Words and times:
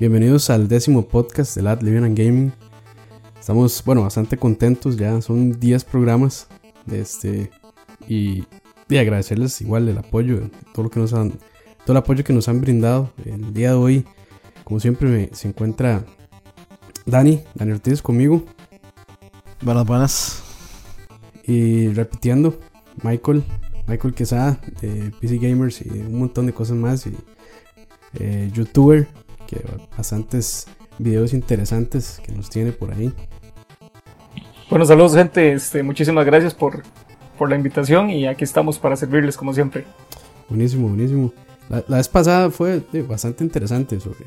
Bienvenidos 0.00 0.48
al 0.48 0.66
décimo 0.66 1.06
podcast 1.06 1.54
de 1.54 1.60
Lad 1.60 1.82
Living 1.82 2.04
and 2.04 2.18
Gaming. 2.18 2.52
Estamos, 3.38 3.84
bueno, 3.84 4.00
bastante 4.00 4.38
contentos, 4.38 4.96
ya 4.96 5.20
son 5.20 5.60
10 5.60 5.84
programas. 5.84 6.48
Este, 6.90 7.50
y, 8.08 8.44
y 8.88 8.96
agradecerles 8.96 9.60
igual 9.60 9.90
el 9.90 9.98
apoyo, 9.98 10.48
todo, 10.72 10.84
lo 10.84 10.90
que 10.90 11.00
nos 11.00 11.12
han, 11.12 11.32
todo 11.84 11.92
el 11.92 11.98
apoyo 11.98 12.24
que 12.24 12.32
nos 12.32 12.48
han 12.48 12.62
brindado. 12.62 13.12
El 13.26 13.52
día 13.52 13.72
de 13.72 13.74
hoy, 13.74 14.06
como 14.64 14.80
siempre, 14.80 15.06
me, 15.06 15.28
se 15.34 15.48
encuentra 15.48 16.02
Dani, 17.04 17.42
Dani 17.54 17.72
Ortiz 17.72 18.00
conmigo. 18.00 18.42
Buenas, 19.60 19.86
buenas. 19.86 20.42
Y 21.44 21.88
repitiendo, 21.88 22.58
Michael, 23.02 23.44
Michael 23.86 24.14
Quesada 24.14 24.58
de 24.80 25.12
PC 25.20 25.36
Gamers 25.36 25.82
y 25.82 25.90
un 25.90 26.20
montón 26.20 26.46
de 26.46 26.54
cosas 26.54 26.78
más. 26.78 27.06
Y 27.06 27.14
eh, 28.18 28.50
youtuber, 28.54 29.06
que 29.50 29.64
bastantes 29.96 30.68
videos 30.98 31.32
interesantes 31.32 32.20
que 32.24 32.32
nos 32.32 32.48
tiene 32.48 32.70
por 32.70 32.92
ahí. 32.92 33.12
Bueno, 34.70 34.84
saludos 34.84 35.14
gente, 35.16 35.52
este, 35.52 35.82
muchísimas 35.82 36.24
gracias 36.24 36.54
por, 36.54 36.84
por 37.36 37.50
la 37.50 37.56
invitación 37.56 38.10
y 38.10 38.28
aquí 38.28 38.44
estamos 38.44 38.78
para 38.78 38.94
servirles 38.94 39.36
como 39.36 39.52
siempre. 39.52 39.84
Buenísimo, 40.48 40.88
buenísimo. 40.88 41.32
La, 41.68 41.82
la 41.88 41.96
vez 41.96 42.08
pasada 42.08 42.50
fue 42.50 42.82
eh, 42.92 43.02
bastante 43.02 43.42
interesante 43.42 43.98
sobre, 43.98 44.24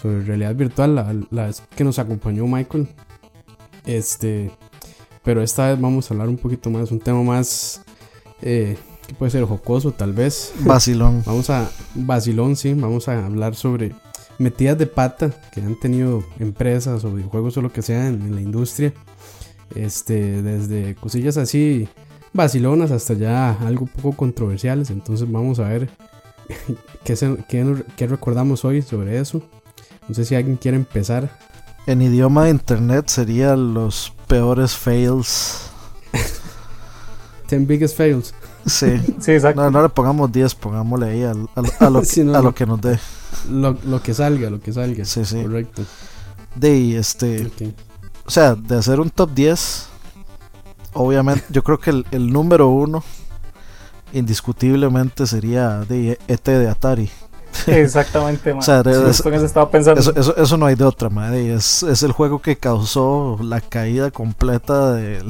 sobre 0.00 0.22
realidad 0.22 0.54
virtual, 0.54 0.94
la, 0.94 1.14
la 1.30 1.46
vez 1.46 1.62
que 1.74 1.84
nos 1.84 1.98
acompañó 1.98 2.46
Michael. 2.46 2.88
Este, 3.86 4.50
pero 5.22 5.42
esta 5.42 5.70
vez 5.70 5.80
vamos 5.80 6.10
a 6.10 6.14
hablar 6.14 6.28
un 6.28 6.36
poquito 6.36 6.68
más, 6.68 6.90
un 6.90 7.00
tema 7.00 7.22
más, 7.22 7.82
eh, 8.42 8.76
que 9.06 9.14
puede 9.14 9.30
ser 9.30 9.44
jocoso 9.44 9.92
tal 9.92 10.12
vez. 10.12 10.52
Vacilón. 10.60 11.22
Vamos 11.24 11.48
a, 11.48 11.70
vacilón, 11.94 12.56
sí, 12.56 12.74
vamos 12.74 13.08
a 13.08 13.24
hablar 13.24 13.54
sobre 13.54 13.94
metidas 14.38 14.78
de 14.78 14.86
pata 14.86 15.30
que 15.52 15.60
han 15.60 15.78
tenido 15.78 16.24
empresas 16.38 17.04
o 17.04 17.12
videojuegos 17.12 17.56
o 17.56 17.62
lo 17.62 17.72
que 17.72 17.82
sea 17.82 18.08
en, 18.08 18.22
en 18.22 18.34
la 18.34 18.40
industria. 18.40 18.92
Este, 19.74 20.42
desde 20.42 20.94
cosillas 20.94 21.36
así 21.36 21.88
vacilonas 22.32 22.90
hasta 22.90 23.14
ya 23.14 23.52
algo 23.66 23.86
poco 23.86 24.16
controversiales. 24.16 24.90
Entonces 24.90 25.30
vamos 25.30 25.58
a 25.58 25.68
ver 25.68 25.88
qué, 27.04 27.16
se- 27.16 27.44
qué- 27.48 27.84
qué 27.96 28.06
recordamos 28.06 28.64
hoy 28.64 28.82
sobre 28.82 29.18
eso. 29.20 29.42
No 30.08 30.14
sé 30.14 30.24
si 30.24 30.34
alguien 30.34 30.56
quiere 30.56 30.76
empezar. 30.76 31.38
En 31.86 32.00
idioma 32.02 32.44
de 32.44 32.50
internet 32.50 33.08
serían 33.08 33.74
los 33.74 34.12
peores 34.26 34.74
fails. 34.76 35.70
10 37.48 37.66
biggest 37.66 37.96
fails. 37.96 38.34
Sí. 38.66 39.00
Sí, 39.20 39.32
exacto. 39.32 39.62
No, 39.62 39.70
no 39.70 39.82
le 39.82 39.88
pongamos 39.88 40.32
10, 40.32 40.54
pongámosle 40.54 41.06
ahí 41.06 41.22
al- 41.22 41.48
al- 41.54 41.72
a, 41.80 41.90
lo, 41.90 42.04
Sí, 42.04 42.24
no, 42.24 42.32
a 42.34 42.38
no. 42.38 42.42
lo 42.44 42.54
que 42.54 42.66
nos 42.66 42.80
dé. 42.80 42.98
Lo, 43.50 43.76
lo 43.84 44.02
que 44.02 44.14
salga, 44.14 44.48
lo 44.50 44.60
que 44.60 44.72
salga. 44.72 45.04
Sí, 45.04 45.24
sí. 45.24 45.42
Correcto. 45.42 45.82
De 46.54 46.96
este, 46.98 47.50
o 48.24 48.30
sea, 48.30 48.54
de 48.54 48.76
hacer 48.76 49.00
un 49.00 49.10
top 49.10 49.30
10, 49.34 49.86
obviamente, 50.92 51.44
yo 51.50 51.62
creo 51.64 51.78
que 51.78 51.90
el, 51.90 52.06
el 52.12 52.32
número 52.32 52.68
uno, 52.68 53.02
indiscutiblemente, 54.12 55.26
sería 55.26 55.80
de 55.80 56.18
ET 56.28 56.44
de 56.44 56.68
Atari. 56.68 57.10
Exactamente, 57.66 58.50
man. 58.54 58.58
O 58.60 58.62
sea, 58.62 58.80
eso 58.80 59.32
estaba 59.44 59.70
pensando. 59.70 60.00
Eso, 60.00 60.14
eso, 60.16 60.36
eso 60.36 60.56
no 60.56 60.66
hay 60.66 60.74
de 60.76 60.84
otra, 60.84 61.08
madre. 61.10 61.54
Es, 61.54 61.82
es 61.82 62.02
el 62.02 62.12
juego 62.12 62.40
que 62.40 62.56
causó 62.56 63.38
la 63.42 63.60
caída 63.60 64.10
completa 64.10 64.92
del, 64.92 65.24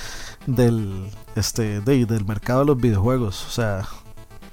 del, 0.46 1.10
este, 1.36 1.80
de- 1.80 2.06
del 2.06 2.24
mercado 2.24 2.60
de 2.60 2.66
los 2.66 2.76
videojuegos. 2.80 3.46
O 3.46 3.50
sea, 3.50 3.86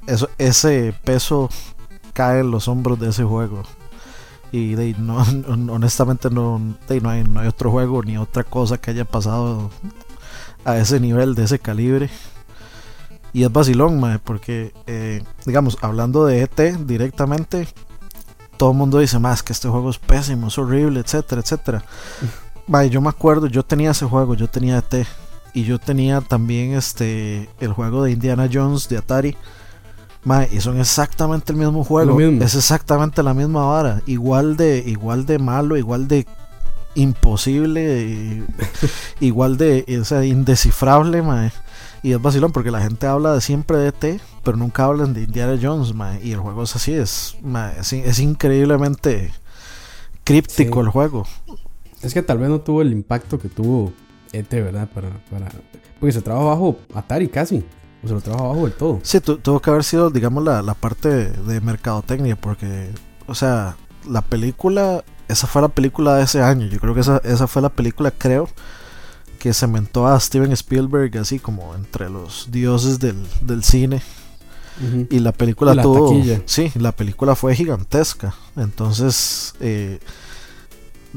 eso, 0.05 0.29
ese 0.37 0.93
peso 1.03 1.49
cae 2.13 2.39
en 2.41 2.51
los 2.51 2.67
hombros 2.67 2.99
de 2.99 3.09
ese 3.09 3.23
juego. 3.23 3.63
Y 4.51 4.75
de, 4.75 4.95
no, 4.97 5.17
honestamente 5.73 6.29
no, 6.29 6.61
de 6.87 7.01
no, 7.01 7.09
hay, 7.09 7.23
no 7.23 7.39
hay 7.41 7.47
otro 7.47 7.71
juego 7.71 8.01
ni 8.03 8.17
otra 8.17 8.43
cosa 8.43 8.77
que 8.77 8.91
haya 8.91 9.05
pasado 9.05 9.69
a 10.65 10.77
ese 10.77 10.99
nivel, 10.99 11.35
de 11.35 11.43
ese 11.43 11.59
calibre. 11.59 12.09
Y 13.33 13.43
es 13.43 13.51
vacilón, 13.51 13.99
mae, 13.99 14.19
porque, 14.19 14.73
eh, 14.87 15.21
digamos, 15.45 15.77
hablando 15.81 16.25
de 16.25 16.41
ET 16.41 16.59
directamente, 16.85 17.67
todo 18.55 18.71
el 18.71 18.77
mundo 18.77 18.97
dice 18.99 19.19
más 19.19 19.43
que 19.43 19.53
este 19.53 19.67
juego 19.67 19.89
es 19.91 19.99
pésimo, 19.99 20.47
es 20.47 20.57
horrible, 20.57 21.01
etcétera, 21.01 21.41
etcétera. 21.41 21.83
Mae, 22.67 22.89
yo 22.89 22.99
me 23.01 23.09
acuerdo, 23.09 23.47
yo 23.47 23.63
tenía 23.63 23.91
ese 23.91 24.05
juego, 24.05 24.33
yo 24.33 24.49
tenía 24.49 24.77
ET. 24.79 25.05
Y 25.53 25.63
yo 25.63 25.79
tenía 25.79 26.21
también 26.21 26.73
este 26.73 27.49
el 27.59 27.73
juego 27.73 28.03
de 28.03 28.11
Indiana 28.11 28.49
Jones 28.51 28.87
de 28.89 28.97
Atari. 28.97 29.35
Mae, 30.23 30.49
y 30.51 30.59
son 30.59 30.79
exactamente 30.79 31.53
el 31.53 31.57
mismo 31.59 31.83
juego. 31.83 32.15
Mismo. 32.15 32.43
Es 32.43 32.53
exactamente 32.55 33.23
la 33.23 33.33
misma 33.33 33.65
vara. 33.65 34.01
Igual 34.07 34.57
de, 34.57 34.83
igual 34.85 35.25
de 35.25 35.39
malo, 35.39 35.77
igual 35.77 36.07
de 36.07 36.27
imposible, 36.95 38.03
y- 38.09 38.45
igual 39.25 39.57
de 39.57 39.85
o 40.01 40.05
sea, 40.05 40.25
indescifrable, 40.25 41.21
mae. 41.21 41.51
Y 42.03 42.11
es 42.11 42.21
vacilón 42.21 42.51
porque 42.51 42.71
la 42.71 42.81
gente 42.81 43.07
habla 43.07 43.33
de 43.33 43.41
siempre 43.41 43.77
de 43.77 43.87
ET, 43.89 44.21
pero 44.43 44.57
nunca 44.57 44.85
hablan 44.85 45.13
de 45.13 45.23
Indiana 45.23 45.57
Jones, 45.61 45.93
mae. 45.93 46.19
Y 46.23 46.31
el 46.33 46.39
juego 46.39 46.63
es 46.63 46.75
así, 46.75 46.93
es, 46.93 47.37
mae, 47.41 47.79
es, 47.79 47.93
es 47.93 48.19
increíblemente 48.19 49.31
críptico 50.23 50.79
Sí. 50.81 50.85
el 50.85 50.89
juego. 50.89 51.25
Es 52.01 52.13
que 52.13 52.21
tal 52.21 52.37
vez 52.39 52.49
no 52.49 52.59
tuvo 52.59 52.81
el 52.81 52.91
impacto 52.91 53.39
que 53.39 53.47
tuvo 53.49 53.93
ET, 54.33 54.49
¿verdad? 54.51 54.87
Para, 54.93 55.09
para... 55.31 55.49
Porque 55.99 56.11
se 56.13 56.21
trabaja 56.21 56.45
bajo 56.47 56.77
Atari 56.93 57.27
casi. 57.27 57.63
O 58.03 58.07
se 58.07 58.13
lo 58.13 58.21
trabaja 58.21 58.47
bajo 58.49 58.63
del 58.65 58.73
todo. 58.73 58.99
Sí, 59.03 59.19
tu- 59.19 59.37
tuvo 59.37 59.59
que 59.59 59.69
haber 59.69 59.83
sido, 59.83 60.09
digamos, 60.09 60.43
la, 60.43 60.61
la 60.61 60.73
parte 60.75 61.09
de, 61.31 61.61
mercadotecnia, 61.61 62.35
porque, 62.35 62.89
o 63.25 63.33
sea, 63.35 63.75
la 64.07 64.21
película, 64.21 65.03
esa 65.27 65.47
fue 65.47 65.61
la 65.63 65.69
película 65.69 66.15
de 66.15 66.23
ese 66.23 66.41
año. 66.43 66.67
Yo 66.67 66.79
creo 66.79 66.93
que 66.93 67.01
esa, 67.01 67.17
esa 67.23 67.47
fue 67.47 67.61
la 67.61 67.69
película, 67.69 68.11
creo, 68.11 68.47
que 69.39 69.53
cementó 69.53 70.07
a 70.07 70.19
Steven 70.19 70.51
Spielberg 70.51 71.17
así 71.17 71.39
como 71.39 71.73
entre 71.75 72.09
los 72.09 72.49
dioses 72.51 72.99
del, 72.99 73.17
del 73.41 73.63
cine. 73.63 74.01
Y 75.09 75.17
la 75.19 75.31
película 75.31 75.73
Y 75.73 75.75
la 75.77 75.81
tuvo. 75.81 76.09
taquilla. 76.11 76.41
Sí, 76.45 76.71
la 76.75 76.91
película 76.91 77.35
fue 77.35 77.55
gigantesca. 77.55 78.35
Entonces, 78.55 79.55
eh, 79.59 79.99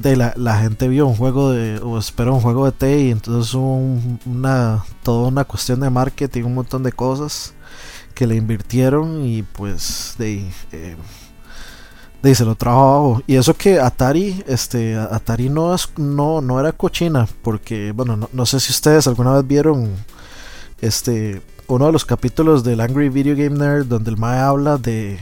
de 0.02 0.16
la, 0.16 0.32
la 0.36 0.58
gente 0.58 0.88
vio 0.88 1.06
un 1.06 1.14
juego 1.16 1.50
de. 1.50 1.78
o 1.78 1.98
esperó 1.98 2.34
un 2.34 2.40
juego 2.40 2.64
de 2.66 2.72
T 2.72 3.00
y 3.02 3.10
entonces 3.10 3.52
hubo 3.54 3.76
un- 3.76 4.18
una. 4.26 4.84
toda 5.02 5.28
una 5.28 5.44
cuestión 5.44 5.80
de 5.80 5.90
marketing, 5.90 6.44
un 6.44 6.54
montón 6.54 6.82
de 6.82 6.92
cosas 6.92 7.54
que 8.14 8.26
le 8.26 8.36
invirtieron 8.36 9.24
y 9.24 9.42
pues 9.42 10.14
de. 10.18 10.44
eh, 10.72 10.96
de 12.22 12.34
se 12.34 12.44
lo 12.44 12.54
trajo 12.54 12.80
abajo. 12.80 13.22
Y 13.26 13.36
eso 13.36 13.54
que 13.54 13.80
Atari, 13.80 14.42
este, 14.46 14.94
Atari 14.96 15.48
no, 15.48 15.74
es, 15.74 15.88
no, 15.96 16.40
no 16.42 16.60
era 16.60 16.72
cochina, 16.72 17.26
porque, 17.42 17.92
bueno, 17.92 18.16
no, 18.16 18.28
no 18.32 18.44
sé 18.46 18.60
si 18.60 18.72
ustedes 18.72 19.06
alguna 19.06 19.32
vez 19.34 19.46
vieron 19.46 19.90
este 20.80 21.40
uno 21.66 21.86
de 21.86 21.92
los 21.92 22.04
capítulos 22.04 22.64
del 22.64 22.80
Angry 22.80 23.08
Video 23.10 23.36
Game 23.36 23.56
Nerd 23.58 23.86
donde 23.86 24.10
el 24.10 24.16
Mae 24.16 24.38
habla 24.40 24.76
de 24.76 25.18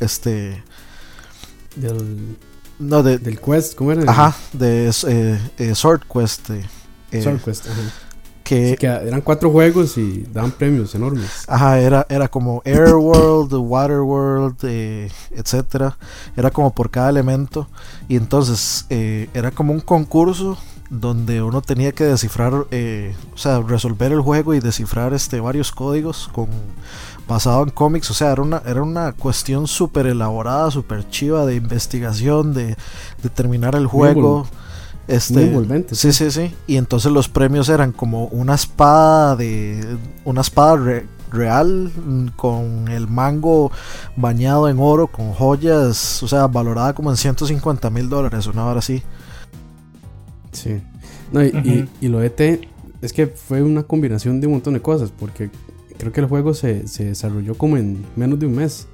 este 0.00 0.62
Del, 1.76 2.36
no 2.78 3.02
de 3.02 3.18
del 3.18 3.40
Quest, 3.40 3.74
¿cómo 3.74 3.92
era? 3.92 4.10
ajá 4.10 4.36
de 4.52 4.88
eh, 5.08 5.40
eh, 5.58 5.74
Sword 5.74 6.02
Quest 6.12 6.50
eh, 6.50 6.64
eh, 7.12 7.22
Sword 7.22 7.40
Quest, 7.42 7.66
ajá. 7.66 7.80
que 8.44 8.70
Sí, 8.70 8.76
que 8.76 8.86
eran 8.86 9.22
cuatro 9.22 9.50
juegos 9.50 9.98
y 9.98 10.24
daban 10.32 10.52
premios 10.52 10.94
enormes. 10.94 11.44
Ajá, 11.48 11.80
era, 11.80 12.06
era 12.08 12.28
como 12.28 12.62
Air 12.64 12.94
World, 12.94 13.52
Water 13.54 14.00
World, 14.00 14.56
eh, 14.62 15.10
etcétera. 15.32 15.96
Era 16.36 16.50
como 16.52 16.72
por 16.72 16.90
cada 16.90 17.10
elemento. 17.10 17.66
Y 18.08 18.16
entonces 18.16 18.86
eh, 18.88 19.28
era 19.34 19.50
como 19.50 19.72
un 19.72 19.80
concurso 19.80 20.58
donde 20.90 21.42
uno 21.42 21.60
tenía 21.62 21.90
que 21.90 22.04
descifrar, 22.04 22.66
eh, 22.70 23.16
o 23.34 23.38
sea, 23.38 23.60
resolver 23.60 24.12
el 24.12 24.20
juego 24.20 24.54
y 24.54 24.60
descifrar 24.60 25.12
este 25.12 25.40
varios 25.40 25.72
códigos 25.72 26.28
con 26.32 26.46
basado 27.28 27.62
en 27.64 27.70
cómics. 27.70 28.10
O 28.10 28.14
sea, 28.14 28.32
era 28.32 28.42
una, 28.42 28.62
era 28.66 28.82
una 28.82 29.12
cuestión 29.12 29.66
súper 29.66 30.06
elaborada, 30.06 30.70
súper 30.70 31.08
chiva 31.08 31.44
de 31.46 31.56
investigación, 31.56 32.54
de, 32.54 32.76
de 33.22 33.28
terminar 33.30 33.74
el 33.74 33.86
juego. 33.86 34.46
Muy 35.08 35.14
Este, 35.16 35.46
envolvente, 35.46 35.94
Sí, 35.94 36.12
sí, 36.12 36.30
sí. 36.30 36.54
Y 36.66 36.76
entonces 36.76 37.12
los 37.12 37.28
premios 37.28 37.68
eran 37.68 37.92
como 37.92 38.26
una 38.26 38.54
espada 38.54 39.36
de. 39.36 39.98
Una 40.24 40.40
espada 40.40 40.76
re- 40.76 41.06
real 41.30 41.90
mm, 41.94 42.28
con 42.36 42.88
el 42.88 43.08
mango 43.08 43.70
bañado 44.16 44.68
en 44.68 44.78
oro, 44.80 45.08
con 45.08 45.32
joyas, 45.32 46.22
o 46.22 46.28
sea, 46.28 46.46
valorada 46.46 46.94
como 46.94 47.10
en 47.10 47.16
150 47.16 47.90
mil 47.90 48.08
dólares, 48.08 48.46
una 48.46 48.64
hora 48.64 48.78
así. 48.78 49.02
Sí. 50.52 50.80
No, 51.32 51.42
y, 51.44 51.48
y- 51.62 51.82
Ujú. 51.82 51.88
y 52.00 52.08
lo 52.08 52.20
de 52.20 52.26
ET 52.28 52.60
es 53.02 53.12
que 53.12 53.26
fue 53.26 53.62
una 53.62 53.82
combinación 53.82 54.40
de 54.40 54.46
un 54.46 54.54
montón 54.54 54.74
de 54.74 54.82
cosas, 54.82 55.10
porque 55.16 55.50
creo 55.98 56.12
que 56.12 56.20
el 56.20 56.26
juego 56.26 56.54
se, 56.54 56.86
se 56.88 57.04
desarrolló 57.04 57.54
como 57.56 57.76
en 57.76 58.04
menos 58.16 58.38
de 58.38 58.46
un 58.46 58.54
mes. 58.56 58.86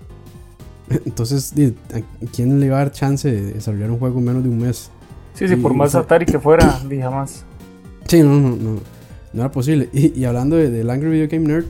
Entonces, 1.07 1.55
di, 1.55 1.75
¿a 1.95 2.27
quién 2.35 2.59
le 2.61 2.67
iba 2.67 2.77
a 2.77 2.81
dar 2.81 2.93
chance 2.93 3.31
de 3.31 3.53
desarrollar 3.55 3.91
un 3.91 3.99
juego 3.99 4.19
en 4.19 4.25
menos 4.25 4.43
de 4.43 4.49
un 4.49 4.59
mes? 4.59 4.91
Sí, 5.35 5.49
sí, 5.49 5.57
por 5.57 5.75
más 5.75 5.95
Atari 5.95 6.27
que 6.27 6.39
fuera, 6.39 6.81
di 6.89 6.99
jamás. 6.99 7.45
Sí, 8.07 8.21
no, 8.23 8.39
no, 8.39 8.51
no, 8.57 8.81
no 9.33 9.41
era 9.41 9.51
posible. 9.51 9.89
Y, 9.93 10.19
y 10.19 10.25
hablando 10.25 10.57
de- 10.57 10.71
del 10.71 10.91
Angry 10.91 11.09
Video 11.11 11.29
Game 11.31 11.47
Nerd, 11.47 11.65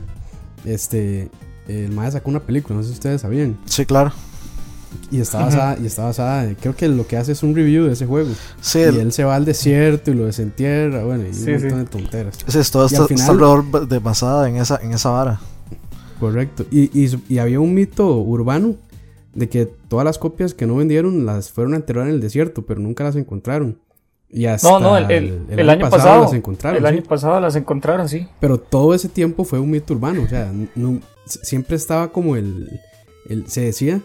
este, 0.65 1.29
el 1.67 1.91
Mae 1.91 2.11
sacó 2.11 2.29
una 2.29 2.41
película, 2.41 2.75
no 2.75 2.83
sé 2.83 2.89
si 2.89 2.93
ustedes 2.95 3.21
sabían. 3.21 3.57
Sí, 3.65 3.85
claro. 3.85 4.11
Y 5.11 5.19
está 5.21 5.39
basada, 5.45 5.77
y 5.81 5.85
está 5.85 6.03
basada, 6.05 6.53
creo 6.59 6.75
que 6.75 6.87
lo 6.87 7.05
que 7.07 7.17
hace 7.17 7.31
es 7.33 7.43
un 7.43 7.55
review 7.55 7.85
de 7.85 7.93
ese 7.93 8.05
juego. 8.05 8.29
Sí, 8.61 8.79
y 8.79 8.81
el- 8.83 8.97
él 8.99 9.11
se 9.11 9.23
va 9.23 9.35
al 9.35 9.45
desierto 9.45 10.11
y 10.11 10.13
lo 10.15 10.25
desentierra, 10.25 11.03
bueno, 11.03 11.25
y 11.27 11.33
Sí, 11.33 11.45
un 11.51 11.51
montón 11.61 11.69
sí. 11.71 11.75
de 11.77 11.85
tonteras. 11.85 12.37
sí, 12.47 12.59
es 12.59 12.71
todo 12.71 12.83
y 12.83 12.85
está, 12.87 13.01
al 13.01 13.07
final- 13.07 13.19
está 13.21 13.31
alrededor 13.31 13.87
de 13.87 13.99
basada 13.99 14.49
en 14.49 14.55
esa, 14.57 14.79
en 14.81 14.93
esa 14.93 15.09
vara. 15.09 15.39
Correcto. 16.19 16.65
Y, 16.71 16.83
y, 16.99 17.09
y 17.29 17.37
había 17.39 17.59
un 17.59 17.73
mito 17.73 18.17
urbano 18.19 18.75
de 19.33 19.49
que 19.49 19.65
todas 19.65 20.05
las 20.05 20.17
copias 20.17 20.53
que 20.53 20.65
no 20.65 20.75
vendieron 20.75 21.25
las 21.25 21.51
fueron 21.51 21.73
a 21.73 21.77
enterrar 21.77 22.07
en 22.07 22.13
el 22.13 22.21
desierto, 22.21 22.61
pero 22.65 22.79
nunca 22.79 23.03
las 23.03 23.15
encontraron. 23.15 23.79
Y 24.29 24.45
hasta 24.47 24.67
No, 24.69 24.79
no, 24.79 24.97
el, 24.97 25.11
el- 25.11 25.41
el 25.59 25.69
año, 25.69 25.89
pasado. 25.89 26.23
las 26.23 26.33
encontraron. 26.33 26.77
el 26.77 26.83
sí. 26.91 26.97
año 26.97 27.03
pasado 27.07 27.39
las 27.39 27.55
encontraron, 27.55 28.09
sí. 28.09 28.27
Pero 28.39 28.57
todo 28.59 28.93
ese 28.95 29.09
tiempo 29.09 29.43
fue 29.43 29.59
un 29.59 29.69
mito 29.69 29.93
urbano. 29.93 30.23
O 30.23 30.27
sea, 30.27 30.51
no- 30.75 30.99
siempre 31.25 31.75
estaba 31.75 32.11
como 32.11 32.35
el, 32.35 32.79
el- 33.29 33.47
Se 33.47 33.61
decía 33.61 34.01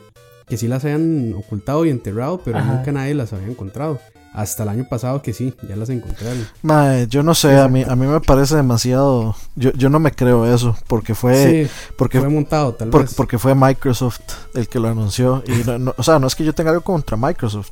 que 0.49 0.57
sí 0.57 0.69
las 0.69 0.85
habían 0.85 1.35
ocultado 1.37 1.85
y 1.85 1.91
enterrado, 1.91 2.41
pero 2.45 2.59
Ajá. 2.59 2.73
nunca 2.73 2.93
nadie 2.93 3.15
las 3.15 3.33
había 3.33 3.49
encontrado. 3.49 3.99
Hasta 4.35 4.63
el 4.63 4.69
año 4.69 4.87
pasado 4.89 5.21
que 5.23 5.33
sí, 5.33 5.55
ya 5.69 5.75
las 5.75 5.89
encontraron. 5.89 6.47
Mae, 6.63 7.07
yo 7.09 7.23
no 7.23 7.35
sé, 7.35 7.59
a 7.59 7.67
mí, 7.67 7.83
a 7.83 7.97
mí 7.97 8.07
me 8.07 8.21
parece 8.21 8.55
demasiado. 8.57 9.35
Yo, 9.57 9.73
yo 9.73 9.89
no 9.89 9.99
me 9.99 10.13
creo 10.13 10.47
eso, 10.53 10.77
porque 10.87 11.15
fue. 11.15 11.65
sí, 11.67 11.71
porque, 11.97 12.21
fue 12.21 12.29
montado 12.29 12.75
tal 12.75 12.91
por- 12.91 13.03
vez. 13.03 13.15
porque 13.15 13.39
fue 13.39 13.55
Microsoft 13.55 14.21
el 14.55 14.69
que 14.69 14.79
lo 14.79 14.89
anunció. 14.89 15.43
Y 15.47 15.65
no- 15.67 15.79
no- 15.79 15.95
o 15.97 16.03
sea, 16.03 16.19
no 16.19 16.27
es 16.27 16.35
que 16.37 16.45
yo 16.45 16.55
tenga 16.55 16.71
algo 16.71 16.83
contra 16.83 17.17
Microsoft, 17.17 17.71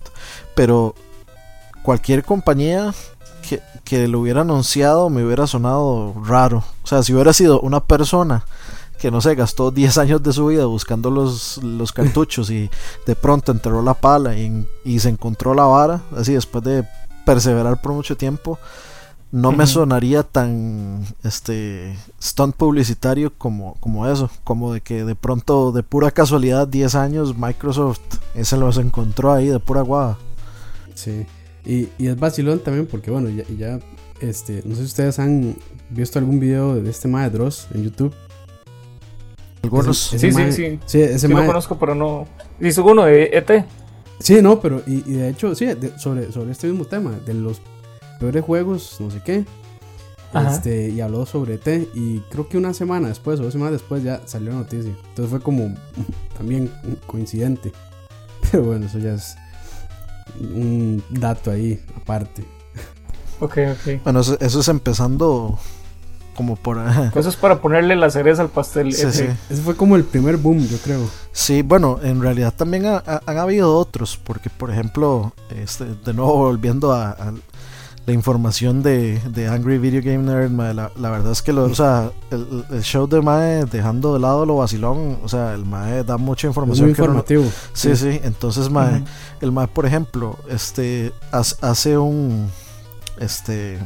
pero 0.55 0.95
cualquier 1.83 2.25
compañía 2.25 2.93
que, 3.49 3.61
que 3.85 4.09
lo 4.09 4.21
hubiera 4.21 4.41
anunciado 4.41 5.09
me 5.11 5.25
hubiera 5.25 5.47
sonado 5.47 6.15
raro. 6.25 6.65
O 6.83 6.87
sea, 6.87 7.03
si 7.03 7.13
hubiera 7.13 7.33
sido 7.33 7.61
una 7.61 7.85
persona 7.85 8.45
que 8.99 9.11
no 9.11 9.21
sé, 9.21 9.35
gastó 9.35 9.71
10 9.71 9.99
años 9.99 10.23
de 10.23 10.33
su 10.33 10.47
vida 10.47 10.67
buscando 10.67 11.11
los, 11.11 11.63
los 11.63 11.93
cartuchos 11.93 12.51
y 12.51 12.71
de 13.07 13.15
pronto 13.15 13.53
enterró 13.53 13.83
la 13.83 13.95
pala 13.95 14.37
y, 14.37 14.67
y 14.85 14.99
se 15.01 15.09
encontró 15.09 15.55
la 15.55 15.65
vara, 15.65 16.03
así 16.17 16.33
después 16.33 16.65
de 16.65 16.85
perseverar 17.25 17.81
por 17.83 17.93
mucho 17.93 18.17
tiempo, 18.17 18.59
no 19.33 19.53
me 19.53 19.67
sonaría 19.67 20.23
tan 20.23 21.05
este 21.25 21.97
stunt 22.23 22.55
publicitario 22.55 23.33
como, 23.37 23.75
como 23.81 24.09
eso, 24.09 24.31
como 24.45 24.73
de 24.73 24.81
que 24.81 25.05
de 25.05 25.15
pronto 25.15 25.73
de 25.73 25.83
pura 25.83 26.11
casualidad 26.11 26.69
10 26.69 26.95
años 26.95 27.37
Microsoft 27.37 28.01
ese 28.35 28.57
los 28.57 28.79
encontró 28.79 29.33
ahí 29.33 29.49
de 29.49 29.59
pura 29.59 29.83
guada. 29.83 30.17
Sí. 30.95 31.27
Y, 31.65 31.89
y 31.99 32.07
es 32.07 32.19
vacilón 32.19 32.61
también 32.61 32.87
porque, 32.87 33.11
bueno, 33.11 33.29
ya, 33.29 33.45
ya, 33.59 33.81
este, 34.21 34.63
no 34.65 34.75
sé 34.75 34.83
si 34.83 34.87
ustedes 34.87 35.19
han 35.19 35.57
visto 35.91 36.19
algún 36.19 36.39
video 36.39 36.77
de 36.77 36.89
este 36.89 37.09
mae 37.09 37.29
Dross 37.29 37.67
en 37.75 37.83
YouTube. 37.83 38.15
Algunos 39.67 40.13
Ese- 40.13 40.17
ese 40.17 40.27
Sí, 40.29 40.33
sí, 40.33 40.39
mae- 40.43 40.53
sí. 40.53 40.79
Sí, 40.87 41.01
ese 41.03 41.19
Sí 41.27 41.29
lo 41.29 41.47
conozco, 41.47 41.79
pero 41.79 41.95
no. 41.95 42.27
Hizo 42.61 42.85
uno 42.85 43.05
de 43.05 43.25
E 43.25 43.39
ET. 43.39 43.65
Sí, 44.19 44.41
no, 44.43 44.61
pero 44.61 44.83
y, 44.87 44.95
y 45.11 45.15
de 45.15 45.29
hecho, 45.29 45.55
sí, 45.55 45.67
de- 45.67 45.99
sobre, 45.99 46.33
sobre 46.33 46.53
este 46.53 46.67
mismo 46.69 46.85
tema, 46.87 47.13
de 47.27 47.35
los 47.35 47.61
peores 48.19 48.43
juegos, 48.45 48.97
no 49.01 49.11
sé 49.11 49.21
qué. 49.25 49.45
Ajá. 50.33 50.51
Este, 50.53 50.89
y 50.91 51.01
habló 51.01 51.25
sobre 51.27 51.57
T. 51.59 51.89
Y 51.95 52.21
creo 52.31 52.49
que 52.49 52.59
una 52.59 52.75
semana 52.75 53.09
después 53.09 53.39
o 53.41 53.45
dos 53.45 53.53
semanas 53.53 53.73
después 53.75 54.03
ya 54.03 54.23
salió 54.27 54.51
la 54.51 54.57
noticia. 54.57 54.91
Entonces 55.09 55.31
fue 55.31 55.41
como 55.41 55.75
también 56.37 56.71
coincidente. 57.07 57.73
Pero 58.51 58.65
bueno, 58.65 58.87
eso 58.87 58.99
ya 58.99 59.15
es 59.15 59.37
un 60.41 61.03
dato 61.11 61.51
ahí 61.51 61.81
aparte. 61.97 62.45
Ok, 63.39 63.59
ok. 63.73 64.03
bueno, 64.03 64.21
eso, 64.21 64.39
eso 64.41 64.61
es 64.61 64.69
empezando 64.69 65.59
como 66.37 66.55
por 66.57 66.79
Eso 67.15 67.29
es 67.29 67.37
para 67.37 67.61
ponerle 67.61 67.97
la 67.97 68.11
cereza 68.11 68.43
al 68.43 68.49
pastel. 68.51 68.93
sí, 68.93 69.03
ET. 69.07 69.13
sí. 69.13 69.25
Ese 69.51 69.63
fue 69.63 69.75
como 69.75 69.97
el 69.97 70.05
primer 70.05 70.37
boom, 70.37 70.59
yo 70.69 70.77
creo. 70.79 71.01
Sí, 71.33 71.63
bueno, 71.63 71.99
en 72.03 72.21
realidad 72.21 72.55
también 72.57 72.87
ha- 72.87 73.03
ha- 73.07 73.23
han 73.27 73.39
habido 73.39 73.77
otros, 73.77 74.19
porque 74.23 74.51
por 74.51 74.71
ejemplo, 74.71 75.33
este, 75.51 75.85
de 75.87 76.13
nuevo 76.15 76.37
volviendo 76.37 76.93
a, 76.93 77.11
a 77.11 77.33
la 78.07 78.13
información 78.13 78.85
de, 78.85 79.19
de 79.31 79.49
Angry 79.49 79.79
Video 79.79 80.01
Game 80.01 80.19
Nerd, 80.19 80.53
la, 80.53 80.93
la 80.97 81.11
verdad 81.11 81.33
es 81.33 81.43
que 81.43 81.53
lo, 81.53 81.65
o 81.65 81.75
sea, 81.75 82.13
el, 82.31 82.65
el 82.71 82.83
show 82.85 83.09
de 83.09 83.21
Mae, 83.21 83.65
dejando 83.65 84.15
de 84.15 84.21
lado 84.21 84.47
lo 84.47 84.59
vacilón, 84.59 85.19
o 85.25 85.29
sea, 85.29 85.55
el 85.55 85.65
Mae 85.65 86.05
da 86.05 86.17
mucha 86.17 86.47
Es 86.47 86.51
información. 86.53 86.87
muy 86.87 86.95
que 86.95 87.03
uno 87.03 87.11
informativo. 87.15 87.45
sí, 87.73 87.97
sí, 87.97 88.21
entonces 88.23 88.71
Mae, 88.71 89.03
el 89.41 89.51
Mae, 89.51 89.67
por 89.67 89.87
ejemplo, 89.87 90.39
este, 90.49 91.13
hace- 91.33 91.57
hace 91.63 91.99
un, 91.99 92.49
este, 93.19 93.79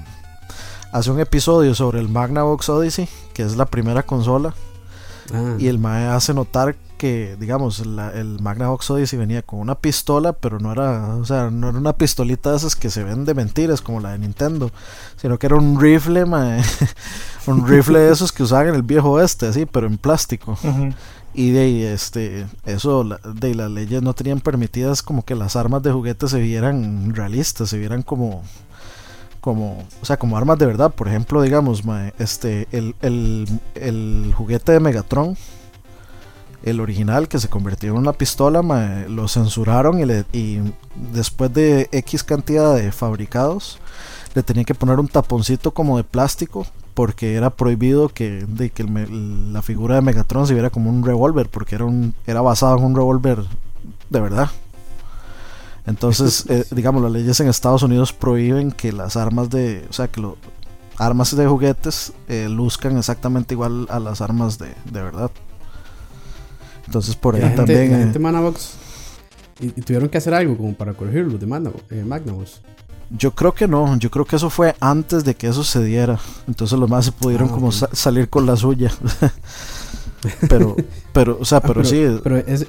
hace 0.93 1.11
un 1.11 1.21
episodio 1.21 1.75
sobre 1.75 2.01
el 2.01 2.09
Magnavox 2.09 2.69
Odyssey, 2.69 3.09
que 3.35 3.43
es 3.43 3.57
la 3.57 3.67
primera 3.67 4.03
consola. 4.03 4.55
Ah, 5.33 5.55
Y 5.59 5.69
el 5.69 5.79
Mae 5.79 6.07
hace 6.09 6.35
notar 6.35 6.75
que, 6.99 7.37
digamos, 7.39 7.87
la- 7.87 8.11
el 8.13 8.41
Magnavox 8.41 8.91
Odyssey 8.91 9.19
venía 9.19 9.43
con 9.43 9.61
una 9.61 9.75
pistola, 9.77 10.33
pero 10.33 10.59
no 10.59 10.73
era, 10.73 11.15
o 11.17 11.25
sea, 11.25 11.51
no 11.51 11.69
era 11.71 11.79
una 11.79 11.93
pistolita 11.95 12.51
de 12.51 12.57
esas 12.57 12.75
que 12.77 12.91
se 12.91 13.05
ven 13.05 13.25
de 13.25 13.35
mentiras, 13.35 13.81
como 13.81 14.01
la 14.01 14.13
de 14.13 14.19
Nintendo, 14.19 14.71
sino 15.17 15.39
que 15.39 15.47
era 15.47 15.57
un 15.57 15.81
rifle, 15.81 16.27
mae, 16.27 16.61
un 17.47 17.67
rifle 17.67 18.01
de 18.01 18.13
esos 18.13 18.33
que 18.33 18.43
usaban 18.43 18.69
en 18.69 18.75
el 18.75 18.83
viejo 18.83 19.13
oeste, 19.13 19.47
así, 19.47 19.67
pero 19.67 19.87
en 19.87 19.99
plástico. 19.99 20.59
Y 21.33 21.53
de 21.53 21.61
ahí, 21.61 21.83
este, 21.85 22.47
eso, 22.67 23.05
la- 23.05 23.21
de 23.25 23.55
las 23.55 23.71
leyes 23.71 24.03
no 24.03 24.13
tenían 24.15 24.41
permitidas 24.41 25.01
como 25.03 25.25
que 25.25 25.37
las 25.37 25.55
armas 25.55 25.83
de 25.85 25.93
juguete 25.93 26.27
se 26.29 26.41
vieran 26.41 27.15
realistas, 27.15 27.71
se 27.71 27.79
vieran 27.79 28.03
como, 28.03 28.43
como, 29.41 29.85
o 30.01 30.05
sea, 30.05 30.19
como 30.19 30.37
armas 30.37 30.59
de 30.59 30.67
verdad. 30.67 30.93
Por 30.93 31.09
ejemplo, 31.09 31.43
digamos, 31.43 31.83
este, 32.19 32.69
el, 32.73 32.95
el, 33.03 33.47
el 33.75 34.33
juguete 34.37 34.73
de 34.73 34.81
Megatron, 34.81 35.37
el 36.63 36.81
original 36.81 37.29
que 37.29 37.39
se 37.39 37.49
convirtió 37.49 37.93
en 37.93 37.99
una 37.99 38.13
pistola, 38.13 38.63
mae, 38.63 39.09
lo 39.09 39.29
censuraron 39.29 40.01
y, 40.33 40.73
después 41.13 41.53
de 41.53 41.89
X 41.93 42.23
cantidad 42.23 42.75
de 42.75 42.93
fabricados, 42.93 43.79
le 44.35 44.43
tenían 44.43 44.65
que 44.65 44.75
poner 44.75 45.01
un 45.01 45.09
taponcito 45.09 45.73
como 45.73 45.97
de 45.97 46.05
plástico 46.05 46.67
porque 46.95 47.35
era 47.35 47.51
prohibido 47.51 48.09
que, 48.09 48.45
de 48.47 48.71
que 48.71 48.85
la 48.85 49.63
figura 49.63 49.95
de 49.95 50.03
Megatron 50.03 50.47
se 50.47 50.55
viera 50.55 50.71
como 50.71 50.91
un 50.91 51.05
revólver 51.05 51.49
porque 51.49 51.77
era 51.77 51.85
un 51.85 52.15
era 52.27 52.43
basado 52.43 52.77
en 52.79 52.85
un 52.85 52.95
revólver 52.95 53.45
de 54.11 54.21
verdad 54.21 54.51
entonces 55.87 56.45
eh, 56.49 56.64
digamos 56.71 57.02
las 57.02 57.12
leyes 57.12 57.38
en 57.40 57.49
Estados 57.49 57.83
Unidos 57.83 58.12
prohíben 58.12 58.71
que 58.73 58.93
las 58.93 59.16
armas 59.16 59.50
de 59.50 59.87
o 59.88 59.93
sea 59.93 60.09
que 60.09 60.21
los 60.21 60.35
armas 60.99 61.35
de 61.35 61.47
juguetes 61.47 62.12
eh, 62.28 62.49
luzcan 62.50 62.99
exactamente 62.99 63.55
igual 63.55 63.87
a 63.90 63.99
las 63.99 64.21
armas 64.21 64.59
de, 64.59 64.69
de 64.90 65.02
verdad 65.02 65.31
entonces 66.87 67.14
por 67.16 67.35
ahí 67.37 67.40
la 67.43 67.49
gente, 67.49 67.57
también 67.64 67.90
la 67.93 67.99
eh, 67.99 68.02
gente 68.02 68.19
Magnavox, 68.19 68.73
y, 69.61 69.66
y 69.66 69.83
tuvieron 69.83 70.09
que 70.09 70.19
hacer 70.19 70.35
algo 70.35 70.57
como 70.57 70.75
para 70.75 70.93
corregirlo 70.95 71.38
de 71.38 71.47
Magnavox. 71.47 71.83
eh. 71.90 72.61
Yo 73.11 73.33
creo 73.35 73.52
que 73.52 73.66
no, 73.66 73.97
yo 73.97 74.09
creo 74.11 74.25
que 74.25 74.37
eso 74.37 74.50
fue 74.50 74.76
antes 74.78 75.25
de 75.25 75.35
que 75.35 75.49
eso 75.49 75.64
se 75.64 75.83
diera. 75.83 76.19
Entonces 76.47 76.78
los 76.78 76.88
más 76.88 77.05
se 77.07 77.12
pudieron 77.12 77.49
Ah, 77.49 77.52
como 77.52 77.73
sa- 77.73 77.88
salir 77.93 78.28
con 78.28 78.47
la 78.47 78.57
suya. 78.57 78.93
pero, 80.49 80.76
pero, 81.12 81.38
o 81.40 81.45
sea, 81.45 81.59
Ah, 81.59 81.62
pero, 81.66 81.85
sí, 81.85 82.07
Pero 82.23 82.37
ese, 82.38 82.69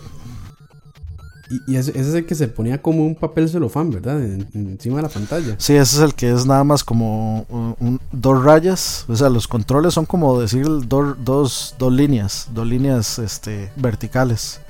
y, 1.51 1.74
y 1.74 1.75
ese, 1.75 1.91
ese 1.91 2.10
es 2.10 2.13
el 2.15 2.25
que 2.25 2.36
se 2.36 2.48
ponía 2.48 2.81
como 2.81 3.05
un 3.05 3.15
papel 3.15 3.50
celofán, 3.50 3.91
¿verdad? 3.91 4.24
En- 4.24 4.48
encima 4.53 4.98
de 4.98 5.01
la 5.03 5.10
pantalla. 5.10 5.55
sí, 5.58 5.74
ese 5.74 5.98
es 5.98 6.01
el 6.01 6.13
que 6.15 6.31
es 6.31 6.46
nada 6.46 6.63
más 6.63 6.84
como 6.84 7.46
un- 7.50 7.75
un- 7.79 8.00
dos 8.12 8.43
rayas. 8.43 9.05
O 9.08 9.15
sea, 9.15 9.29
los 9.29 9.48
controles 9.48 9.93
son 9.93 10.05
como 10.05 10.39
decir 10.39 10.65
dos, 10.88 11.15
dos, 11.24 11.75
dos 11.77 11.91
líneas, 11.93 12.48
dos 12.53 12.65
líneas 12.67 13.20
este, 13.20 13.72
verticales 13.75 14.62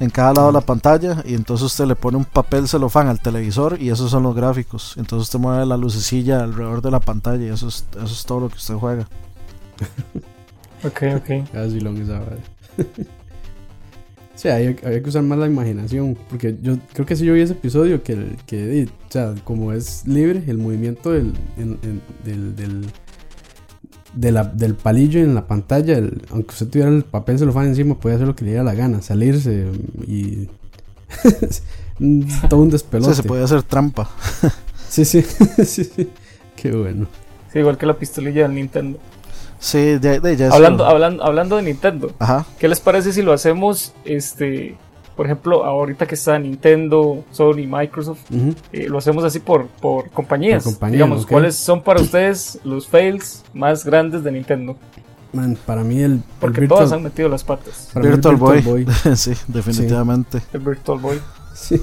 en 0.00 0.10
cada 0.10 0.32
lado 0.34 0.46
de 0.48 0.52
la 0.54 0.60
pantalla. 0.60 1.22
Y 1.24 1.34
entonces 1.34 1.66
usted 1.66 1.86
le 1.86 1.94
pone 1.96 2.16
un 2.16 2.24
papel 2.24 2.66
celofán 2.68 3.06
al 3.08 3.20
televisor 3.20 3.80
y 3.80 3.90
esos 3.90 4.10
son 4.10 4.24
los 4.24 4.34
gráficos. 4.34 4.94
Entonces 4.96 5.28
usted 5.28 5.38
mueve 5.38 5.64
la 5.66 5.76
lucecilla 5.76 6.42
alrededor 6.42 6.82
de 6.82 6.90
la 6.90 7.00
pantalla 7.00 7.44
y 7.44 7.48
eso 7.48 7.68
es, 7.68 7.84
eso 7.94 8.04
es 8.12 8.24
todo 8.26 8.40
lo 8.40 8.48
que 8.48 8.56
usted 8.56 8.74
juega. 8.74 9.08
Ok, 10.84 11.02
ok. 11.16 11.50
Casi 11.50 11.80
lo 11.80 11.90
esa 11.92 12.20
vara. 14.34 14.38
Sí, 14.38 14.48
había, 14.48 14.76
había 14.84 15.02
que 15.02 15.08
usar 15.08 15.22
más 15.22 15.38
la 15.38 15.46
imaginación. 15.46 16.16
Porque 16.28 16.56
yo 16.62 16.76
creo 16.92 17.06
que 17.06 17.16
si 17.16 17.24
yo 17.24 17.34
vi 17.34 17.40
ese 17.42 17.52
episodio, 17.54 18.02
que, 18.02 18.12
el- 18.14 18.36
que 18.46 18.88
o 19.08 19.12
sea, 19.12 19.34
como 19.44 19.72
es 19.72 20.06
libre, 20.06 20.42
el 20.46 20.58
movimiento 20.58 21.12
del, 21.12 21.32
en- 21.56 21.78
en- 21.82 22.02
del, 22.24 22.56
del, 22.56 22.86
de 24.14 24.32
la- 24.32 24.44
del 24.44 24.74
palillo 24.74 25.20
en 25.20 25.34
la 25.34 25.46
pantalla, 25.46 25.98
el- 25.98 26.22
aunque 26.30 26.50
usted 26.52 26.68
tuviera 26.68 26.90
el 26.90 27.04
papel 27.04 27.38
celofán 27.38 27.66
encima, 27.66 27.98
podía 27.98 28.16
hacer 28.16 28.26
lo 28.28 28.36
que 28.36 28.44
le 28.44 28.50
diera 28.52 28.64
la 28.64 28.74
gana, 28.74 29.02
salirse 29.02 29.66
y. 30.06 30.48
todo 32.48 32.60
un 32.60 32.70
despelote. 32.70 33.14
Sí, 33.14 33.22
se 33.22 33.28
puede 33.28 33.44
hacer 33.44 33.62
trampa. 33.62 34.10
Sí, 34.88 35.04
sí, 35.04 35.22
sí, 35.64 35.82
sí. 35.84 36.08
Qué 36.54 36.70
bueno. 36.70 37.08
Sí, 37.52 37.58
igual 37.58 37.76
que 37.76 37.84
la 37.84 37.98
pistolilla 37.98 38.42
del 38.42 38.54
Nintendo. 38.54 39.00
Sí, 39.64 39.98
de, 39.98 40.20
de 40.20 40.36
ya 40.36 40.50
Hablando, 40.50 40.84
hablando, 40.84 41.24
hablando 41.24 41.56
de 41.56 41.62
Nintendo, 41.62 42.10
Ajá. 42.18 42.44
¿qué 42.58 42.68
les 42.68 42.80
parece 42.80 43.14
si 43.14 43.22
lo 43.22 43.32
hacemos, 43.32 43.94
este, 44.04 44.76
por 45.16 45.24
ejemplo, 45.24 45.64
ahorita 45.64 46.06
que 46.06 46.16
está 46.16 46.38
Nintendo, 46.38 47.24
Sony, 47.30 47.66
Microsoft, 47.66 48.20
Ujú. 48.30 48.54
eh, 48.72 48.88
lo 48.90 48.98
hacemos 48.98 49.24
así 49.24 49.38
por, 49.40 49.68
por 49.68 50.10
compañías? 50.10 50.64
Por 50.64 50.74
compañías, 50.74 50.92
Digamos, 50.98 51.22
ok. 51.24 51.30
¿cuáles 51.30 51.56
son 51.56 51.80
para 51.82 52.02
ustedes 52.02 52.58
los 52.62 52.86
fails 52.86 53.42
más 53.54 53.86
grandes 53.86 54.22
de 54.22 54.32
Nintendo? 54.32 54.76
Man, 55.32 55.56
para 55.64 55.82
mí 55.82 56.02
el, 56.02 56.12
el 56.12 56.22
Porque 56.40 56.60
Virtual, 56.60 56.80
todas 56.80 56.92
han 56.92 57.02
metido 57.02 57.30
las 57.30 57.42
patas. 57.42 57.88
para 57.94 58.04
mí 58.04 58.08
el 58.10 58.16
Virtual 58.16 58.36
Boy. 58.36 58.60
Boy. 58.60 58.86
sí, 59.16 59.32
definitivamente. 59.48 60.42
El 60.52 60.60
Virtual 60.60 60.98
Boy. 60.98 61.18
Sí. 61.54 61.80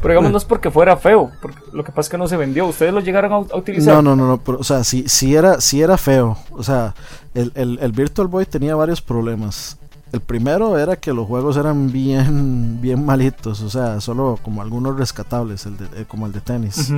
Pero 0.00 0.12
digamos, 0.14 0.32
no 0.32 0.38
es 0.38 0.44
porque 0.44 0.70
fuera 0.70 0.96
feo. 0.98 1.30
Porque 1.42 1.58
lo 1.72 1.82
que 1.82 1.90
pasa 1.90 2.02
es 2.02 2.08
que 2.10 2.18
no 2.18 2.28
se 2.28 2.36
vendió. 2.36 2.66
¿Ustedes 2.66 2.92
lo 2.92 3.00
llegaron 3.00 3.32
a, 3.32 3.36
a 3.36 3.56
utilizar? 3.56 3.94
No, 3.94 4.02
no, 4.02 4.14
no, 4.16 4.28
no, 4.28 4.36
pero, 4.38 4.58
o 4.58 4.64
sea, 4.64 4.84
sí, 4.84 5.04
sí 5.08 5.34
era, 5.34 5.60
sí 5.62 5.80
era 5.82 5.96
feo. 5.96 6.36
O 6.52 6.62
sea, 6.62 6.94
el, 7.34 7.52
el, 7.54 7.78
el 7.80 7.92
Virtual 7.92 8.28
Boy 8.28 8.46
tenía 8.46 8.74
varios 8.76 9.00
problemas. 9.02 9.76
El 10.12 10.20
primero 10.20 10.78
era 10.78 10.96
que 10.96 11.12
los 11.12 11.26
juegos 11.26 11.56
eran 11.56 11.90
bien, 11.92 12.78
bien 12.82 13.04
malitos, 13.04 13.60
o 13.62 13.70
sea, 13.70 14.00
solo 14.00 14.38
como 14.42 14.62
algunos 14.62 14.96
rescatables, 14.96 15.66
el 15.66 15.76
de, 15.76 15.84
eh, 15.96 16.04
como 16.06 16.26
el 16.26 16.32
de 16.32 16.40
tenis. 16.40 16.92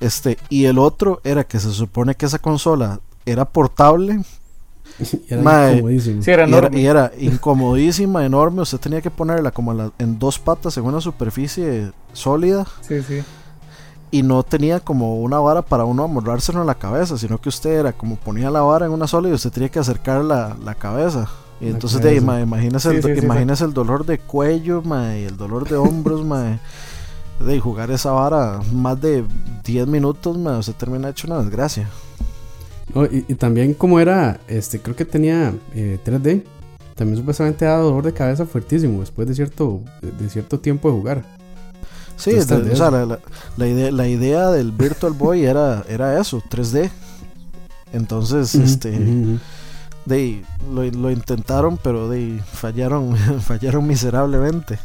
Este, 0.00 0.38
y 0.48 0.64
el 0.66 0.78
otro 0.78 1.20
era 1.24 1.44
que 1.44 1.58
se 1.58 1.72
supone 1.72 2.14
que 2.14 2.26
esa 2.26 2.38
consola 2.38 3.00
era 3.26 3.44
portable 3.44 4.22
Y 5.00 5.20
era 5.34 5.42
Mae, 5.42 5.72
incomodísimo. 5.74 6.22
Sí, 6.22 6.30
era 6.30 6.46
y 6.46 6.48
era, 6.54 6.58
enorme. 6.58 6.80
y 6.80 6.86
era 6.86 7.12
incomodísima, 7.18 8.24
enorme. 8.26 8.62
Usted 8.62 8.78
tenía 8.78 9.00
que 9.02 9.10
ponerla 9.10 9.50
como 9.50 9.72
en, 9.72 9.78
la- 9.78 9.92
en 9.98 10.18
dos 10.18 10.38
patas 10.38 10.76
en 10.76 10.84
una 10.84 11.00
superficie 11.00 11.90
sólida 12.12 12.64
Sí, 12.80 13.02
sí. 13.02 13.20
Y 14.10 14.22
no 14.22 14.42
tenía 14.42 14.80
como 14.80 15.20
una 15.20 15.38
vara 15.38 15.62
para 15.62 15.84
uno 15.84 16.04
amorrárselo 16.04 16.60
en 16.60 16.66
la 16.66 16.74
cabeza, 16.76 17.18
sino 17.18 17.38
que 17.40 17.48
usted 17.48 17.70
era 17.80 17.92
como 17.92 18.16
ponía 18.16 18.50
la 18.50 18.62
vara 18.62 18.86
en 18.86 18.92
una 18.92 19.06
sola 19.06 19.28
y 19.28 19.32
usted 19.32 19.50
tenía 19.52 19.68
que 19.68 19.78
acercar 19.78 20.24
la, 20.24 20.56
la 20.64 20.74
cabeza. 20.74 21.28
Y 21.60 21.68
La 21.68 21.70
entonces 21.70 22.00
de 22.00 22.10
ahí, 22.10 22.14
cabeza. 22.16 22.26
mae, 22.26 22.42
imagínese, 22.42 22.90
el, 22.90 23.02
Sí, 23.02 23.02
sí, 23.02 23.16
sí, 23.20 23.24
imagínese 23.24 23.64
el 23.64 23.74
dolor 23.74 24.06
de 24.06 24.18
cuello, 24.18 24.82
mae, 24.82 25.22
y 25.22 25.24
el 25.24 25.36
dolor 25.36 25.68
de 25.68 25.76
hombros, 25.76 26.24
mae. 26.26 26.60
De 27.40 27.60
jugar 27.60 27.90
esa 27.90 28.10
vara 28.12 28.60
más 28.72 29.00
de 29.00 29.24
10 29.64 29.86
minutos, 29.88 30.36
mae, 30.38 30.58
usted 30.58 30.74
termina 30.74 31.08
hecho 31.10 31.26
una 31.26 31.40
desgracia. 31.42 31.88
No, 32.94 33.04
y, 33.04 33.24
y 33.28 33.34
también 33.34 33.74
como 33.74 34.00
era, 34.00 34.40
este, 34.48 34.80
creo 34.80 34.96
que 34.96 35.04
tenía 35.04 35.54
eh, 35.74 35.98
3D, 36.04 36.44
también 36.94 37.18
supuestamente 37.18 37.64
daba 37.64 37.80
dolor 37.82 38.02
de 38.04 38.12
cabeza 38.14 38.46
fuertísimo 38.46 39.00
después 39.00 39.28
de 39.28 39.34
cierto, 39.34 39.82
de, 40.00 40.10
de 40.12 40.30
cierto 40.30 40.58
tiempo 40.58 40.88
de 40.90 40.96
jugar. 40.96 41.37
Sí, 42.18 42.32
de- 42.32 42.72
o 42.72 42.76
sea, 42.76 42.90
la, 42.90 43.06
la- 43.06 43.18
la 43.56 43.66
idea, 43.66 43.90
la 43.90 44.06
idea 44.08 44.50
del 44.50 44.72
Virtual 44.72 45.12
Boy 45.14 45.44
era, 45.46 45.84
era 45.88 46.20
eso, 46.20 46.42
3D. 46.50 46.90
Entonces, 47.92 48.54
este, 48.54 48.90
de 50.04 50.14
ahí, 50.14 50.44
lo, 50.72 50.84
lo 50.84 51.10
intentaron, 51.10 51.78
pero 51.78 52.08
de 52.08 52.16
ahí, 52.18 52.40
fallaron, 52.52 53.16
fallaron 53.40 53.86
miserablemente. 53.86 54.78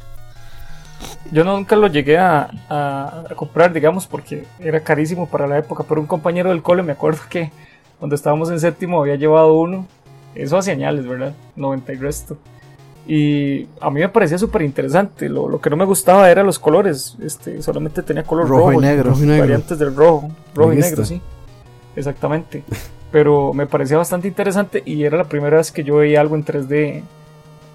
Yo 1.32 1.44
nunca 1.44 1.76
lo 1.76 1.88
llegué 1.88 2.18
a, 2.18 2.50
a- 2.70 3.24
a 3.30 3.36
comprar, 3.36 3.74
digamos, 3.74 4.08
porque 4.08 4.46
era 4.60 4.80
carísimo 4.82 5.28
para 5.28 5.48
la 5.48 5.58
época. 5.58 5.84
Pero 5.88 6.00
un 6.02 6.08
compañero 6.08 6.50
del 6.50 6.62
cole, 6.62 6.84
me 6.84 6.94
acuerdo 6.94 7.22
que 7.30 7.52
cuando 8.00 8.16
estábamos 8.16 8.50
en 8.52 8.60
séptimo 8.60 9.02
había 9.02 9.16
llevado 9.16 9.54
uno. 9.56 9.86
Eso 10.36 10.58
hace 10.58 10.72
años, 10.72 11.06
¿verdad? 11.06 11.34
90 11.56 11.94
y 11.94 11.96
resto. 11.98 12.38
Y 13.06 13.68
a 13.82 13.90
mí 13.90 14.00
me 14.00 14.10
parecía 14.10 14.38
súper 14.38 14.62
interesante. 14.62 15.28
Lo, 15.28 15.50
lo 15.50 15.60
que 15.60 15.70
no 15.70 15.76
me 15.76 15.86
gustaba 15.86 16.30
eran 16.32 16.46
los 16.46 16.58
colores. 16.60 17.18
Este, 17.22 17.62
solamente 17.62 18.02
tenía 18.02 18.24
color 18.24 18.48
Rojo 18.48 18.70
rojo, 18.70 18.74
y 18.74 18.78
negro. 18.86 19.10
Rojo 19.10 19.24
y 19.24 19.28
negro. 19.28 19.42
variantes 19.42 19.80
del 19.80 19.96
rojo. 19.96 20.32
Rojo 20.56 20.74
y 20.74 20.78
negro, 20.78 21.04
sí. 21.04 21.22
Exactamente. 21.96 22.64
Pero 23.12 23.54
me 23.54 23.68
parecía 23.68 23.98
bastante 23.98 24.28
interesante 24.28 24.82
y 24.86 25.04
era 25.04 25.18
la 25.18 25.26
primera 25.26 25.58
vez 25.58 25.72
que 25.72 25.84
yo 25.84 25.98
veía 25.98 26.22
algo 26.22 26.36
en 26.36 26.46
3D 26.46 27.04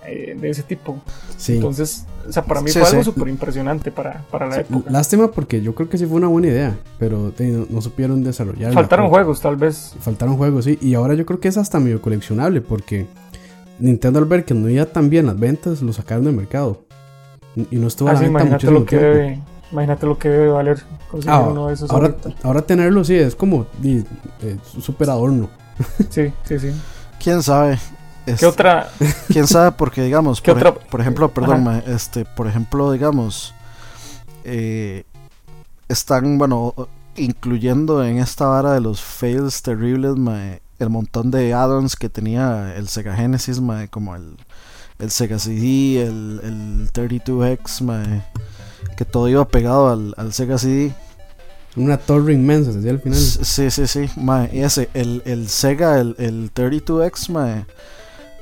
eh, 0.07 0.37
de 0.41 0.51
ese 0.51 0.63
tipo. 0.63 0.99
Sí. 1.37 1.57
Entonces, 1.57 2.07
o 2.27 2.33
sea, 2.33 2.43
para 2.45 2.61
mí 2.61 2.71
Sí, 2.71 2.79
fue 2.81 2.89
algo 2.89 3.05
súper 3.05 3.29
impresionante 3.29 3.93
para, 3.93 4.25
para 4.31 4.47
la 4.47 4.55
Sí, 4.55 4.61
época. 4.63 4.91
Lástima 4.91 5.31
porque 5.31 5.61
yo 5.63 5.75
creo 5.75 5.89
que 5.89 5.99
sí 5.99 6.07
fue 6.07 6.17
una 6.17 6.27
buena 6.27 6.49
idea, 6.49 6.77
pero 6.99 7.33
no, 7.39 7.67
no 7.69 7.81
supieron 7.83 8.25
desarrollarla. 8.25 8.75
Faltaron 8.75 9.09
juegos, 9.11 9.41
tal 9.41 9.57
vez. 9.57 9.95
Faltaron 10.01 10.37
juegos, 10.37 10.65
sí. 10.65 10.79
Y 10.81 10.95
ahora 10.95 11.15
yo 11.15 11.25
creo 11.25 11.39
que 11.39 11.49
es 11.49 11.57
hasta 11.59 11.79
medio 11.79 12.01
coleccionable 12.03 12.61
porque 12.61 13.07
Nintendo 13.79 14.19
al 14.21 14.25
ver 14.27 14.45
que 14.45 14.55
no 14.55 14.69
iba 14.69 14.87
tan 14.87 15.11
bien 15.11 15.27
las 15.27 15.39
ventas, 15.39 15.83
lo 15.83 15.93
sacaron 15.93 16.25
del 16.25 16.35
mercado. 16.35 16.85
Y 17.71 17.77
no 17.77 17.89
estuvo 17.89 18.11
a 18.11 18.13
la 18.13 18.21
Así, 18.21 18.25
venta 18.25 18.29
imagínate 18.29 18.71
lo, 18.71 18.85
que 18.85 18.97
tiempo. 18.99 19.05
debe, 19.07 19.43
imagínate 19.73 20.07
lo 20.07 20.19
que 20.19 20.29
debe 20.29 20.49
valer 20.49 20.83
conseguir 21.09 21.41
Ah, 21.41 21.41
uno 21.45 21.69
de 21.69 21.75
esos 21.75 22.01
ahora, 22.43 22.63
tenerlo 22.67 23.05
sí 23.05 23.15
es 23.17 23.35
como 23.37 23.67
di, 23.79 24.05
eh, 24.43 24.59
súper 24.81 25.11
adorno. 25.11 25.51
Sí, 26.11 26.33
sí, 26.45 26.59
sí. 26.59 26.73
¿Quién 27.19 27.43
sabe? 27.43 27.79
¿Qué 28.37 28.47
Este, 28.47 28.47
otra? 28.47 28.97
¿Quién 29.31 29.47
sabe? 29.47 29.73
Porque, 29.73 30.03
digamos, 30.03 30.41
¿Qué 30.43 30.53
por, 30.53 30.57
otra? 30.57 30.75
por 30.91 31.01
ejemplo, 31.01 31.33
perdón, 31.33 31.57
Ajá. 31.57 31.59
ma, 31.61 31.79
este, 31.79 32.25
por 32.25 32.47
ejemplo, 32.47 32.93
digamos, 32.93 33.55
eh, 34.45 35.05
están, 35.89 36.39
bueno, 36.39 36.75
incluyendo 37.17 38.05
en 38.05 38.19
esta 38.19 38.47
vara 38.47 38.73
de 38.75 38.81
los 38.81 39.03
fails 39.03 39.63
terribles, 39.63 40.17
ma, 40.17 40.59
el 40.79 40.91
montón 40.91 41.31
de 41.31 41.55
add-ons 41.55 41.97
que 41.97 42.09
tenía 42.09 42.75
el 42.77 42.89
Sega 42.89 43.15
Genesis, 43.15 43.61
ma, 43.61 43.87
como 43.89 44.15
el, 44.15 44.37
el 44.99 45.11
Sega 45.11 45.39
CD, 45.39 46.03
el, 46.03 46.41
el 46.43 46.93
32X, 46.93 47.83
ma, 47.83 48.25
que 48.97 49.05
todo 49.05 49.29
iba 49.29 49.47
pegado 49.49 49.91
al, 49.91 50.15
al 50.17 50.33
Sega 50.33 50.59
CD. 50.59 50.93
Una 51.77 51.99
torre 51.99 52.33
inmensa, 52.33 52.73
se 52.73 52.79
decía 52.79 52.91
al 52.93 53.01
final. 53.01 53.19
Sí, 53.19 53.71
sí, 53.71 53.87
sí. 53.87 54.11
Mae, 54.17 54.51
y 54.53 54.61
ese, 54.61 54.89
el, 54.95 55.23
el 55.27 55.49
Sega, 55.49 55.99
el, 56.01 56.15
el 56.19 56.53
32X, 56.53 57.31
mae, 57.31 57.67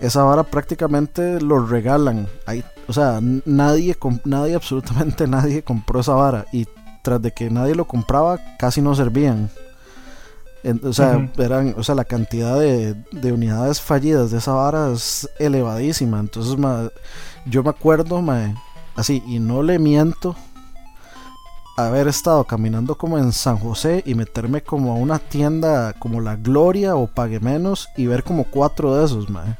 esa 0.00 0.23
vara 0.23 0.43
prácticamente 0.45 1.40
lo 1.40 1.66
regalan. 1.66 2.28
Ahí, 2.47 2.64
o 2.87 2.93
sea, 2.93 3.21
nadie, 3.45 3.97
nadie, 4.25 4.55
absolutamente 4.57 5.26
nadie 5.26 5.62
compró 5.62 6.00
esa 6.00 6.14
vara. 6.14 6.47
Y 6.52 6.66
tras 7.02 7.21
de 7.23 7.33
que 7.33 7.50
nadie 7.50 7.75
lo 7.75 7.87
compraba, 7.87 8.38
casi 8.59 8.81
no 8.81 8.95
servían. 8.95 9.50
En- 10.66 10.80
o 10.85 10.92
sea, 10.92 11.30
eran, 11.38 11.75
o 11.78 11.85
sea, 11.85 11.94
la 11.94 12.04
cantidad 12.04 12.58
de, 12.58 12.94
de 13.12 13.32
unidades 13.32 13.80
fallidas 13.80 14.32
de 14.32 14.38
esa 14.38 14.52
vara 14.52 14.90
es 14.92 15.28
elevadísima. 15.38 16.18
Entonces, 16.18 16.58
mae, 16.58 16.90
yo 17.46 17.62
me 17.62 17.70
acuerdo, 17.70 18.20
mae, 18.20 18.52
así, 18.96 19.23
y 19.28 19.38
no 19.38 19.62
le 19.62 19.78
miento, 19.78 20.35
haber 21.76 22.08
estado 22.08 22.42
caminando 22.44 22.96
como 22.96 23.16
en 23.16 23.32
San 23.32 23.58
José 23.58 24.02
y 24.06 24.14
meterme 24.16 24.62
como 24.62 24.92
a 24.92 24.96
una 24.96 25.20
tienda 25.20 25.92
como 25.92 26.20
La 26.20 26.35
Gloria 26.35 26.96
o 26.96 27.06
Pague 27.06 27.38
Menos 27.38 27.88
y 27.96 28.06
ver 28.06 28.25
como 28.25 28.42
cuatro 28.44 28.96
de 28.96 29.04
esos, 29.04 29.30
mae. 29.30 29.56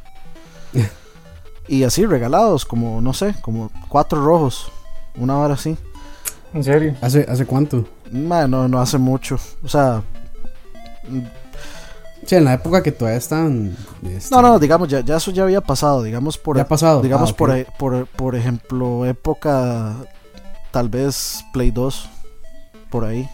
y 1.68 1.84
así 1.84 2.04
regalados, 2.04 2.64
como 2.64 3.00
no 3.00 3.12
sé, 3.12 3.36
como 3.42 3.70
cuatro 3.88 4.25
rojos, 4.25 4.72
una 5.16 5.34
vara 5.34 5.54
así. 5.54 5.76
En 6.52 6.64
serio. 6.64 6.96
¿Hace, 7.00 7.26
¿Hace 7.28 7.46
cuánto? 7.46 7.86
No, 8.10 8.66
no 8.66 8.80
hace 8.80 8.98
mucho. 8.98 9.38
O 9.62 9.68
sea, 9.68 10.02
Sí, 12.25 12.34
en 12.34 12.44
la 12.44 12.54
época 12.54 12.82
que 12.82 12.90
todavía 12.92 13.18
estaban. 13.18 13.76
este, 14.04 14.34
no, 14.34 14.42
no, 14.42 14.58
digamos, 14.58 14.88
ya, 14.88 15.00
ya 15.00 15.16
eso 15.16 15.30
ya 15.30 15.44
había 15.44 15.60
pasado, 15.60 16.02
digamos 16.02 16.36
por, 16.38 16.56
Ya 16.56 16.62
ha 16.62 16.68
pasado. 16.68 17.00
digamos 17.00 17.30
Ah, 17.30 17.36
por, 17.36 17.50
e- 17.56 17.66
por, 17.78 18.06
por 18.06 18.34
ejemplo, 18.34 19.06
época 19.06 19.94
tal 20.72 20.88
vez 20.88 21.44
Play 21.52 21.70
2, 21.70 22.08
por 22.90 23.04
ahí. 23.04 23.28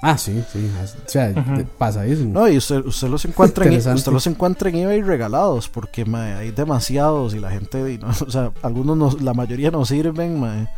Ah, 0.00 0.16
sí, 0.16 0.42
sí. 0.52 0.70
O 1.04 1.08
sea, 1.08 1.28
de- 1.28 1.64
pasadísimo. 1.64 2.32
No, 2.32 2.48
y 2.48 2.56
usted, 2.56 2.86
usted 2.86 3.08
los 3.08 3.24
encuentra 3.24 3.66
en, 3.66 3.74
usted 3.76 4.12
los 4.12 4.26
encuentra 4.28 4.70
en 4.70 4.76
eBay 4.76 5.02
regalados 5.02 5.68
porque 5.68 6.04
mae, 6.04 6.34
hay 6.34 6.50
demasiados 6.52 7.34
y 7.34 7.40
la 7.40 7.50
gente, 7.50 7.92
y 7.92 7.98
no, 7.98 8.08
o 8.26 8.30
sea, 8.30 8.52
algunos 8.62 8.96
no, 8.96 9.10
la 9.20 9.34
mayoría 9.34 9.70
no 9.70 9.84
sirven, 9.84 10.40
mae. 10.40 10.68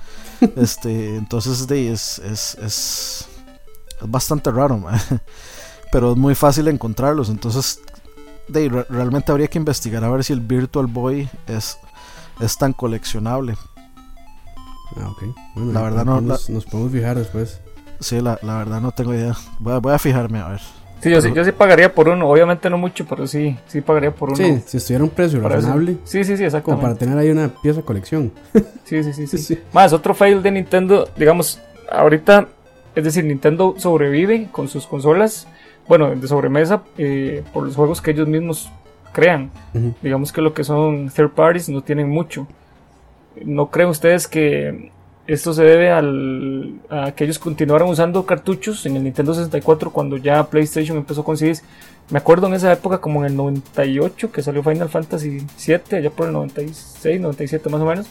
este, 0.56 1.16
entonces 1.16 1.66
de, 1.68 1.92
es, 1.92 2.18
es, 2.20 2.54
es, 2.56 3.28
es 4.00 4.10
bastante 4.10 4.50
raro, 4.50 4.78
mae. 4.78 4.98
Pero 5.92 6.12
es 6.12 6.16
muy 6.16 6.34
fácil 6.34 6.68
encontrarlos, 6.68 7.28
entonces 7.28 7.80
de, 8.48 8.68
re- 8.68 8.86
realmente 8.88 9.30
habría 9.32 9.48
que 9.48 9.58
investigar 9.58 10.02
a 10.04 10.10
ver 10.10 10.24
si 10.24 10.32
el 10.32 10.40
Virtual 10.40 10.86
Boy 10.86 11.28
es, 11.46 11.78
es 12.40 12.56
tan 12.56 12.72
coleccionable. 12.72 13.56
Ah, 14.96 15.08
ok. 15.08 15.22
Bueno, 15.54 15.72
La 15.72 15.82
verdad 15.82 16.04
no- 16.04 16.20
Nos, 16.20 16.50
nos 16.50 16.64
podemos 16.64 16.92
fijar 16.92 17.16
después. 17.16 17.60
Sí, 18.00 18.20
la, 18.20 18.38
la 18.42 18.58
verdad 18.58 18.80
no 18.80 18.92
tengo 18.92 19.14
idea. 19.14 19.34
Voy 19.58 19.74
a, 19.74 19.78
voy 19.78 19.92
a 19.92 19.98
fijarme 19.98 20.40
a 20.40 20.48
ver. 20.48 20.60
Sí, 21.02 21.10
yo, 21.10 21.20
sí, 21.22 21.32
yo 21.34 21.44
sí 21.44 21.52
pagaría 21.52 21.94
por 21.94 22.08
uno. 22.08 22.28
Obviamente 22.28 22.68
no 22.68 22.76
mucho, 22.76 23.06
pero 23.06 23.26
sí, 23.26 23.56
sí 23.66 23.80
pagaría 23.80 24.14
por 24.14 24.30
uno. 24.30 24.36
Sí, 24.36 24.62
si 24.66 24.76
estuviera 24.78 25.04
un 25.04 25.10
precio 25.10 25.40
razonable, 25.46 25.96
Sí, 26.04 26.24
sí, 26.24 26.36
sí, 26.36 26.42
como 26.42 26.46
exactamente. 26.46 26.82
para 26.82 26.94
tener 26.96 27.18
ahí 27.18 27.30
una 27.30 27.48
pieza 27.48 27.80
de 27.80 27.84
colección. 27.84 28.32
Sí, 28.84 29.02
sí, 29.04 29.12
sí, 29.12 29.26
sí. 29.26 29.38
Sí. 29.38 29.58
Más, 29.72 29.92
otro 29.92 30.14
fail 30.14 30.42
de 30.42 30.50
Nintendo, 30.50 31.08
digamos, 31.16 31.60
ahorita, 31.90 32.48
es 32.94 33.04
decir, 33.04 33.24
Nintendo 33.24 33.74
sobrevive 33.78 34.48
con 34.50 34.66
sus 34.68 34.86
consolas, 34.86 35.46
bueno, 35.90 36.14
de 36.14 36.28
sobremesa, 36.28 36.84
eh, 36.98 37.42
por 37.52 37.64
los 37.64 37.74
juegos 37.74 38.00
que 38.00 38.12
ellos 38.12 38.28
mismos 38.28 38.70
crean. 39.10 39.50
Ujú. 39.74 39.92
Digamos 40.00 40.32
que 40.32 40.40
lo 40.40 40.54
que 40.54 40.62
son 40.62 41.10
third 41.10 41.30
parties 41.30 41.68
no 41.68 41.82
tienen 41.82 42.08
mucho. 42.08 42.46
¿No 43.44 43.70
creen 43.72 43.88
ustedes 43.88 44.28
que 44.28 44.92
esto 45.26 45.52
se 45.52 45.64
debe 45.64 45.90
al, 45.90 46.78
a 46.90 47.10
que 47.10 47.24
ellos 47.24 47.40
continuaron 47.40 47.88
usando 47.88 48.24
cartuchos 48.24 48.86
en 48.86 48.94
el 48.94 49.02
Nintendo 49.02 49.34
64 49.34 49.90
cuando 49.90 50.16
ya 50.16 50.48
PlayStation 50.48 50.96
empezó 50.96 51.24
con 51.24 51.36
CDs? 51.36 51.64
Me 52.08 52.18
acuerdo 52.18 52.46
en 52.46 52.54
esa 52.54 52.72
época, 52.72 52.98
como 52.98 53.24
en 53.24 53.32
el 53.32 53.36
98, 53.36 54.30
que 54.30 54.42
salió 54.44 54.62
Final 54.62 54.90
Fantasy 54.90 55.44
VII, 55.66 55.98
allá 55.98 56.10
por 56.10 56.28
el 56.28 56.32
96, 56.34 57.20
97 57.20 57.68
más 57.68 57.80
o 57.80 57.86
menos. 57.86 58.06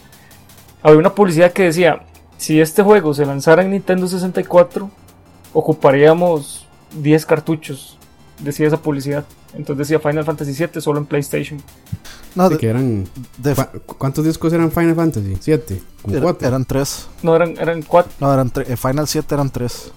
Había 0.83 0.99
una 0.99 1.15
publicidad 1.15 1.53
que 1.53 1.63
decía, 1.63 2.01
si 2.35 2.59
este 2.59 2.83
juego 2.83 3.13
se 3.13 3.25
lanzara 3.25 3.61
en 3.63 3.71
Nintendo 3.71 4.05
64, 4.05 4.91
ocuparíamos 5.53 6.65
10 6.93 7.25
cartuchos 7.25 7.99
decía 8.43 8.67
esa 8.67 8.81
publicidad. 8.81 9.25
Entonces 9.53 9.87
decía 9.87 9.99
Final 9.99 10.23
Fantasy 10.23 10.53
VII 10.53 10.81
solo 10.81 10.99
en 10.99 11.05
PlayStation. 11.05 11.61
No, 12.35 12.49
de, 12.49 12.57
que 12.57 12.67
eran, 12.67 13.07
¿Cuántos 13.97 14.25
discos 14.25 14.53
eran 14.53 14.71
Final 14.71 14.95
Fantasy? 14.95 15.37
¿Siete? 15.39 15.81
Era, 16.07 16.21
cuatro? 16.21 16.47
Eran 16.47 16.65
tres. 16.65 17.07
No, 17.23 17.35
eran, 17.35 17.57
eran 17.57 17.81
cuatro. 17.81 18.11
No, 18.19 18.33
eran 18.33 18.51
eh, 18.67 18.77
Final 18.77 19.07
7 19.07 19.33
eran 19.33 19.49
tres. 19.49 19.91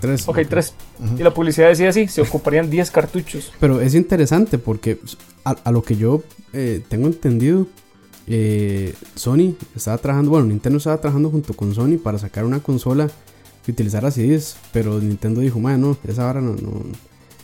Tres. 0.00 0.28
Ok, 0.28 0.38
tres. 0.48 0.74
Y 1.18 1.22
la 1.22 1.34
publicidad 1.34 1.68
decía 1.68 1.90
así, 1.90 2.08
se 2.08 2.22
ocuparían 2.22 2.70
10 2.70 2.90
cartuchos. 2.90 3.52
Pero 3.60 3.80
es 3.80 3.94
interesante 3.94 4.56
porque 4.56 4.98
a, 5.44 5.70
lo 5.70 5.82
que 5.82 5.96
yo 5.96 6.22
eh, 6.52 6.82
tengo 6.88 7.06
entendido, 7.06 7.66
eh, 8.26 8.94
Sony 9.14 9.56
estaba 9.76 9.98
trabajando, 9.98 10.30
bueno, 10.30 10.46
Nintendo 10.46 10.78
estaba 10.78 10.98
trabajando 10.98 11.30
junto 11.30 11.52
con 11.54 11.74
Sony 11.74 11.98
para 12.02 12.18
sacar 12.18 12.44
una 12.44 12.60
consola 12.60 13.10
que 13.64 13.72
utilizara 13.72 14.10
CDs, 14.10 14.56
pero 14.72 14.98
Nintendo 14.98 15.40
dijo, 15.40 15.60
bueno, 15.60 15.96
esa 16.06 16.24
vara 16.24 16.40
no, 16.40 16.52
no, 16.52 16.82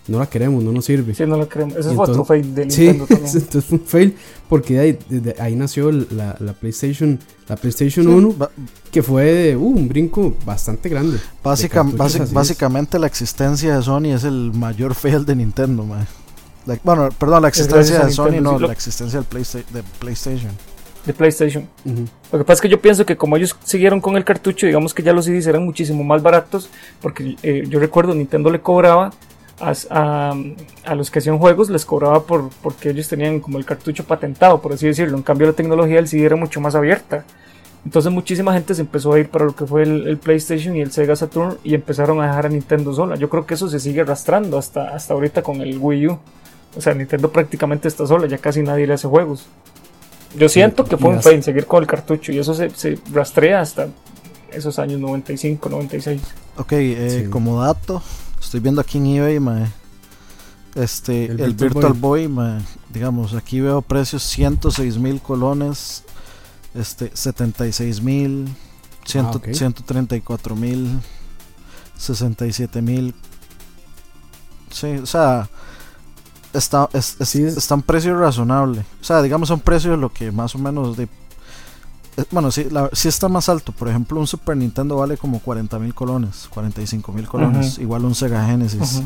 no, 0.09 0.19
la 0.19 0.27
queremos, 0.27 0.63
no 0.63 0.73
nos 0.73 0.85
sirve. 0.85 1.15
Sí, 1.15 1.25
no 1.27 1.37
la 1.37 1.47
queremos. 1.47 1.77
Ese 1.77 1.95
fue 1.95 2.05
otro 2.05 2.25
fail 2.25 2.55
de 2.55 2.67
Nintendo 2.67 3.07
sí, 3.27 3.39
entonces 3.39 3.65
fue 3.65 3.79
un 3.79 3.85
fail 3.85 4.17
porque 4.49 4.79
ahí, 4.79 4.99
ahí 5.39 5.57
nació 5.57 5.91
la, 5.93 6.37
la, 6.39 6.53
PlayStation, 6.55 7.19
la 7.49 7.57
PlayStation 7.57 8.07
1, 8.07 8.35
que 8.91 9.03
fue 9.03 9.57
uh, 9.57 9.67
un 9.67 9.89
brinco 9.89 10.35
bastante 10.45 10.89
grande. 10.89 11.19
básicamente 11.43 12.99
la 12.99 13.07
existencia 13.07 13.77
de 13.77 13.83
Sony 13.83 14.15
es 14.15 14.25
el 14.25 14.53
mayor 14.55 14.95
fail 14.95 15.25
de 15.25 15.37
Nintendo, 15.37 15.87
bueno, 16.83 17.09
perdón, 17.19 17.43
la 17.43 17.49
existencia 17.49 18.05
de 18.05 18.13
Sony, 18.13 18.41
no, 18.41 18.59
la 18.59 18.73
existencia 18.73 19.21
del 19.21 19.45
de 19.73 19.83
PlayStation 19.99 20.51
de 21.07 21.13
PlayStation. 21.13 21.69
Lo 22.33 22.39
que 22.39 22.45
pasa 22.45 22.55
es 22.55 22.61
que 22.61 22.69
yo 22.69 22.81
pienso 22.81 23.07
que 23.07 23.17
como 23.17 23.37
ellos 23.37 23.57
siguieron 23.65 24.01
con 24.01 24.17
el 24.17 24.25
cartucho, 24.25 24.67
digamos 24.67 24.93
que 24.93 25.03
ya 25.03 25.13
los 25.13 25.25
CDs 25.25 25.47
eran 25.47 25.65
muchísimo 25.65 26.05
más 26.05 26.23
baratos, 26.23 26.69
porque 27.01 27.37
eh, 27.43 27.65
yo 27.69 27.79
recuerdo 27.79 28.15
Nintendo 28.15 28.51
le 28.51 28.61
cobraba 28.61 29.13
a, 29.61 30.35
a, 30.85 30.95
los 30.95 31.11
que 31.11 31.21
hacían 31.21 31.39
juegos, 31.39 31.71
les 31.71 31.85
cobraba 31.85 32.25
por, 32.25 32.51
porque 32.63 32.91
ellos 32.91 33.09
tenían 33.09 33.41
como 33.41 33.59
el 33.59 33.65
cartucho 33.65 34.05
patentado, 34.05 34.61
por 34.61 34.73
así 34.73 34.87
decirlo. 34.87 35.17
En 35.17 35.23
cambio 35.23 35.47
la 35.47 35.53
tecnología 35.53 35.97
del 35.97 36.09
CD 36.09 36.25
era 36.25 36.37
mucho 36.37 36.61
más 36.61 36.75
abierta. 36.75 37.25
Entonces 37.85 38.13
muchísima 38.13 38.53
gente 38.53 38.75
se 38.75 38.81
empezó 38.81 39.13
a 39.13 39.21
ir 39.21 39.29
para 39.29 39.45
lo 39.45 39.55
que 39.55 39.65
fue 39.65 39.85
el, 39.85 40.19
PlayStation 40.19 40.75
y 40.75 40.81
el 40.81 40.91
Sega 40.91 41.15
Saturn 41.15 41.57
y 41.63 41.73
empezaron 41.73 42.21
a 42.21 42.27
dejar 42.27 42.47
a 42.47 42.49
Nintendo 42.49 42.93
sola. 42.93 43.15
Yo 43.15 43.29
creo 43.29 43.47
que 43.47 43.55
eso 43.55 43.69
se 43.69 43.79
sigue 43.79 44.01
arrastrando 44.01 44.59
hasta, 44.59 44.89
hasta 44.89 45.15
ahorita 45.15 45.43
con 45.43 45.61
el 45.61 45.79
Wii 45.79 46.09
U. 46.09 46.19
O 46.77 46.81
sea, 46.81 46.95
Nintendo 46.95 47.31
prácticamente 47.31 47.87
está 47.87 48.05
sola, 48.05 48.27
ya 48.27 48.39
casi 48.39 48.63
nadie 48.63 48.89
le 48.89 48.95
hace 48.95 49.07
juegos. 49.07 49.47
Yo 50.37 50.49
siento 50.49 50.85
que 50.85 50.97
fue 50.97 51.11
un 51.11 51.23
fail 51.23 51.43
seguir 51.43 51.67
con 51.67 51.83
el 51.83 51.89
cartucho 51.89 52.33
y 52.33 52.39
eso 52.39 52.55
se, 52.55 52.99
rastrea 53.13 53.61
hasta 53.61 53.89
esos 54.53 54.79
años 54.79 55.01
95, 55.01 55.69
96. 55.69 56.21
Ok, 56.59 56.73
eh, 56.73 57.29
como 57.31 57.63
dato, 57.63 58.03
estoy 58.41 58.61
viendo 58.61 58.81
aquí 58.81 58.99
en 58.99 59.07
eBay, 59.07 59.67
este, 60.75 61.27
el, 61.27 61.55
Virtual, 61.55 61.95
Boy, 61.95 62.31
digamos, 62.93 63.35
aquí 63.35 63.61
veo 63.61 63.81
precios 63.83 64.23
106 64.23 64.99
mil 64.99 65.21
colones, 65.21 66.05
este, 66.75 67.11
76 67.15 68.03
mil, 68.03 68.49
134 69.07 70.55
ah, 70.55 70.59
mil, 70.59 71.01
67 71.97 72.83
mil. 72.83 73.15
Sí, 74.71 74.89
o 75.03 75.07
sea, 75.07 75.49
está, 76.57 76.89
es, 76.93 77.17
está 77.21 77.75
un 77.75 77.83
precio 77.83 78.19
razonable. 78.19 78.85
O 79.01 79.05
sea, 79.05 79.23
digamos, 79.23 79.51
un 79.51 79.61
precio 79.61 79.93
de 79.93 79.97
lo 79.97 80.13
que 80.13 80.31
más 80.31 80.55
o 80.55 80.59
menos 80.59 80.97
de. 80.97 81.05
Eh, 82.17 82.25
bueno, 82.31 82.51
sí, 82.51 82.67
la, 82.71 82.91
sí 82.93 83.09
está 83.09 83.29
más 83.29 83.49
alto. 83.49 83.73
Por 83.73 83.89
ejemplo, 83.89 84.19
un 84.19 84.27
Super 84.27 84.57
Nintendo 84.57 84.97
vale 84.97 85.17
como 85.17 85.41
40 85.41 85.79
mil 85.79 85.95
colones, 85.95 86.49
45 86.51 87.13
mil 87.13 87.27
colones. 87.27 87.79
Igual 87.79 88.05
un 88.05 88.15
Sega 88.15 88.45
Genesis. 88.47 89.03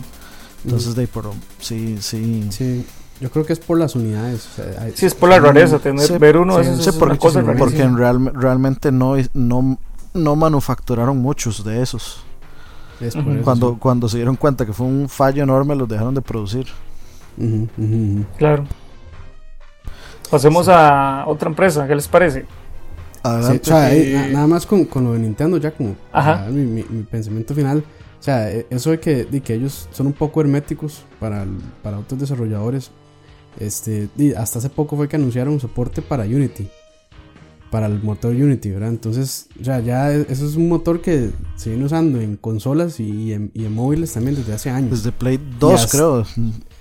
Entonces, 0.65 0.95
de 0.95 1.07
pero 1.07 1.33
sí, 1.59 1.99
sí. 2.01 2.47
Sí. 2.51 2.87
Yo 3.21 3.31
creo 3.31 3.45
que 3.45 3.53
es 3.53 3.59
por 3.59 3.79
las 3.79 3.95
unidades. 3.95 4.49
O 4.59 4.63
sí, 4.95 5.07
es 5.07 5.15
por 5.15 5.29
la 5.29 5.39
rareza. 5.39 5.79
Tener, 5.79 6.19
ver 6.19 6.39
uno 6.39 6.57
de 6.57 6.63
esos 6.63 6.97
porque, 6.97 7.19
porque 7.59 7.87
real, 7.89 8.33
realmente 8.35 8.91
no, 8.91 9.15
no, 9.35 9.79
no 10.15 10.37
manufacturaron 10.37 11.19
muchos 11.19 11.63
de 11.63 11.83
esos. 11.83 12.23
cuando, 13.45 13.77
cuando 13.79 14.09
se 14.09 14.17
dieron 14.17 14.37
cuenta 14.37 14.65
que 14.65 14.73
fue 14.73 14.87
un 14.87 15.09
fallo 15.09 15.43
enorme, 15.43 15.75
los 15.75 15.89
dejaron 15.89 16.15
de 16.15 16.23
producir. 16.23 16.67
Claro. 18.37 18.65
Pasemos 20.31 20.69
a 20.69 21.25
otra 21.27 21.49
empresa, 21.49 21.87
¿qué 21.89 21.95
les 21.95 22.07
parece? 22.07 22.47
nada 24.33 24.47
más 24.47 24.67
con, 24.67 24.89
lo 24.95 25.13
de 25.13 25.19
Nintendo, 25.19 25.59
ya 25.59 25.73
como 25.73 25.97
mi, 26.51 26.83
pensamiento 27.11 27.55
final. 27.55 27.85
O 28.19 28.23
sea, 28.23 28.51
e, 28.53 28.67
eso 28.71 28.91
de 28.91 29.01
que, 29.01 29.25
de 29.25 29.41
que 29.41 29.55
ellos 29.55 29.89
son 29.93 30.07
un 30.09 30.13
poco 30.13 30.41
herméticos 30.41 31.05
para, 31.19 31.47
para 31.83 31.99
otros 31.99 32.21
desarrolladores. 32.21 32.91
Este, 33.59 34.09
hasta 34.37 34.61
hace 34.61 34.71
poco 34.71 34.97
fue 34.97 35.09
que 35.09 35.17
anunciaron 35.17 35.59
soporte 35.59 36.03
para 36.03 36.25
Unity. 36.25 36.69
Para 37.71 37.87
el 37.87 38.03
motor 38.03 38.35
Unity, 38.35 38.71
¿verdad? 38.71 38.91
Entonces, 38.91 39.49
ya, 39.61 39.81
ya 39.81 40.13
e, 40.13 40.27
eso 40.29 40.47
es 40.47 40.57
un 40.57 40.69
motor 40.69 41.01
que 41.01 41.31
se 41.57 41.71
viene 41.71 41.85
usando 41.85 42.21
en 42.21 42.37
consolas 42.37 43.01
y, 43.01 43.33
en, 43.33 43.51
móviles 43.75 44.13
también 44.13 44.37
desde 44.37 44.53
hace 44.53 44.71
años. 44.71 44.91
Desde 44.91 45.13
Play 45.13 45.41
2, 45.59 45.87
creo. 45.91 46.25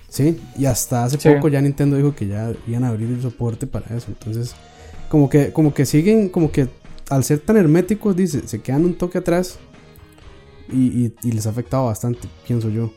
Sí, 0.10 0.42
y 0.58 0.66
hasta 0.66 1.06
hace 1.06 1.18
poco 1.18 1.50
ya 1.50 1.62
Nintendo 1.62 1.96
dijo 1.96 2.16
que 2.16 2.28
ya 2.28 2.52
iban 2.68 2.84
a 2.84 2.90
abrir 2.90 3.10
el 3.10 3.22
soporte 3.22 3.68
para 3.68 3.96
eso. 3.96 4.08
Entonces, 4.08 4.56
como 5.08 5.30
que, 5.30 5.54
como 5.54 5.74
que 5.74 5.86
siguen, 5.86 6.30
como 6.30 6.52
que 6.52 6.68
al 7.10 7.24
ser 7.24 7.40
tan 7.40 7.58
herméticos, 7.58 8.16
dice, 8.16 8.48
se 8.48 8.62
quedan 8.62 8.86
un 8.86 8.96
toque 8.96 9.20
atrás 9.20 9.60
y, 10.72 11.12
les 11.24 11.48
ha 11.48 11.50
afectado 11.50 11.86
bastante, 11.86 12.28
pienso 12.48 12.70
yo. 12.70 12.92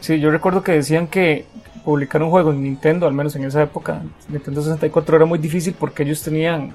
Sí, 0.00 0.18
yo 0.18 0.30
recuerdo 0.30 0.62
que 0.62 0.72
decían 0.72 1.06
que 1.08 1.44
publicar 1.84 2.22
un 2.22 2.30
juego 2.30 2.52
en 2.52 2.62
Nintendo, 2.62 3.06
al 3.06 3.14
menos 3.14 3.34
en 3.36 3.44
esa 3.44 3.62
época, 3.62 4.02
Nintendo 4.28 4.62
64 4.62 5.16
era 5.16 5.24
muy 5.26 5.38
difícil 5.38 5.74
porque 5.78 6.02
ellos 6.02 6.22
tenían, 6.22 6.72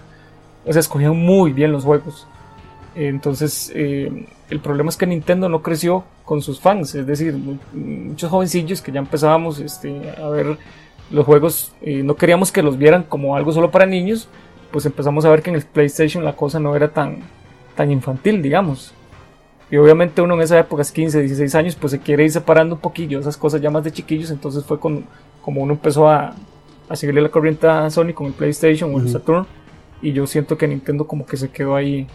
o 0.66 0.72
sea, 0.72 0.80
escogían 0.80 1.16
muy 1.16 1.52
bien 1.52 1.72
los 1.72 1.84
juegos. 1.84 2.28
Entonces, 2.96 3.72
eh, 3.76 4.26
el 4.50 4.60
problema 4.62 4.90
es 4.90 4.96
que 4.96 5.06
Nintendo 5.06 5.50
no 5.50 5.62
creció 5.62 6.06
con 6.24 6.42
sus 6.42 6.62
fans, 6.62 6.96
es 6.96 7.06
decir, 7.06 7.36
muchos 7.74 8.32
jovencillos 8.32 8.82
que 8.82 8.92
ya 8.92 9.00
empezábamos 9.00 9.60
este, 9.60 10.14
a 10.18 10.30
ver 10.30 10.58
los 11.12 11.26
juegos, 11.26 11.74
eh, 11.82 12.02
no 12.04 12.16
queríamos 12.16 12.52
que 12.52 12.64
los 12.64 12.78
vieran 12.78 13.04
como 13.04 13.36
algo 13.36 13.52
solo 13.52 13.70
para 13.70 13.86
niños, 13.86 14.30
pues 14.72 14.86
empezamos 14.86 15.26
a 15.26 15.30
ver 15.30 15.42
que 15.42 15.50
en 15.50 15.58
el 15.58 15.64
PlayStation 15.64 16.24
la 16.24 16.36
cosa 16.36 16.60
no 16.60 16.76
era 16.76 16.88
tan, 16.88 17.20
tan 17.76 17.92
infantil, 17.92 18.42
digamos. 18.42 18.94
Y 19.70 19.78
obviamente 19.78 20.22
uno 20.22 20.36
en 20.36 20.42
esa 20.42 20.58
época, 20.60 20.82
es 20.82 20.92
15, 20.92 21.22
16 21.22 21.56
años, 21.56 21.76
pues 21.76 21.92
se 21.92 22.00
quiere 22.00 22.24
ir 22.24 22.32
separando 22.32 22.76
un 22.76 22.82
poquillo 22.82 23.20
esas 23.20 23.36
cosas 23.36 23.62
ya 23.62 23.70
más 23.70 23.84
de 23.84 23.92
chiquillos, 23.92 24.32
entonces 24.32 24.64
fue 24.64 24.80
con, 24.80 25.06
como 25.42 25.62
uno 25.62 25.74
empezó 25.74 26.08
a, 26.08 26.34
a 26.88 26.96
seguirle 26.96 27.22
la 27.22 27.30
corriente 27.30 27.68
a 27.68 27.90
Sony 27.90 28.14
con 28.14 28.28
el 28.28 28.34
PlayStation 28.34 28.94
o 28.94 29.00
el 29.00 29.10
Saturn, 29.10 29.46
y 30.02 30.14
yo 30.14 30.26
siento 30.28 30.58
que 30.58 30.68
Nintendo 30.68 31.06
como 31.06 31.26
que 31.26 31.36
se 31.36 31.50
quedó 31.50 31.76
ahí 31.76 32.08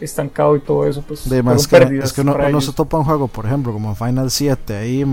estancado 0.00 0.56
y 0.56 0.60
todo 0.60 0.86
eso, 0.86 1.02
pues 1.02 1.28
de 1.28 1.42
más 1.42 1.66
que, 1.66 1.76
es 2.02 2.12
que 2.12 2.20
uno, 2.20 2.60
se 2.60 2.72
topa 2.72 2.98
un 2.98 3.04
juego, 3.04 3.28
por 3.28 3.46
ejemplo, 3.46 3.72
como 3.72 3.94
Final 3.94 4.30
7 4.30 4.76
ahí, 4.76 5.04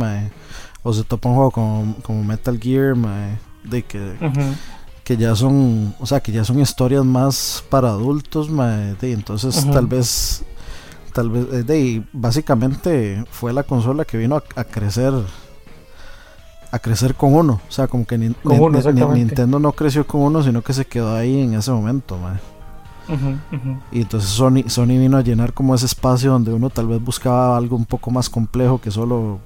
o 0.83 0.93
se 0.93 1.03
topa 1.03 1.29
un 1.29 1.35
juego 1.35 1.51
como, 1.51 1.95
como 2.03 2.23
Metal 2.23 2.59
Gear, 2.59 2.95
de 3.63 3.83
que, 3.83 4.13
que 5.03 5.17
ya 5.17 5.35
son, 5.35 5.95
o 5.99 6.05
sea, 6.05 6.19
que 6.19 6.31
ya 6.31 6.43
son 6.43 6.59
historias 6.59 7.05
más 7.05 7.63
para 7.69 7.89
adultos, 7.89 8.49
de, 9.01 9.11
entonces 9.11 9.65
tal 9.71 9.87
vez, 9.87 10.43
tal 11.13 11.29
vez, 11.29 11.45
eh, 11.51 11.63
de, 11.63 12.03
básicamente 12.13 13.23
fue 13.29 13.53
la 13.53 13.63
consola 13.63 14.05
que 14.05 14.17
vino 14.17 14.41
a, 14.55 14.63
crecer 14.63 15.13
a 16.71 16.79
crecer 16.79 17.15
con 17.15 17.33
uno. 17.33 17.61
O 17.69 17.71
sea, 17.71 17.87
como 17.87 18.05
que 18.05 18.17
Nintendo 18.17 19.59
no 19.59 19.71
creció 19.71 20.05
con 20.05 20.21
uno, 20.21 20.43
sino 20.43 20.61
que 20.61 20.73
se 20.73 20.85
quedó 20.85 21.15
ahí 21.15 21.41
en 21.41 21.53
ese 21.53 21.71
momento. 21.71 22.17
Y 23.91 24.01
entonces 24.01 24.29
Sony, 24.29 24.63
Sony 24.67 24.97
vino 24.97 25.17
a 25.17 25.21
llenar 25.21 25.53
como 25.53 25.75
ese 25.75 25.85
espacio 25.85 26.31
donde 26.31 26.53
uno 26.53 26.69
tal 26.69 26.87
vez 26.87 27.03
buscaba 27.03 27.57
algo 27.57 27.75
un 27.75 27.85
poco 27.85 28.11
más 28.11 28.29
complejo 28.29 28.79
que 28.79 28.91
solo 28.91 29.39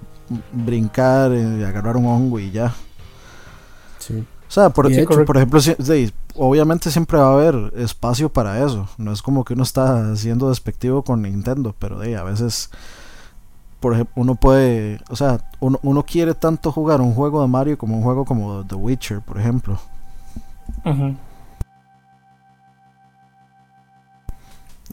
brincar 0.52 1.32
y 1.34 1.64
agarrar 1.64 1.98
un 1.98 2.06
hongo 2.06 2.40
y 2.40 2.52
ya. 2.52 2.74
O 4.48 4.52
sea, 4.52 4.72
por, 4.72 4.88
por 5.26 5.38
ejemplo, 5.38 5.60
obviamente 6.36 6.90
siempre 6.90 7.20
va 7.20 7.30
a 7.30 7.34
haber 7.34 7.72
espacio 7.78 8.30
para 8.30 8.66
eso. 8.66 8.88
No 8.98 9.12
es 9.12 9.22
como 9.22 9.44
que 9.44 9.54
uno 9.54 9.64
está 9.64 10.16
siendo 10.16 10.50
despectivo 10.50 11.04
con 11.04 11.22
Nintendo, 11.22 11.76
pero 11.78 12.02
a 12.02 12.24
veces, 12.24 12.72
por 13.80 13.94
ejemplo, 13.94 14.14
uno 14.16 14.36
puede, 14.36 15.02
o 15.10 15.16
sea, 15.16 15.40
uno, 15.60 15.80
uno, 15.84 16.04
quiere 16.04 16.34
tanto 16.34 16.72
jugar 16.72 17.00
un 17.00 17.14
juego 17.14 17.42
de 17.42 17.48
Mario 17.48 17.78
como 17.78 17.98
un 17.98 18.04
juego 18.04 18.26
como 18.26 18.66
The 18.66 18.76
Witcher, 18.76 19.22
por 19.22 19.40
ejemplo. 19.40 19.80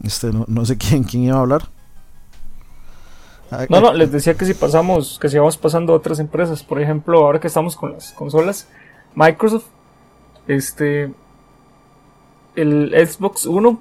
Este, 0.06 0.30
no, 0.32 0.64
sé 0.64 0.78
quién, 0.78 1.02
quién 1.02 1.24
iba 1.24 1.36
a 1.36 1.40
hablar. 1.40 1.62
No, 3.68 3.80
no, 3.80 3.92
les 3.92 4.12
decía 4.12 4.34
que 4.34 4.44
si 4.44 4.54
pasamos, 4.54 5.18
que 5.20 5.28
si 5.28 5.36
vamos 5.36 5.56
pasando 5.56 5.92
a 5.92 5.96
otras 5.96 6.20
empresas, 6.20 6.62
por 6.62 6.80
ejemplo, 6.80 7.24
ahora 7.24 7.40
que 7.40 7.48
estamos 7.48 7.74
con 7.76 7.92
las 7.92 8.12
consolas, 8.12 8.68
Microsoft, 9.14 9.66
este, 10.46 11.12
el 12.54 12.94
Xbox 13.06 13.46
One, 13.46 13.78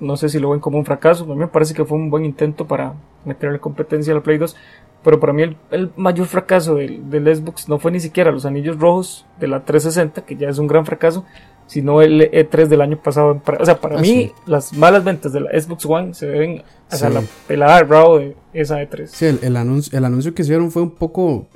no 0.00 0.16
sé 0.16 0.28
si 0.28 0.40
lo 0.40 0.50
ven 0.50 0.60
como 0.60 0.78
un 0.78 0.84
fracaso, 0.84 1.24
a 1.24 1.26
mí 1.28 1.36
me 1.36 1.46
parece 1.46 1.74
que 1.74 1.84
fue 1.84 1.98
un 1.98 2.10
buen 2.10 2.24
intento 2.24 2.66
para 2.66 2.94
meterle 3.24 3.60
competencia 3.60 4.12
a 4.12 4.16
la 4.16 4.22
Play 4.22 4.38
2, 4.38 4.56
Pero 5.04 5.20
para 5.20 5.32
mí 5.32 5.42
el, 5.42 5.56
el 5.70 5.90
mayor 5.96 6.26
fracaso 6.26 6.74
del, 6.74 7.10
del, 7.10 7.36
Xbox 7.36 7.68
no 7.68 7.78
fue 7.78 7.92
ni 7.92 8.00
siquiera 8.00 8.32
los 8.32 8.44
anillos 8.44 8.78
rojos 8.78 9.26
de 9.38 9.48
la 9.48 9.64
360, 9.64 10.22
que 10.22 10.36
ya 10.36 10.48
es 10.48 10.58
un 10.58 10.66
gran 10.66 10.84
fracaso, 10.84 11.24
sino 11.70 12.02
el 12.02 12.20
E3 12.32 12.66
del 12.66 12.80
año 12.80 13.00
pasado. 13.00 13.40
O 13.60 13.64
sea, 13.64 13.80
para 13.80 13.96
Ah, 13.98 14.00
mí 14.00 14.08
sí. 14.08 14.32
las 14.46 14.72
malas 14.72 15.04
ventas 15.04 15.32
de 15.32 15.40
la 15.40 15.50
Xbox 15.60 15.86
One 15.86 16.14
se 16.14 16.26
deben 16.26 16.62
a 16.90 16.96
Sí. 16.96 17.04
la 17.12 17.22
pelada 17.46 17.76
de 17.78 17.84
rabo 17.84 18.18
de 18.18 18.36
esa 18.52 18.82
E 18.82 18.90
E3. 18.90 19.06
Sí, 19.06 19.26
el, 19.26 19.38
el 19.42 19.56
anuncio, 19.56 19.96
el 19.96 20.04
anuncio 20.04 20.34
que 20.34 20.42
hicieron 20.42 20.70
fue 20.72 20.82
un 20.82 20.90
poco 20.90 21.46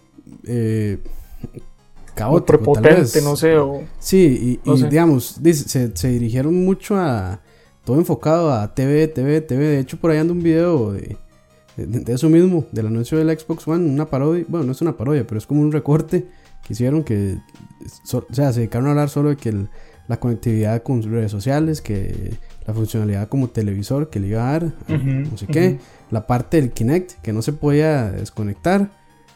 eh, 0.46 0.98
Muy 1.52 1.62
caótico. 2.14 2.44
tal 2.46 2.58
prepotente, 2.58 3.00
vez. 3.00 3.24
no 3.24 3.34
sé, 3.36 3.56
o 3.58 3.82
Sí, 3.98 4.60
y, 4.64 4.68
No 4.68 4.74
y, 4.76 4.78
sé. 4.78 4.88
digamos, 4.88 5.42
dice- 5.42 5.68
se, 5.68 5.96
se 5.96 6.08
dirigieron 6.08 6.64
mucho 6.64 6.96
a 6.96 7.40
todo 7.84 7.96
enfocado 7.98 8.52
a 8.52 8.72
TV, 8.74 9.08
TV, 9.08 9.40
TV. 9.40 9.64
De 9.66 9.78
hecho, 9.80 9.96
por 9.98 10.10
ahí 10.12 10.18
anda 10.18 10.32
un 10.32 10.42
video 10.42 10.92
de, 10.92 11.16
de, 11.76 11.86
de 11.86 12.12
eso 12.12 12.28
mismo, 12.28 12.64
del 12.72 12.86
anuncio 12.86 13.18
del 13.18 13.36
Xbox 13.36 13.66
One, 13.66 13.90
una 13.90 14.06
parodia. 14.06 14.44
Bueno, 14.48 14.66
no 14.66 14.72
es 14.72 14.80
una 14.80 14.96
parodia, 14.96 15.26
pero 15.26 15.38
es 15.38 15.46
como 15.46 15.60
un 15.60 15.72
recorte 15.72 16.24
que 16.66 16.72
hicieron 16.72 17.02
que, 17.04 17.36
so- 18.04 18.24
o 18.30 18.34
sea, 18.34 18.52
se 18.52 18.60
dedicaron 18.60 18.86
a 18.86 18.90
hablar 18.92 19.10
solo 19.10 19.30
de 19.30 19.36
que 19.36 19.48
el- 19.50 19.68
la 20.08 20.18
conectividad 20.18 20.82
con 20.82 21.02
redes 21.02 21.30
sociales, 21.30 21.80
que 21.80 22.34
la 22.66 22.74
funcionalidad 22.74 23.28
como 23.28 23.48
televisor 23.48 24.10
que 24.10 24.20
le 24.20 24.28
iba 24.28 24.48
a 24.48 24.52
dar, 24.52 24.64
Ujú, 24.88 25.30
no 25.30 25.36
sé 25.38 25.46
qué, 25.46 25.68
ujú. 25.68 25.78
la 26.10 26.26
parte 26.26 26.60
del 26.60 26.72
Kinect 26.72 27.20
que 27.22 27.32
no 27.32 27.42
se 27.42 27.52
podía 27.52 28.10
desconectar. 28.10 28.90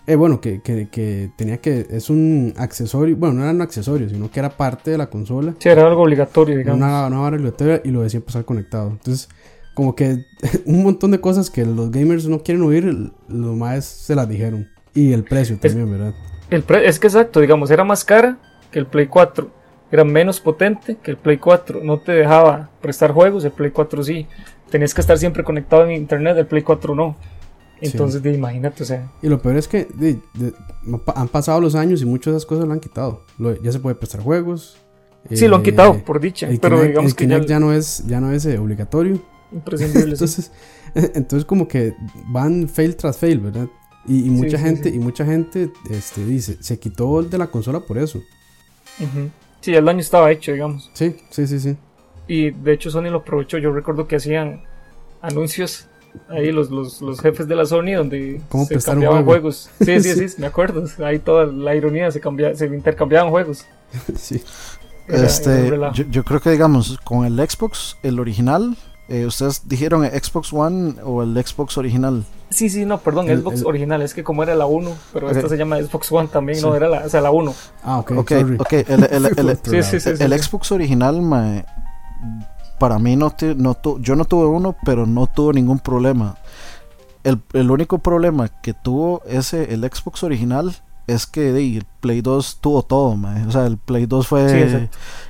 Eh, 0.06 0.14
bueno, 0.16 0.40
que, 0.40 0.62
que, 0.62 0.88
que 0.88 1.30
tenía 1.36 1.58
que. 1.58 1.86
Es 1.90 2.08
un 2.08 2.54
accesorio. 2.56 3.14
Bueno, 3.16 3.34
no 3.36 3.42
era 3.42 3.50
un 3.52 3.60
accesorio, 3.60 4.08
sino 4.08 4.30
que 4.30 4.40
era 4.40 4.48
parte 4.48 4.90
de 4.90 4.96
la 4.98 5.10
consola. 5.10 5.54
sí, 5.58 5.68
era 5.68 5.86
algo 5.86 6.02
obligatorio, 6.02 6.56
digamos. 6.56 6.78
Una, 6.80 7.06
una 7.08 7.20
obligatoria 7.22 7.82
y 7.84 7.90
lo 7.90 8.00
de 8.00 8.08
siempre 8.08 8.30
estar 8.30 8.44
conectado. 8.46 8.88
Entonces, 8.90 9.28
como 9.74 9.94
que 9.94 10.24
un 10.64 10.82
montón 10.82 11.10
de 11.10 11.20
cosas 11.20 11.50
que 11.50 11.66
los 11.66 11.90
gamers 11.90 12.26
no 12.26 12.42
quieren 12.42 12.62
oír, 12.62 12.84
los 13.28 13.56
más 13.56 13.84
se 13.84 14.14
las 14.14 14.26
dijeron. 14.28 14.68
Y 14.94 15.12
el 15.12 15.24
precio 15.24 15.58
también, 15.58 15.90
¿verdad? 15.90 16.14
El 16.48 16.62
pre- 16.62 16.88
es 16.88 16.98
que 16.98 17.08
exacto, 17.08 17.40
digamos, 17.40 17.70
era 17.70 17.84
más 17.84 18.02
cara 18.02 18.38
que 18.70 18.78
el 18.78 18.86
Play 18.86 19.08
4. 19.08 19.50
Era 19.90 20.04
menos 20.04 20.40
potente 20.40 20.96
que 21.02 21.10
el 21.12 21.16
Play 21.16 21.38
4. 21.38 21.80
No 21.82 21.98
te 21.98 22.12
dejaba 22.12 22.70
prestar 22.80 23.12
juegos, 23.12 23.44
el 23.44 23.52
Play 23.52 23.70
4 23.70 24.02
sí. 24.04 24.26
Tenías 24.70 24.92
que 24.92 25.00
estar 25.00 25.16
siempre 25.18 25.42
conectado 25.44 25.84
en 25.84 25.92
internet, 25.92 26.36
el 26.36 26.46
Play 26.46 26.62
4 26.62 26.94
no. 26.94 27.16
Entonces, 27.80 28.22
di, 28.22 28.30
imagínate, 28.30 28.82
o 28.82 28.86
sea, 28.86 29.10
Y 29.22 29.28
lo 29.28 29.40
peor 29.40 29.56
es 29.56 29.68
que 29.68 29.86
de- 29.94 30.18
de- 30.34 30.52
han 31.14 31.28
pasado 31.28 31.60
los 31.60 31.74
años 31.76 32.02
y 32.02 32.06
muchas 32.06 32.32
de 32.32 32.38
esas 32.38 32.46
cosas 32.46 32.66
lo 32.66 32.72
han 32.72 32.80
quitado. 32.80 33.24
Lo- 33.38 33.60
ya 33.62 33.70
se 33.72 33.78
puede 33.78 33.94
prestar 33.94 34.20
juegos. 34.20 34.76
sí 35.32 35.46
lo 35.46 35.56
han 35.56 35.62
eh, 35.62 35.64
quitado, 35.64 36.04
por 36.04 36.20
dicha. 36.20 36.48
el 36.48 36.58
Pero 36.58 36.78
Kinect- 36.78 36.86
digamos 36.88 37.10
el 37.12 37.16
que 37.16 37.24
ya, 37.26 37.34
Kinect 37.36 37.48
ya 37.50 37.60
no 37.60 37.72
es, 37.72 38.04
ya 38.06 38.20
no 38.20 38.32
es 38.32 38.44
eh, 38.46 38.58
obligatorio. 38.58 39.20
imprescindible. 39.52 40.16
sí. 40.16 40.24
entonces, 40.24 40.52
entonces 41.14 41.44
como 41.46 41.66
que 41.68 41.94
van 42.26 42.68
fail 42.68 42.96
tras 42.96 43.16
fail, 43.16 43.38
¿verdad? 43.40 43.68
Y, 44.06 44.26
y 44.26 44.30
mucha 44.30 44.58
sí, 44.58 44.64
gente, 44.64 44.90
sí. 44.90 44.96
y 44.96 44.98
mucha 44.98 45.24
gente 45.24 45.70
este, 45.90 46.24
dice, 46.24 46.56
se 46.60 46.78
quitó 46.78 47.20
el 47.20 47.30
de 47.30 47.38
la 47.38 47.46
consola 47.46 47.80
por 47.80 47.96
eso. 47.98 48.18
Ujú. 48.98 49.30
Sí, 49.60 49.74
el 49.74 49.84
daño 49.84 50.00
estaba 50.00 50.30
hecho, 50.30 50.52
digamos. 50.52 50.90
Sí, 50.94 51.16
sí, 51.30 51.46
sí, 51.46 51.58
sí. 51.60 51.76
Y 52.26 52.50
de 52.50 52.72
hecho 52.74 52.90
Sony 52.90 53.04
lo 53.10 53.18
aprovechó. 53.18 53.58
Yo 53.58 53.72
recuerdo 53.72 54.06
que 54.06 54.16
hacían 54.16 54.62
anuncios 55.20 55.86
ahí 56.28 56.50
los, 56.52 56.70
los, 56.70 57.00
los 57.02 57.20
jefes 57.20 57.46
de 57.48 57.54
la 57.56 57.64
Sony 57.66 57.94
donde 57.96 58.40
¿Cómo 58.48 58.64
se 58.64 58.78
cambiaban 58.80 59.24
juego? 59.24 59.40
juegos. 59.50 59.70
Sí, 59.80 60.00
sí, 60.00 60.14
Sí. 60.14 60.28
sí, 60.28 60.40
me 60.40 60.46
acuerdo. 60.46 60.84
Ahí 61.04 61.18
toda 61.18 61.46
la 61.46 61.74
ironía 61.74 62.10
se 62.10 62.20
cambia, 62.20 62.54
se 62.54 62.66
intercambiaban 62.66 63.30
juegos. 63.30 63.64
sí. 64.16 64.42
Era- 65.08 65.24
Este, 65.26 65.70
yo 66.10 66.24
creo 66.24 66.40
que 66.40 66.50
digamos, 66.50 66.98
con 67.04 67.24
el 67.24 67.36
Xbox, 67.48 67.96
el 68.02 68.20
original, 68.20 68.76
eh, 69.08 69.24
ustedes 69.24 69.66
dijeron 69.66 70.04
Xbox 70.04 70.52
One 70.52 70.96
o 71.02 71.22
el 71.22 71.34
Xbox 71.44 71.78
original. 71.78 72.24
Sí, 72.50 72.70
sí, 72.70 72.86
no, 72.86 72.98
perdón, 72.98 73.28
El- 73.28 73.40
Xbox 73.42 73.60
el- 73.60 73.66
original, 73.66 74.00
es 74.02 74.14
que 74.14 74.24
como 74.24 74.42
era 74.42 74.54
la 74.54 74.64
1, 74.66 74.90
pero 75.12 75.30
esta 75.30 75.48
se 75.48 75.56
llama 75.58 75.76
Xbox 75.82 76.10
One 76.10 76.28
también, 76.28 76.58
Sí. 76.58 76.64
no, 76.64 76.74
era 76.74 76.88
la, 76.88 77.04
o 77.04 77.08
sea, 77.08 77.20
la 77.20 77.30
1. 77.30 77.54
Ah, 77.84 77.98
ok, 77.98 78.12
Ok, 78.16 78.30
sorry. 78.30 78.56
ok, 78.58 78.72
el, 78.72 79.04
el- 79.04 79.58
Sí, 79.64 79.82
sí, 80.00 80.00
Xbox 80.38 80.72
original, 80.72 81.20
para 82.78 82.98
mí 82.98 83.16
no, 83.16 83.30
te- 83.30 83.54
no 83.54 83.74
tu- 83.74 84.00
yo 84.00 84.16
no 84.16 84.24
tuve 84.24 84.46
uno, 84.46 84.74
pero 84.84 85.04
no 85.06 85.26
tuvo 85.26 85.52
ningún 85.52 85.78
problema. 85.78 86.36
El, 87.24 87.40
el 87.52 87.70
único 87.70 87.98
problema 87.98 88.48
que 88.48 88.72
tuvo 88.72 89.20
ese, 89.26 89.74
el 89.74 89.80
Xbox 89.82 90.22
original, 90.22 90.74
es 91.08 91.26
que 91.26 91.48
el 91.48 91.84
Play 92.00 92.20
2 92.20 92.58
tuvo 92.60 92.82
todo, 92.82 93.16
mae. 93.16 93.44
O 93.46 93.50
sea, 93.50 93.66
el 93.66 93.78
Play 93.78 94.06
2 94.06 94.28
fue 94.28 94.48
Sí, 94.68 94.88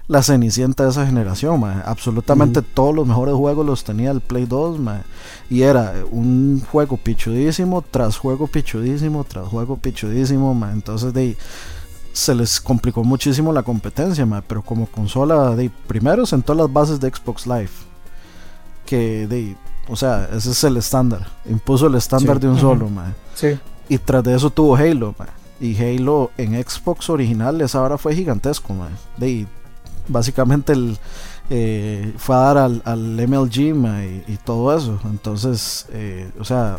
la 0.08 0.22
cenicienta 0.22 0.84
de 0.84 0.90
esa 0.90 1.06
generación, 1.06 1.60
mae. 1.60 1.76
Absolutamente 1.86 2.60
todos 2.62 2.94
los 2.94 3.06
mejores 3.06 3.34
juegos 3.34 3.64
los 3.64 3.84
tenía 3.84 4.10
el 4.10 4.20
Play 4.20 4.44
2, 4.44 4.78
mae. 4.80 5.00
Y 5.48 5.62
era 5.62 5.94
un 6.10 6.60
juego 6.70 6.96
pichudísimo, 6.96 7.82
tras 7.88 8.18
juego 8.18 8.48
pichudísimo, 8.48 9.24
tras 9.24 9.46
juego 9.48 9.76
pichudísimo, 9.76 10.52
mae. 10.52 10.72
Entonces, 10.72 11.14
de 11.14 11.36
se 12.12 12.34
les 12.34 12.60
complicó 12.60 13.04
muchísimo 13.04 13.52
la 13.52 13.62
competencia, 13.62 14.26
mae. 14.26 14.42
Pero 14.46 14.62
como 14.62 14.86
consola, 14.86 15.54
de 15.54 15.70
primero 15.86 16.26
sentó 16.26 16.54
las 16.54 16.72
bases 16.72 16.98
de 17.00 17.08
Xbox 17.10 17.46
Live. 17.46 17.70
Que, 18.84 19.26
de 19.28 19.56
o 19.88 19.96
sea, 19.96 20.28
ese 20.34 20.50
es 20.50 20.64
el 20.64 20.76
estándar. 20.76 21.28
Impuso 21.48 21.86
el 21.86 21.94
estándar 21.94 22.36
Sí. 22.36 22.42
de 22.42 22.48
un 22.48 22.58
solo, 22.58 22.88
mae. 22.90 23.12
Sí, 23.34 23.58
Y 23.88 23.96
tras 23.96 24.22
de 24.24 24.34
eso 24.34 24.50
tuvo 24.50 24.76
Halo, 24.76 25.14
mae. 25.18 25.28
Y 25.60 25.76
Halo 25.82 26.30
en 26.36 26.62
Xbox 26.62 27.10
original 27.10 27.60
esa 27.60 27.82
hora 27.82 27.98
fue 27.98 28.14
gigantesco, 28.14 28.74
ahí, 29.20 29.46
básicamente 30.06 30.72
el, 30.72 30.98
eh, 31.50 32.12
fue 32.16 32.36
a 32.36 32.38
dar 32.38 32.58
al, 32.58 33.28
MLG 33.28 34.24
y, 34.26 34.36
todo 34.44 34.76
eso. 34.76 35.00
Entonces, 35.04 35.86
eh, 35.90 36.30
o 36.38 36.44
sea, 36.44 36.78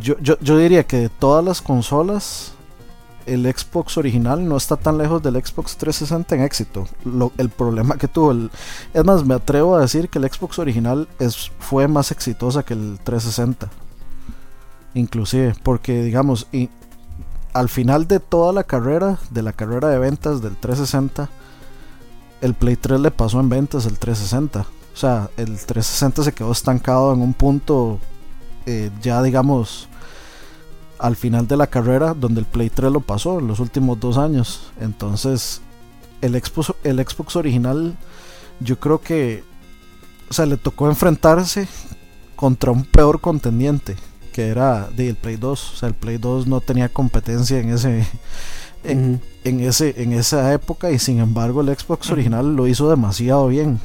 yo, 0.00 0.18
yo, 0.20 0.38
yo 0.40 0.58
diría 0.58 0.86
que 0.86 0.98
de 0.98 1.08
todas 1.08 1.44
las 1.44 1.60
consolas, 1.60 2.52
el 3.26 3.44
Xbox 3.44 3.98
original 3.98 4.48
no 4.48 4.56
está 4.56 4.76
tan 4.76 4.98
lejos 4.98 5.22
del 5.22 5.34
Xbox 5.34 5.76
360 5.76 6.34
en 6.34 6.42
éxito. 6.42 6.88
El 7.36 7.48
problema 7.50 7.96
que 7.96 8.08
tuvo, 8.08 8.48
es 8.94 9.04
más, 9.04 9.24
me 9.24 9.34
atrevo 9.34 9.76
a 9.76 9.80
decir 9.80 10.08
que 10.08 10.18
el 10.18 10.30
Xbox 10.30 10.58
original 10.58 11.08
es, 11.18 11.50
fue 11.58 11.88
más 11.88 12.10
exitosa 12.10 12.62
que 12.62 12.74
el 12.74 12.98
360 13.02 13.70
inclusive 14.94 15.54
porque 15.62 16.02
digamos 16.02 16.46
y 16.52 16.70
al 17.52 17.68
final 17.68 18.08
de 18.08 18.20
toda 18.20 18.52
la 18.52 18.64
carrera 18.64 19.18
de 19.30 19.42
la 19.42 19.52
carrera 19.52 19.88
de 19.88 19.98
ventas 19.98 20.42
del 20.42 20.56
360 20.56 21.28
el 22.40 22.54
Play 22.54 22.76
3 22.76 23.00
le 23.00 23.10
pasó 23.10 23.40
en 23.40 23.48
ventas 23.48 23.86
el 23.86 23.98
360 23.98 24.60
o 24.60 24.96
sea 24.96 25.30
el 25.36 25.58
360 25.58 26.24
se 26.24 26.32
quedó 26.32 26.52
estancado 26.52 27.12
en 27.12 27.22
un 27.22 27.34
punto 27.34 27.98
eh, 28.66 28.90
ya 29.02 29.22
digamos 29.22 29.88
al 31.02 31.16
final 31.16 31.48
de 31.48 31.56
la 31.56 31.66
carrera 31.66 32.14
donde 32.14 32.40
el 32.40 32.46
Play 32.46 32.70
3 32.70 32.92
lo 32.92 33.00
pasó 33.00 33.40
en 33.40 33.48
los 33.48 33.58
últimos 33.58 33.98
dos 33.98 34.18
años. 34.18 34.70
Entonces 34.80 35.60
el 36.20 36.40
Xbox, 36.40 36.74
el 36.84 37.04
Xbox 37.04 37.34
original 37.34 37.96
yo 38.60 38.78
creo 38.78 39.00
que 39.00 39.42
o 40.30 40.32
sea 40.32 40.46
le 40.46 40.56
tocó 40.56 40.86
enfrentarse 40.86 41.66
contra 42.36 42.70
un 42.70 42.84
peor 42.84 43.20
contendiente 43.20 43.96
que 44.32 44.48
era 44.48 44.88
del 44.90 45.14
Play 45.16 45.36
2. 45.36 45.72
O 45.72 45.76
sea, 45.76 45.88
el 45.88 45.94
Play 45.94 46.18
2 46.18 46.46
no 46.46 46.60
tenía 46.60 46.88
competencia 46.88 47.58
en 47.58 47.70
ese 47.70 48.06
en, 48.84 49.20
en 49.44 49.60
ese 49.60 50.02
en 50.02 50.12
esa 50.12 50.52
época 50.52 50.90
y 50.90 50.98
sin 50.98 51.20
embargo 51.20 51.60
el 51.60 51.76
Xbox 51.76 52.10
original 52.10 52.56
lo 52.56 52.66
hizo 52.66 52.90
demasiado 52.90 53.46
bien. 53.48 53.80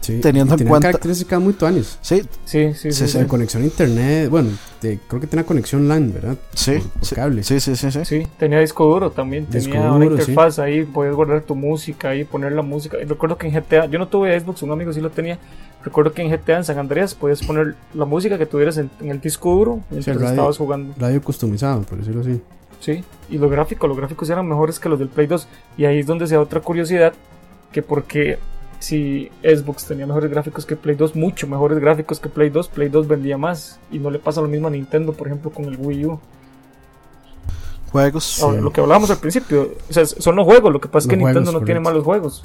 Sí, 0.00 0.18
teniendo 0.20 0.54
en 0.54 0.58
tenía 0.58 0.70
cuenta- 0.70 0.88
características 0.88 1.40
muy 1.40 1.52
tuanis. 1.52 1.98
Sí, 2.00 2.22
sí, 2.46 2.72
sí, 2.74 2.90
sí. 2.90 2.92
Sí, 2.92 3.08
sí. 3.08 3.18
De 3.18 3.26
conexión 3.26 3.62
a 3.62 3.66
internet, 3.66 4.30
bueno, 4.30 4.48
de- 4.80 4.98
creo 5.06 5.20
que 5.20 5.26
tenía 5.26 5.44
conexión 5.44 5.86
LAN, 5.88 6.12
¿verdad? 6.14 6.36
sí, 6.54 6.78
Por- 6.98 7.14
cable. 7.14 7.42
sí, 7.42 7.60
sí, 7.60 7.76
sí, 7.76 7.90
sí. 7.90 8.04
Sí, 8.04 8.26
tenía 8.38 8.60
disco 8.60 8.86
duro 8.86 9.10
también, 9.10 9.46
Disco 9.50 9.72
tenía 9.72 9.92
una 9.92 10.04
duro, 10.04 10.16
interfaz 10.18 10.58
ahí, 10.58 10.84
podías 10.84 11.14
guardar 11.14 11.42
tu 11.42 11.54
música 11.54 12.08
ahí, 12.10 12.24
poner 12.24 12.52
la 12.52 12.62
música. 12.62 12.96
Y 13.00 13.04
Recuerdo 13.04 13.36
que 13.36 13.46
en 13.48 13.52
GTA, 13.54 13.86
yo 13.86 13.98
no 13.98 14.08
tuve 14.08 14.38
Xbox, 14.40 14.62
un 14.62 14.70
amigo 14.72 14.92
sí 14.92 15.00
lo 15.02 15.10
tenía. 15.10 15.38
Recuerdo 15.84 16.12
que 16.12 16.22
en 16.22 16.30
GTA 16.30 16.56
en 16.58 16.64
San 16.64 16.78
Andreas 16.78 17.14
podías 17.14 17.42
poner 17.42 17.74
la 17.94 18.04
música 18.06 18.36
que 18.38 18.46
tuvieras 18.46 18.76
en, 18.78 18.90
en 19.00 19.10
el 19.10 19.20
disco 19.20 19.50
duro 19.54 19.80
mientras 19.90 20.16
radio. 20.16 20.28
estabas 20.30 20.56
jugando. 20.58 20.94
Radio 20.98 21.20
customizado, 21.22 21.82
por 21.82 21.98
decirlo 21.98 22.22
así. 22.22 22.40
Sí, 22.80 23.04
y 23.28 23.36
los 23.36 23.50
gráficos, 23.50 23.86
los 23.88 23.96
gráficos 23.98 24.28
eran 24.30 24.48
mejores 24.48 24.78
que 24.80 24.88
los 24.88 24.98
del 24.98 25.08
Play 25.08 25.26
2. 25.26 25.46
Y 25.76 25.84
ahí 25.84 25.98
es 26.00 26.06
donde 26.06 26.26
se 26.26 26.34
da 26.36 26.40
otra 26.40 26.60
curiosidad, 26.60 27.12
que 27.72 27.82
porque 27.82 28.38
si 28.80 29.30
Xbox 29.42 29.84
tenía 29.86 30.06
mejores 30.06 30.28
gráficos 30.30 30.66
que 30.66 30.74
Play 30.74 30.96
2, 30.96 31.14
mucho 31.14 31.46
mejores 31.46 31.78
gráficos 31.78 32.18
que 32.18 32.28
Play 32.28 32.50
2, 32.50 32.68
Play 32.68 32.88
2 32.88 33.06
vendía 33.06 33.38
más. 33.38 33.78
Y 33.92 33.98
no 34.00 34.10
le 34.10 34.18
pasa 34.18 34.40
lo 34.40 34.48
mismo 34.48 34.66
a 34.66 34.70
Nintendo, 34.70 35.12
por 35.12 35.28
ejemplo, 35.28 35.50
con 35.52 35.66
el 35.66 35.76
Wii 35.78 36.06
U. 36.06 36.18
Juegos. 37.92 38.40
Ahora, 38.42 38.60
lo 38.60 38.72
que 38.72 38.80
hablábamos 38.80 39.10
al 39.10 39.18
principio, 39.18 39.74
o 39.88 39.92
sea, 39.92 40.06
son 40.06 40.36
los 40.36 40.44
juegos, 40.46 40.72
lo 40.72 40.80
que 40.80 40.88
pasa 40.88 41.06
es 41.06 41.10
que 41.10 41.16
Nintendo 41.16 41.50
no 41.52 41.60
tiene 41.62 41.80
malos 41.80 42.04
juegos. 42.04 42.44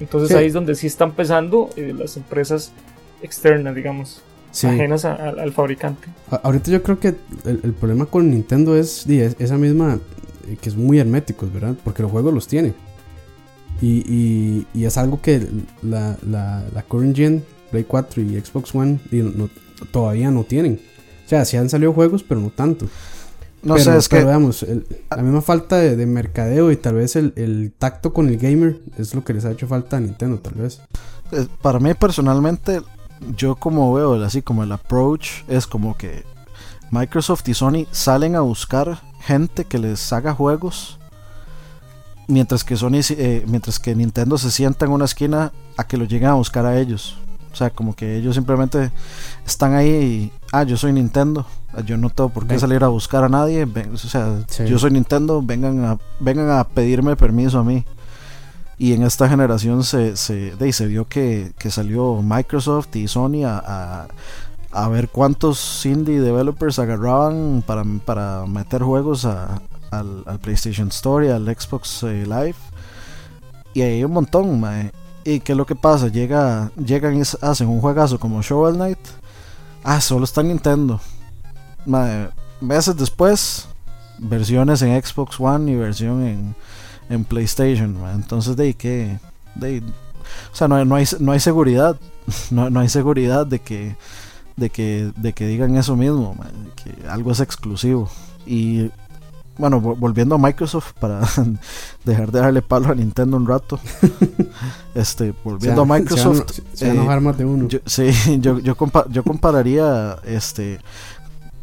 Entonces 0.00 0.28
Sí. 0.30 0.34
ahí 0.36 0.46
es 0.46 0.52
donde 0.52 0.74
sí 0.74 0.86
están 0.86 1.12
pesando 1.12 1.70
eh, 1.76 1.94
las 1.96 2.16
empresas 2.16 2.72
externas, 3.22 3.74
digamos, 3.74 4.22
Sí. 4.52 4.66
ajenas 4.68 5.04
a- 5.04 5.14
a- 5.14 5.28
al 5.30 5.52
fabricante. 5.52 6.08
A- 6.30 6.36
Ahorita 6.36 6.70
yo 6.70 6.82
creo 6.82 6.98
que 7.00 7.08
el, 7.44 7.60
el 7.64 7.72
problema 7.72 8.06
con 8.06 8.30
Nintendo 8.30 8.76
es, 8.76 9.04
es- 9.08 9.34
esa 9.40 9.56
misma, 9.56 9.98
eh, 10.48 10.56
que 10.60 10.68
es 10.68 10.76
muy 10.76 10.98
herméticos, 11.00 11.52
¿verdad? 11.52 11.74
Porque 11.82 12.02
los 12.02 12.12
juegos 12.12 12.32
los 12.32 12.46
tiene. 12.46 12.72
Y, 13.80 14.04
y- 14.06 14.66
y 14.74 14.84
es 14.84 14.96
algo 14.96 15.20
que 15.20 15.46
la, 15.82 16.16
la, 16.26 16.64
la 16.74 16.82
current 16.82 17.16
gen, 17.16 17.44
Play 17.70 17.84
4 17.84 18.22
y 18.22 18.40
Xbox 18.40 18.74
One, 18.74 18.98
no- 19.10 19.48
todavía 19.90 20.30
no 20.30 20.44
tienen. 20.44 20.80
O 21.24 21.28
sea, 21.28 21.44
sí 21.44 21.56
han 21.56 21.68
salido 21.68 21.92
juegos, 21.92 22.22
pero 22.22 22.40
no 22.40 22.50
tanto. 22.50 22.86
No 23.62 23.74
pero, 23.74 23.84
sé, 23.92 23.96
es 23.96 24.08
pero 24.08 24.22
que 24.22 24.26
veamos, 24.26 24.62
el- 24.62 24.86
la 25.10 25.22
misma 25.22 25.40
falta 25.40 25.76
de, 25.78 25.96
de 25.96 26.06
mercadeo 26.06 26.70
y 26.70 26.76
tal 26.76 26.94
vez 26.96 27.16
el, 27.16 27.32
el 27.36 27.72
tacto 27.76 28.12
con 28.12 28.28
el 28.28 28.36
gamer 28.38 28.78
es 28.98 29.14
lo 29.14 29.24
que 29.24 29.32
les 29.34 29.44
ha 29.46 29.50
hecho 29.52 29.66
falta 29.66 29.96
a 29.96 30.00
Nintendo, 30.00 30.38
tal 30.38 30.54
vez. 30.54 30.80
eh, 31.32 31.46
para 31.62 31.80
mí 31.80 31.94
personalmente, 31.94 32.82
yo 33.36 33.56
como 33.56 33.92
veo 33.94 34.22
así 34.22 34.42
como 34.42 34.64
el 34.64 34.72
approach 34.72 35.44
es 35.48 35.66
como 35.66 35.96
que 35.96 36.24
Microsoft 36.90 37.48
y 37.48 37.54
Sony 37.54 37.86
salen 37.90 38.36
a 38.36 38.40
buscar 38.40 39.00
gente 39.20 39.64
que 39.64 39.78
les 39.78 40.12
haga 40.12 40.34
juegos. 40.34 40.98
Mientras 42.26 42.64
que 42.64 42.76
Sony, 42.76 43.00
eh, 43.10 43.44
mientras 43.46 43.78
que 43.78 43.94
Nintendo 43.94 44.38
se 44.38 44.50
sienta 44.50 44.86
en 44.86 44.92
una 44.92 45.04
esquina 45.04 45.52
a 45.76 45.84
que 45.84 45.96
lo 45.98 46.04
lleguen 46.04 46.28
a 46.30 46.34
buscar 46.34 46.64
a 46.64 46.78
ellos. 46.80 47.18
O 47.52 47.56
sea, 47.56 47.70
como 47.70 47.94
que 47.94 48.16
ellos 48.16 48.34
simplemente 48.34 48.90
están 49.46 49.74
ahí 49.74 49.88
y, 49.90 50.32
ah, 50.52 50.64
yo 50.64 50.76
soy 50.76 50.92
Nintendo, 50.92 51.46
yo 51.86 51.96
no 51.96 52.10
tengo 52.10 52.30
por 52.30 52.44
qué 52.44 52.54
Ven. 52.54 52.60
salir 52.60 52.82
a 52.82 52.88
buscar 52.88 53.22
a 53.24 53.28
nadie, 53.28 53.64
ven- 53.64 53.94
o 53.94 53.96
sea, 53.96 54.40
Sí. 54.48 54.64
yo 54.66 54.76
soy 54.78 54.90
Nintendo, 54.90 55.40
vengan 55.40 55.84
a, 55.84 55.98
vengan 56.18 56.50
a 56.50 56.64
pedirme 56.64 57.14
permiso 57.14 57.58
a 57.60 57.64
mí. 57.64 57.84
Y 58.76 58.92
en 58.92 59.04
esta 59.04 59.28
generación 59.28 59.84
se, 59.84 60.16
se, 60.16 60.56
de 60.56 60.72
se 60.72 60.86
vio 60.86 61.06
que, 61.06 61.52
que 61.58 61.70
salió 61.70 62.22
Microsoft 62.22 62.96
y 62.96 63.06
Sony 63.06 63.44
a, 63.46 63.58
a, 63.64 64.08
a 64.72 64.88
ver 64.88 65.08
cuántos 65.10 65.86
indie 65.86 66.20
developers 66.20 66.80
agarraban 66.80 67.62
para, 67.64 67.84
para 68.04 68.46
meter 68.46 68.82
juegos 68.82 69.26
a- 69.26 69.60
al, 69.98 70.38
PlayStation 70.40 70.88
Store 70.88 71.32
al 71.32 71.46
Xbox 71.46 72.02
eh, 72.02 72.24
Live. 72.26 72.56
Y 73.72 73.82
hay 73.82 74.04
un 74.04 74.12
montón. 74.12 74.62
¿Y 75.24 75.40
qué 75.40 75.52
es 75.52 75.58
lo 75.58 75.66
que 75.66 75.74
pasa? 75.74 76.08
Llega, 76.08 76.70
llegan 76.76 77.16
y 77.16 77.22
hacen 77.22 77.68
un 77.68 77.80
juegazo 77.80 78.18
como 78.18 78.42
Shovel 78.42 78.76
Knight. 78.76 78.98
Ah, 79.82 80.00
solo 80.00 80.24
está 80.24 80.42
en 80.42 80.48
Nintendo. 80.48 81.00
Meses 82.60 82.96
después, 82.96 83.68
versiones 84.18 84.80
en 84.82 85.02
Xbox 85.02 85.40
One 85.40 85.72
y 85.72 85.76
versión 85.76 86.24
en, 86.24 86.54
en 87.08 87.24
PlayStation. 87.24 87.96
Entonces, 88.14 88.56
de 88.56 88.64
ahí 88.64 88.74
que. 88.74 89.18
De 89.54 89.82
o 90.52 90.56
sea, 90.56 90.68
no, 90.68 90.84
no, 90.84 90.94
hay, 90.96 91.04
no 91.20 91.32
hay 91.32 91.40
seguridad. 91.40 91.96
No, 92.50 92.70
no 92.70 92.80
hay 92.80 92.88
seguridad 92.88 93.46
de 93.46 93.58
que, 93.58 93.96
de 94.56 94.70
que, 94.70 95.12
de 95.14 95.34
que 95.34 95.46
digan 95.46 95.76
eso 95.76 95.94
mismo, 95.94 96.34
que 96.74 97.06
algo 97.06 97.32
es 97.32 97.40
exclusivo. 97.40 98.08
Y 98.46 98.90
bueno, 99.56 99.80
vo- 99.80 99.96
volviendo 99.98 100.34
a 100.34 100.38
Microsoft 100.38 100.92
para 101.00 101.20
dejar 102.04 102.32
de 102.32 102.40
darle 102.40 102.62
palo 102.62 102.88
a 102.90 102.94
Nintendo 102.94 103.36
un 103.36 103.46
rato. 103.46 103.78
este, 104.94 105.32
volviendo 105.44 105.82
a 105.82 105.84
Microsoft. 105.86 106.50
Se, 106.50 106.62
se 106.76 106.86
eh, 106.88 106.90
enojar 106.90 107.20
más 107.20 107.36
de 107.38 107.44
uno. 107.44 107.68
yo, 107.68 107.78
sí, 107.86 108.10
yo, 108.40 108.58
yo, 108.58 108.76
compa- 108.76 109.08
yo 109.10 109.22
compararía 109.22 110.18
este 110.24 110.80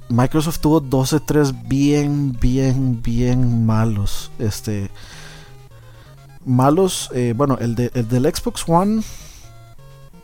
Microsoft 0.09 0.59
tuvo 0.59 0.81
12-3 0.81 1.67
bien, 1.67 2.37
bien, 2.39 3.01
bien 3.01 3.65
malos. 3.65 4.31
Este 4.39 4.89
malos, 6.45 7.09
eh, 7.13 7.33
bueno, 7.35 7.57
el, 7.59 7.75
de, 7.75 7.91
el 7.93 8.07
del 8.07 8.23
Xbox 8.33 8.63
One 8.67 9.01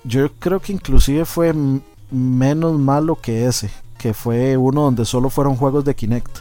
yo 0.04 0.32
creo 0.40 0.60
que 0.60 0.74
inclusive 0.74 1.26
fue 1.26 1.54
menos 2.12 2.80
malo 2.80 3.16
que 3.22 3.46
ese, 3.46 3.70
que 3.98 4.14
fue 4.14 4.56
uno 4.58 4.82
donde 4.84 5.04
solo 5.06 5.30
fueron 5.30 5.56
juegos 5.58 5.84
de 5.86 5.96
Kinect. 5.96 6.40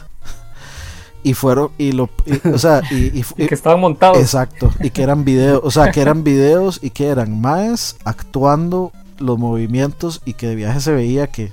Y 1.29 1.33
fueron, 1.33 1.69
y 1.77 1.91
lo, 1.91 2.09
y- 2.25 2.47
o 2.47 2.57
sea, 2.57 2.81
y, 2.91 2.95
y- 3.19 3.25
Y 3.37 3.47
que 3.47 3.55
estaban 3.55 3.79
montados. 3.79 4.17
Exacto, 4.17 4.71
y 4.81 4.89
que 4.91 5.03
eran 5.03 5.25
videos, 5.25 5.61
o 5.63 5.71
sea, 5.71 5.91
que 5.91 6.01
eran 6.01 6.23
videos 6.23 6.79
y 6.81 6.89
que 6.91 7.07
eran 7.07 7.39
más 7.41 7.97
actuando 8.05 8.91
los 9.19 9.37
movimientos 9.39 10.21
y 10.25 10.33
que 10.33 10.47
de 10.47 10.55
viaje 10.55 10.79
se 10.79 10.91
veía 10.91 11.27
que 11.27 11.51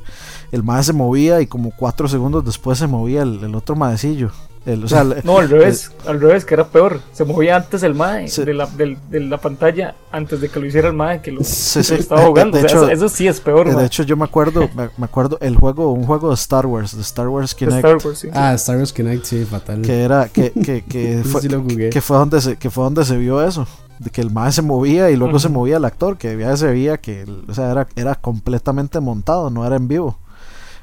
el 0.53 0.63
mae 0.63 0.83
se 0.85 0.93
movía 0.93 1.41
y 1.41 1.47
como 1.47 1.71
cuatro 1.75 2.09
segundos 2.09 2.45
después 2.45 2.79
se 2.79 2.87
movía 2.87 3.23
el, 3.23 3.43
el 3.43 3.55
otro 3.55 3.75
maecillo. 3.75 4.31
El, 4.66 4.83
o 4.85 4.88
sea, 4.88 5.03
el- 5.03 5.20
No, 5.24 5.38
al 5.40 5.50
revés, 5.50 5.90
al 6.07 6.18
revés, 6.20 6.44
que 6.46 6.55
era 6.55 6.66
peor. 6.68 7.00
Se 7.12 7.24
movía 7.24 7.57
antes 7.57 7.83
el 7.83 7.94
MAE 7.94 8.29
Sí. 8.29 8.44
de, 8.44 8.55
la, 8.55 8.66
del- 8.66 8.96
de 9.11 9.20
la 9.20 9.37
pantalla 9.38 9.94
antes 10.11 10.40
de 10.40 10.48
que 10.48 10.59
lo 10.59 10.64
hiciera 10.66 10.88
el 10.88 10.94
MAE 10.94 11.20
que 11.20 11.33
lo, 11.33 11.44
Sí, 11.44 11.81
que 11.81 11.85
sí. 11.85 11.92
lo 11.94 12.00
estaba 12.00 12.20
De- 12.22 12.27
jugando. 12.29 12.57
de 12.59 12.64
O 12.64 12.68
sea, 12.68 12.79
hecho- 12.79 12.85
eso, 12.90 12.92
eso 13.07 13.09
sí 13.14 13.29
es 13.29 13.40
peor, 13.40 13.68
de 13.68 13.74
mae. 13.74 13.85
hecho 13.85 14.03
yo 14.05 14.16
me 14.16 14.24
acuerdo, 14.24 14.66
me, 14.74 15.05
acuerdo 15.05 15.37
el 15.42 15.57
juego, 15.57 15.92
un 15.92 16.05
juego 16.05 16.31
de 16.31 16.35
Star 16.37 16.64
Wars, 16.66 16.96
de 16.96 17.03
Star 17.03 17.29
Wars 17.29 17.50
De 17.50 17.57
Kinect, 17.66 17.85
Star 17.85 17.96
Wars, 18.07 18.18
sí. 18.18 18.29
Ah, 18.33 18.55
Star 18.55 18.79
Wars 18.79 18.92
Kinect, 18.94 19.24
sí, 19.27 19.44
fatal. 19.44 19.83
que 19.83 20.03
era, 20.03 20.29
que, 20.31 20.50
que, 20.53 20.83
que 20.88 21.22
fue, 21.24 21.42
sí 21.42 21.48
lo 21.50 21.61
jugué. 21.61 21.90
que 21.90 22.00
fue 22.00 22.16
donde 22.16 22.40
se, 22.40 22.57
que 22.57 22.70
fue 22.70 22.85
donde 22.85 23.05
se 23.05 23.18
vio 23.18 23.42
eso. 23.46 23.66
De 23.98 24.11
que 24.11 24.22
el 24.22 24.31
mae 24.31 24.50
se 24.50 24.62
movía 24.62 25.11
y 25.11 25.16
luego 25.16 25.38
se 25.38 25.48
movía 25.50 25.77
el 25.77 25.85
actor, 25.85 26.16
que 26.16 26.29
de 26.31 26.37
viaje 26.37 26.57
se 26.57 26.66
veía 26.66 26.96
que 26.96 27.27
o 27.48 27.53
sea, 27.55 27.70
era, 27.70 27.87
era 27.96 28.14
completamente 28.16 28.98
montado, 28.98 29.50
no 29.50 29.64
era 29.66 29.77
en 29.77 29.87
vivo. 29.88 30.18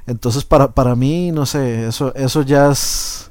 Entonces 0.08 0.44
para, 0.46 0.70
para 0.72 0.96
mí, 0.96 1.32
no 1.32 1.46
sé, 1.46 1.88
eso, 1.88 2.14
eso 2.16 2.42
ya 2.44 2.72
es 2.72 3.31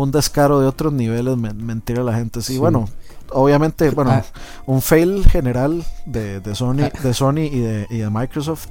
un 0.00 0.10
descaro 0.10 0.60
de 0.60 0.66
otros 0.66 0.92
niveles, 0.92 1.36
men- 1.36 1.64
mentir 1.64 1.98
a 1.98 2.02
la 2.04 2.14
gente. 2.14 2.40
Sí, 2.42 2.54
Sí. 2.54 2.58
bueno, 2.58 2.88
obviamente, 3.32 3.90
bueno, 3.90 4.10
Ah. 4.12 4.22
un 4.66 4.80
fail 4.82 5.24
general 5.28 5.84
de, 6.06 6.40
de 6.40 6.54
Sony, 6.54 6.88
de 7.02 7.14
Sony 7.14 7.40
y 7.50 7.58
de, 7.60 7.86
y 7.90 7.98
de 7.98 8.10
Microsoft 8.10 8.68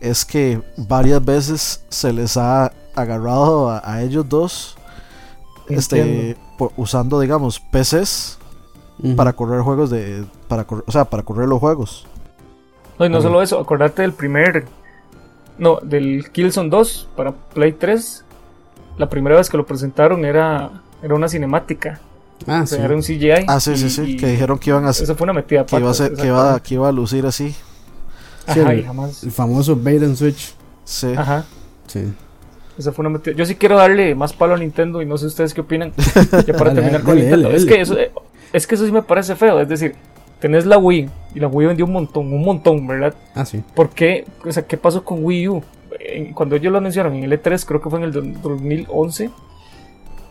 es 0.00 0.24
que 0.24 0.60
varias 0.76 1.24
veces 1.24 1.84
se 1.88 2.12
les 2.12 2.36
ha 2.36 2.72
agarrado 2.94 3.70
a, 3.70 3.82
a 3.84 4.02
ellos 4.02 4.28
dos 4.28 4.76
este, 5.68 6.36
por- 6.58 6.72
usando, 6.76 7.20
digamos, 7.20 7.60
PCs 7.60 8.38
para 9.16 9.32
correr 9.32 9.62
juegos 9.62 9.90
de. 9.90 10.24
Para 10.48 10.64
correr, 10.64 10.84
o 10.86 10.92
sea, 10.92 11.04
para 11.04 11.22
correr 11.22 11.48
los 11.48 11.58
juegos. 11.60 12.06
No, 12.98 13.06
y 13.06 13.08
no 13.08 13.20
solo 13.20 13.42
eso, 13.42 13.58
acordate 13.58 14.02
del 14.02 14.12
primer. 14.12 14.66
No, 15.58 15.78
del 15.82 16.30
Killzone 16.30 16.70
2 16.70 17.08
para 17.16 17.32
Play 17.32 17.72
3. 17.72 18.24
La 18.98 19.08
primera 19.08 19.36
vez 19.36 19.48
que 19.48 19.56
lo 19.56 19.64
presentaron 19.66 20.24
era, 20.24 20.70
era 21.02 21.14
una 21.14 21.28
cinemática. 21.28 22.00
Ah, 22.46 22.62
O 22.64 22.66
sí. 22.66 22.76
era 22.76 22.94
un 22.94 23.02
CGI. 23.02 23.44
Ah, 23.46 23.60
sí, 23.60 23.76
sí, 23.76 23.88
sí. 23.88 24.16
que 24.16 24.26
dijeron 24.26 24.58
que 24.58 24.70
iban 24.70 24.84
a 24.86 24.90
Eso 24.90 25.14
fue 25.14 25.24
una 25.24 25.32
metida 25.32 25.64
que 25.64 25.76
iba 25.76 25.90
a, 25.90 25.94
ser- 25.94 26.14
que 26.14 26.26
iba, 26.26 26.58
que 26.60 26.74
iba 26.74 26.88
a 26.88 26.92
lucir 26.92 27.24
así. 27.26 27.54
Sí, 28.48 28.60
Ajá, 28.60 28.72
el- 28.72 28.84
jamás. 28.84 29.22
El 29.22 29.30
famoso 29.30 29.76
bait 29.76 30.02
and 30.02 30.16
switch. 30.16 30.54
Sí. 30.84 31.12
Ajá. 31.16 31.44
Sí. 31.86 32.12
Esa 32.76 32.90
fue 32.92 33.04
una 33.04 33.10
metida. 33.10 33.34
Yo 33.36 33.44
sí 33.46 33.54
quiero 33.54 33.76
darle 33.76 34.14
más 34.14 34.32
palo 34.32 34.54
a 34.54 34.58
Nintendo 34.58 35.00
y 35.02 35.06
no 35.06 35.16
sé 35.18 35.26
ustedes 35.26 35.54
qué 35.54 35.60
opinan. 35.60 35.92
Ya 36.46 36.54
para 36.54 36.70
Dale, 36.70 36.74
terminar 36.74 37.02
con 37.02 37.14
dale, 37.14 37.20
Nintendo. 37.22 37.48
dale, 37.48 37.58
Es, 37.58 37.64
que 37.66 37.80
eso, 37.80 37.98
eh, 37.98 38.10
es 38.52 38.66
que 38.66 38.74
eso 38.74 38.86
sí 38.86 38.92
me 38.92 39.02
parece 39.02 39.36
feo. 39.36 39.60
Es 39.60 39.68
decir, 39.68 39.94
tenés 40.40 40.66
la 40.66 40.78
Wii 40.78 41.08
y 41.36 41.40
la 41.40 41.46
Wii 41.46 41.68
vendió 41.68 41.84
un 41.86 41.92
montón, 41.92 42.32
un 42.32 42.42
montón, 42.42 42.84
¿verdad? 42.88 43.14
Ah, 43.36 43.44
sí. 43.44 43.62
¿Por 43.76 43.90
qué? 43.90 44.26
O 44.44 44.50
sea, 44.50 44.66
¿qué 44.66 44.76
pasó 44.76 45.04
con 45.04 45.24
Wii 45.24 45.48
U? 45.48 45.62
Cuando 46.34 46.56
ellos 46.56 46.72
lo 46.72 46.78
anunciaron 46.78 47.14
en 47.14 47.24
el 47.24 47.32
E3, 47.42 47.64
creo 47.66 47.80
que 47.80 47.90
fue 47.90 47.98
en 47.98 48.04
el 48.06 48.12
do- 48.12 48.22
2011, 48.42 49.30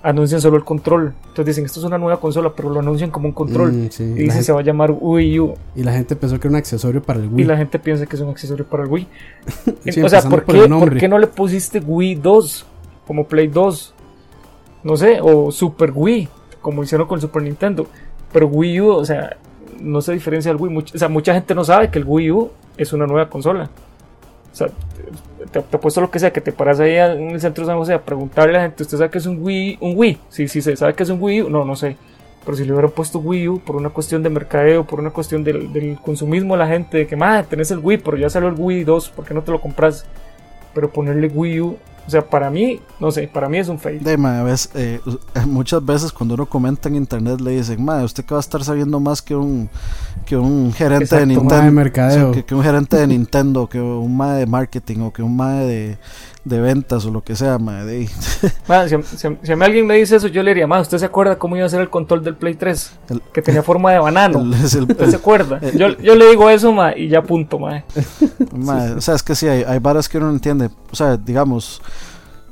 anuncian 0.03 0.41
solo 0.41 0.57
el 0.57 0.63
control. 0.63 1.13
Entonces 1.27 1.45
dicen, 1.45 1.65
esto 1.65 1.79
es 1.79 1.85
una 1.85 1.97
nueva 1.97 2.19
consola, 2.19 2.51
pero 2.55 2.69
lo 2.69 2.79
anuncian 2.79 3.11
como 3.11 3.27
un 3.27 3.33
control. 3.33 3.71
Mm, 3.71 3.89
sí. 3.91 4.03
Y 4.03 4.07
dicen, 4.07 4.29
gente- 4.29 4.43
se 4.43 4.51
va 4.51 4.59
a 4.61 4.63
llamar 4.63 4.91
Wii 4.99 5.39
U. 5.39 5.53
y 5.75 5.83
la 5.83 5.93
gente 5.93 6.15
pensó 6.15 6.39
que 6.39 6.47
era 6.47 6.51
un 6.51 6.55
accesorio 6.57 7.01
para 7.03 7.19
el 7.19 7.27
Wii. 7.27 7.43
Y 7.43 7.47
la 7.47 7.57
gente 7.57 7.77
piensa 7.79 8.05
que 8.05 8.15
es 8.15 8.21
un 8.21 8.29
accesorio 8.29 8.65
para 8.65 8.83
el 8.83 8.89
Wii. 8.89 9.07
Sí, 9.91 10.01
o 10.01 10.09
sea, 10.09 10.21
¿por 10.23 10.43
por 10.43 10.55
qué. 10.55 10.67
¿por 10.67 10.97
qué 10.97 11.07
no 11.07 11.17
le 11.19 11.27
pusiste 11.27 11.79
Wii 11.79 12.15
2 12.15 12.65
como 13.05 13.25
Play 13.27 13.47
2? 13.47 13.93
No 14.83 14.97
sé, 14.97 15.19
o 15.21 15.51
Super 15.51 15.91
Wii, 15.93 16.27
como 16.61 16.83
hicieron 16.83 17.07
con 17.07 17.17
el 17.17 17.21
Super 17.21 17.43
Nintendo. 17.43 17.85
Pero 18.33 18.47
Wii 18.47 18.81
U, 18.81 18.89
o 18.93 19.05
sea, 19.05 19.37
no 19.79 20.01
se 20.01 20.13
diferencia 20.13 20.51
del 20.51 20.59
Wii. 20.61 20.73
Much- 20.73 20.95
o 20.95 20.97
sea, 20.97 21.09
mucha 21.09 21.33
gente 21.33 21.53
no 21.53 21.63
sabe 21.63 21.89
que 21.91 21.99
el 21.99 22.05
Wii 22.07 22.31
U 22.31 22.49
es 22.77 22.91
una 22.93 23.05
nueva 23.05 23.29
consola. 23.29 23.69
O 24.51 24.55
sea, 24.55 24.67
te, 25.51 25.61
te 25.61 25.75
apuesto 25.75 26.01
lo 26.01 26.11
que 26.11 26.19
sea, 26.19 26.31
que 26.31 26.41
te 26.41 26.51
paras 26.51 26.79
ahí 26.79 26.95
en 26.95 27.31
el 27.31 27.41
centro 27.41 27.63
de 27.63 27.71
San 27.71 27.77
José 27.77 27.93
a 27.93 28.01
preguntarle 28.01 28.55
a 28.55 28.59
la 28.59 28.63
gente, 28.65 28.83
¿usted 28.83 28.97
sabe 28.97 29.09
que 29.09 29.17
es 29.17 29.25
un 29.25 29.41
Wii? 29.41 29.77
Un 29.81 29.93
Wii. 29.97 30.17
Sí, 30.29 30.47
sí, 30.47 30.61
se 30.61 30.75
sabe 30.75 30.93
que 30.93 31.03
es 31.03 31.09
un 31.09 31.21
Wii. 31.21 31.49
No, 31.49 31.65
no 31.65 31.75
sé. 31.75 31.97
Pero 32.43 32.57
si 32.57 32.65
le 32.65 32.71
hubieran 32.71 32.91
puesto 32.91 33.19
Wii 33.19 33.47
U 33.49 33.59
por 33.59 33.75
una 33.75 33.89
cuestión 33.89 34.23
de 34.23 34.29
mercadeo, 34.29 34.83
por 34.85 34.99
una 34.99 35.11
cuestión 35.11 35.43
del, 35.43 35.71
del 35.71 35.97
consumismo 35.99 36.55
de 36.55 36.59
la 36.59 36.67
gente, 36.67 36.97
de 36.97 37.07
que, 37.07 37.15
más 37.15 37.47
tenés 37.47 37.69
el 37.71 37.79
Wii, 37.79 37.99
pero 37.99 38.17
ya 38.17 38.29
salió 38.29 38.49
el 38.49 38.55
Wii 38.57 38.83
2, 38.83 39.09
¿por 39.09 39.25
qué 39.25 39.33
no 39.33 39.43
te 39.43 39.51
lo 39.51 39.61
compras? 39.61 40.05
Pero 40.73 40.89
ponerle 40.89 41.27
Wii 41.27 41.61
U, 41.61 41.77
o 42.05 42.09
sea, 42.09 42.27
para 42.27 42.49
mí, 42.49 42.79
no 42.99 43.11
sé, 43.11 43.27
para 43.27 43.47
mí 43.47 43.57
es 43.57 43.67
un 43.67 43.79
fail. 43.79 44.03
De, 44.03 44.17
ma, 44.17 44.43
ves, 44.43 44.69
eh, 44.73 44.99
muchas 45.45 45.85
veces 45.85 46.11
cuando 46.11 46.35
uno 46.35 46.45
comenta 46.45 46.89
en 46.89 46.95
internet 46.95 47.39
le 47.39 47.51
dicen, 47.51 47.83
ma, 47.83 48.03
usted 48.03 48.25
que 48.25 48.33
va 48.33 48.39
a 48.39 48.41
estar 48.41 48.63
sabiendo 48.63 48.99
más 48.99 49.21
que 49.21 49.35
un 49.35 49.69
que 50.25 50.37
un 50.37 50.73
gerente 50.73 51.05
Exacto, 51.05 51.25
de 51.27 51.33
Tema 51.33 51.41
de 51.41 51.49
Nintendo, 51.49 51.71
mercadeo. 51.71 52.31
que, 52.31 52.45
que 52.45 52.55
un 52.55 52.63
gerente 52.63 52.97
de 52.97 53.07
Nintendo, 53.07 53.67
que 53.67 53.79
un 53.79 54.15
ma 54.15 54.35
de 54.35 54.45
marketing 54.45 54.99
o 55.01 55.13
que 55.13 55.21
un 55.21 55.35
ma 55.35 55.53
de, 55.53 55.97
de 56.43 56.59
ventas 56.59 57.05
o 57.05 57.11
lo 57.11 57.23
que 57.23 57.35
sea, 57.35 57.59
ma, 57.59 57.83
de, 57.85 58.09
Ma, 58.67 58.87
si, 58.87 58.95
a- 58.95 59.03
si 59.03 59.17
si 59.43 59.51
a 59.51 59.55
mí 59.55 59.63
alguien 59.63 59.85
me 59.85 59.95
dice 59.95 60.15
eso, 60.15 60.27
yo 60.27 60.41
le 60.41 60.51
diría, 60.51 60.65
más 60.65 60.81
¿usted 60.81 60.97
se 60.97 61.05
acuerda 61.05 61.37
cómo 61.37 61.55
iba 61.55 61.65
a 61.65 61.69
ser 61.69 61.81
el 61.81 61.89
control 61.91 62.23
del 62.23 62.35
Play 62.35 62.55
3? 62.55 62.91
El- 63.09 63.21
que 63.31 63.41
tenía 63.43 63.61
forma 63.61 63.91
de 63.91 63.99
banano. 63.99 64.39
el- 64.41 64.53
es 64.55 64.73
el- 64.73 64.83
¿Usted 64.85 65.09
se 65.09 65.15
acuerda? 65.17 65.59
el- 65.61 65.77
Yo, 65.77 65.89
yo 65.99 66.15
le 66.15 66.29
digo 66.29 66.49
eso, 66.49 66.71
ma, 66.73 66.97
y 66.97 67.09
ya 67.09 67.21
punto, 67.21 67.59
ma. 67.59 67.83
Ma, 68.55 68.93
O 68.97 69.01
sea, 69.01 69.13
es 69.15 69.21
que 69.23 69.35
sí, 69.35 69.47
hay, 69.47 69.63
hay 69.63 69.77
varas 69.79 70.09
que 70.09 70.17
uno 70.17 70.27
no 70.27 70.33
entiende. 70.33 70.69
O 70.91 70.95
sea, 70.95 71.15
digamos, 71.17 71.81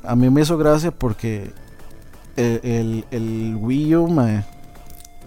a 0.04 0.14
mí 0.14 0.30
me 0.30 0.42
hizo 0.42 0.56
gracia 0.56 0.92
porque 0.92 1.50
el, 2.36 2.60
el, 2.62 3.04
el 3.10 3.56
Wii 3.60 3.96
U, 3.96 4.06
ma, 4.08 4.44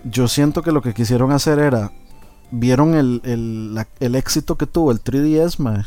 yo 0.05 0.27
siento 0.29 0.61
que 0.61 0.71
lo 0.71 0.81
que 0.81 0.93
quisieron 0.93 1.31
hacer 1.33 1.59
era, 1.59 1.91
vieron 2.49 2.95
el, 2.95 3.19
el, 3.25 3.75
la- 3.75 3.87
el 3.99 4.15
éxito 4.15 4.57
que 4.57 4.67
tuvo 4.67 4.91
el 4.91 5.03
3DS, 5.03 5.59
ma, 5.59 5.85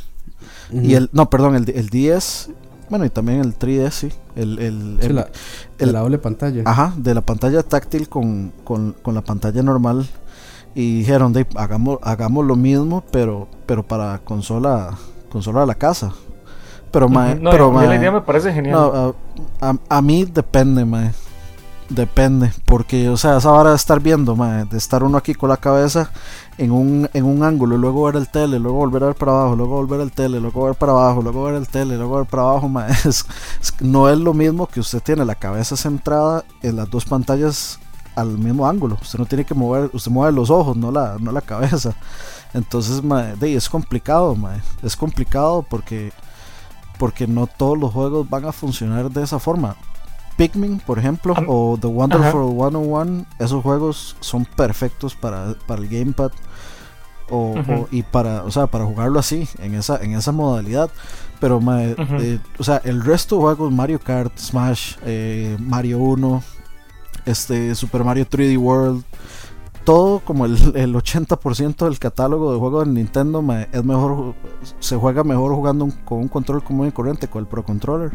y 0.70 0.94
el, 0.94 1.08
no, 1.12 1.30
perdón, 1.30 1.56
el, 1.56 1.68
el 1.70 1.88
10, 1.88 2.50
bueno, 2.90 3.04
y 3.04 3.10
también 3.10 3.40
el 3.40 3.58
3DS, 3.58 3.90
sí. 3.90 4.12
El, 4.34 4.58
el, 4.58 4.98
Sí, 5.00 5.06
el- 5.06 5.14
la, 5.16 5.28
el- 5.78 5.92
la 5.92 6.00
doble 6.00 6.18
pantalla. 6.18 6.62
Ajá, 6.66 6.92
de 6.96 7.14
la 7.14 7.20
pantalla 7.20 7.62
táctil 7.62 8.08
con, 8.08 8.52
con, 8.64 8.94
con 9.02 9.14
la 9.14 9.22
pantalla 9.22 9.62
normal. 9.62 10.06
Y 10.74 10.98
dijeron, 10.98 11.32
de, 11.32 11.46
hagamos, 11.56 11.98
hagamos 12.02 12.44
lo 12.44 12.54
mismo, 12.56 13.02
pero, 13.10 13.48
pero 13.64 13.82
para 13.82 14.18
consola, 14.18 14.90
consola 15.30 15.60
de 15.60 15.66
la 15.66 15.74
casa. 15.74 16.12
Pero, 16.90 17.08
mae. 17.08 17.34
No, 17.34 17.50
pero, 17.50 17.76
a 17.76 17.80
mí 17.82 17.86
la 17.88 17.96
idea 17.96 18.10
me 18.12 18.20
parece 18.20 18.52
genial. 18.52 18.74
no, 18.74 19.14
a, 19.60 19.70
a- 19.70 19.78
a 19.88 20.02
mí 20.02 20.24
depende, 20.24 20.84
mae. 20.84 21.12
Depende, 21.88 22.52
porque, 22.64 23.08
o 23.08 23.16
sea, 23.16 23.36
esa 23.36 23.50
vara 23.52 23.70
de 23.70 23.76
estar 23.76 24.00
viendo, 24.00 24.34
mae, 24.34 24.64
de 24.64 24.76
estar 24.76 25.04
uno 25.04 25.16
aquí 25.18 25.34
con 25.34 25.48
la 25.48 25.56
cabeza 25.56 26.10
en 26.58 26.70
un, 26.72 27.08
en 27.12 27.24
un 27.24 27.42
ángulo, 27.42 27.76
luego 27.76 28.04
ver 28.04 28.16
el 28.16 28.28
tele, 28.28 28.58
luego 28.58 28.78
volver 28.78 29.02
a 29.02 29.06
ver 29.08 29.14
para 29.16 29.32
abajo, 29.32 29.56
luego 29.56 29.74
volver 29.76 30.00
al 30.00 30.10
tele, 30.10 30.40
luego 30.40 30.64
ver 30.64 30.74
para 30.74 30.92
abajo, 30.92 31.20
luego 31.22 31.44
ver 31.44 31.54
el 31.56 31.68
tele, 31.68 31.96
luego 31.96 32.16
ver 32.16 32.26
para 32.26 32.42
abajo, 32.44 32.70
es- 33.04 33.26
no 33.80 34.08
es 34.08 34.18
lo 34.18 34.32
mismo 34.34 34.66
que 34.66 34.80
usted 34.80 35.02
tiene 35.02 35.24
la 35.24 35.34
cabeza 35.34 35.76
centrada 35.76 36.44
en 36.62 36.76
las 36.76 36.88
dos 36.90 37.04
pantallas 37.04 37.78
al 38.14 38.38
mismo 38.38 38.66
ángulo. 38.66 38.96
Usted 39.02 39.18
no 39.18 39.26
tiene 39.26 39.44
que 39.44 39.54
mover, 39.54 39.90
usted 39.92 40.10
mueve 40.10 40.32
los 40.32 40.48
ojos, 40.50 40.76
no 40.76 40.90
la, 40.90 41.16
no 41.20 41.32
la 41.32 41.42
cabeza. 41.42 41.94
Entonces, 42.54 43.02
ahí 43.42 43.54
es 43.54 43.68
complicado, 43.68 44.34
mae. 44.34 44.62
Es 44.82 44.96
complicado 44.96 45.62
porque 45.68 46.12
porque 46.98 47.26
no 47.26 47.46
todos 47.46 47.76
los 47.78 47.92
juegos 47.92 48.28
van 48.28 48.46
a 48.46 48.52
funcionar 48.52 49.10
de 49.10 49.22
esa 49.22 49.38
forma. 49.38 49.76
Pikmin, 50.36 50.80
por 50.80 50.98
ejemplo, 50.98 51.34
o 51.46 51.78
The 51.80 51.86
Wonderful 51.86 52.50
101, 52.52 53.24
esos 53.38 53.62
juegos 53.62 54.16
son 54.20 54.44
perfectos 54.44 55.14
para, 55.14 55.54
para 55.66 55.80
el 55.82 55.88
gamepad 55.88 56.30
o, 57.30 57.54
y 57.90 58.02
para, 58.02 58.44
o 58.44 58.50
sea, 58.50 58.66
para 58.68 58.84
jugarlo 58.84 59.18
así, 59.18 59.48
en 59.58 59.74
esa, 59.74 59.96
en 60.02 60.12
esa 60.14 60.32
modalidad. 60.32 60.90
Pero, 61.40 61.56
Ujú. 61.58 62.16
eh, 62.20 62.38
o 62.58 62.64
sea, 62.64 62.80
el 62.84 63.02
resto 63.04 63.36
de 63.36 63.42
juegos, 63.42 63.72
Mario 63.72 63.98
Kart, 63.98 64.36
Smash, 64.38 64.96
eh, 65.04 65.56
Mario 65.60 65.98
1, 65.98 66.42
este, 67.26 67.74
Super 67.74 68.04
Mario 68.04 68.26
3D 68.28 68.56
World, 68.58 69.04
todo 69.84 70.20
como 70.20 70.46
el, 70.46 70.56
el 70.76 70.94
80% 70.94 71.84
del 71.84 71.98
catálogo 71.98 72.52
de 72.52 72.58
juegos 72.58 72.86
de 72.86 72.92
Nintendo 72.92 73.44
es 73.72 73.84
mejor 73.84 74.34
se 74.80 74.96
juega 74.96 75.22
mejor 75.24 75.54
jugando 75.54 75.84
un- 75.84 75.90
con 75.92 76.18
un 76.18 76.28
control 76.28 76.62
común 76.64 76.88
y 76.88 76.92
corriente 76.92 77.28
con 77.28 77.40
el 77.42 77.46
Pro 77.48 77.64
Controller 77.64 78.10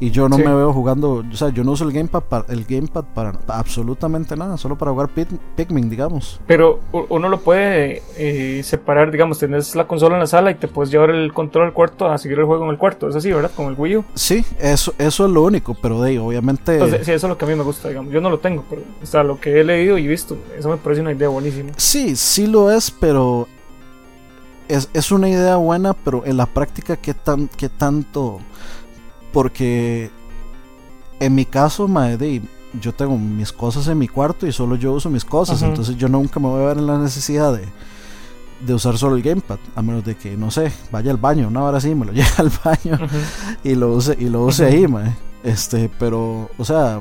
y 0.00 0.10
yo 0.10 0.28
no 0.28 0.36
Sí. 0.36 0.42
me 0.42 0.54
veo 0.54 0.72
jugando 0.72 1.24
o 1.30 1.36
sea 1.36 1.48
yo 1.50 1.64
no 1.64 1.72
uso 1.72 1.84
el 1.84 1.92
gamepad 1.92 2.22
para, 2.22 2.44
el 2.48 2.64
gamepad 2.64 3.04
para, 3.14 3.32
para 3.32 3.58
absolutamente 3.58 4.36
nada 4.36 4.56
solo 4.56 4.76
para 4.78 4.90
jugar 4.92 5.08
Pik- 5.14 5.38
Pikmin 5.56 5.88
digamos 5.90 6.40
Pero 6.46 6.80
uno 7.08 7.28
lo 7.28 7.40
puede 7.40 8.02
eh, 8.16 8.62
separar, 8.64 9.10
digamos, 9.10 9.38
tenés 9.38 9.74
la 9.74 9.86
consola 9.86 10.14
en 10.16 10.20
la 10.20 10.26
sala 10.26 10.50
y 10.50 10.54
te 10.56 10.68
puedes 10.68 10.90
llevar 10.90 11.10
el 11.10 11.32
control 11.32 11.66
al 11.66 11.72
cuarto 11.72 12.06
a 12.06 12.18
seguir 12.18 12.38
el 12.38 12.44
juego 12.44 12.64
en 12.64 12.70
el 12.70 12.78
cuarto. 12.78 13.08
Es 13.08 13.16
así, 13.16 13.32
¿verdad? 13.32 13.50
Con 13.54 13.66
el 13.66 13.74
Wii 13.78 13.96
U. 13.96 14.04
sí 14.14 14.44
eso 14.58 14.94
eso 14.98 15.26
es 15.26 15.30
lo 15.30 15.42
único 15.42 15.74
pero 15.80 16.00
de 16.02 16.10
ahí, 16.10 16.18
obviamente 16.18 16.74
Entonces, 16.74 17.04
sí, 17.06 17.12
eso 17.12 17.26
es 17.26 17.30
lo 17.30 17.38
que 17.38 17.44
a 17.44 17.48
mí 17.48 17.54
me 17.54 17.62
gusta, 17.62 17.88
digamos. 17.88 18.12
Yo 18.12 18.20
no 18.20 18.30
lo 18.30 18.38
tengo, 18.38 18.64
pero 18.68 18.82
o 19.02 19.06
sea, 19.06 19.22
lo 19.22 19.40
que 19.40 19.60
he 19.60 19.64
leído 19.64 19.98
y 19.98 20.06
visto, 20.06 20.36
eso 20.58 20.68
me 20.68 20.76
parece 20.76 21.00
una 21.02 21.12
idea 21.12 21.28
buenísima. 21.28 21.72
Sí, 21.76 22.16
sí 22.16 22.46
lo 22.46 22.70
es, 22.70 22.90
pero 22.90 23.46
es, 24.68 24.88
es 24.92 25.10
una 25.12 25.28
idea 25.28 25.56
buena, 25.56 25.94
pero 25.94 26.24
en 26.26 26.36
la 26.36 26.46
práctica, 26.46 26.96
¿qué, 26.96 27.14
tan, 27.14 27.48
qué 27.48 27.68
tanto? 27.68 28.40
Porque 29.32 30.10
en 31.20 31.34
mi 31.34 31.44
caso, 31.44 31.88
mae, 31.88 32.16
de- 32.16 32.42
yo 32.80 32.92
tengo 32.94 33.16
mis 33.16 33.52
cosas 33.52 33.88
en 33.88 33.98
mi 33.98 34.08
cuarto 34.08 34.46
y 34.46 34.52
solo 34.52 34.76
yo 34.76 34.92
uso 34.92 35.08
mis 35.10 35.24
cosas, 35.24 35.62
Ajá. 35.62 35.70
entonces 35.70 35.96
yo 35.96 36.08
nunca 36.08 36.38
me 36.38 36.48
voy 36.48 36.62
a 36.62 36.66
ver 36.68 36.78
en 36.78 36.86
la 36.86 36.98
necesidad 36.98 37.52
de, 37.54 37.64
de 38.66 38.74
usar 38.74 38.98
solo 38.98 39.16
el 39.16 39.22
gamepad, 39.22 39.58
a 39.74 39.82
menos 39.82 40.04
de 40.04 40.16
que, 40.16 40.36
no 40.36 40.50
sé, 40.50 40.70
vaya 40.92 41.10
al 41.10 41.16
baño, 41.16 41.48
una 41.48 41.62
hora 41.64 41.78
así, 41.78 41.94
me 41.94 42.04
lo 42.06 42.12
lleve 42.14 42.28
al 42.36 42.52
baño 42.64 42.98
y 43.64 43.74
lo 43.74 43.92
use 43.94 44.16
y 44.18 44.28
lo 44.28 44.44
use 44.44 44.66
ahí, 44.66 44.86
mae. 44.86 45.14
Este, 45.42 45.88
pero, 45.98 46.50
o 46.58 46.64
sea, 46.64 47.00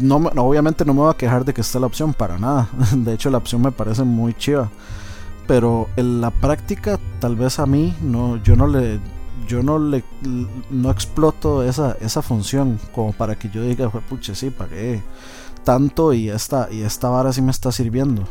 no, 0.00 0.18
no, 0.18 0.42
obviamente 0.42 0.84
no 0.84 0.92
me 0.92 1.00
voy 1.00 1.10
a 1.10 1.16
quejar 1.16 1.44
de 1.44 1.54
que 1.54 1.60
esté 1.62 1.80
la 1.80 1.86
opción 1.86 2.12
para 2.12 2.38
nada. 2.38 2.68
De 2.96 3.14
hecho, 3.14 3.30
la 3.30 3.38
opción 3.38 3.62
me 3.62 3.72
parece 3.72 4.02
muy 4.04 4.34
chiva. 4.34 4.70
Pero 5.46 5.88
en 5.96 6.20
la 6.20 6.30
práctica, 6.30 6.98
tal 7.20 7.36
vez 7.36 7.58
a 7.58 7.66
mí 7.66 7.96
no, 8.02 8.36
yo 8.42 8.54
no 8.54 8.66
le, 8.66 9.00
yo 9.52 9.62
no 9.62 9.78
le, 9.78 10.02
no 10.70 10.90
exploto 10.90 11.62
esa, 11.62 11.94
esa 12.00 12.22
función 12.22 12.78
como 12.94 13.12
para 13.12 13.34
que 13.34 13.50
yo 13.50 13.62
diga, 13.62 13.90
"Jue 13.90 14.00
puche, 14.00 14.34
sí, 14.34 14.48
pagué 14.48 15.02
tanto 15.62 16.14
y 16.14 16.30
esta, 16.30 16.68
y 16.72 16.80
esta 16.82 17.10
vara 17.10 17.32
sí 17.34 17.42
me 17.42 17.50
está 17.50 17.70
sirviendo. 17.70 18.22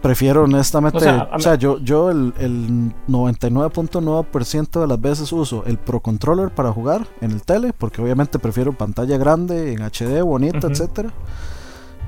Prefiero 0.00 0.44
honestamente, 0.44 1.06
O 1.08 1.28
o 1.36 1.38
sea, 1.40 1.56
yo, 1.56 1.78
yo 1.80 2.10
el, 2.10 2.32
el 2.38 2.92
99.9% 3.08 4.80
de 4.80 4.86
las 4.86 5.00
veces 5.00 5.30
uso 5.32 5.64
el 5.66 5.76
Pro 5.78 6.00
Controller 6.00 6.50
para 6.50 6.72
jugar 6.72 7.06
en 7.20 7.32
el 7.32 7.42
tele, 7.42 7.72
porque 7.76 8.00
obviamente 8.00 8.38
prefiero 8.38 8.72
pantalla 8.72 9.18
grande, 9.18 9.72
en 9.74 9.82
HD, 9.82 10.22
bonita, 10.22 10.58
Ujú. 10.58 10.68
etcétera. 10.68 11.10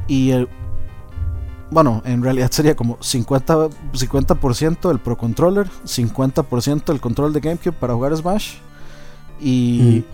Y 0.06 0.30
el, 0.30 0.48
bueno, 1.70 2.02
en 2.04 2.22
realidad 2.22 2.50
sería 2.50 2.76
como 2.76 2.98
50%, 2.98 3.70
50% 3.92 4.90
el 4.90 4.98
Pro 5.00 5.16
Controller, 5.16 5.68
50% 5.84 6.92
el 6.92 7.00
control 7.00 7.32
de 7.32 7.40
GameCube 7.40 7.72
para 7.72 7.94
jugar 7.94 8.16
Smash 8.16 8.54
y... 9.40 10.04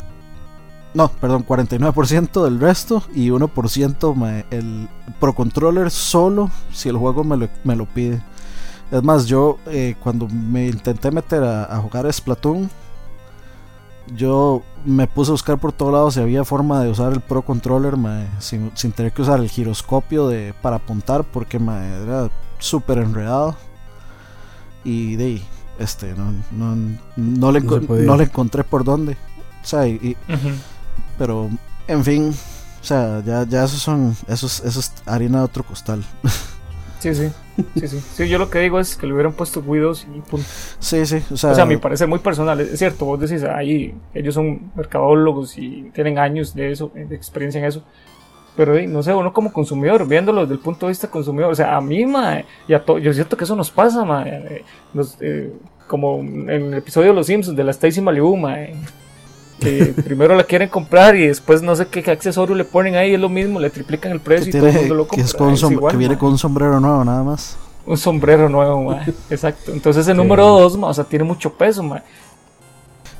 No, 0.92 1.08
perdón, 1.08 1.46
49% 1.46 2.42
del 2.42 2.58
resto 2.58 3.04
y 3.14 3.28
1% 3.28 4.14
me- 4.16 4.44
el 4.50 4.88
Pro 5.20 5.32
Controller 5.34 5.88
solo 5.88 6.50
si 6.72 6.88
el 6.88 6.96
juego 6.96 7.22
me 7.22 7.36
lo, 7.36 7.48
me 7.62 7.76
lo 7.76 7.86
pide. 7.86 8.20
Es 8.90 9.00
más, 9.04 9.26
yo 9.26 9.58
eh, 9.66 9.94
cuando 10.02 10.26
me 10.26 10.66
intenté 10.66 11.12
meter 11.12 11.44
a, 11.44 11.64
a 11.72 11.78
jugar 11.78 12.12
Splatoon, 12.12 12.68
yo 14.16 14.62
me 14.84 15.06
puse 15.06 15.30
a 15.30 15.32
buscar 15.32 15.58
por 15.58 15.72
todos 15.72 15.92
lados 15.92 16.14
si 16.14 16.20
había 16.20 16.44
forma 16.44 16.82
de 16.82 16.90
usar 16.90 17.12
el 17.12 17.20
Pro 17.20 17.42
Controller 17.42 17.96
mae, 17.96 18.26
sin, 18.38 18.70
sin 18.74 18.92
tener 18.92 19.12
que 19.12 19.22
usar 19.22 19.40
el 19.40 19.48
giroscopio 19.48 20.28
de, 20.28 20.54
para 20.62 20.76
apuntar 20.76 21.24
porque 21.24 21.58
mae, 21.58 22.02
era 22.02 22.30
súper 22.58 22.98
enredado. 22.98 23.56
Y 24.84 25.16
de 25.16 25.24
ahí, 25.24 25.44
este, 25.78 26.14
no, 26.14 26.32
no, 26.52 26.96
no 27.16 27.52
le, 27.52 27.60
No 28.06 28.16
le 28.16 28.24
encontré 28.24 28.64
por 28.64 28.84
dónde. 28.84 29.12
O 29.62 29.66
sea, 29.66 29.86
y- 29.86 30.16
pero, 31.18 31.50
en 31.86 32.04
fin, 32.04 32.30
o 32.80 32.84
sea, 32.84 33.22
ya, 33.24 33.44
ya 33.44 33.64
esos 33.64 33.80
son, 33.82 34.16
esos, 34.26 34.60
esos 34.60 34.90
harina 35.04 35.38
de 35.38 35.44
otro 35.44 35.64
costal. 35.64 36.02
Sí, 36.98 37.14
sí. 37.14 37.30
Sí, 37.76 37.88
sí. 37.88 38.00
Sí, 38.14 38.28
yo 38.28 38.38
lo 38.38 38.50
que 38.50 38.58
digo 38.58 38.78
es 38.80 38.96
que 38.96 39.06
le 39.06 39.12
hubieran 39.12 39.32
puesto 39.32 39.60
2 39.60 40.06
y 40.16 40.20
punto. 40.20 40.46
Sí, 40.78 41.04
sí, 41.06 41.22
o 41.30 41.36
sea, 41.36 41.52
O 41.52 41.54
sea, 41.54 41.64
a 41.64 41.66
mi 41.66 41.76
parecer 41.76 42.08
muy 42.08 42.18
personal. 42.18 42.60
Es 42.60 42.78
cierto, 42.78 43.04
vos 43.04 43.20
decís, 43.20 43.44
ahí 43.44 43.94
ellos 44.14 44.34
son 44.34 44.70
mercadólogos 44.74 45.56
y 45.58 45.90
tienen 45.94 46.18
años 46.18 46.54
de 46.54 46.72
eso, 46.72 46.90
de 46.94 47.14
experiencia 47.14 47.58
en 47.58 47.66
eso. 47.66 47.82
Pero 48.56 48.76
eh, 48.76 48.86
no 48.86 49.02
sé, 49.02 49.14
uno 49.14 49.32
como 49.32 49.52
consumidor, 49.52 50.06
viéndolo 50.06 50.42
desde 50.42 50.54
el 50.54 50.60
punto 50.60 50.86
de 50.86 50.90
vista 50.90 51.08
consumidor, 51.08 51.52
o 51.52 51.54
sea, 51.54 51.76
a 51.76 51.80
mí, 51.80 52.04
mae, 52.04 52.44
y 52.66 52.74
a 52.74 52.84
yo 52.84 53.12
siento 53.12 53.36
que 53.36 53.44
eso 53.44 53.54
nos 53.56 53.70
pasa, 53.70 54.04
mae, 54.04 54.28
eh, 54.28 54.64
nos, 54.92 55.16
eh, 55.20 55.52
como 55.86 56.18
en 56.18 56.50
el 56.50 56.74
episodio 56.74 57.08
de 57.08 57.14
Los 57.14 57.26
Simpsons, 57.26 57.56
de 57.56 57.64
la 57.64 57.70
Stacy 57.70 58.00
Malibu, 58.00 58.36
mae, 58.36 58.74
que 59.60 59.94
primero 60.04 60.34
la 60.34 60.44
quieren 60.44 60.68
comprar 60.68 61.14
y 61.16 61.26
después 61.28 61.62
no 61.62 61.76
sé 61.76 61.86
qué, 61.86 62.02
qué 62.02 62.10
accesorio 62.10 62.54
le 62.56 62.64
ponen 62.64 62.96
ahí, 62.96 63.14
es 63.14 63.20
lo 63.20 63.28
mismo, 63.28 63.60
le 63.60 63.70
triplican 63.70 64.10
el 64.12 64.20
precio 64.20 64.48
y 64.48 64.52
todo 64.52 64.62
tiene- 64.62 64.74
el 64.74 64.80
mundo 64.80 64.94
lo 64.96 65.04
que 65.04 65.08
compra. 65.10 65.24
es 65.26 65.34
con 65.34 65.46
un 65.48 65.54
es 65.54 65.62
som- 65.62 65.72
igual, 65.72 65.92
que 65.92 65.98
viene 65.98 66.18
con 66.18 66.30
un 66.30 66.38
sombrero 66.38 66.80
nuevo, 66.80 67.04
nada 67.04 67.22
más. 67.22 67.56
Un 67.86 67.96
sombrero 67.96 68.48
nuevo. 68.48 68.92
Exacto. 69.30 69.72
Entonces 69.72 70.06
el 70.08 70.14
Sí. 70.14 70.18
número 70.22 70.46
2, 70.46 70.78
o 70.80 70.94
sea, 70.94 71.04
tiene 71.04 71.24
mucho 71.24 71.52
peso, 71.54 71.82
mae. 71.82 72.02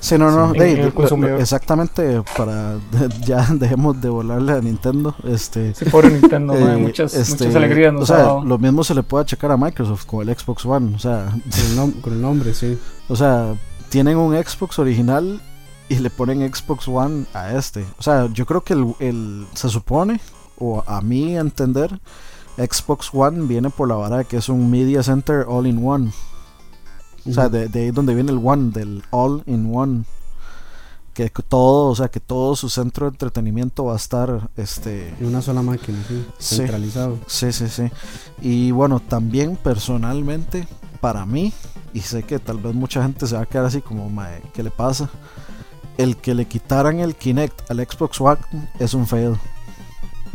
Sí, 0.03 0.16
no, 0.16 0.31
no, 0.31 0.55
Sí, 0.55 0.59
de- 0.59 0.92
lo- 0.96 1.37
exactamente 1.38 2.22
para 2.35 2.76
ya 3.22 3.46
dejemos 3.53 4.00
de 4.00 4.09
volarle 4.09 4.53
a 4.53 4.61
Nintendo, 4.62 5.14
este, 5.24 5.74
Sí, 5.74 5.85
pobre 5.87 6.09
Nintendo, 6.09 6.55
eh, 6.55 6.76
muchas, 6.78 7.12
este, 7.14 7.45
muchas 7.45 7.57
alegrías 7.57 7.93
nos 7.93 8.09
o 8.09 8.14
ha 8.14 8.16
sea, 8.16 8.24
dado. 8.26 8.45
lo 8.47 8.57
mismo 8.57 8.82
se 8.82 8.95
le 8.95 9.03
puede 9.03 9.22
achacar 9.24 9.51
a 9.53 9.59
Microsoft 9.59 10.07
con 10.07 10.26
el 10.26 10.34
Xbox 10.34 10.64
One, 10.64 10.95
o 10.97 10.99
sea, 10.99 11.26
Con 11.30 11.43
el, 11.43 11.76
nom- 11.78 12.01
con 12.01 12.12
el 12.14 12.22
nombre, 12.22 12.55
sí. 12.55 12.78
o 13.11 13.16
sea, 13.16 13.53
tienen 13.91 14.16
un 14.16 14.34
Xbox 14.43 14.78
original 14.78 15.43
y 15.91 15.97
le 15.97 16.09
ponen 16.09 16.41
Xbox 16.55 16.88
One 16.88 17.26
a 17.34 17.53
este. 17.55 17.84
O 17.99 18.03
sea, 18.03 18.26
yo 18.32 18.47
creo 18.47 18.62
que 18.64 18.72
el, 18.72 18.95
el- 19.01 19.47
se 19.53 19.68
supone, 19.68 20.20
o 20.59 20.82
a 20.86 21.03
mi 21.03 21.36
entender, 21.36 22.01
Xbox 22.57 23.11
One 23.12 23.47
viene 23.47 23.68
por 23.70 23.88
la 23.88 23.97
vara 23.97 24.18
de 24.18 24.24
que 24.24 24.38
es 24.38 24.49
un 24.49 24.70
Media 24.70 25.03
Center 25.03 25.45
All 25.49 25.66
in 25.66 25.86
One. 25.86 26.11
O 27.28 27.32
sea, 27.34 27.49
de, 27.51 27.68
de 27.68 27.80
ahí 27.80 27.91
donde 27.91 28.14
viene 28.14 28.32
el 28.32 28.41
One, 28.43 28.70
del 28.72 29.03
All 29.11 29.43
in 29.47 29.70
One. 29.74 30.05
Que 31.12 31.28
todo, 31.28 31.88
o 31.91 31.95
sea, 31.97 32.09
que 32.09 32.20
todo 32.20 32.55
su 32.57 32.70
centro 32.70 33.05
de 33.07 33.11
entretenimiento 33.11 33.84
va 33.84 33.95
a 33.95 33.97
estar, 33.97 34.49
este, 34.57 35.09
En 35.20 35.26
una 35.26 35.43
sola 35.43 35.61
máquina, 35.61 35.99
sí. 36.09 36.24
Sí. 36.38 36.57
Centralizado. 36.57 37.18
Sí, 37.26 37.53
sí, 37.53 37.68
sí. 37.68 37.91
Y 38.41 38.70
bueno, 38.70 39.01
también 39.01 39.57
personalmente, 39.57 40.66
para 41.01 41.26
mí, 41.26 41.53
y 41.93 42.01
sé 42.01 42.22
que 42.22 42.38
tal 42.38 42.59
vez 42.59 42.74
mucha 42.74 43.03
gente 43.03 43.26
se 43.26 43.34
va 43.34 43.43
a 43.43 43.47
quedar 43.47 43.66
así 43.66 43.82
como, 43.82 44.09
"Mae, 44.09 44.41
¿qué 44.55 44.62
le 44.62 44.70
pasa? 44.70 45.11
El 46.01 46.16
que 46.16 46.32
le 46.32 46.46
quitaran 46.46 46.98
el 46.98 47.14
Kinect 47.14 47.70
al 47.70 47.76
Xbox 47.86 48.18
One 48.22 48.38
es 48.78 48.94
un 48.94 49.07
fail. 49.07 49.36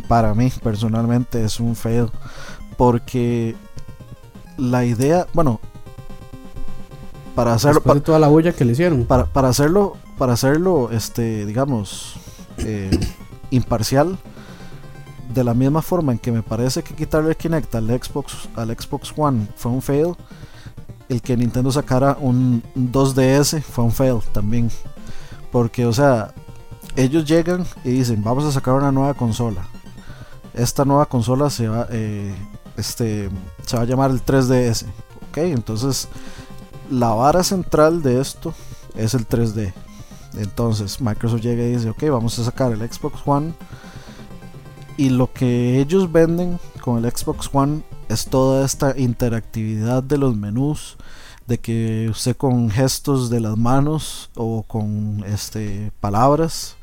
Para 0.06 0.32
mí, 0.32 0.52
personalmente, 0.62 1.44
es 1.44 1.58
un 1.58 1.74
fail. 1.74 2.08
Porque 2.76 3.56
la 4.56 4.84
idea, 4.84 5.26
bueno, 5.32 5.58
para 7.34 7.52
hacerlo. 7.52 7.82
De 7.92 8.00
toda 8.00 8.20
la 8.20 8.28
bulla 8.28 8.52
que 8.52 8.64
le 8.64 8.74
hicieron. 8.74 9.06
Para, 9.06 9.26
para 9.26 9.48
hacerlo, 9.48 9.96
para 10.16 10.34
hacerlo, 10.34 10.90
este, 10.92 11.44
digamos, 11.46 12.14
eh, 12.58 12.96
imparcial. 13.50 14.18
De 15.34 15.42
la 15.42 15.52
misma 15.52 15.82
forma 15.82 16.12
en 16.12 16.20
que 16.20 16.30
me 16.30 16.44
parece 16.44 16.84
que 16.84 16.94
quitarle 16.94 17.30
el 17.30 17.36
Kinect 17.36 17.74
al 17.74 17.88
Xbox, 17.88 18.48
al 18.54 18.68
Xbox 18.68 19.12
One 19.16 19.48
fue 19.56 19.72
un 19.72 19.82
fail, 19.82 20.14
el 21.08 21.20
que 21.20 21.36
Nintendo 21.36 21.72
sacara 21.72 22.16
un 22.20 22.62
2DS 22.76 23.62
fue 23.62 23.82
un 23.82 23.90
fail 23.90 24.20
también. 24.32 24.70
Porque, 25.50 25.86
o 25.86 25.92
sea, 25.92 26.34
ellos 26.96 27.24
llegan 27.24 27.66
y 27.84 27.90
dicen, 27.90 28.22
vamos 28.22 28.44
a 28.44 28.52
sacar 28.52 28.74
una 28.74 28.92
nueva 28.92 29.14
consola. 29.14 29.66
Esta 30.54 30.84
nueva 30.84 31.06
consola 31.06 31.50
se 31.50 31.68
va, 31.68 31.86
eh, 31.90 32.34
este, 32.76 33.28
se 33.64 33.76
va 33.76 33.82
a 33.82 33.86
llamar 33.86 34.10
el 34.10 34.24
3DS. 34.24 34.86
Ok, 35.28 35.38
entonces 35.38 36.08
la 36.90 37.10
vara 37.10 37.42
central 37.42 38.02
de 38.02 38.20
esto 38.20 38.54
es 38.94 39.14
el 39.14 39.28
3D. 39.28 39.72
Entonces 40.36 41.00
Microsoft 41.00 41.40
llega 41.40 41.62
y 41.62 41.72
dice, 41.72 41.90
ok, 41.90 42.04
vamos 42.10 42.38
a 42.38 42.44
sacar 42.44 42.72
el 42.72 42.80
Xbox 42.80 43.20
One. 43.24 43.54
Y 44.96 45.10
lo 45.10 45.32
que 45.32 45.78
ellos 45.80 46.10
venden 46.10 46.58
con 46.80 47.04
el 47.04 47.10
Xbox 47.10 47.50
One 47.52 47.82
es 48.08 48.26
toda 48.26 48.64
esta 48.64 48.98
interactividad 48.98 50.02
de 50.02 50.18
los 50.18 50.36
menús, 50.36 50.96
de 51.46 51.58
que 51.58 52.08
usted 52.10 52.36
con 52.36 52.70
gestos 52.70 53.30
de 53.30 53.40
las 53.40 53.56
manos 53.56 54.30
o 54.34 54.62
con 54.62 55.24
este 55.26 55.92
palabras 56.00 56.76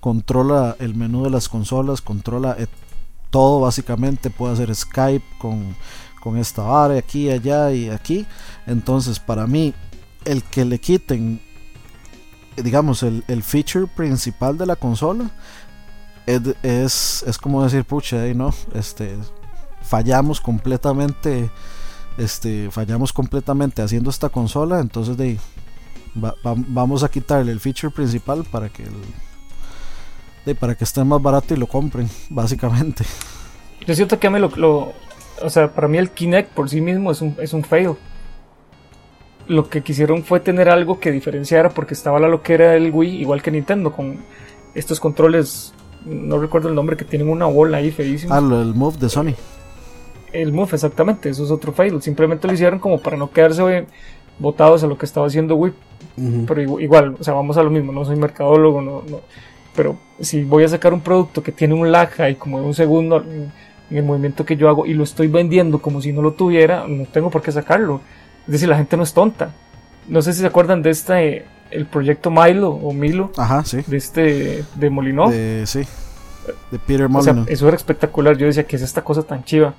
controla 0.00 0.76
el 0.78 0.94
menú 0.94 1.24
de 1.24 1.30
las 1.30 1.48
consolas, 1.48 2.00
controla 2.00 2.56
eh, 2.58 2.66
todo 3.30 3.60
básicamente, 3.60 4.30
puede 4.30 4.54
hacer 4.54 4.74
Skype 4.74 5.24
con, 5.38 5.76
con 6.20 6.36
esta 6.36 6.62
vara 6.62 6.98
aquí, 6.98 7.30
allá 7.30 7.70
y 7.72 7.90
aquí. 7.90 8.26
Entonces, 8.66 9.20
para 9.20 9.46
mí, 9.46 9.74
el 10.24 10.42
que 10.42 10.64
le 10.64 10.78
quiten, 10.80 11.40
digamos, 12.56 13.02
el, 13.02 13.24
el 13.28 13.42
feature 13.42 13.86
principal 13.86 14.58
de 14.58 14.66
la 14.66 14.76
consola 14.76 15.30
es, 16.62 17.22
es, 17.26 17.38
como 17.38 17.62
decir, 17.64 17.84
pucha, 17.84 18.22
ahí 18.22 18.34
no, 18.34 18.54
este, 18.74 19.16
fallamos 19.82 20.40
completamente, 20.40 21.50
este, 22.20 22.70
fallamos 22.70 23.12
completamente 23.12 23.80
haciendo 23.80 24.10
esta 24.10 24.28
consola, 24.28 24.80
entonces 24.80 25.16
de, 25.16 25.38
va, 26.22 26.34
va, 26.46 26.54
vamos 26.56 27.02
a 27.02 27.08
quitarle 27.08 27.50
el 27.50 27.60
feature 27.60 27.90
principal 27.90 28.44
para 28.44 28.68
que 28.68 28.82
el, 28.82 28.92
de, 30.44 30.54
para 30.54 30.74
que 30.74 30.84
esté 30.84 31.02
más 31.02 31.22
barato 31.22 31.54
y 31.54 31.56
lo 31.56 31.66
compren, 31.66 32.08
básicamente. 32.30 33.04
Yo 33.86 33.94
siento 33.94 34.18
que 34.18 34.26
a 34.26 34.30
mí 34.30 34.38
lo, 34.38 34.50
lo, 34.56 34.92
o 35.42 35.48
sea, 35.50 35.72
para 35.72 35.88
mí 35.88 35.96
el 35.96 36.10
Kinect 36.10 36.52
por 36.52 36.68
sí 36.68 36.82
mismo 36.82 37.10
es 37.10 37.22
un, 37.22 37.36
es 37.40 37.54
un 37.54 37.64
fail. 37.64 37.92
Lo 39.48 39.68
que 39.70 39.82
quisieron 39.82 40.22
fue 40.22 40.40
tener 40.40 40.68
algo 40.68 41.00
que 41.00 41.10
diferenciara 41.10 41.70
porque 41.70 41.94
estaba 41.94 42.20
la 42.20 42.28
loquera 42.28 42.72
del 42.72 42.90
Wii, 42.92 43.20
igual 43.20 43.42
que 43.42 43.50
Nintendo, 43.50 43.92
con 43.92 44.18
estos 44.74 45.00
controles, 45.00 45.72
no 46.04 46.38
recuerdo 46.38 46.68
el 46.68 46.74
nombre, 46.74 46.98
que 46.98 47.04
tienen 47.04 47.28
una 47.28 47.46
bola 47.46 47.78
ahí 47.78 47.90
feísima. 47.90 48.36
Ah, 48.36 48.38
el 48.38 48.74
Move 48.74 48.98
de 48.98 49.08
Sony. 49.08 49.34
El 50.32 50.52
Move, 50.52 50.70
exactamente, 50.74 51.28
eso 51.28 51.44
es 51.44 51.50
otro 51.50 51.72
fail. 51.72 52.00
Simplemente 52.02 52.46
lo 52.46 52.52
hicieron 52.54 52.78
como 52.78 52.98
para 52.98 53.16
no 53.16 53.30
quedarse 53.30 53.86
botados 54.38 54.82
a 54.84 54.86
lo 54.86 54.96
que 54.96 55.06
estaba 55.06 55.26
haciendo 55.26 55.56
Wii. 55.56 55.72
Uh 56.16 56.20
-huh. 56.22 56.44
Pero 56.46 56.80
igual, 56.80 57.16
o 57.18 57.24
sea, 57.24 57.34
vamos 57.34 57.56
a 57.56 57.62
lo 57.62 57.70
mismo, 57.70 57.92
no 57.92 58.04
soy 58.04 58.16
mercadólogo, 58.16 58.80
no, 58.80 59.02
no, 59.08 59.20
pero 59.74 59.96
si 60.20 60.42
voy 60.44 60.64
a 60.64 60.68
sacar 60.68 60.92
un 60.92 61.00
producto 61.00 61.42
que 61.42 61.52
tiene 61.52 61.74
un 61.74 61.90
lag 61.92 62.10
ahí 62.20 62.34
como 62.34 62.60
de 62.60 62.66
un 62.66 62.74
segundo 62.74 63.22
en 63.90 63.96
el 63.96 64.02
movimiento 64.02 64.44
que 64.44 64.56
yo 64.56 64.68
hago 64.68 64.86
y 64.86 64.94
lo 64.94 65.04
estoy 65.04 65.28
vendiendo 65.28 65.80
como 65.80 66.00
si 66.00 66.12
no 66.12 66.22
lo 66.22 66.32
tuviera, 66.32 66.86
no 66.88 67.04
tengo 67.06 67.30
por 67.30 67.42
qué 67.42 67.52
sacarlo. 67.52 68.00
Es 68.46 68.52
decir, 68.52 68.68
la 68.68 68.76
gente 68.76 68.96
no 68.96 69.02
es 69.04 69.12
tonta. 69.14 69.52
No 70.08 70.22
sé 70.22 70.32
si 70.32 70.40
se 70.40 70.46
acuerdan 70.46 70.82
de 70.82 70.90
este, 70.90 71.44
el 71.70 71.86
proyecto 71.86 72.30
Milo 72.30 72.70
o 72.70 72.92
Milo, 72.92 73.30
Ajá, 73.36 73.64
sí. 73.64 73.78
de 73.86 73.96
este, 73.96 74.64
de 74.74 74.90
Molinó. 74.90 75.30
De, 75.30 75.64
sí, 75.66 75.80
de 76.70 76.78
Peter 76.78 77.06
O 77.12 77.22
sea, 77.22 77.32
Molyneux. 77.32 77.50
eso 77.50 77.68
era 77.68 77.76
espectacular. 77.76 78.36
Yo 78.36 78.46
decía, 78.46 78.64
¿qué 78.64 78.76
es 78.76 78.82
esta 78.82 79.02
cosa 79.02 79.22
tan 79.22 79.44
chiva? 79.44 79.74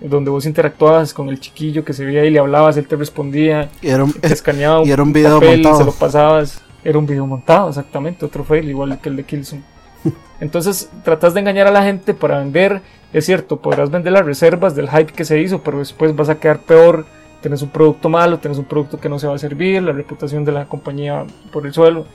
Donde 0.00 0.30
vos 0.30 0.46
interactuabas 0.46 1.12
con 1.12 1.28
el 1.28 1.40
chiquillo 1.40 1.84
que 1.84 1.92
se 1.92 2.04
veía 2.04 2.24
y 2.24 2.30
le 2.30 2.38
hablabas, 2.38 2.76
él 2.76 2.86
te 2.86 2.96
respondía, 2.96 3.68
Y 3.82 3.88
era 3.88 4.04
un, 4.04 4.12
te 4.12 4.32
escaneaba 4.32 4.84
y 4.84 4.90
era 4.90 5.02
un 5.02 5.12
video 5.12 5.40
papel, 5.40 5.62
montado. 5.62 5.78
se 5.78 5.84
lo 5.84 5.92
pasabas. 5.92 6.62
Era 6.84 6.98
un 6.98 7.06
video 7.06 7.26
montado, 7.26 7.68
exactamente, 7.68 8.24
otro 8.24 8.44
fail, 8.44 8.68
igual 8.68 8.98
que 9.00 9.08
el 9.08 9.16
de 9.16 9.24
Killzone. 9.24 9.62
Entonces 10.40 10.88
tratas 11.04 11.34
de 11.34 11.40
engañar 11.40 11.66
a 11.66 11.72
la 11.72 11.82
gente 11.82 12.14
para 12.14 12.38
vender. 12.38 12.80
Es 13.12 13.26
cierto, 13.26 13.56
podrás 13.56 13.90
vender 13.90 14.12
las 14.12 14.24
reservas 14.24 14.76
del 14.76 14.88
hype 14.88 15.12
que 15.12 15.24
se 15.24 15.40
hizo, 15.40 15.62
pero 15.62 15.78
después 15.78 16.14
vas 16.14 16.28
a 16.28 16.38
quedar 16.38 16.60
peor. 16.60 17.04
Tienes 17.40 17.62
un 17.62 17.70
producto 17.70 18.08
malo, 18.08 18.38
tienes 18.38 18.58
un 18.58 18.64
producto 18.64 18.98
que 18.98 19.08
no 19.08 19.18
se 19.18 19.26
va 19.26 19.34
a 19.34 19.38
servir, 19.38 19.82
la 19.82 19.92
reputación 19.92 20.44
de 20.44 20.52
la 20.52 20.66
compañía 20.66 21.24
por 21.52 21.66
el 21.66 21.72
suelo. 21.72 22.06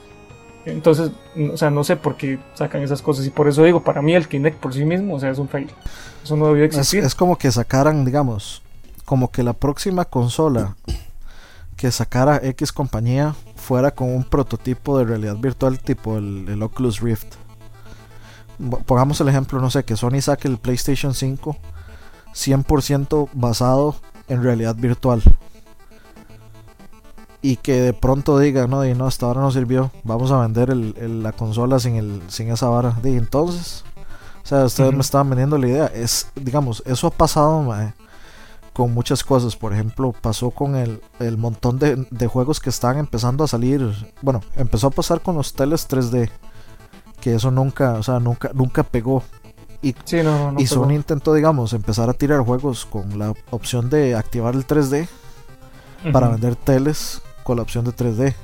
Entonces, 0.66 1.10
o 1.52 1.56
sea, 1.56 1.70
no 1.70 1.84
sé 1.84 1.96
por 1.96 2.16
qué 2.16 2.38
sacan 2.54 2.82
esas 2.82 3.02
cosas. 3.02 3.26
Y 3.26 3.30
por 3.30 3.48
eso 3.48 3.62
digo, 3.64 3.82
para 3.82 4.02
mí 4.02 4.14
el 4.14 4.28
Kinect 4.28 4.58
por 4.58 4.72
sí 4.72 4.84
mismo, 4.84 5.14
o 5.14 5.20
sea, 5.20 5.30
es 5.30 5.38
un 5.38 5.48
fail. 5.48 5.70
Eso 6.22 6.36
no 6.36 6.48
debió 6.48 6.64
existir. 6.64 7.04
es 7.04 7.14
como 7.14 7.36
que 7.36 7.52
sacaran, 7.52 8.04
digamos, 8.04 8.62
como 9.04 9.30
que 9.30 9.42
la 9.42 9.52
próxima 9.52 10.04
consola 10.04 10.76
que 11.76 11.90
sacara 11.90 12.40
X 12.42 12.72
compañía 12.72 13.34
fuera 13.56 13.90
con 13.90 14.14
un 14.14 14.24
prototipo 14.24 14.98
de 14.98 15.04
realidad 15.04 15.36
virtual 15.36 15.78
tipo 15.78 16.16
el, 16.16 16.46
el 16.48 16.62
Oculus 16.62 17.00
Rift. 17.00 17.34
Pongamos 18.86 19.20
el 19.20 19.28
ejemplo, 19.28 19.60
no 19.60 19.70
sé, 19.70 19.84
que 19.84 19.96
Sony 19.96 20.20
saque 20.20 20.48
el 20.48 20.58
PlayStation 20.58 21.12
5 21.12 21.56
100% 22.34 23.28
basado 23.32 23.96
en 24.28 24.42
realidad 24.42 24.74
virtual. 24.76 25.22
Y 27.46 27.56
que 27.56 27.78
de 27.78 27.92
pronto 27.92 28.38
diga, 28.38 28.66
no, 28.66 28.86
y 28.86 28.94
no, 28.94 29.06
hasta 29.06 29.26
ahora 29.26 29.42
no 29.42 29.50
sirvió, 29.50 29.90
vamos 30.02 30.30
a 30.30 30.40
vender 30.40 30.70
el- 30.70 30.94
el- 30.98 31.22
la 31.22 31.32
consola 31.32 31.78
sin, 31.78 31.96
el, 31.96 32.22
sin 32.28 32.50
esa 32.50 32.68
vara. 32.70 32.96
Y 33.04 33.16
entonces, 33.18 33.84
o 34.42 34.46
sea, 34.46 34.64
ustedes 34.64 34.94
me 34.94 35.00
estaban 35.02 35.28
vendiendo 35.28 35.58
la 35.58 35.68
idea. 35.68 35.86
Es, 35.88 36.28
digamos, 36.34 36.82
eso 36.86 37.06
ha 37.06 37.10
pasado 37.10 37.62
mae, 37.62 37.92
con 38.72 38.94
muchas 38.94 39.22
cosas. 39.22 39.56
Por 39.56 39.74
ejemplo, 39.74 40.14
pasó 40.22 40.52
con 40.52 40.74
el, 40.74 41.02
el 41.18 41.36
montón 41.36 41.78
de, 41.78 42.06
de 42.10 42.26
juegos 42.28 42.60
que 42.60 42.70
estaban 42.70 42.96
empezando 42.96 43.44
a 43.44 43.48
salir. 43.48 43.92
Bueno, 44.22 44.40
empezó 44.56 44.86
a 44.86 44.90
pasar 44.90 45.20
con 45.20 45.36
los 45.36 45.52
teles 45.52 45.86
3D. 45.86 46.30
Que 47.20 47.34
eso 47.34 47.50
nunca, 47.50 47.92
o 47.92 48.02
sea, 48.02 48.20
nunca, 48.20 48.52
nunca 48.54 48.82
pegó. 48.84 49.22
Y, 49.82 49.94
Sí, 50.04 50.22
no, 50.22 50.50
no, 50.52 50.60
y 50.60 50.64
pegó. 50.66 50.82
Sony 50.84 50.92
intentó, 50.94 51.34
digamos, 51.34 51.74
empezar 51.74 52.08
a 52.08 52.14
tirar 52.14 52.40
juegos 52.40 52.86
con 52.86 53.18
la 53.18 53.34
opción 53.50 53.90
de 53.90 54.14
activar 54.14 54.54
el 54.54 54.66
3D 54.66 55.08
para 56.10 56.28
vender 56.28 56.56
teles 56.56 57.20
con 57.44 57.56
la 57.56 57.62
opción 57.62 57.84
de 57.84 57.92
3D. 57.92 58.34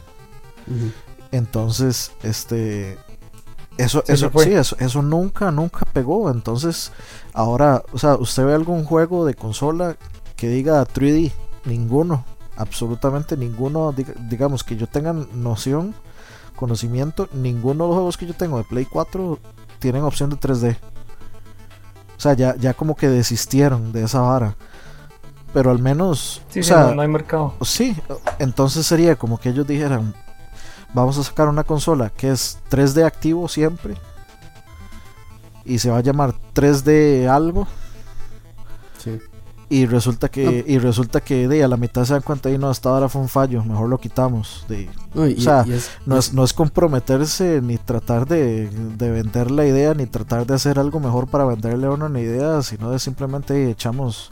Ujú. 0.67 0.93
Entonces, 1.33 2.13
este. 2.23 2.99
Eso, 3.79 4.03
Sí, 4.07 4.13
eso, 4.13 4.27
se 4.27 4.31
fue. 4.31 4.45
sí, 4.45 4.53
eso, 4.53 4.77
eso 4.79 5.01
nunca, 5.03 5.51
nunca 5.51 5.87
pegó. 5.93 6.31
Entonces, 6.31 6.93
ahora, 7.33 7.83
o 7.93 7.99
sea, 7.99 8.15
¿usted 8.17 8.45
ve 8.45 8.53
algún 8.55 8.85
juego 8.85 9.25
de 9.25 9.35
consola 9.35 9.97
que 10.37 10.49
diga 10.49 10.85
3D? 10.85 11.33
Ninguno, 11.65 12.25
absolutamente 12.57 13.37
ninguno. 13.37 13.93
diga- 13.93 14.15
digamos 14.29 14.65
que 14.65 14.77
yo 14.77 14.87
tenga 14.87 15.13
noción, 15.15 15.95
conocimiento, 16.57 17.29
ninguno 17.33 17.85
de 17.85 17.89
los 17.89 17.97
juegos 17.97 18.17
que 18.19 18.27
yo 18.27 18.35
tengo 18.35 18.59
de 18.59 18.65
Play 18.65 18.85
4 18.85 19.39
tienen 19.79 20.03
opción 20.03 20.29
de 20.29 20.37
3D. 20.37 20.77
O 22.17 22.21
sea, 22.21 22.35
ya, 22.35 22.55
ya 22.57 22.75
como 22.75 22.97
que 22.97 23.09
desistieron 23.09 23.93
de 23.93 24.03
esa 24.05 24.21
vara. 24.21 24.57
Pero 25.53 25.71
al 25.71 25.79
menos, 25.81 26.43
Sí, 26.49 26.61
o 26.61 26.63
sí, 26.63 26.69
sea, 26.69 26.87
no, 26.87 26.95
no 26.97 27.03
hay 27.03 27.09
mercado. 27.09 27.55
Sí, 27.63 27.97
entonces 28.39 28.87
sería 28.87 29.17
como 29.17 29.39
que 29.39 29.49
ellos 29.49 29.67
dijeran, 29.67 30.15
vamos 30.95 31.19
a 31.19 31.25
sacar 31.25 31.49
una 31.49 31.65
consola 31.65 32.11
que 32.11 32.31
es 32.31 32.59
3D 32.71 33.05
activo 33.05 33.49
siempre 33.49 33.97
y 35.65 35.79
se 35.79 35.91
va 35.91 35.99
a 35.99 36.03
llamar 36.03 36.35
3D 36.55 37.29
algo 37.29 37.67
Sí. 38.99 39.19
y 39.71 39.87
resulta 39.87 40.29
que 40.29 40.65
y 40.67 40.79
resulta 40.79 41.21
que 41.21 41.49
de 41.49 41.65
a 41.65 41.69
la 41.69 41.77
mitad 41.77 42.05
se 42.05 42.13
dan 42.13 42.23
cuenta 42.23 42.51
y 42.51 42.59
no 42.59 42.69
hasta 42.69 42.91
ahora 42.91 43.09
fue 43.09 43.23
un 43.23 43.29
fallo, 43.29 43.65
mejor 43.65 43.89
lo 43.89 43.99
quitamos. 43.99 44.65
De, 44.69 44.91
No, 45.15 45.27
y, 45.27 45.35
O 45.35 45.41
sea, 45.41 45.65
y 45.67 45.73
es, 45.73 45.91
no 46.07 46.19
es 46.19 46.33
no 46.35 46.45
es 46.45 46.53
comprometerse 46.53 47.61
ni 47.63 47.79
tratar 47.79 48.27
de, 48.27 48.69
de 48.69 49.11
vender 49.11 49.51
la 49.51 49.65
idea 49.67 49.95
ni 49.95 50.07
tratar 50.07 50.47
de 50.47 50.55
hacer 50.55 50.79
algo 50.79 51.01
mejor 51.01 51.29
para 51.29 51.45
venderle 51.45 51.87
a 51.87 51.91
uno 51.91 52.07
una 52.07 52.21
idea, 52.21 52.63
sino 52.63 52.91
de 52.91 52.99
simplemente 52.99 53.71
echamos 53.71 54.31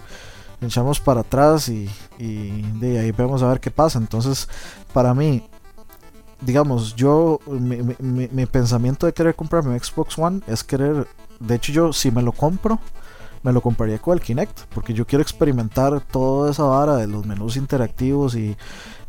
echamos 0.61 1.00
para 1.00 1.20
atrás 1.20 1.68
y, 1.68 1.88
y 2.18 2.62
de 2.80 2.98
ahí 2.98 3.12
vamos 3.12 3.42
a 3.42 3.48
ver 3.48 3.61
qué 3.61 3.70
pasa. 3.70 3.98
Entonces, 3.98 4.48
para 4.92 5.14
mí, 5.14 5.42
digamos, 6.40 6.94
yo, 6.96 7.40
mi, 7.46 7.76
mi- 7.82 7.96
mi- 7.98 8.28
mi 8.30 8.46
pensamiento 8.46 9.06
de 9.06 9.12
querer 9.12 9.34
comprar 9.34 9.64
mi 9.64 9.78
Xbox 9.78 10.18
One 10.18 10.40
es 10.46 10.62
querer, 10.64 11.06
de 11.40 11.54
hecho 11.54 11.72
yo, 11.72 11.92
si 11.92 12.11
me 12.11 12.22
lo 12.22 12.32
compro, 12.32 12.78
me 13.42 13.52
lo 13.52 13.61
compraría 13.61 13.98
con 14.00 14.14
el 14.14 14.20
Kinect, 14.20 14.62
porque 14.74 14.92
yo 14.92 15.06
quiero 15.06 15.22
experimentar 15.22 16.00
toda 16.00 16.50
esa 16.50 16.64
vara 16.64 16.96
de 16.96 17.06
los 17.06 17.24
menús 17.24 17.56
interactivos 17.56 18.34
y, 18.34 18.56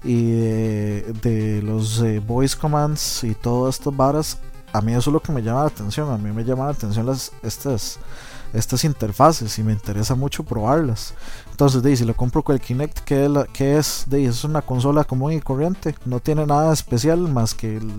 y 0.03 0.31
de, 0.31 1.13
de 1.21 1.61
los 1.63 1.99
eh, 2.01 2.19
voice 2.19 2.55
commands 2.57 3.23
y 3.23 3.33
todas 3.33 3.75
estas 3.79 3.95
varas. 3.97 4.37
A 4.71 4.81
mí 4.81 4.91
eso 4.93 5.09
es 5.09 5.13
lo 5.13 5.19
que 5.19 5.31
me 5.31 5.41
llama 5.41 5.61
la 5.61 5.67
atención, 5.69 6.11
a 6.11 6.17
mí 6.19 6.31
me 6.31 6.43
llama 6.43 6.65
la 6.65 6.71
atención 6.71 7.07
las, 7.07 7.31
estas 7.41 7.97
estas 8.53 8.83
interfaces 8.83 9.57
y 9.59 9.63
me 9.63 9.73
interesa 9.73 10.15
mucho 10.15 10.43
probarlas. 10.43 11.13
Entonces, 11.51 11.83
de, 11.83 11.95
si 11.95 12.05
lo 12.05 12.15
compro 12.15 12.43
con 12.43 12.55
el 12.55 12.61
Kinect, 12.61 12.99
¿qué 12.99 13.25
es? 13.25 13.31
qué 13.53 13.77
es? 13.77 14.05
De, 14.07 14.25
es 14.25 14.43
una 14.43 14.61
consola 14.61 15.03
común 15.03 15.33
y 15.33 15.41
corriente, 15.41 15.95
no 16.05 16.19
tiene 16.19 16.45
nada 16.45 16.73
especial 16.73 17.19
más 17.19 17.53
que 17.53 17.77
el, 17.77 17.91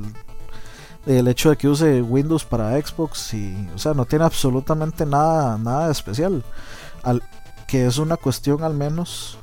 el 1.06 1.28
hecho 1.28 1.50
de 1.50 1.56
que 1.56 1.68
use 1.68 2.02
Windows 2.02 2.44
para 2.44 2.80
Xbox 2.80 3.34
y, 3.34 3.68
o 3.74 3.78
sea, 3.78 3.94
no 3.94 4.04
tiene 4.04 4.24
absolutamente 4.24 5.06
nada, 5.06 5.56
nada 5.58 5.90
especial. 5.90 6.44
Al, 7.02 7.22
que 7.66 7.86
es 7.86 7.98
una 7.98 8.16
cuestión 8.16 8.64
al 8.64 8.74
menos 8.74 9.38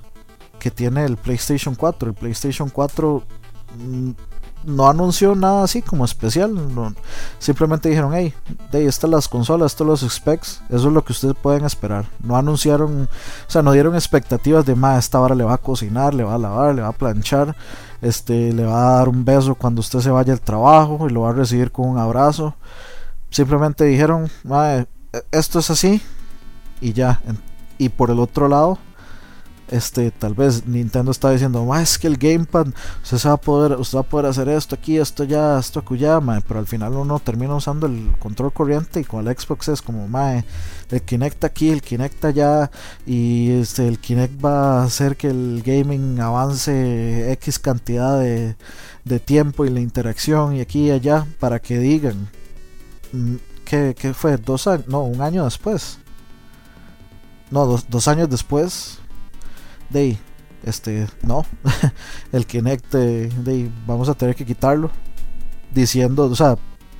que 0.59 0.71
tiene 0.71 1.05
el 1.05 1.17
PlayStation 1.17 1.75
4. 1.75 2.09
El 2.09 2.15
PlayStation 2.15 2.69
4 2.69 3.23
no 4.67 4.89
anunció 4.89 5.33
nada 5.33 5.63
así 5.63 5.81
como 5.81 6.03
especial. 6.03 6.53
simplemente 7.39 7.87
dijeron, 7.87 8.11
hey, 8.13 8.33
de 8.69 8.79
ahí 8.79 8.85
están 8.85 9.11
las 9.11 9.29
consolas, 9.29 9.71
estos 9.71 9.87
los 9.87 10.01
specs. 10.01 10.61
Eso 10.67 10.89
es 10.89 10.93
lo 10.93 11.05
que 11.05 11.13
ustedes 11.13 11.35
pueden 11.41 11.63
esperar. 11.63 12.05
No 12.21 12.35
anunciaron, 12.35 13.03
o 13.03 13.49
sea, 13.49 13.61
no 13.61 13.71
dieron 13.71 13.95
expectativas 13.95 14.65
de 14.65 14.75
más. 14.75 15.05
Esta 15.05 15.21
hora 15.21 15.35
le 15.35 15.45
va 15.45 15.53
a 15.53 15.57
cocinar, 15.57 16.13
le 16.13 16.25
va 16.25 16.35
a 16.35 16.37
lavar, 16.37 16.75
le 16.75 16.81
va 16.81 16.89
a 16.89 16.91
planchar. 16.91 17.55
Este, 18.01 18.51
le 18.51 18.65
va 18.65 18.89
a 18.89 18.97
dar 18.97 19.09
un 19.09 19.23
beso 19.23 19.55
cuando 19.55 19.79
usted 19.79 19.99
se 20.01 20.11
vaya 20.11 20.33
al 20.33 20.41
trabajo 20.41 21.07
y 21.07 21.13
lo 21.13 21.21
va 21.21 21.29
a 21.29 21.33
recibir 21.33 21.71
con 21.71 21.87
un 21.87 21.97
abrazo. 21.97 22.53
Simplemente 23.29 23.85
dijeron, 23.85 24.29
esto 25.31 25.59
es 25.59 25.69
así 25.69 26.01
y 26.81 26.91
ya. 26.91 27.21
Y 27.77 27.87
por 27.87 28.11
el 28.11 28.19
otro 28.19 28.49
lado, 28.49 28.79
este 29.69 30.11
tal 30.11 30.33
vez 30.33 30.65
Nintendo 30.65 31.11
está 31.11 31.31
diciendo 31.31 31.65
más 31.65 31.97
que 31.97 32.07
el 32.07 32.17
gamepad 32.17 32.67
usted 33.03 33.17
va 33.29 33.33
a 33.33 33.37
poder 33.37 33.77
usted 33.77 33.97
va 33.97 34.01
a 34.01 34.05
poder 34.05 34.25
hacer 34.27 34.47
esto 34.49 34.75
aquí 34.75 34.97
esto 34.97 35.23
ya 35.23 35.59
esto 35.59 35.79
acullama 35.79 36.41
pero 36.47 36.59
al 36.59 36.67
final 36.67 36.93
uno 36.93 37.19
termina 37.19 37.55
usando 37.55 37.87
el 37.87 38.13
control 38.19 38.53
corriente 38.53 39.01
y 39.01 39.03
con 39.03 39.27
el 39.27 39.37
Xbox 39.37 39.67
es 39.69 39.81
como 39.81 40.07
mae 40.07 40.45
el 40.89 41.01
Kinect 41.01 41.43
aquí 41.43 41.69
el 41.69 41.81
Kinect 41.81 42.23
allá 42.25 42.71
y 43.05 43.51
este 43.51 43.87
el 43.87 43.99
Kinect 43.99 44.43
va 44.43 44.81
a 44.81 44.83
hacer 44.85 45.17
que 45.17 45.27
el 45.27 45.61
gaming 45.65 46.19
avance 46.21 47.31
x 47.33 47.59
cantidad 47.59 48.19
de, 48.19 48.55
de 49.03 49.19
tiempo 49.19 49.65
y 49.65 49.69
la 49.69 49.81
interacción 49.81 50.55
y 50.55 50.61
aquí 50.61 50.87
y 50.87 50.91
allá 50.91 51.27
para 51.39 51.59
que 51.59 51.77
digan 51.77 52.29
mm, 53.11 53.35
que, 53.65 54.13
fue 54.13 54.37
dos 54.37 54.67
años 54.67 54.87
no 54.87 55.03
un 55.03 55.21
año 55.21 55.43
después 55.43 55.99
no 57.51 57.65
dos, 57.65 57.89
dos 57.89 58.07
años 58.07 58.29
después 58.29 58.96
de 59.89 60.17
este 60.63 61.07
no 61.23 61.45
el 62.31 62.45
Kinect 62.45 62.91
de, 62.93 63.71
vamos 63.85 64.09
a 64.09 64.13
tener 64.13 64.35
que 64.35 64.45
quitarlo 64.45 64.91
diciendo 65.73 66.25
o 66.25 66.35
sea 66.35 66.57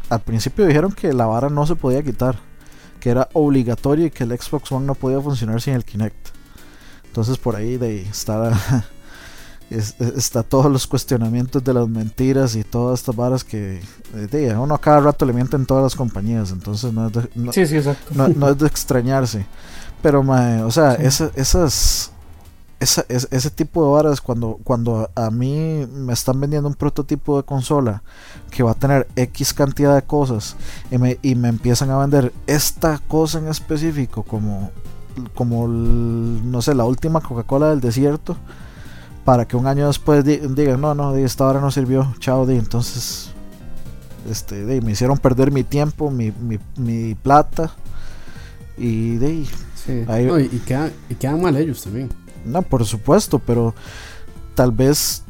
al 0.09 0.21
principio 0.21 0.65
dijeron 0.65 0.91
que 0.91 1.13
la 1.13 1.25
vara 1.25 1.49
no 1.49 1.65
se 1.65 1.75
podía 1.75 2.03
quitar 2.03 2.37
que 2.99 3.09
era 3.09 3.29
obligatorio 3.33 4.05
y 4.05 4.11
que 4.11 4.23
el 4.23 4.37
Xbox 4.37 4.71
One 4.71 4.85
no 4.85 4.95
podía 4.95 5.21
funcionar 5.21 5.61
sin 5.61 5.73
el 5.73 5.85
Kinect. 5.85 6.29
Entonces 7.05 7.37
por 7.37 7.55
ahí 7.55 7.77
de 7.77 8.01
estar 8.01 8.53
está 9.69 10.43
todos 10.43 10.71
los 10.71 10.87
cuestionamientos 10.87 11.63
de 11.63 11.73
las 11.73 11.87
mentiras 11.87 12.55
y 12.55 12.63
todas 12.63 12.99
estas 12.99 13.15
varas 13.15 13.43
que 13.43 13.81
de, 14.13 14.55
uno 14.55 14.75
a 14.75 14.81
cada 14.81 15.01
rato 15.01 15.25
le 15.25 15.33
mienten 15.33 15.65
todas 15.65 15.83
las 15.83 15.95
compañías 15.95 16.51
entonces 16.51 16.93
no 16.93 17.07
es 17.07 17.13
de, 17.13 17.29
no, 17.35 18.27
no, 18.29 18.49
es 18.49 18.57
de 18.57 18.67
extrañarse. 18.67 19.45
Pero 20.01 20.21
o 20.21 20.71
sea 20.71 20.93
esas 20.93 22.11
ese 22.79 23.49
tipo 23.49 23.83
de 23.83 23.91
varas 23.91 24.21
cuando, 24.21 24.59
cuando 24.63 25.09
a 25.15 25.31
mí 25.31 25.87
me 25.91 26.13
están 26.13 26.39
vendiendo 26.39 26.69
un 26.69 26.75
prototipo 26.75 27.37
de 27.37 27.43
consola 27.43 28.03
que 28.51 28.61
va 28.61 28.71
a 28.71 28.75
tener 28.75 29.07
X 29.15 29.53
cantidad 29.53 29.95
de 29.95 30.03
cosas 30.03 30.55
y 30.91 30.97
me, 30.99 31.17
y 31.23 31.33
me 31.33 31.47
empiezan 31.47 31.89
a 31.89 31.97
vender 31.97 32.31
esta 32.45 32.99
cosa 33.07 33.39
en 33.39 33.47
específico 33.47 34.21
como, 34.21 34.69
como 35.33 35.67
no 35.67 36.61
sé, 36.61 36.75
la 36.75 36.85
última 36.85 37.21
Coca-Cola 37.21 37.69
del 37.69 37.81
desierto 37.81 38.37
para 39.25 39.47
que 39.47 39.57
un 39.57 39.65
año 39.65 39.87
después 39.87 40.23
digan, 40.23 40.79
no, 40.79 40.93
no, 40.93 41.15
esta 41.15 41.45
hora 41.45 41.59
no 41.59 41.71
sirvió, 41.71 42.13
chao, 42.19 42.45
de 42.45 42.57
entonces 42.57 43.31
este, 44.29 44.65
de, 44.65 44.81
me 44.81 44.91
hicieron 44.91 45.17
perder 45.17 45.51
mi 45.51 45.63
tiempo, 45.63 46.11
mi, 46.11 46.31
mi, 46.31 46.59
mi 46.77 47.15
plata 47.15 47.71
y 48.77 49.17
de 49.17 49.47
ahí, 50.07 50.49
y, 50.51 50.59
quedan, 50.59 50.91
y 51.09 51.15
quedan 51.15 51.41
mal 51.41 51.55
ellos 51.57 51.81
también. 51.81 52.09
No, 52.47 52.61
por 52.61 52.85
supuesto, 52.85 53.39
pero 53.39 53.73
tal 54.55 54.71
vez, 54.71 55.23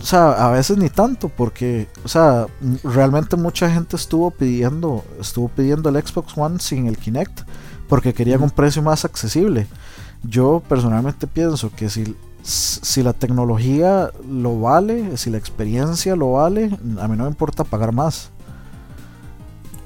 o 0.00 0.04
sea, 0.04 0.46
a 0.46 0.50
veces 0.50 0.76
ni 0.76 0.88
tanto, 0.88 1.28
porque, 1.28 1.88
o 2.04 2.08
sea, 2.08 2.46
realmente 2.84 3.36
mucha 3.36 3.70
gente 3.70 3.96
estuvo 3.96 4.30
pidiendo, 4.30 5.04
estuvo 5.20 5.48
pidiendo 5.48 5.88
el 5.88 6.06
Xbox 6.06 6.36
One 6.36 6.58
sin 6.60 6.86
el 6.86 6.98
Kinect, 6.98 7.40
porque 7.88 8.12
querían 8.12 8.42
un 8.42 8.50
precio 8.50 8.82
más 8.82 9.04
accesible. 9.04 9.66
Yo 10.22 10.62
personalmente 10.68 11.26
pienso 11.26 11.70
que 11.74 11.88
si, 11.88 12.16
si 12.42 13.02
la 13.02 13.12
tecnología 13.12 14.10
lo 14.28 14.60
vale, 14.60 15.16
si 15.16 15.30
la 15.30 15.38
experiencia 15.38 16.16
lo 16.16 16.32
vale, 16.32 16.70
a 17.00 17.08
mí 17.08 17.16
no 17.16 17.24
me 17.24 17.30
importa 17.30 17.64
pagar 17.64 17.92
más. 17.92 18.30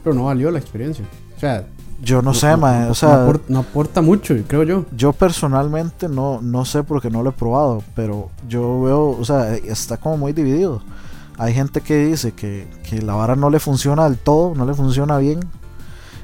Pero 0.03 0.15
no 0.15 0.25
valió 0.25 0.51
la 0.51 0.59
experiencia. 0.59 1.05
O 1.37 1.41
sea, 1.41 1.67
yo 2.03 2.21
no, 2.21 2.35
sé, 2.35 2.53
o 2.53 2.95
sea... 2.95 3.33
No 3.49 3.61
aporta, 3.61 4.03
mucho, 4.03 4.35
creo 4.49 4.65
yo. 4.65 4.85
Yo 4.97 5.13
personalmente 5.13 6.09
no, 6.09 6.41
no 6.43 6.65
sé 6.65 6.83
porque 6.83 7.11
no 7.11 7.23
lo 7.23 7.31
he 7.31 7.33
probado, 7.33 7.85
pero 7.95 8.29
yo 8.49 8.83
veo, 8.83 9.11
o 9.11 9.25
sea, 9.25 9.55
está 9.55 9.97
como 9.99 10.17
muy 10.17 10.33
dividido. 10.33 10.83
Hay 11.39 11.55
gente 11.55 11.81
que 11.81 12.07
dice 12.07 12.33
que, 12.33 12.67
la 13.03 13.15
vara 13.15 13.37
no 13.37 13.51
le 13.51 13.61
funciona 13.61 14.05
del 14.05 14.19
todo, 14.19 14.55
no 14.57 14.67
le 14.67 14.75
funciona 14.75 15.19
bien, 15.19 15.41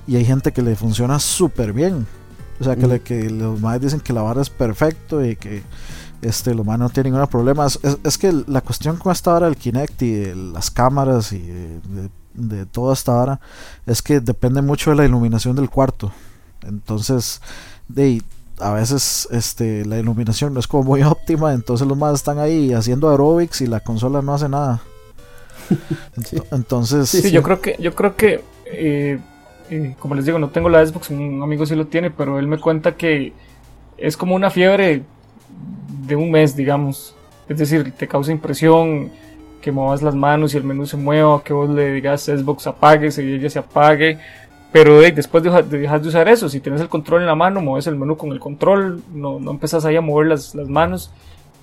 y 0.09 0.17
hay 0.17 0.25
gente 0.25 0.53
que 0.53 0.63
le 0.63 0.75
funciona 0.75 1.21
súper 1.21 1.73
bien. 1.73 2.07
O 2.61 2.65
sea, 2.65 2.75
que, 2.75 3.01
que 3.01 3.31
los 3.31 3.61
más 3.61 3.81
dicen 3.81 4.01
que 4.01 4.13
la 4.13 4.23
vara 4.23 4.43
es 4.43 4.51
perfecto 4.51 5.25
y 5.25 5.37
que 5.37 5.63
este, 6.23 6.57
los 6.57 6.67
más 6.67 6.77
no 6.81 6.91
tienen 6.91 7.13
ningún 7.13 7.29
problema. 7.29 7.67
Es, 7.67 7.79
es, 8.03 8.19
que 8.19 8.33
la 8.49 8.63
cuestión 8.63 8.97
con 8.97 9.13
esta 9.13 9.33
vara 9.33 9.47
del 9.47 9.57
Kinect 9.57 10.03
y 10.03 10.13
de 10.13 10.35
las 10.35 10.73
cámaras 10.73 11.33
y 11.33 11.39
de 11.39 11.81
de 11.81 12.11
toda 12.71 12.95
esta 12.95 13.15
hora 13.15 13.41
es 13.87 14.03
que 14.03 14.21
depende 14.21 14.63
mucho 14.63 14.91
de 14.91 14.97
la 14.97 15.05
iluminación 15.05 15.57
del 15.57 15.71
cuarto. 15.71 16.13
Entonces, 16.67 17.41
de, 17.89 18.23
a 18.61 18.73
veces 18.73 19.29
este, 19.31 19.85
la 19.85 19.99
iluminación 19.99 20.55
no 20.55 20.61
es 20.61 20.67
como 20.67 20.85
muy 20.85 21.03
óptima, 21.05 21.53
entonces 21.53 21.87
los 21.87 21.97
más 21.97 22.15
están 22.15 22.39
ahí 22.39 22.73
haciendo 22.73 23.11
aerobics 23.11 23.61
y 23.61 23.67
la 23.67 23.81
consola 23.81 24.23
no 24.23 24.35
hace 24.35 24.49
nada. 24.49 24.81
Entonces, 26.51 27.11
sí, 27.11 27.31
yo 27.31 27.43
creo 27.43 27.61
que, 27.61 27.77
yo 27.79 27.95
creo 27.95 28.17
que, 28.17 28.43
eh, 28.65 29.19
eh, 29.69 29.95
como 29.99 30.15
les 30.15 30.25
digo, 30.25 30.39
no 30.39 30.49
tengo 30.49 30.71
la 30.71 30.85
Xbox, 30.87 31.11
un 31.11 31.43
amigo 31.43 31.67
sí 31.67 31.75
lo 31.75 31.87
tiene, 31.87 32.11
pero 32.11 32.39
él 32.39 32.47
me 32.47 32.59
cuenta 32.59 32.97
que 32.97 33.35
es 33.99 34.17
como 34.17 34.35
una 34.35 34.49
fiebre 34.49 35.03
de 36.07 36.17
un 36.17 36.31
mes, 36.31 36.57
digamos. 36.57 37.15
Es 37.49 37.59
decir, 37.59 37.93
te 37.93 38.09
causa 38.09 38.33
impresión 38.33 39.11
que 39.61 39.73
muevas 39.73 40.03
las 40.03 40.15
manos 40.15 40.55
y 40.55 40.57
el 40.57 40.65
menú 40.65 40.87
se 40.87 40.97
mueva, 40.97 41.43
que 41.43 41.53
vos 41.53 41.69
le 41.71 41.93
digas 41.93 42.25
Xbox 42.25 42.67
apague 42.67 43.09
y 43.17 43.35
ella 43.35 43.51
se 43.51 43.59
apague. 43.59 44.19
Pero 44.71 45.01
después 45.01 45.43
de, 45.43 45.51
dejas 45.63 46.03
de 46.03 46.09
usar 46.09 46.29
eso, 46.29 46.49
si 46.49 46.61
tienes 46.61 46.81
el 46.81 46.89
control 46.89 47.23
en 47.23 47.27
la 47.27 47.35
mano, 47.35 47.61
mueves 47.61 47.87
el 47.87 47.97
menú 47.97 48.17
con 48.17 48.33
el 48.33 48.39
control, 48.39 49.03
no, 49.15 49.41
no 49.41 49.51
empezás 49.51 49.85
ahí 49.85 49.97
a 49.97 50.01
mover 50.01 50.27
las, 50.27 50.55
las 50.55 50.69
manos. 50.69 51.11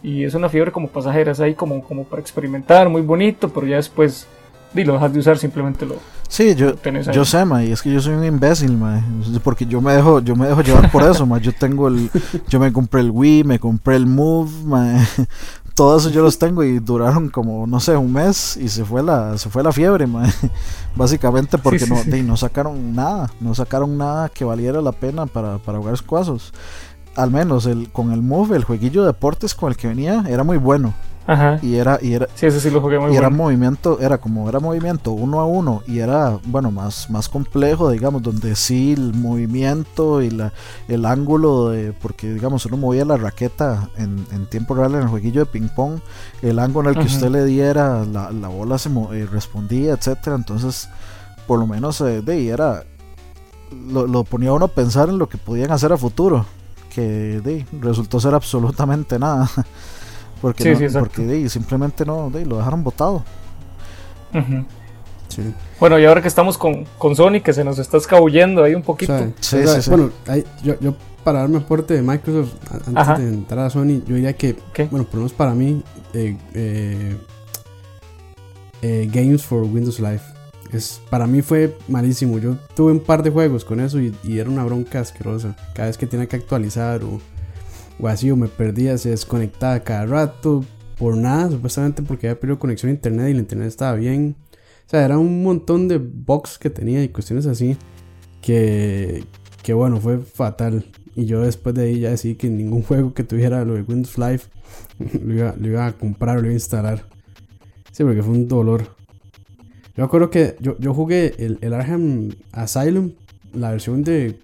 Y 0.02 0.24
es 0.24 0.34
una 0.34 0.50
fiebre 0.50 0.72
como 0.72 0.88
pasajera, 0.88 1.32
es 1.32 1.40
ahí 1.40 1.54
como, 1.54 1.84
como 1.84 2.04
para 2.04 2.22
experimentar, 2.22 2.90
muy 2.90 3.02
bonito, 3.02 3.50
pero 3.50 3.68
ya 3.68 3.78
después 3.78 4.28
y 4.82 4.84
lo 4.84 4.94
dejas 4.94 5.14
de 5.14 5.20
usar, 5.20 5.38
simplemente 5.38 5.86
lo. 5.86 5.96
Sí, 6.28 6.56
yo, 6.56 6.74
yo 7.14 7.24
sé, 7.24 7.46
ma, 7.46 7.64
y 7.64 7.72
es 7.72 7.82
que 7.82 7.92
yo 7.92 8.02
soy 8.02 8.16
un 8.16 8.26
imbécil, 8.26 8.76
ma, 8.76 9.02
porque 9.44 9.66
yo 9.66 9.80
me 9.80 9.94
dejo, 9.94 10.20
yo 10.20 10.36
me 10.36 10.48
dejo 10.48 10.62
llevar 10.62 10.92
por 10.92 11.04
eso, 11.04 11.26
ma. 11.26 11.38
Yo 11.38 11.54
tengo 11.54 11.88
el, 11.88 12.10
yo 12.50 12.60
me 12.60 12.74
compré 12.74 13.02
el 13.02 13.12
Wii, 13.12 13.44
me 13.44 13.60
compré 13.60 13.96
el 13.96 14.06
Move, 14.06 14.52
ma, 14.66 14.96
todo 15.76 15.98
eso 15.98 16.10
yo 16.10 16.24
los 16.24 16.40
tengo 16.40 16.64
y 16.64 16.80
duraron 16.80 17.30
como, 17.30 17.68
no 17.68 17.82
sé, 17.82 17.98
un 17.98 18.14
mes 18.14 18.56
y 18.56 18.70
se 18.70 18.86
fue 18.86 19.04
la, 19.04 19.38
se 19.38 19.50
fue 19.50 19.62
la 19.62 19.74
fiebre, 19.74 20.08
básicamente 20.96 21.58
porque 21.58 21.86
no, 21.86 21.98
no 22.24 22.38
sacaron 22.38 22.96
nada, 22.96 23.30
no 23.42 23.54
sacaron 23.54 23.98
nada 23.98 24.30
que 24.30 24.46
valiera 24.46 24.82
la 24.82 24.94
pena 24.94 25.26
para, 25.26 25.58
para 25.58 25.78
jugar 25.78 25.94
escuazos. 25.94 26.54
Al 27.16 27.30
menos 27.30 27.66
el, 27.66 27.92
con 27.92 28.14
el 28.14 28.22
Move, 28.22 28.56
el 28.56 28.64
jueguillo 28.64 29.02
de 29.02 29.08
deportes 29.08 29.54
con 29.54 29.70
el 29.70 29.78
que 29.78 29.90
venía, 29.90 30.24
era 30.30 30.44
muy 30.44 30.58
bueno. 30.58 30.94
Ajá. 31.28 31.60
Y 31.64 31.76
era, 31.76 31.98
y 32.02 32.14
era, 32.14 32.28
sí, 32.36 32.46
ese 32.46 32.60
sí 32.60 32.70
lo 32.70 32.82
jugué 32.82 33.00
muy 33.00 33.12
y 33.12 33.18
era 33.18 33.32
movimiento, 33.32 34.00
era 34.00 34.20
como 34.20 34.48
era 34.48 34.60
movimiento 34.60 35.12
uno 35.12 35.40
a 35.40 35.46
uno 35.46 35.82
y 35.88 36.00
era, 36.00 36.38
bueno, 36.46 36.70
más, 36.70 37.10
más 37.10 37.30
complejo, 37.30 37.90
digamos, 37.90 38.22
donde 38.22 38.56
sí 38.56 38.94
el 38.94 39.14
movimiento 39.14 40.22
y 40.22 40.30
la, 40.30 40.54
el 40.88 41.04
ángulo 41.06 41.70
de, 41.70 41.94
porque 41.94 42.32
digamos, 42.32 42.66
uno 42.68 42.78
movía 42.78 43.06
la 43.06 43.18
raqueta 43.18 43.90
en, 43.98 44.26
en 44.32 44.46
tiempo 44.48 44.76
real 44.76 44.94
en 44.94 45.02
el 45.02 45.08
jueguillo 45.08 45.42
de 45.42 45.46
ping 45.48 45.70
pong, 45.76 46.00
el 46.44 46.60
ángulo 46.60 46.92
en 46.92 46.98
el 46.98 47.02
que 47.02 47.12
usted 47.12 47.30
le 47.30 47.44
diera, 47.44 48.06
la, 48.06 48.30
la 48.32 48.48
bola 48.48 48.78
se 48.78 48.90
eh, 48.90 49.26
respondía, 49.26 49.94
etcétera, 49.94 50.36
entonces, 50.36 50.90
por 51.48 51.60
lo 51.60 51.66
menos 51.66 52.02
eh, 52.02 52.22
de 52.22 52.50
era, 52.50 52.84
lo, 53.90 54.06
lo 54.06 54.24
ponía 54.26 54.54
uno 54.54 54.66
a 54.66 54.68
pensar 54.68 55.10
en 55.10 55.18
lo 55.18 55.28
que 55.28 55.40
podían 55.40 55.72
hacer 55.72 55.92
a 55.92 55.98
futuro, 55.98 56.46
que 56.94 57.42
de, 57.44 57.66
resultó 57.82 58.20
ser 58.20 58.36
absolutamente 58.36 59.18
nada. 59.18 59.50
Porque, 60.46 60.90
porque 61.00 61.50
simplemente 61.50 62.06
no, 62.06 62.30
lo 62.30 62.58
dejaron 62.58 62.84
votado. 62.84 63.24
Sí. 65.28 65.42
Bueno, 65.80 65.98
y 65.98 66.06
ahora 66.06 66.22
que 66.22 66.28
estamos 66.28 66.56
con, 66.58 66.86
con 67.00 67.16
Sony, 67.16 67.42
que 67.44 67.52
se 67.52 67.64
nos 67.64 67.80
está 67.80 67.98
escabullendo 67.98 68.64
ahí 68.64 68.76
un 68.76 68.82
O 68.82 68.86
poquito. 68.86 69.18
sea, 69.18 69.32
Sí, 69.40 69.58
o 69.58 69.64
sea, 69.68 69.76
sí, 69.78 69.82
sí. 69.82 69.90
Bueno, 69.90 70.12
ahí- 70.28 70.46
yo, 70.64 70.80
yo 70.80 70.94
para 71.24 71.40
darme 71.40 71.58
aporte 71.58 71.96
de 71.96 72.04
Microsoft 72.04 72.54
antes 72.72 72.96
Ajá. 72.96 73.18
de 73.18 73.28
entrar 73.28 73.66
a 73.66 73.70
Sony, 73.72 74.04
yo 74.06 74.14
diría 74.16 74.34
que, 74.34 74.56
¿Qué? 74.72 74.86
bueno, 74.86 75.06
por 75.06 75.16
lo 75.16 75.20
menos 75.22 75.34
para 75.34 75.56
mí, 75.56 75.82
eh, 76.14 76.38
eh, 76.54 77.18
eh, 78.84 79.10
Games 79.12 79.44
for 79.44 79.64
Windows 79.64 80.00
Live. 80.00 80.22
Es, 80.72 81.02
para 81.10 81.26
mí 81.26 81.42
fue 81.42 81.76
malísimo. 81.88 82.38
Yo 82.38 82.56
tuve 82.76 82.92
un 82.92 83.00
par 83.00 83.24
de 83.24 83.32
juegos 83.32 83.66
con 83.66 83.80
eso 83.80 84.00
y, 84.00 84.16
y 84.24 84.38
era 84.38 84.50
una 84.50 84.64
bronca 84.64 85.00
asquerosa. 85.00 85.56
Cada 85.74 85.88
vez 85.88 85.98
que 85.98 86.06
tenía 86.06 86.28
que 86.28 86.36
actualizar 86.36 87.04
o, 87.04 87.20
o 88.00 88.08
así, 88.08 88.32
o 88.32 88.36
me 88.36 88.48
perdía, 88.48 88.98
se 88.98 89.10
desconectaba 89.10 89.80
cada 89.82 90.06
rato. 90.06 90.64
Por 90.98 91.18
nada, 91.18 91.52
supuestamente 91.52 92.02
porque 92.04 92.28
había 92.28 92.40
perdido 92.40 92.60
conexión 92.60 92.90
a 92.90 92.94
internet 92.94 93.28
y 93.28 93.32
el 93.32 93.38
internet 93.38 93.68
estaba 93.68 93.96
bien. 93.96 94.36
O 94.86 94.90
sea, 94.90 95.04
era 95.04 95.18
un 95.18 95.44
montón 95.44 95.88
de 95.88 95.98
bugs 95.98 96.58
que 96.58 96.70
tenía 96.70 97.04
y 97.04 97.10
cuestiones 97.10 97.46
así. 97.48 97.78
Que, 98.42 99.24
que 99.64 99.74
bueno, 99.74 100.00
fue 100.00 100.20
fatal. 100.20 100.86
Y 101.16 101.26
yo 101.26 101.42
después 101.42 101.76
de 101.76 101.84
ahí 101.84 102.00
ya 102.02 102.12
decidí 102.12 102.36
que 102.36 102.50
ningún 102.50 102.82
juego 102.84 103.14
que 103.14 103.24
tuviera 103.24 103.66
lo 103.66 103.74
de 103.74 103.82
Windows 103.82 104.18
Live 104.18 104.42
lo 105.24 105.34
iba, 105.34 105.56
lo 105.58 105.68
iba 105.68 105.86
a 105.86 105.92
comprar 105.94 106.38
lo 106.38 106.44
iba 106.44 106.52
a 106.52 106.54
instalar. 106.54 107.06
Sí, 107.92 108.04
porque 108.04 108.22
fue 108.22 108.34
un 108.34 108.48
dolor. 108.48 108.96
Yo 109.96 110.04
acuerdo 110.04 110.30
que 110.30 110.58
yo, 110.60 110.78
yo 110.80 110.94
jugué 110.94 111.34
el, 111.38 111.58
el 111.62 111.74
Arkham 111.74 112.32
Asylum, 112.52 113.14
la 113.56 113.72
versión 113.72 114.04
de, 114.04 114.38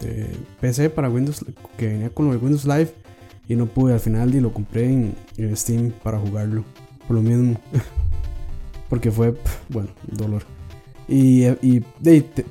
de- 0.00 0.06
de 0.08 0.26
PC 0.60 0.90
para 0.90 1.08
Windows, 1.10 1.44
que 1.76 1.88
venía 1.88 2.10
con 2.10 2.30
de 2.30 2.36
Windows 2.36 2.64
Live, 2.64 2.92
y 3.48 3.56
no 3.56 3.66
pude 3.66 3.92
al 3.94 4.00
final 4.00 4.34
y 4.34 4.40
lo 4.40 4.52
compré 4.52 4.86
en, 4.86 5.14
en 5.36 5.56
Steam 5.56 5.92
para 6.02 6.18
jugarlo. 6.18 6.64
Por 7.06 7.16
lo 7.16 7.22
mismo. 7.22 7.60
porque 8.88 9.10
fue, 9.10 9.34
bueno, 9.68 9.88
dolor. 10.06 10.42
Y, 11.08 11.44
y 11.60 11.80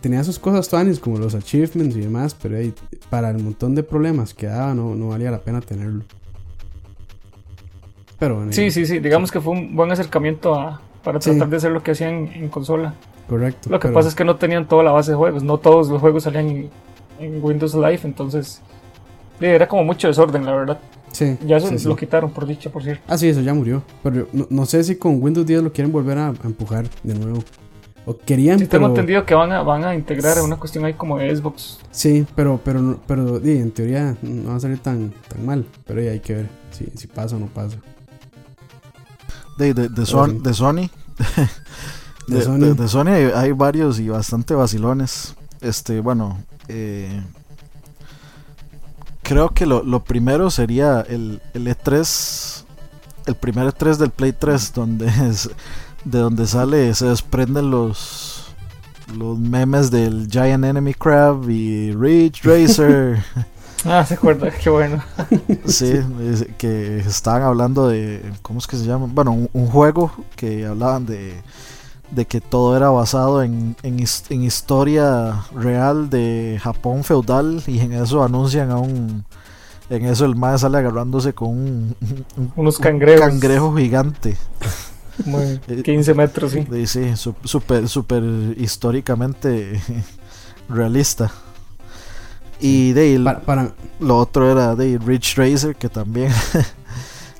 tenía 0.01 0.23
sus 0.23 0.37
cosas 0.37 0.67
tuanis 0.67 0.99
como 0.99 1.17
los 1.17 1.33
achievements 1.33 1.95
y 1.95 2.01
demás, 2.01 2.35
pero 2.39 2.55
de- 2.57 2.73
para 3.09 3.29
el 3.31 3.41
montón 3.41 3.73
de 3.75 3.83
problemas 3.83 4.33
que 4.33 4.47
daba 4.47 4.73
no, 4.73 4.93
no 4.95 5.07
valía 5.09 5.31
la 5.31 5.39
pena 5.41 5.61
tenerlo. 5.61 6.03
Pero 8.19 8.35
bueno, 8.35 8.51
Sí, 8.51 8.69
sí, 8.69 8.85
sí. 8.85 8.99
Digamos 8.99 9.31
que 9.31 9.41
fue 9.41 9.53
un 9.53 9.75
buen 9.75 9.91
acercamiento 9.91 10.53
a, 10.53 10.81
para 11.03 11.19
Sí. 11.19 11.31
tratar 11.31 11.49
de 11.49 11.57
hacer 11.57 11.71
lo 11.71 11.81
que 11.81 11.91
hacían 11.91 12.27
en 12.33 12.49
consola. 12.49 12.93
Correcto. 13.27 13.69
Lo 13.69 13.79
que 13.79 13.87
pero- 13.87 13.93
pasa 13.95 14.09
es 14.09 14.15
que 14.15 14.23
no 14.25 14.35
tenían 14.35 14.67
toda 14.67 14.83
la 14.83 14.91
base 14.91 15.11
de 15.11 15.17
juegos. 15.17 15.43
No 15.43 15.57
todos 15.57 15.89
los 15.89 15.99
juegos 16.01 16.23
salían 16.23 16.47
en, 16.49 16.69
en 17.19 17.43
Windows 17.43 17.73
Live. 17.75 18.01
Entonces, 18.03 18.61
sí, 19.39 19.45
era 19.45 19.67
como 19.67 19.83
mucho 19.83 20.07
desorden, 20.07 20.45
la 20.45 20.53
verdad. 20.55 20.79
Sí, 21.11 21.37
Ya 21.45 21.57
eso 21.57 21.67
sí, 21.67 21.77
sí. 21.79 21.87
lo 21.89 21.95
quitaron, 21.97 22.31
por 22.31 22.45
dicha, 22.45 22.69
por 22.69 22.83
cierto. 22.83 23.03
Ah, 23.07 23.17
sí, 23.17 23.27
eso 23.27 23.41
ya 23.41 23.53
murió. 23.53 23.83
Pero 24.01 24.27
no, 24.31 24.47
no 24.49 24.65
sé 24.65 24.83
si 24.83 24.95
con 24.95 25.21
Windows 25.21 25.45
10 25.45 25.61
lo 25.63 25.73
quieren 25.73 25.91
volver 25.91 26.17
a, 26.17 26.27
a 26.27 26.33
empujar 26.45 26.85
de 27.03 27.13
nuevo. 27.15 27.43
O 28.05 28.17
querían, 28.17 28.57
Sí, 28.57 28.65
tengo 28.65 28.85
pero... 28.85 28.93
entendido 28.95 29.25
que 29.25 29.35
van 29.35 29.51
a, 29.51 29.61
van 29.61 29.83
a 29.83 29.93
integrar 29.93 30.41
una 30.41 30.55
cuestión 30.55 30.85
ahí 30.85 30.93
como 30.93 31.17
de 31.19 31.35
Xbox. 31.35 31.79
Sí, 31.91 32.25
pero, 32.33 32.59
pero, 32.63 32.81
no- 32.81 32.99
pero 33.05 33.39
di, 33.39 33.57
en 33.57 33.71
teoría 33.71 34.15
no 34.21 34.49
va 34.51 34.55
a 34.55 34.59
salir 34.59 34.79
tan, 34.79 35.11
tan 35.27 35.45
mal. 35.45 35.65
Pero 35.85 36.01
ya 36.01 36.11
hay 36.11 36.19
que 36.21 36.33
ver 36.35 36.49
si, 36.71 36.85
si 36.95 37.07
pasa 37.07 37.35
o 37.35 37.39
no 37.39 37.45
pasa. 37.47 37.77
De, 39.57 39.73
de, 39.73 39.89
de, 39.89 40.05
Son- 40.05 40.31
sí. 40.31 40.39
de 40.41 40.53
Sony. 40.53 40.89
De 42.31 42.37
De, 42.37 42.43
Sony. 42.45 42.57
de- 42.59 42.73
de 42.73 42.87
Sony 42.87 43.07
hay, 43.09 43.23
hay 43.35 43.51
varios 43.51 43.99
y 43.99 44.09
bastante 44.09 44.53
vacilones. 44.55 45.35
Este, 45.61 45.99
bueno, 45.99 46.39
eh, 46.67 47.21
creo 49.21 49.49
que 49.49 49.65
lo, 49.65 49.83
lo 49.83 50.03
primero 50.03 50.49
sería 50.49 51.01
el, 51.01 51.41
el 51.53 51.67
E3, 51.67 52.63
el 53.27 53.35
primer 53.35 53.67
E3 53.67 53.97
del 53.97 54.09
Play 54.11 54.33
3, 54.33 54.73
donde 54.73 55.07
es, 55.29 55.49
de 56.05 56.19
donde 56.19 56.47
sale, 56.47 56.93
se 56.93 57.05
desprenden 57.07 57.69
los 57.71 58.37
los 59.17 59.37
memes 59.37 59.91
del 59.91 60.29
Giant 60.31 60.63
Enemy 60.63 60.93
Crab 60.93 61.49
y 61.49 61.91
Ridge 61.91 62.41
Racer. 62.43 63.21
Ah, 63.83 64.05
se 64.05 64.13
acuerda, 64.13 64.49
qué 64.51 64.69
bueno. 64.69 65.03
Sí, 65.65 65.91
es- 66.21 66.47
que 66.57 66.99
estaban 66.99 67.41
hablando 67.41 67.87
de, 67.89 68.21
¿cómo 68.41 68.59
es 68.59 68.67
que 68.67 68.77
se 68.77 68.85
llama? 68.85 69.07
Bueno, 69.11 69.31
un, 69.31 69.49
un 69.53 69.67
juego 69.67 70.11
que 70.37 70.65
hablaban 70.65 71.05
de, 71.05 71.33
de 72.11 72.25
que 72.25 72.41
todo 72.41 72.75
era 72.77 72.89
basado 72.89 73.41
en, 73.43 73.75
en, 73.83 73.99
his- 73.99 74.25
en 74.29 74.43
historia 74.43 75.45
real 75.55 76.09
de 76.09 76.59
Japón 76.61 77.03
feudal 77.03 77.63
y 77.67 77.79
en 77.79 77.93
eso 77.93 78.23
anuncian 78.23 78.71
a 78.71 78.77
un... 78.77 79.25
En 79.89 80.05
eso 80.05 80.23
el 80.25 80.35
mae 80.37 80.57
sale 80.57 80.77
agarrándose 80.77 81.33
con 81.33 81.49
un, 81.49 81.95
un- 82.37 82.53
Unos 82.55 82.77
un 82.77 82.83
cangrejos. 82.83 83.21
cangrejo 83.27 83.75
gigante. 83.75 84.37
Como 85.23 85.39
de 85.39 85.59
Eh, 85.67 85.83
15 85.83 86.13
metros, 86.13 86.51
sí. 86.51 86.65
Sí, 86.85 87.15
su- 87.15 87.35
súper 87.43 87.87
súper 87.89 88.23
históricamente 88.57 89.81
realista. 90.69 91.31
Y 92.59 92.93
de 92.93 93.01
ahí, 93.01 93.19
Para, 93.23 93.39
para- 93.41 93.73
lo 93.99 94.17
otro 94.17 94.51
era 94.51 94.75
de 94.75 94.97
Rich 94.97 95.35
Racer, 95.37 95.75
que 95.75 95.89
también 95.89 96.31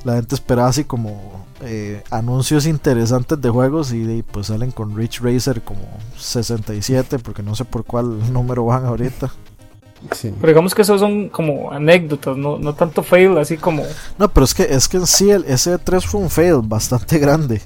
la 0.04 0.16
gente 0.16 0.36
esperaba 0.36 0.70
así 0.70 0.84
como 0.84 1.46
eh, 1.62 2.02
anuncios 2.10 2.66
interesantes 2.66 3.40
de 3.40 3.50
juegos 3.50 3.94
y 3.94 4.24
pues 4.24 4.48
salen 4.48 4.72
con 4.72 4.96
Rich 4.96 5.22
Racer 5.22 5.62
como 5.62 5.82
67, 6.18 7.20
porque 7.20 7.44
no 7.44 7.56
sé 7.56 7.66
por 7.66 7.84
cuál 7.86 8.32
número 8.34 8.66
van 8.66 8.86
ahorita. 8.86 9.32
sí. 10.12 10.34
Pero 10.40 10.48
digamos 10.52 10.74
que 10.74 10.82
esos 10.82 11.00
son 11.00 11.30
como 11.30 11.72
anécdotas, 11.72 12.36
no, 12.38 12.58
no 12.58 12.74
tanto 12.74 13.04
fail, 13.04 13.38
así 13.38 13.58
como. 13.58 13.84
No, 14.18 14.30
pero 14.32 14.46
es 14.46 14.54
que 14.54 14.64
es 14.64 14.88
que 14.88 14.98
en 14.98 15.08
sí 15.08 15.30
el 15.30 15.46
S3 15.46 16.02
fue 16.02 16.20
un 16.22 16.30
fail 16.30 16.62
bastante 16.64 17.20
grande. 17.20 17.62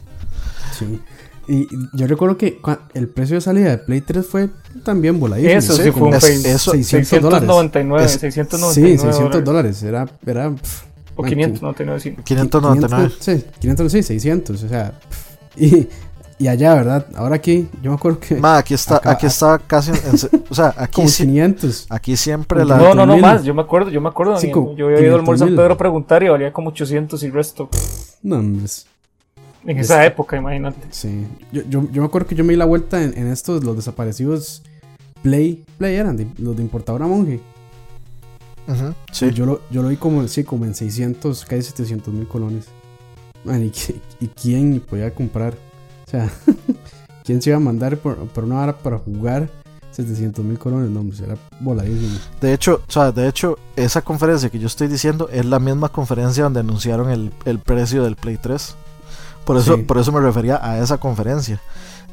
Sí. 0.77 0.99
Y 1.47 1.67
yo 1.93 2.07
recuerdo 2.07 2.37
que 2.37 2.59
el 2.95 3.07
precio 3.07 3.35
de 3.35 3.41
salida 3.41 3.69
de 3.69 3.77
Play 3.77 4.01
3 4.01 4.25
fue 4.25 4.49
también 4.83 5.19
voladísimo. 5.19 5.53
Eso 5.59 5.73
sí, 5.75 5.83
sí, 5.83 5.91
fue 5.91 6.07
un 6.07 6.15
es- 6.15 6.23
fail. 6.25 6.45
eso- 6.47 6.71
600 6.71 7.21
dólares. 7.21 7.47
699, 7.47 8.03
Es- 8.05 8.11
699 8.19 8.73
Sí, 8.73 8.97
600 8.97 9.43
dólares. 9.45 9.45
dólares. 9.45 9.83
Era, 9.83 10.07
era 10.25 10.49
pff, 10.49 10.83
O 11.15 11.21
man, 11.21 11.29
599, 11.31 11.99
sí. 11.99 12.15
599. 12.23 13.09
500, 13.19 13.23
sí, 13.23 13.45
500, 13.59 13.91
sí, 13.91 14.03
600. 14.03 14.63
O 14.63 14.67
sea, 14.67 14.93
y, 15.55 15.87
y 16.37 16.47
allá, 16.47 16.75
¿verdad? 16.75 17.07
Ahora 17.15 17.35
aquí, 17.35 17.69
yo 17.81 17.91
me 17.91 17.95
acuerdo 17.95 18.19
que 18.19 18.35
Ma, 18.35 18.57
aquí 18.57 18.73
está, 18.73 18.97
Acá- 18.97 19.11
aquí 19.11 19.25
está 19.25 19.57
casi, 19.59 19.91
en- 19.91 20.41
o 20.49 20.53
sea, 20.53 20.73
aquí, 20.77 20.95
como 20.95 21.07
sí- 21.07 21.23
500. 21.23 21.87
aquí 21.89 22.17
siempre 22.17 22.65
la, 22.65 22.77
No, 22.77 22.93
no, 22.93 23.05
no 23.05 23.13
500,000. 23.15 23.21
más. 23.21 23.43
Yo 23.45 23.53
me 23.53 23.61
acuerdo, 23.61 23.89
yo 23.91 24.01
me 24.01 24.09
acuerdo. 24.09 24.33
Sí, 24.37 24.47
Daniel, 24.47 24.53
como 24.53 24.75
yo 24.75 24.87
había 24.87 24.99
ido 25.01 25.15
al 25.15 25.23
Mall 25.23 25.37
San 25.37 25.47
500,000. 25.47 25.55
Pedro 25.57 25.73
a 25.73 25.77
preguntar 25.77 26.23
y 26.23 26.27
valía 26.29 26.51
como 26.51 26.69
800 26.69 27.23
y 27.23 27.29
resto. 27.29 27.69
No, 28.21 28.37
hombre. 28.37 28.65
es- 28.65 28.85
En 29.65 29.79
esa 29.79 30.05
época, 30.05 30.35
imagínate. 30.37 30.79
Sí. 30.91 31.25
Yo, 31.51 31.61
yo, 31.69 31.87
yo 31.91 32.01
me 32.01 32.07
acuerdo 32.07 32.27
que 32.27 32.35
yo 32.35 32.43
me 32.43 32.51
di 32.53 32.57
la 32.57 32.65
vuelta 32.65 33.01
en, 33.01 33.17
en 33.17 33.27
estos, 33.31 33.63
los 33.63 33.75
desaparecidos 33.75 34.61
Play. 35.23 35.63
Play 35.79 35.95
eran, 35.95 36.17
de- 36.17 36.27
los 36.37 36.55
de 36.57 36.61
importadora 36.61 37.07
monje. 37.07 37.39
Sí. 39.11 39.25
Y 39.27 39.31
Yo 39.33 39.45
lo, 39.45 39.61
yo 39.71 39.81
lo 39.81 39.89
vi 39.89 39.97
como, 39.97 40.27
sí, 40.27 40.43
como 40.43 40.65
en 40.65 40.73
600, 40.75 41.45
casi 41.45 41.61
700 41.63 42.13
mil 42.13 42.27
colones. 42.27 42.65
Man, 43.43 43.63
¿y, 43.63 43.69
qui- 43.69 43.95
y 44.19 44.27
quién 44.27 44.79
podía 44.79 45.13
comprar? 45.13 45.53
O 46.07 46.09
sea, 46.09 46.29
¿quién 47.23 47.41
se 47.41 47.49
iba 47.51 47.57
a 47.57 47.59
mandar 47.61 47.97
por, 47.97 48.17
por 48.29 48.43
una 48.43 48.61
hora 48.61 48.77
para 48.77 48.97
jugar 48.97 49.49
700 49.91 50.43
mil 50.43 50.57
colones? 50.57 50.89
No, 50.89 51.03
pues 51.03 51.19
era 51.19 51.35
voladísimo. 51.59 52.17
De 52.41 52.53
hecho, 52.53 52.81
o 52.87 52.91
sea, 52.91 53.11
de 53.11 53.27
hecho, 53.27 53.57
esa 53.75 54.01
conferencia 54.01 54.49
que 54.49 54.59
yo 54.59 54.67
estoy 54.67 54.87
diciendo 54.87 55.29
es 55.31 55.45
la 55.45 55.59
misma 55.59 55.89
conferencia 55.89 56.43
donde 56.43 56.61
anunciaron 56.61 57.09
el, 57.11 57.31
el 57.45 57.59
precio 57.59 58.03
del 58.03 58.15
Play 58.15 58.37
3. 58.41 58.75
Por 59.45 59.57
eso, 59.57 59.75
Sí. 59.75 59.83
por 59.83 59.99
eso 59.99 60.11
me 60.11 60.19
refería 60.21 60.59
a 60.63 60.79
esa 60.79 60.97
conferencia. 60.97 61.61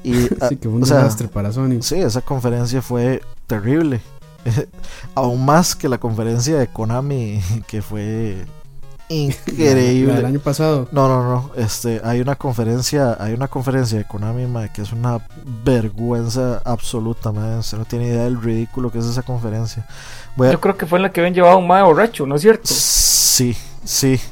Y, 0.05 0.13
Así 0.41 0.57
que 0.57 0.69
fue 0.69 0.73
un 0.73 0.81
desastre 0.83 1.29
para 1.29 1.51
Sony. 1.51 1.81
sí, 1.81 1.95
esa 1.95 2.21
conferencia 2.21 2.83
fue 2.83 3.23
terrible. 3.47 4.03
Aún 5.14 5.45
más 5.45 5.74
que 5.76 5.88
la 5.88 5.99
conferencia 5.99 6.59
de 6.59 6.66
Konami, 6.68 7.40
que 7.66 7.82
fue 7.82 8.45
increíble. 9.09 10.14
del 10.14 10.24
año 10.24 10.40
pasado. 10.40 10.88
No, 10.90 11.07
no, 11.09 11.22
no. 11.22 11.51
Este, 11.57 12.01
hay 12.05 12.20
una 12.20 12.36
conferencia, 12.36 13.16
hay 13.20 13.34
una 13.34 13.49
conferencia 13.49 13.99
de 13.99 14.05
Konami 14.07 14.47
mae, 14.47 14.70
que 14.72 14.82
es 14.82 14.93
una 14.93 15.20
vergüenza 15.64 16.62
absoluta, 16.64 17.30
mae. 17.32 17.59
Usted 17.59 17.78
no 17.78 17.84
tiene 17.84 18.07
idea 18.09 18.24
del 18.24 18.40
ridículo 18.40 18.90
que 18.90 18.99
es 18.99 19.05
esa 19.07 19.22
conferencia. 19.22 19.86
A- 20.38 20.51
Yo 20.53 20.61
creo 20.61 20.76
que 20.76 20.86
fue 20.86 20.99
en 20.99 21.03
la 21.03 21.12
que 21.12 21.20
habían 21.20 21.34
llevado 21.34 21.55
a 21.55 21.59
un 21.59 21.66
mae 21.66 21.82
borracho, 21.82 22.26
¿no 22.26 22.36
es 22.36 22.43
cierto? 22.43 22.68
Sí, 22.72 23.57
sí. 23.85 24.18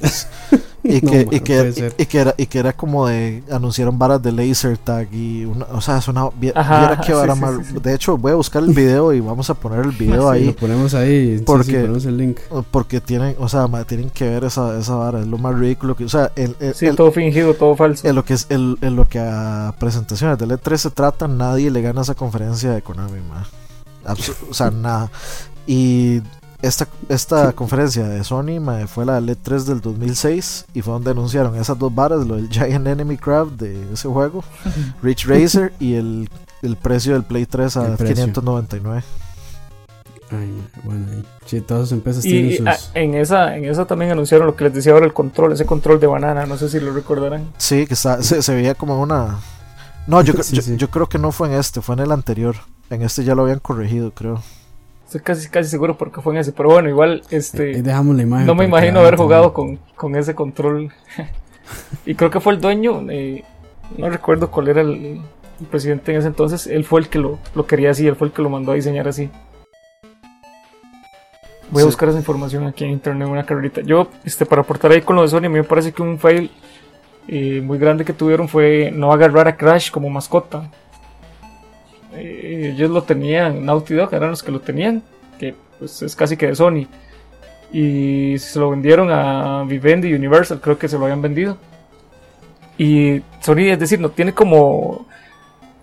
Y 0.82 1.03
No, 1.03 1.11
que, 1.11 1.26
man, 1.26 1.34
y, 1.34 1.40
que, 1.40 1.92
y, 1.98 2.07
que 2.07 2.18
era, 2.18 2.34
y 2.38 2.46
que 2.46 2.59
era 2.59 2.72
como 2.72 3.07
de. 3.07 3.42
Anunciaron 3.53 3.98
varas 3.98 4.22
de 4.22 4.32
laser 4.32 4.78
tag 4.78 5.12
y. 5.12 5.44
Una, 5.44 5.66
o 5.66 5.80
sea, 5.82 5.98
es 5.98 6.09
una. 6.09 6.30
vi- 6.34 6.53
Ajá, 6.55 6.78
viera 6.78 7.01
qué 7.03 7.07
sí, 7.09 7.12
vara 7.12 7.34
sí, 7.34 7.40
más- 7.42 7.66
sí, 7.66 7.72
sí. 7.74 7.80
De 7.82 7.94
hecho, 7.94 8.16
voy 8.16 8.32
a 8.32 8.36
buscar 8.36 8.62
el 8.62 8.72
video 8.72 9.12
y 9.12 9.20
vamos 9.20 9.51
a 9.51 9.55
poner 9.55 9.80
el 9.84 9.90
video 9.90 10.32
Sí, 10.32 10.38
ahí. 10.38 10.44
Lo 10.46 10.57
ponemos 10.57 10.94
ahí. 10.94 11.32
sí, 11.32 11.38
sí, 11.40 11.44
Porque- 11.44 11.80
ponemos 11.80 12.07
el 12.07 12.16
link. 12.16 12.38
Porque 12.70 13.03
tienen, 13.03 13.36
o 13.38 13.46
sea, 13.51 13.66
ma, 13.66 13.84
tienen 13.84 14.09
que 14.09 14.26
ver 14.26 14.44
esa, 14.44 14.78
esa 14.78 14.94
vara. 14.94 15.20
Es 15.20 15.26
lo 15.26 15.36
más 15.36 15.55
ridículo 15.55 15.94
que. 15.94 16.05
O 16.07 16.09
sea, 16.09 16.32
el, 16.34 16.57
el- 16.61 16.74
Sí, 16.74 16.86
el- 16.86 16.96
todo 16.96 17.12
fingido, 17.12 17.53
todo 17.53 17.76
falso. 17.76 18.09
en 18.09 18.14
lo 18.14 18.24
que 18.24 18.32
es 18.32 18.46
el, 18.48 18.78
en 18.80 18.96
lo 18.96 19.07
que 19.07 19.18
a 19.18 19.74
presentaciones 19.78 20.38
del 20.38 20.51
E3 20.53 20.76
se 20.78 20.90
trata, 20.90 21.28
nadie 21.28 21.70
le 21.70 21.82
gana 21.82 22.01
esa 22.01 22.14
conferencia 22.14 22.70
de 22.72 22.80
Konami, 22.80 23.20
ma. 23.28 23.46
Absu- 24.07 24.32
o 24.51 24.55
sea, 24.55 24.70
nada. 24.70 25.11
Y 25.66 26.22
esta, 26.62 26.86
esta 27.08 27.52
conferencia 27.52 28.06
de 28.06 28.22
Sony 28.24 28.61
mae, 28.61 28.86
fue 28.86 29.04
la 29.06 29.18
L3 29.20 29.64
del 29.64 29.80
2006 29.80 30.66
y 30.74 30.82
fue 30.82 30.92
donde 30.92 31.11
anunciaron 31.12 31.56
esas 31.56 31.78
dos 31.78 31.94
varas, 31.94 32.26
lo 32.26 32.36
del 32.36 32.48
Giant 32.50 32.86
Enemy 32.86 33.16
Crab 33.16 33.48
de 33.52 33.92
ese 33.92 34.08
juego, 34.08 34.44
Rich 35.02 35.26
Racer 35.26 35.72
y 35.80 35.94
el, 35.94 36.28
el 36.62 36.76
precio 36.76 37.14
del 37.14 37.24
Play 37.24 37.46
3 37.46 37.76
a 37.78 37.86
El 37.86 37.96
precio. 37.96 38.14
599. 38.26 39.02
Ay, 40.32 40.62
bueno, 40.84 41.06
ahí. 41.11 41.24
Sí, 41.44 41.61
todas 41.61 41.84
sus 41.88 41.92
empresas 41.92 42.24
Y 42.24 42.30
tienen 42.30 42.56
sus. 42.56 42.66
ah, 42.68 42.76
en 42.94 43.14
esa, 43.16 43.56
en 43.56 43.64
esa 43.64 43.84
también 43.86 44.12
anunciaron 44.12 44.46
lo 44.46 44.54
que 44.54 44.62
les 44.64 44.74
decía 44.74 44.92
ahora 44.92 45.06
el 45.06 45.12
control, 45.12 45.52
ese 45.52 45.66
control 45.66 45.98
de 45.98 46.06
banana, 46.06 46.46
no 46.46 46.56
sé 46.56 46.68
si 46.68 46.78
lo 46.78 46.92
recordarán. 46.92 47.50
Sí, 47.58 47.84
que 47.86 47.94
está, 47.94 48.22
se, 48.22 48.40
se 48.42 48.54
veía 48.54 48.74
como 48.76 49.00
una... 49.00 49.40
No, 50.06 50.22
yo, 50.22 50.32
cre- 50.34 50.44
Sí, 50.44 50.54
yo, 50.56 50.62
sí. 50.62 50.76
yo 50.76 50.88
creo 50.88 51.08
que 51.08 51.18
no 51.18 51.32
fue 51.32 51.48
en 51.48 51.54
este, 51.54 51.80
fue 51.80 51.96
en 51.96 52.02
el 52.02 52.12
anterior. 52.12 52.54
En 52.90 53.02
este 53.02 53.24
ya 53.24 53.34
lo 53.34 53.42
habían 53.42 53.58
corregido, 53.58 54.12
creo. 54.12 54.40
Estoy 55.11 55.22
casi, 55.22 55.48
casi 55.48 55.68
seguro 55.68 55.98
porque 55.98 56.20
fue 56.20 56.34
en 56.34 56.38
ese, 56.38 56.52
pero 56.52 56.68
bueno, 56.68 56.88
igual 56.88 57.22
este 57.30 57.74
Ahí 57.74 57.82
dejamos 57.82 58.14
la 58.14 58.22
imagen. 58.22 58.46
no 58.46 58.54
me 58.54 58.64
imagino 58.64 59.00
haber 59.00 59.16
jugado 59.16 59.52
con, 59.52 59.80
con 59.96 60.14
ese 60.14 60.36
control. 60.36 60.92
y 62.06 62.14
creo 62.14 62.30
que 62.30 62.38
fue 62.38 62.52
el 62.52 62.61
dueño, 62.61 63.04
eh, 63.11 63.42
no 63.98 64.08
recuerdo 64.08 64.52
cuál 64.52 64.68
era 64.68 64.82
el, 64.82 65.20
el 65.61 65.66
presidente 65.68 66.12
en 66.12 66.18
ese 66.18 66.28
entonces, 66.28 66.68
él 66.68 66.84
fue 66.84 67.00
el 67.00 67.08
que 67.08 67.18
lo, 67.18 67.40
lo 67.56 67.66
quería 67.66 67.90
así, 67.90 68.06
él 68.06 68.14
fue 68.14 68.28
el 68.28 68.32
que 68.32 68.40
lo 68.40 68.50
mandó 68.50 68.70
a 68.70 68.76
diseñar 68.76 69.08
así. 69.08 69.28
Voy 71.72 71.80
a 71.80 71.82
Sí. 71.82 71.86
buscar 71.86 72.08
esa 72.11 72.18
información 72.18 72.66
aquí 72.68 72.84
en 72.84 72.90
internet 72.92 73.26
una 73.28 73.44
carrerita. 73.44 73.80
Yo, 73.80 74.06
este, 74.24 74.46
para 74.46 74.62
aportar 74.62 74.92
ahí 74.92 75.02
con 75.02 75.16
lo 75.16 75.22
de 75.22 75.28
Sony, 75.28 75.38
a 75.46 75.48
mí 75.48 75.50
me 75.50 75.64
parece 75.64 75.90
que 75.90 76.02
un 76.02 76.20
fail 76.20 76.52
eh, 77.26 77.61
muy 77.64 77.78
grande 77.78 78.04
que 78.04 78.12
tuvieron 78.12 78.48
fue 78.48 78.92
no 78.94 79.12
agarrar 79.12 79.48
a 79.48 79.56
Crash 79.56 79.90
como 79.90 80.08
mascota. 80.08 80.70
Eh, 82.14 82.72
ellos 82.74 82.90
lo 82.90 83.02
tenían, 83.02 83.64
Naughty 83.64 83.94
Dog 83.94 84.12
eran 84.14 84.30
los 84.30 84.42
que 84.42 84.52
lo 84.52 84.61
tenían, 84.61 85.02
que 85.38 85.54
pues 85.78 86.02
es 86.02 86.16
casi 86.16 86.36
que 86.36 86.48
de 86.48 86.54
Sony. 86.54 86.86
Y 87.72 88.36
se 88.38 88.58
lo 88.58 88.70
vendieron 88.70 89.11
a 89.11 89.64
Vivendi 89.64 90.12
Universal, 90.12 90.61
creo 90.61 90.78
que 90.78 90.88
se 90.88 90.98
lo 90.98 91.04
habían 91.04 91.22
vendido. 91.22 91.56
Y 92.76 93.22
Sony, 93.40 93.70
es 93.70 93.78
decir, 93.78 94.00
no 94.00 94.11
tiene 94.11 94.32
como 94.32 95.06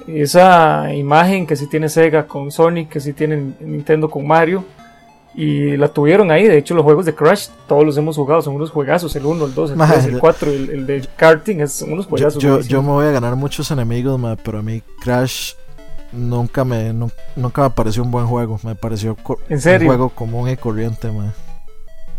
esa 0.08 0.94
imagen 0.94 1.46
que 1.46 1.56
sí 1.56 1.68
tiene 1.68 1.90
Sega 1.90 2.26
con 2.28 2.52
Sony, 2.52 2.88
que 2.90 3.00
sí 3.00 3.14
tiene 3.14 3.54
Nintendo 3.60 4.10
con 4.10 4.28
Mario. 4.28 4.66
Y 5.36 5.78
la 5.78 5.88
tuvieron 5.90 6.32
ahí, 6.32 6.48
de 6.48 6.58
hecho 6.58 6.74
los 6.74 6.84
juegos 6.84 7.06
de 7.06 7.14
Crash 7.14 7.50
todos 7.68 7.86
los 7.86 7.96
hemos 7.96 8.16
jugado, 8.16 8.42
son 8.42 8.56
unos 8.56 8.72
juegazos, 8.72 9.16
el 9.16 9.24
1, 9.24 9.46
el 9.46 9.54
2, 9.54 9.72
el 9.72 9.78
3, 9.78 9.90
el 9.92 9.98
Madre. 9.98 10.20
4, 10.20 10.52
el, 10.52 10.70
el 10.72 10.88
de 10.88 11.08
karting, 11.16 11.60
es, 11.60 11.74
son 11.74 11.94
unos 11.94 12.08
juegazos. 12.08 12.42
yo, 12.42 12.60
yo 12.62 12.82
me 12.82 12.90
voy 12.90 13.06
a 13.06 13.12
ganar 13.12 13.36
muchos 13.36 13.70
enemigos, 13.70 14.20
ma, 14.20 14.36
pero 14.36 14.58
a 14.58 14.62
mí 14.64 14.82
Crash 15.00 15.54
nunca 16.12 16.64
me, 16.66 16.94
nu- 16.94 17.12
nunca 17.36 17.62
me 17.64 17.70
pareció 17.70 18.04
un 18.04 18.12
buen 18.12 18.26
juego. 18.28 18.60
Me 18.64 18.76
pareció 18.76 19.16
co- 19.16 19.40
¿En 19.50 19.62
serio? 19.62 19.88
un 19.88 19.96
juego 19.96 20.10
común 20.10 20.50
y 20.50 20.58
corriente. 20.58 21.12
ma. 21.12 21.34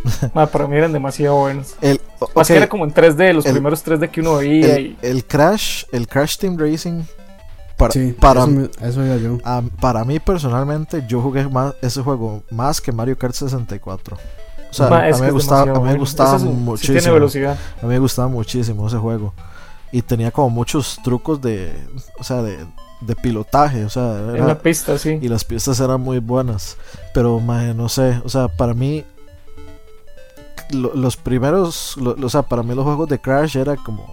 Ma, 0.35 0.47
para 0.47 0.67
mí 0.69 0.77
eran 0.77 0.93
demasiado 0.93 1.37
buenos. 1.37 1.75
El, 1.81 2.01
Más 2.35 2.47
que 2.47 2.57
era 2.57 2.69
como 2.69 2.85
en 2.85 2.95
3D, 2.95 3.33
los 3.33 3.47
el- 3.47 3.53
primeros 3.53 3.85
3D 3.85 4.09
que 4.11 4.21
uno 4.21 4.37
veía. 4.37 4.77
el, 4.77 4.87
y, 4.87 4.99
el 5.03 5.25
Crash, 5.25 5.85
el 5.93 6.07
Crash 6.07 6.37
Team 6.39 6.57
Racing, 6.57 7.03
para, 7.77 7.93
Sí, 7.93 8.13
para, 8.19 8.45
eso, 8.81 9.01
me- 9.01 9.21
yo. 9.21 9.39
a- 9.45 9.63
para 9.81 10.05
mí 10.05 10.21
personalmente, 10.21 11.05
yo 11.09 11.21
jugué 11.21 11.49
más 11.49 11.75
ese 11.83 12.01
juego 12.03 12.43
más 12.51 12.81
que 12.81 12.93
Mario 12.93 13.19
Kart 13.19 13.35
64. 13.35 14.17
O 14.71 14.75
sea, 14.75 14.89
Ma, 14.89 15.07
a 15.07 15.11
mí 15.11 15.21
me 15.21 15.31
gustaba, 15.31 15.63
a 15.63 15.81
mí 15.81 15.89
me 15.93 15.97
gustaba 15.99 16.37
es 16.37 16.43
sí 16.43 16.49
muchísimo. 16.49 16.99
tiene 16.99 17.13
velocidad. 17.15 17.59
A 17.79 17.83
mí 17.83 17.89
me 17.89 17.99
gustaba 17.99 18.29
muchísimo 18.29 18.87
ese 18.87 18.99
juego. 18.99 19.33
Y 19.91 20.03
tenía 20.03 20.31
como 20.31 20.51
muchos 20.51 21.01
trucos 21.03 21.41
de, 21.41 21.73
o 22.19 22.23
sea, 22.25 22.43
de, 22.43 22.59
de 23.01 23.15
pilotaje, 23.17 23.85
o 23.85 23.89
sea, 23.91 24.19
En 24.31 24.37
era- 24.37 24.47
la 24.47 24.59
pista, 24.59 24.99
sí. 24.99 25.19
y 25.23 25.29
las 25.29 25.45
pistas 25.45 25.79
eran 25.81 26.01
muy 26.01 26.19
buenas. 26.19 26.77
Pero, 27.15 27.39
mae, 27.41 27.75
no 27.75 27.89
sé, 27.89 28.21
o 28.25 28.29
sea, 28.29 28.49
para 28.49 28.75
mí 28.75 29.05
lo- 30.71 30.95
los 30.95 31.17
primeros, 31.17 31.97
lo- 31.97 32.17
o 32.25 32.29
sea, 32.29 32.43
para 32.43 32.63
mí 32.63 32.75
los 32.75 32.85
juegos 32.85 33.09
de 33.09 33.19
Crash 33.21 33.57
era 33.57 33.77
como 33.77 34.13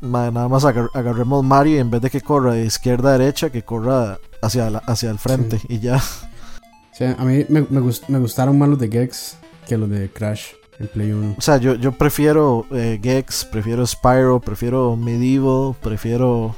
mae, 0.00 0.30
nada 0.30 0.48
más 0.48 0.64
agar- 0.64 0.90
agarremos 0.94 1.42
Mario 1.42 1.76
y 1.76 1.78
en 1.78 1.90
vez 1.90 2.02
de 2.02 2.10
que 2.10 2.20
corra 2.20 2.52
de 2.52 2.66
izquierda 2.66 3.10
a 3.14 3.18
derecha, 3.18 3.50
que 3.50 3.62
corra 3.62 4.18
hacia, 4.42 4.68
la- 4.70 4.78
hacia 4.86 5.10
el 5.10 5.18
frente 5.18 5.60
y 5.68 5.78
ya. 5.80 5.96
O 5.96 6.96
sea, 6.96 7.16
a 7.18 7.24
mí 7.24 7.44
me, 7.48 7.66
me, 7.70 7.80
gust- 7.80 8.06
me 8.08 8.18
gustaron 8.18 8.58
más 8.58 8.68
los 8.68 8.78
de 8.78 8.88
Gex 8.88 9.36
que 9.66 9.76
los 9.78 9.88
de 9.88 10.10
Crash 10.10 10.48
en 10.78 10.88
Play 10.88 11.10
1. 11.12 11.34
O 11.38 11.40
sea, 11.40 11.56
yo, 11.56 11.74
yo 11.74 11.92
prefiero 11.92 12.66
eh, 12.70 13.00
Gex, 13.02 13.46
prefiero 13.46 13.86
Spyro, 13.86 14.40
prefiero 14.40 14.94
Medieval, 14.96 15.74
prefiero... 15.80 16.54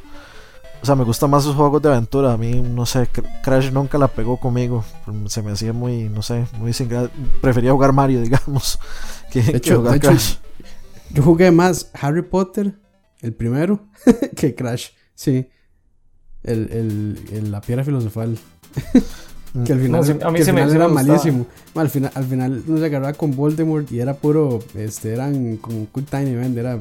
O 0.83 0.87
sea, 0.87 0.95
me 0.95 1.05
gustan 1.05 1.31
más 1.31 1.43
esos 1.43 1.57
juegos 1.57 1.83
de 1.83 1.89
aventura. 1.89 2.33
A 2.33 2.37
mí, 2.37 2.61
no 2.63 2.87
sé, 2.87 3.09
Cr- 3.13 3.41
Crash 3.43 3.71
nunca 3.73 3.99
la 3.99 4.09
pegó 4.09 4.39
conmigo. 4.39 4.85
Se 5.29 5.43
me 5.43 5.53
hacía 5.53 5.73
muy, 5.73 6.09
no 6.09 6.23
sé, 6.23 6.47
muy 6.59 6.73
sin 6.73 6.89
Prefería 7.41 7.73
jugar 7.73 7.93
Mario, 7.93 8.21
digamos, 8.23 8.79
que, 9.33 9.43
que 9.43 9.57
hecho- 9.57 9.77
jugar 9.79 9.93
de 9.93 9.99
hecho, 9.99 10.09
Crash. 10.09 10.35
Yo 11.11 11.23
jugué 11.23 11.51
más 11.51 11.91
Harry 12.01 12.23
Potter, 12.23 12.75
el 13.21 13.33
primero, 13.33 13.81
que 14.37 14.55
Crash. 14.55 14.89
Sí. 15.15 15.49
El, 16.43 16.71
el, 16.71 17.21
el- 17.33 17.51
la 17.51 17.61
piedra 17.61 17.83
filosofal. 17.83 18.39
que 19.65 19.73
al 19.73 19.81
final, 19.81 20.01
No, 20.01 20.03
sí, 20.05 20.13
a 20.13 20.15
mí 20.15 20.21
que 20.21 20.27
al 20.27 20.45
se 20.45 20.45
final 20.53 20.69
me 20.69 20.75
era 20.77 20.87
gustaba. 20.87 20.89
malísimo. 20.89 21.47
Ma, 21.75 21.83
al, 21.83 21.91
final, 21.91 22.13
al 22.15 22.25
final 22.25 22.63
no 22.67 22.79
se 22.79 22.85
agarraba 22.85 23.13
con 23.15 23.35
Voldemort 23.35 23.91
y 23.91 23.99
era 24.01 24.15
puro. 24.15 24.61
Este, 24.75 25.13
eran 25.15 25.57
con 25.57 25.87
Quick 25.87 26.09
Time 26.11 26.31
Event, 26.33 26.57
era 26.59 26.79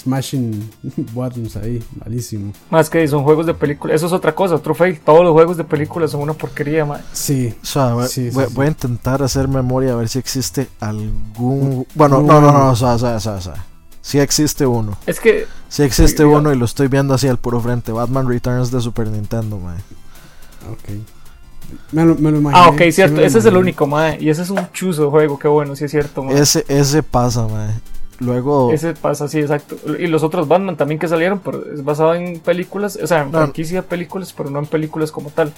smashing 0.00 0.70
buttons 1.12 1.56
ahí, 1.56 1.82
malísimo. 2.02 2.52
Más 2.70 2.88
que 2.90 3.06
son 3.08 3.22
juegos 3.24 3.46
de 3.46 3.54
película. 3.54 3.94
Eso 3.94 4.06
es 4.06 4.12
otra 4.12 4.34
cosa, 4.34 4.54
otro 4.56 4.74
fail. 4.74 4.98
Todos 5.00 5.22
los 5.24 5.32
juegos 5.32 5.56
de 5.56 5.64
película 5.64 6.08
son 6.08 6.22
una 6.22 6.32
porquería, 6.34 6.84
ma. 6.84 7.00
Sí. 7.12 7.54
O 7.62 7.66
sea, 7.66 7.94
voy, 7.94 8.08
Sí, 8.08 8.30
sí, 8.30 8.34
voy- 8.34 8.46
sí. 8.46 8.52
voy 8.54 8.66
a 8.66 8.68
intentar 8.68 9.22
hacer 9.22 9.48
memoria 9.48 9.92
a 9.92 9.96
ver 9.96 10.08
si 10.08 10.18
existe 10.18 10.68
algún... 10.80 11.86
Bueno, 11.94 12.20
un- 12.20 12.26
no, 12.26 12.40
no, 12.40 12.52
no, 12.52 12.70
o 12.70 12.76
sea, 12.76 12.94
o 12.94 12.98
sea, 12.98 13.16
o 13.16 13.20
sea, 13.20 13.32
o 13.34 13.40
sea. 13.40 13.64
Sí 14.02 14.18
existe 14.18 14.64
uno. 14.66 14.96
Es 15.06 15.20
que 15.20 15.46
Sí 15.68 15.82
existe 15.82 16.24
uno 16.24 16.52
y 16.52 16.56
lo 16.56 16.64
estoy 16.64 16.88
viendo 16.88 17.12
así 17.14 17.28
al 17.28 17.36
puro 17.38 17.60
frente. 17.60 17.92
Batman 17.92 18.26
Returns 18.28 18.70
de 18.70 18.80
Super 18.80 19.06
Nintendo, 19.08 19.58
mae. 19.58 19.76
Ok. 20.72 20.98
Me 21.92 22.04
lo, 22.04 22.14
me 22.16 22.30
lo 22.32 22.38
imaginé. 22.38 22.60
Ah, 22.64 22.70
ok, 22.70 22.80
cierto. 22.90 23.20
Ese 23.20 23.38
es 23.38 23.44
el 23.44 23.56
único, 23.56 23.86
ma. 23.86 24.16
Y 24.16 24.28
ese 24.30 24.42
es 24.42 24.50
un 24.50 24.58
chuzo 24.72 25.10
juego. 25.10 25.38
Qué 25.38 25.46
bueno, 25.48 25.76
sí 25.76 25.84
es 25.84 25.90
cierto, 25.90 26.24
ma. 26.24 26.32
Ese, 26.32 26.64
ese 26.66 27.02
pasa, 27.02 27.46
mae. 27.46 27.74
Luego... 28.20 28.70
Ese 28.72 28.94
pasa, 28.94 29.26
sí, 29.28 29.38
exacto. 29.40 29.76
Y 29.98 30.06
los 30.06 30.22
otros 30.22 30.46
Batman 30.46 30.76
también 30.76 30.98
que 31.00 31.08
salieron, 31.08 31.40
pero 31.40 31.64
es 31.72 31.82
basado 31.82 32.14
en 32.14 32.38
películas, 32.40 32.98
o 33.02 33.06
sea, 33.06 33.22
en 33.22 33.32
No. 33.32 33.38
franquicia 33.38 33.82
de 33.82 33.88
películas, 33.88 34.32
pero 34.36 34.50
no 34.50 34.58
en 34.60 34.66
películas 34.66 35.10
como 35.10 35.30
tal. 35.30 35.52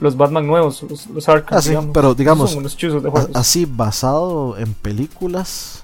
Los 0.00 0.16
Batman 0.16 0.46
nuevos, 0.46 0.82
los, 0.82 1.06
los 1.08 1.28
Arkham, 1.28 1.58
Ah, 1.58 1.62
sí, 1.62 1.70
digamos. 1.70 1.90
pero 1.94 2.14
digamos, 2.14 2.50
son 2.50 2.60
unos 2.60 2.76
de 2.76 2.88
juegos. 2.90 3.30
así 3.34 3.64
basado 3.64 4.56
en 4.58 4.74
películas 4.74 5.82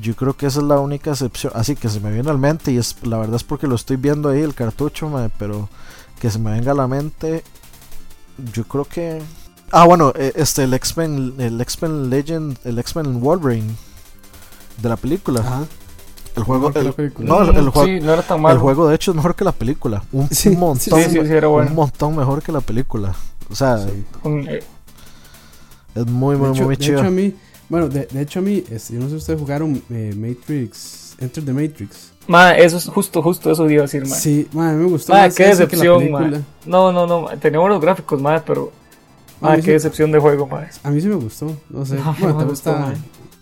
yo 0.00 0.14
creo 0.14 0.34
que 0.36 0.46
esa 0.46 0.60
es 0.60 0.64
la 0.66 0.78
única 0.78 1.10
excepción 1.10 1.52
así 1.56 1.74
que 1.76 1.88
se 1.90 2.00
me 2.00 2.10
viene 2.10 2.30
a 2.30 2.32
la 2.32 2.38
mente 2.38 2.72
y 2.72 2.78
es 2.78 2.96
la 3.02 3.18
verdad 3.18 3.36
es 3.36 3.44
porque 3.44 3.66
lo 3.66 3.74
estoy 3.74 3.96
viendo 3.96 4.28
ahí 4.30 4.40
el 4.40 4.54
cartucho 4.54 5.08
mae, 5.10 5.30
pero 5.36 5.68
que 6.20 6.30
se 6.30 6.38
me 6.38 6.52
venga 6.52 6.72
a 6.72 6.74
la 6.76 6.86
mente 6.86 7.42
yo 8.54 8.64
creo 8.64 8.84
que 8.86 9.20
ah 9.72 9.84
bueno 9.84 10.12
eh, 10.16 10.32
este 10.36 10.62
el 10.62 10.72
X-Men 10.72 11.34
el 11.38 11.60
X-Men 11.60 12.08
Legend 12.08 12.56
el 12.64 12.78
X-Men 12.78 13.20
Wolverine 13.20 13.74
de 14.80 14.88
la 14.88 14.96
película 14.96 15.40
Ajá. 15.40 15.64
el 16.36 16.42
juego 16.44 16.68
el, 16.74 16.94
no, 17.18 17.42
el, 17.42 17.56
el 17.56 17.68
juego 17.70 17.86
Sí, 17.86 18.00
no 18.00 18.12
era 18.12 18.22
tan 18.22 18.36
el 18.38 18.42
malo. 18.42 18.60
juego 18.60 18.88
de 18.88 18.94
hecho 18.94 19.10
es 19.10 19.16
mejor 19.16 19.34
que 19.34 19.44
la 19.44 19.52
película 19.52 20.02
un, 20.12 20.28
Sí, 20.30 20.48
un 20.50 20.54
sí, 20.54 20.60
montón 20.60 21.00
sí, 21.02 21.10
sí, 21.10 21.18
era 21.32 21.48
bueno. 21.48 21.70
un 21.70 21.76
montón 21.76 22.16
mejor 22.16 22.42
que 22.42 22.52
la 22.52 22.60
película 22.60 23.14
o 23.50 23.54
sea 23.54 23.78
eh, 24.24 24.62
es 25.94 26.06
muy 26.06 26.34
De 26.36 26.40
muy 26.40 26.50
hecho, 26.50 26.64
muy 26.64 26.76
de 26.76 26.82
chido 26.84 26.98
hecho, 27.00 27.08
a 27.08 27.10
mí, 27.10 27.34
bueno, 27.68 27.88
de, 27.88 28.06
de 28.06 28.22
hecho 28.22 28.38
a 28.38 28.42
mí, 28.42 28.62
yo 28.68 28.98
no 28.98 29.04
sé 29.04 29.10
si 29.10 29.16
ustedes 29.16 29.40
jugaron 29.40 29.82
eh, 29.90 30.14
Matrix, 30.16 31.14
Enter 31.18 31.44
the 31.44 31.52
Matrix. 31.52 32.12
ma, 32.26 32.52
eso 32.56 32.76
es 32.76 32.86
justo, 32.86 33.22
justo 33.22 33.50
eso 33.50 33.68
iba 33.68 33.82
a 33.82 33.86
decir, 33.86 34.06
ma. 34.06 34.14
Sí, 34.14 34.48
ma, 34.52 34.72
me 34.72 34.84
gustó 34.84 35.12
Ma, 35.12 35.20
más 35.22 35.34
qué 35.34 35.46
decepción, 35.46 36.10
ma. 36.10 36.30
No, 36.64 36.92
no, 36.92 37.06
no, 37.06 37.28
tenía 37.40 37.58
buenos 37.60 37.80
gráficos, 37.80 38.20
ma, 38.22 38.40
pero. 38.44 38.72
Ma, 39.40 39.56
qué 39.56 39.62
sí- 39.62 39.70
decepción 39.72 40.12
de 40.12 40.18
juego, 40.20 40.46
ma. 40.46 40.66
A 40.84 40.90
mí 40.90 41.00
sí 41.00 41.08
me 41.08 41.14
gustó, 41.16 41.56
no 41.70 41.84
sé. 41.84 41.96
No, 42.04 42.14
bueno, 42.20 42.28
no 42.28 42.38
tal, 42.38 42.46
me 42.46 42.50
gustó, 42.52 42.70
está-. 42.70 42.94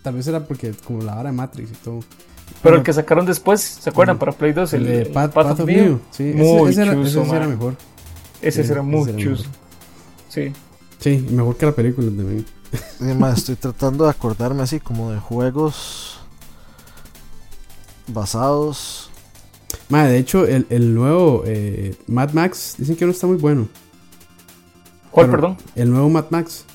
Tal 0.09 0.15
vez 0.15 0.25
era 0.25 0.43
porque 0.43 0.71
como 0.71 1.03
la 1.03 1.19
hora 1.19 1.29
de 1.29 1.35
Matrix 1.35 1.69
y 1.69 1.75
todo. 1.75 1.99
Pero 1.99 2.61
Bueno, 2.63 2.77
el 2.77 2.83
que 2.83 2.93
sacaron 2.93 3.27
después, 3.27 3.61
¿se 3.61 3.91
acuerdan? 3.91 4.17
Para 4.17 4.31
Play 4.31 4.53
2, 4.53 4.73
el 4.73 4.87
el, 4.87 5.05
de 5.05 5.05
Path, 5.05 5.33
Path 5.33 5.47
Path 5.49 5.59
of. 5.59 5.67
Neo. 5.67 6.01
Sí, 6.09 6.23
Muy 6.35 6.71
ese, 6.71 6.81
ese 6.81 6.91
era, 6.91 7.01
ese 7.03 7.35
era 7.35 7.47
mejor. 7.47 7.75
Ese 8.41 8.63
Sí, 8.63 8.73
muy 8.81 9.01
ese 9.01 9.11
era 9.11 9.17
chuzo. 9.19 9.43
mejor. 9.43 9.55
Sí. 10.29 10.53
Sí, 10.97 11.27
mejor 11.29 11.57
que 11.57 11.65
la 11.67 11.71
película 11.73 12.07
también. 12.07 12.43
Y 13.01 13.03
más, 13.13 13.37
estoy 13.37 13.55
tratando 13.55 14.05
de 14.05 14.09
acordarme 14.09 14.63
así 14.63 14.79
como 14.79 15.11
de 15.11 15.19
juegos 15.19 16.21
basados. 18.07 19.11
Ma, 19.89 20.05
de 20.05 20.17
hecho, 20.17 20.47
el, 20.47 20.65
el 20.71 20.95
nuevo 20.95 21.43
eh, 21.45 21.95
Mad 22.07 22.31
Max, 22.31 22.73
dicen 22.79 22.95
que 22.95 23.05
no 23.05 23.11
está 23.11 23.27
muy 23.27 23.37
bueno. 23.37 23.67
¿Cuál, 25.11 25.29
perdón? 25.29 25.57
El 25.75 25.91
nuevo 25.91 26.09
Mad 26.09 26.25
Max. 26.31 26.65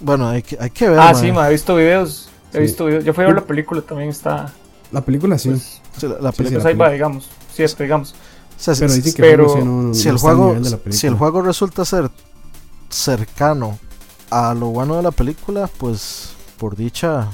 Bueno, 0.00 0.28
hay 0.28 0.42
que, 0.42 0.56
hay 0.60 0.70
que 0.70 0.88
ver. 0.88 0.98
Ah, 0.98 1.14
sí, 1.14 1.30
ma, 1.30 1.48
he 1.48 1.52
visto 1.52 1.76
videos. 1.76 2.30
He 2.54 2.58
Sí. 2.58 2.62
visto 2.62 2.86
videos. 2.86 3.04
Yo 3.04 3.12
fui 3.12 3.24
a 3.24 3.26
ver 3.26 3.36
la 3.36 3.44
película, 3.44 3.82
también 3.82 4.10
está. 4.10 4.52
La 4.92 5.00
película 5.00 5.36
sí. 5.38 5.50
Pues, 5.50 5.80
Sí, 5.98 6.08
la- 6.08 6.18
la 6.20 6.32
Sí, 6.32 6.38
película- 6.38 6.62
pues 6.62 6.64
la 6.64 6.70
ahí 6.70 6.76
va, 6.76 6.90
digamos. 6.90 7.28
Cierto, 7.52 7.82
digamos. 7.82 8.12
o 8.12 8.60
sea, 8.60 8.74
si- 8.74 8.80
pero 8.80 8.92
si- 8.92 9.14
que 9.14 9.22
pero 9.22 9.46
no, 9.64 9.64
no- 9.64 9.92
el 9.92 10.18
juego, 10.18 10.56
si 10.90 11.06
el 11.06 11.14
juego 11.14 11.42
resulta 11.42 11.84
ser 11.84 12.10
cercano 12.88 13.78
a 14.30 14.54
lo 14.54 14.66
bueno 14.68 14.96
de 14.96 15.02
la 15.02 15.10
película, 15.10 15.68
pues 15.78 16.30
por 16.58 16.76
dicha, 16.76 17.28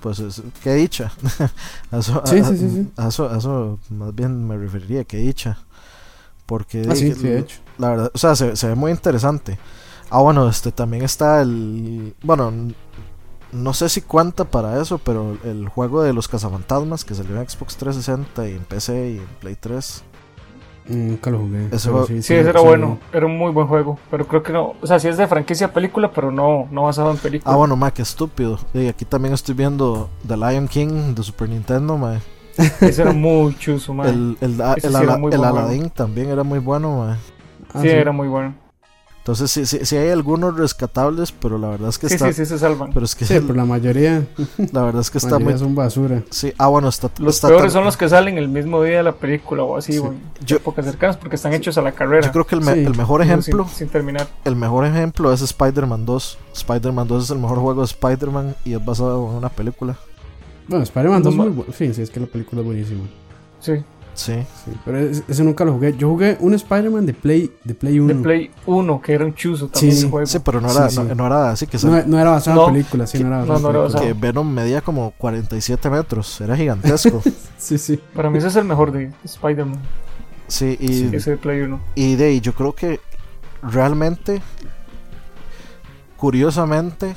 pues 0.00 0.18
es, 0.20 0.42
qué 0.62 0.74
dicha. 0.74 1.12
a, 1.90 1.98
eso, 1.98 2.22
Sí, 2.26 2.42
sí, 2.44 2.56
sí, 2.56 2.70
sí. 2.70 2.88
a 2.96 3.08
eso, 3.08 3.28
a 3.28 3.38
eso 3.38 3.78
más 3.90 4.14
bien 4.14 4.46
me 4.46 4.56
referiría, 4.56 5.04
qué 5.04 5.18
dicha. 5.18 5.58
Porque 6.46 6.86
Ah, 6.88 6.94
sí, 6.96 7.06
di- 7.06 7.14
sí, 7.14 7.22
de 7.28 7.38
hecho. 7.40 7.58
la 7.78 7.90
verdad, 7.90 8.10
o 8.14 8.18
sea, 8.18 8.34
se, 8.34 8.56
se 8.56 8.68
ve 8.68 8.74
muy 8.74 8.90
interesante. 8.90 9.58
Ah, 10.10 10.20
bueno, 10.20 10.48
este 10.48 10.72
también 10.72 11.02
está 11.04 11.42
el. 11.42 12.14
Bueno, 12.22 12.50
no 13.52 13.72
sé 13.72 13.88
si 13.88 14.02
cuenta 14.02 14.44
para 14.44 14.80
eso, 14.80 14.98
pero 14.98 15.36
el 15.44 15.68
juego 15.68 16.02
de 16.02 16.12
los 16.12 16.28
cazafantasmas 16.28 17.04
que 17.04 17.14
salió 17.14 17.40
en 17.40 17.48
Xbox 17.48 17.76
360 17.76 18.48
y 18.48 18.52
en 18.52 18.64
PC 18.64 19.10
y 19.12 19.18
en 19.18 19.26
Play 19.40 19.56
3. 19.58 20.04
Nunca 20.88 21.30
lo 21.30 21.38
jugué. 21.40 21.68
Ese 21.70 21.90
juego- 21.90 22.06
Sí, 22.06 22.14
ese 22.16 22.40
era 22.40 22.60
sí, 22.60 22.64
bueno, 22.66 22.98
era 23.12 23.26
un 23.26 23.36
muy 23.36 23.52
buen 23.52 23.66
juego, 23.66 23.98
pero 24.10 24.26
creo 24.26 24.42
que 24.42 24.52
no, 24.54 24.74
o 24.80 24.86
sea, 24.86 24.98
sí 24.98 25.06
es 25.08 25.18
de 25.18 25.26
franquicia 25.26 25.72
película, 25.72 26.10
pero 26.12 26.30
no, 26.30 26.66
no 26.70 26.84
basado 26.84 27.10
en 27.10 27.18
película. 27.18 27.52
Ah, 27.52 27.56
bueno, 27.56 27.76
ma, 27.76 27.90
qué 27.90 28.00
estúpido. 28.02 28.58
Y 28.72 28.86
aquí 28.88 29.04
también 29.04 29.34
estoy 29.34 29.54
viendo 29.54 30.08
The 30.26 30.36
Lion 30.36 30.66
King 30.66 31.14
de 31.14 31.22
Super 31.22 31.48
Nintendo, 31.50 31.98
ma. 31.98 32.18
Ese 32.80 33.02
era 33.02 33.12
muy 33.12 33.54
chuzo, 33.58 33.92
man. 33.92 34.08
El, 34.08 34.36
el, 34.40 34.60
el, 34.60 34.80
sí. 34.80 34.86
Aladdin 34.96 35.90
también 35.90 36.30
era 36.30 36.42
muy 36.42 36.58
bueno, 36.58 36.98
ma. 36.98 37.18
Ah, 37.74 37.82
sí, 37.82 37.88
era 37.88 38.10
muy 38.12 38.28
bueno. 38.28 38.54
Entonces, 39.28 39.50
sí, 39.50 39.66
sí, 39.66 39.84
sí 39.84 39.94
hay 39.94 40.08
algunos 40.08 40.56
rescatables, 40.56 41.32
pero 41.32 41.58
la 41.58 41.68
verdad 41.68 41.90
es 41.90 41.98
que 41.98 42.08
Sí, 42.08 42.14
está. 42.14 42.28
sí, 42.28 42.32
sí, 42.32 42.46
se 42.46 42.58
salvan. 42.58 42.94
Pero 42.94 43.04
es 43.04 43.14
que 43.14 43.26
Sí, 43.26 43.34
pero 43.40 43.52
la 43.52 43.66
mayoría, 43.66 44.26
la 44.72 44.82
verdad 44.84 45.02
es 45.02 45.10
que 45.10 45.18
está 45.18 45.38
muy. 45.38 45.58
son 45.58 45.74
basura. 45.74 46.22
Sí, 46.30 46.54
ah, 46.56 46.68
bueno, 46.68 46.88
está. 46.88 47.10
Los 47.18 47.34
está 47.34 47.48
peores 47.48 47.64
tan- 47.64 47.72
son 47.72 47.84
los 47.84 47.98
que 47.98 48.08
salen 48.08 48.38
el 48.38 48.48
mismo 48.48 48.82
día 48.82 48.96
de 48.96 49.02
la 49.02 49.12
película 49.12 49.64
o 49.64 49.76
así, 49.76 49.92
Sí. 49.92 49.98
o 49.98 50.06
en 50.06 50.20
Yo- 50.46 50.56
épocas 50.56 50.86
cercanas, 50.86 51.18
porque 51.18 51.36
están 51.36 51.52
hechos 51.52 51.76
a 51.76 51.82
la 51.82 51.92
carrera. 51.92 52.24
Yo 52.26 52.32
creo 52.32 52.46
que 52.46 52.54
el, 52.54 52.62
me- 52.62 52.72
Sí. 52.72 52.84
el 52.84 52.96
mejor 52.96 53.20
sin- 53.20 53.30
ejemplo, 53.30 53.68
Sin, 53.70 53.88
terminar. 53.88 54.26
el 54.46 54.56
mejor 54.56 54.86
ejemplo 54.86 55.30
es 55.30 55.42
Spider-Man 55.42 56.06
2. 56.06 56.38
Spider-Man 56.54 57.06
2 57.06 57.24
es 57.24 57.30
el 57.30 57.38
mejor 57.38 57.58
juego 57.58 57.80
de 57.82 57.86
Spider-Man 57.86 58.56
y 58.64 58.72
es 58.72 58.82
basado 58.82 59.28
en 59.30 59.36
una 59.36 59.50
película. 59.50 59.98
Bueno, 60.68 60.82
Spider-Man 60.84 61.22
2 61.22 61.32
es 61.34 61.36
muy 61.38 61.50
ma- 61.50 61.64
bu- 61.64 61.72
Sí, 61.74 61.92
sí, 61.92 62.00
es 62.00 62.08
que 62.08 62.18
la 62.20 62.26
película 62.26 62.62
es 62.62 62.66
buenísima. 62.66 63.02
Sí, 63.60 63.72
Sí. 64.18 64.32
Sí, 64.64 64.72
pero 64.84 64.98
es- 64.98 65.22
ese 65.28 65.44
nunca 65.44 65.64
lo 65.64 65.74
jugué. 65.74 65.96
Yo 65.96 66.08
jugué 66.08 66.36
un 66.40 66.52
Spider-Man 66.52 67.06
de 67.06 67.14
Play, 67.14 67.52
de 67.62 67.72
Play 67.72 68.00
1. 68.00 68.14
de 68.14 68.20
Play 68.20 68.50
1, 68.66 69.00
que 69.00 69.12
era 69.12 69.24
un 69.24 69.32
chuzo 69.32 69.68
también 69.68 69.92
Sí, 69.92 69.98
ese 70.00 70.10
juego. 70.10 70.26
Sí, 70.26 70.38
pero 70.40 70.60
no 70.60 70.68
era, 70.72 70.90
Sí, 70.90 70.96
sí. 70.96 71.02
No, 71.04 71.14
no 71.14 71.26
era 71.26 71.50
así 71.50 71.68
que, 71.68 71.78
No, 71.86 72.18
era 72.18 72.30
basado 72.32 72.62
No, 72.62 72.66
en 72.68 72.72
película, 72.74 73.06
sí, 73.06 73.18
que- 73.18 73.22
no 73.24 73.30
era 73.30 73.38
basado 73.44 73.60
no 73.60 73.70
era 73.70 73.78
basado. 73.78 74.02
que 74.04 74.12
Venom 74.14 74.50
medía 74.52 74.80
como 74.80 75.12
47 75.12 75.88
metros. 75.88 76.40
Era 76.40 76.56
gigantesco. 76.56 77.22
Sí, 77.58 77.78
sí. 77.78 78.00
Para 78.12 78.28
mí 78.28 78.38
ese 78.38 78.48
es 78.48 78.56
el 78.56 78.64
mejor 78.64 78.90
de 78.90 79.12
Spider-Man, 79.24 79.78
sí, 80.48 80.76
y, 80.80 81.14
ese 81.14 81.30
de 81.32 81.36
Play 81.36 81.60
1. 81.60 81.80
y 81.94 82.16
de 82.16 82.24
ahí 82.26 82.40
yo 82.40 82.54
creo 82.54 82.74
que 82.74 82.98
realmente, 83.62 84.42
curiosamente 86.16 87.14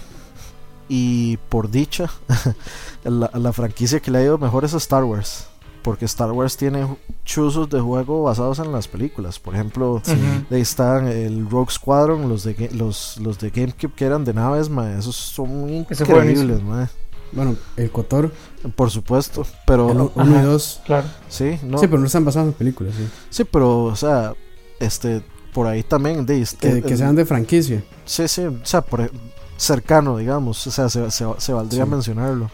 y 0.87 1.37
por 1.49 1.69
dicha, 1.71 2.09
la, 3.03 3.31
la 3.33 3.53
franquicia 3.53 3.99
que 3.99 4.11
le 4.11 4.17
ha 4.19 4.23
ido 4.23 4.37
mejor 4.37 4.65
es 4.65 4.73
a 4.73 4.77
Star 4.77 5.03
Wars. 5.03 5.47
Porque 5.81 6.05
Star 6.05 6.31
Wars 6.31 6.57
tiene 6.57 6.85
chuzos 7.25 7.69
de 7.69 7.79
juego 7.79 8.23
basados 8.23 8.59
en 8.59 8.71
las 8.71 8.87
películas. 8.87 9.39
Por 9.39 9.55
ejemplo, 9.55 9.93
Ujú. 9.93 10.11
Ahí 10.51 10.61
están 10.61 11.07
el 11.07 11.49
Rogue 11.49 11.71
Squadron, 11.71 12.29
los 12.29 12.43
de, 12.43 12.69
los, 12.73 13.17
los 13.17 13.39
de 13.39 13.49
GameCube 13.49 13.93
que 13.95 14.05
eran 14.05 14.23
de 14.23 14.33
naves, 14.33 14.69
ma, 14.69 14.93
esos 14.97 15.15
son 15.15 15.69
increíbles, 15.69 16.61
ma, 16.61 16.87
Bueno, 17.31 17.55
el 17.77 17.89
Cotor, 17.91 18.31
por 18.75 18.91
supuesto, 18.91 19.45
pero 19.65 19.89
el 19.91 19.97
1 20.01 20.11
Ajá. 20.15 20.41
y 20.41 20.45
2. 20.45 20.81
Claro. 20.85 21.07
sí, 21.29 21.57
no, 21.63 21.77
Sí, 21.79 21.87
pero 21.87 21.99
no 21.99 22.05
están 22.05 22.25
basados 22.25 22.49
en 22.49 22.53
películas, 22.53 22.93
sí. 22.95 23.07
sí, 23.29 23.43
pero 23.45 23.85
o 23.85 23.95
sea, 23.95 24.33
este, 24.79 25.23
por 25.53 25.65
ahí 25.67 25.81
también, 25.81 26.25
de, 26.25 26.45
Que, 26.59 26.69
el- 26.69 26.83
que 26.83 26.95
sean 26.97 27.15
de 27.15 27.25
franquicia. 27.25 27.83
sí, 28.05 28.27
sí, 28.27 28.43
o 28.45 28.59
sea, 28.65 28.81
por, 28.81 29.01
e- 29.01 29.11
cercano, 29.57 30.17
digamos, 30.17 30.65
o 30.67 30.71
sea, 30.71 30.89
se, 30.89 31.09
se, 31.11 31.25
se 31.37 31.53
valdría 31.53 31.85
Sí. 31.85 31.89
mencionarlo. 31.89 32.49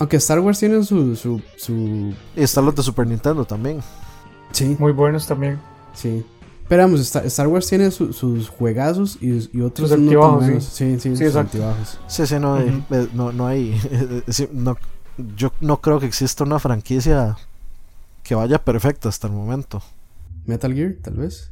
Aunque 0.00 0.16
Star 0.16 0.40
Wars 0.40 0.58
tiene 0.58 0.82
su, 0.82 1.14
su, 1.14 1.40
su... 1.56 2.12
Y 2.34 2.42
están 2.42 2.64
los 2.64 2.74
de 2.74 2.82
Super 2.82 3.06
Nintendo 3.06 3.44
también. 3.44 3.80
Sí, 4.50 4.74
Muy 4.80 4.92
buenos 4.92 5.26
también. 5.28 5.60
sí. 5.94 6.24
Pero 6.68 6.84
vamos, 6.84 7.00
Star, 7.00 7.26
Star 7.26 7.48
Wars 7.48 7.66
tiene 7.66 7.90
su- 7.90 8.12
sus 8.12 8.48
juegazos 8.48 9.18
y, 9.20 9.48
y 9.52 9.60
otros 9.60 9.88
Sus 9.90 9.90
no 9.90 9.96
tan 9.96 10.04
altibajos, 10.04 10.44
buenos. 10.44 10.64
sí. 10.64 10.94
Sí, 10.94 10.94
sí, 10.94 11.00
Sí, 11.00 11.16
sus 11.16 11.20
exacto. 11.26 11.58
altibajos. 11.58 11.98
Sí, 12.06 12.26
sí, 12.28 12.38
no, 12.38 12.54
hay- 12.54 12.68
Ujú. 12.68 12.94
eh, 12.94 13.08
no, 13.12 13.32
no 13.32 13.46
hay, 13.48 13.76
sí, 14.28 14.48
no, 14.52 14.76
yo 15.36 15.52
no 15.60 15.80
creo 15.80 15.98
que 15.98 16.06
exista 16.06 16.44
una 16.44 16.60
franquicia 16.60 17.36
que 18.22 18.36
vaya 18.36 18.62
perfecta 18.64 19.08
hasta 19.08 19.26
el 19.26 19.32
momento. 19.32 19.82
Metal 20.46 20.72
Gear, 20.72 20.94
tal 21.02 21.14
vez. 21.14 21.50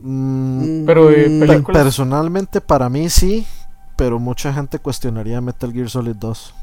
Mm, 0.00 0.84
Pero 0.84 1.06
de 1.06 1.28
Mm, 1.28 1.64
personalmente 1.72 2.60
para 2.60 2.88
mí 2.88 3.08
sí, 3.08 3.46
pero 3.96 4.18
mucha 4.18 4.52
gente 4.52 4.78
cuestionaría 4.80 5.40
Metal 5.40 5.72
Gear 5.72 5.88
Solid 5.88 6.16
2. 6.16 6.54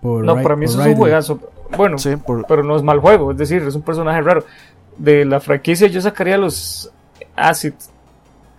Por 0.00 0.24
No, 0.24 0.34
para 0.42 0.56
mí 0.56 0.66
por 0.66 0.74
eso 0.74 0.80
es 0.82 0.86
un 0.88 0.96
juegazo. 0.96 1.40
Bueno, 1.76 1.98
Sí, 1.98 2.16
por, 2.16 2.46
pero 2.46 2.62
no 2.62 2.76
es 2.76 2.82
mal 2.82 3.00
juego, 3.00 3.32
es 3.32 3.38
decir, 3.38 3.62
es 3.62 3.74
un 3.74 3.82
personaje 3.82 4.20
raro. 4.22 4.44
De 4.98 5.24
la 5.24 5.40
franquicia 5.40 5.88
yo 5.88 6.00
sacaría 6.00 6.38
los 6.38 6.90
Acid. 7.34 7.74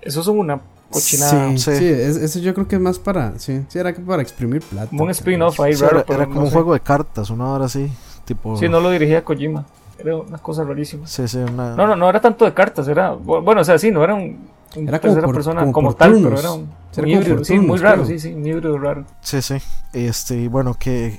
Esos 0.01 0.25
son 0.25 0.39
una 0.39 0.59
cochinada. 0.91 1.49
Sí, 1.51 1.57
Sí. 1.57 1.75
sí, 1.77 1.85
es- 1.85 2.17
eso 2.17 2.39
yo 2.39 2.53
creo 2.53 2.67
que 2.67 2.75
es 2.75 2.81
más 2.81 2.99
para. 2.99 3.37
Sí, 3.39 3.63
sí, 3.67 3.79
era 3.79 3.93
que 3.93 4.01
para 4.01 4.21
exprimir 4.21 4.61
plata. 4.61 4.89
Como 4.89 5.03
un 5.03 5.09
spin-off 5.11 5.59
ahí 5.61 5.73
sí, 5.73 5.81
raro. 5.83 5.97
era, 5.97 6.05
pero 6.05 6.19
era 6.19 6.25
no 6.27 6.33
como 6.33 6.41
un 6.45 6.49
sé. 6.49 6.53
juego 6.53 6.73
de 6.73 6.79
cartas, 6.81 7.29
una 7.29 7.47
hora 7.51 7.65
así, 7.65 7.89
tipo... 8.25 8.55
Sí, 8.57 8.69
no 8.69 8.79
lo 8.79 8.89
dirigía 8.91 9.23
Kojima. 9.23 9.65
Era 9.99 10.15
una 10.17 10.37
cosa 10.37 10.63
rarísima. 10.63 11.07
Sí, 11.07 11.27
sí, 11.27 11.37
una... 11.39 11.75
No, 11.75 11.87
no, 11.87 11.95
no 11.95 12.07
era 12.09 12.21
tanto 12.21 12.45
de 12.45 12.53
cartas, 12.53 12.87
era. 12.87 13.11
Bueno, 13.11 13.61
o 13.61 13.63
sea, 13.63 13.79
sí, 13.79 13.89
no 13.89 14.03
era 14.03 14.13
un. 14.13 14.47
un 14.75 14.87
Era 14.87 14.99
como 14.99 15.13
tercera 15.13 15.25
por- 15.25 15.33
persona 15.35 15.61
como 15.61 15.71
como, 15.73 15.87
por 15.89 15.97
tal, 15.97 16.11
turnos. 16.11 16.29
pero 16.29 16.39
era 16.39 16.51
un, 16.51 16.69
un 16.97 17.07
híbrido. 17.07 17.43
sí, 17.43 17.57
muy 17.59 17.79
raro, 17.79 18.03
creo. 18.03 18.07
sí, 18.07 18.19
sí, 18.19 18.33
un 18.33 18.45
híbrido 18.45 18.77
raro. 18.77 19.05
Sí, 19.21 19.41
sí. 19.41 19.55
Este, 19.93 20.35
y 20.37 20.47
bueno, 20.47 20.75
que... 20.75 21.17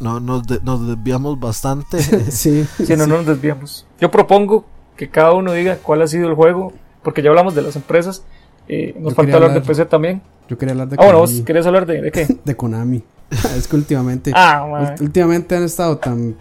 No, 0.00 0.20
nos, 0.20 0.46
de- 0.46 0.60
nos 0.62 0.86
desviamos 0.86 1.38
bastante. 1.40 2.02
sí, 2.30 2.66
Si 2.84 2.96
no, 2.96 3.06
no 3.06 3.18
nos 3.18 3.26
desviamos. 3.26 3.86
Yo 4.00 4.10
propongo 4.10 4.64
que 4.96 5.08
cada 5.08 5.32
uno 5.32 5.52
diga 5.52 5.76
cuál 5.82 6.02
ha 6.02 6.06
sido 6.06 6.28
el 6.28 6.34
juego, 6.34 6.72
porque 7.02 7.22
ya 7.22 7.30
hablamos 7.30 7.54
de 7.54 7.62
las 7.62 7.76
empresas. 7.76 8.22
eh, 8.68 8.94
nos 8.98 9.12
Yo 9.12 9.16
falta 9.16 9.36
hablar 9.36 9.54
de 9.54 9.60
PC 9.60 9.86
también. 9.86 10.22
Yo 10.48 10.58
quería 10.58 10.72
hablar 10.72 10.88
de 10.88 10.96
Ah, 10.96 11.04
bueno, 11.04 11.18
Konami. 11.20 11.36
vos 11.38 11.46
querías 11.46 11.66
hablar 11.66 11.86
de, 11.86 12.02
de 12.02 12.12
qué? 12.12 12.26
De 12.44 12.56
Konami. 12.56 13.02
es 13.56 13.66
que 13.68 13.76
últimamente. 13.76 14.32
Ah, 14.34 14.94
Últimamente 15.00 15.56
han 15.56 15.62
estado 15.64 15.96
tan. 15.98 16.36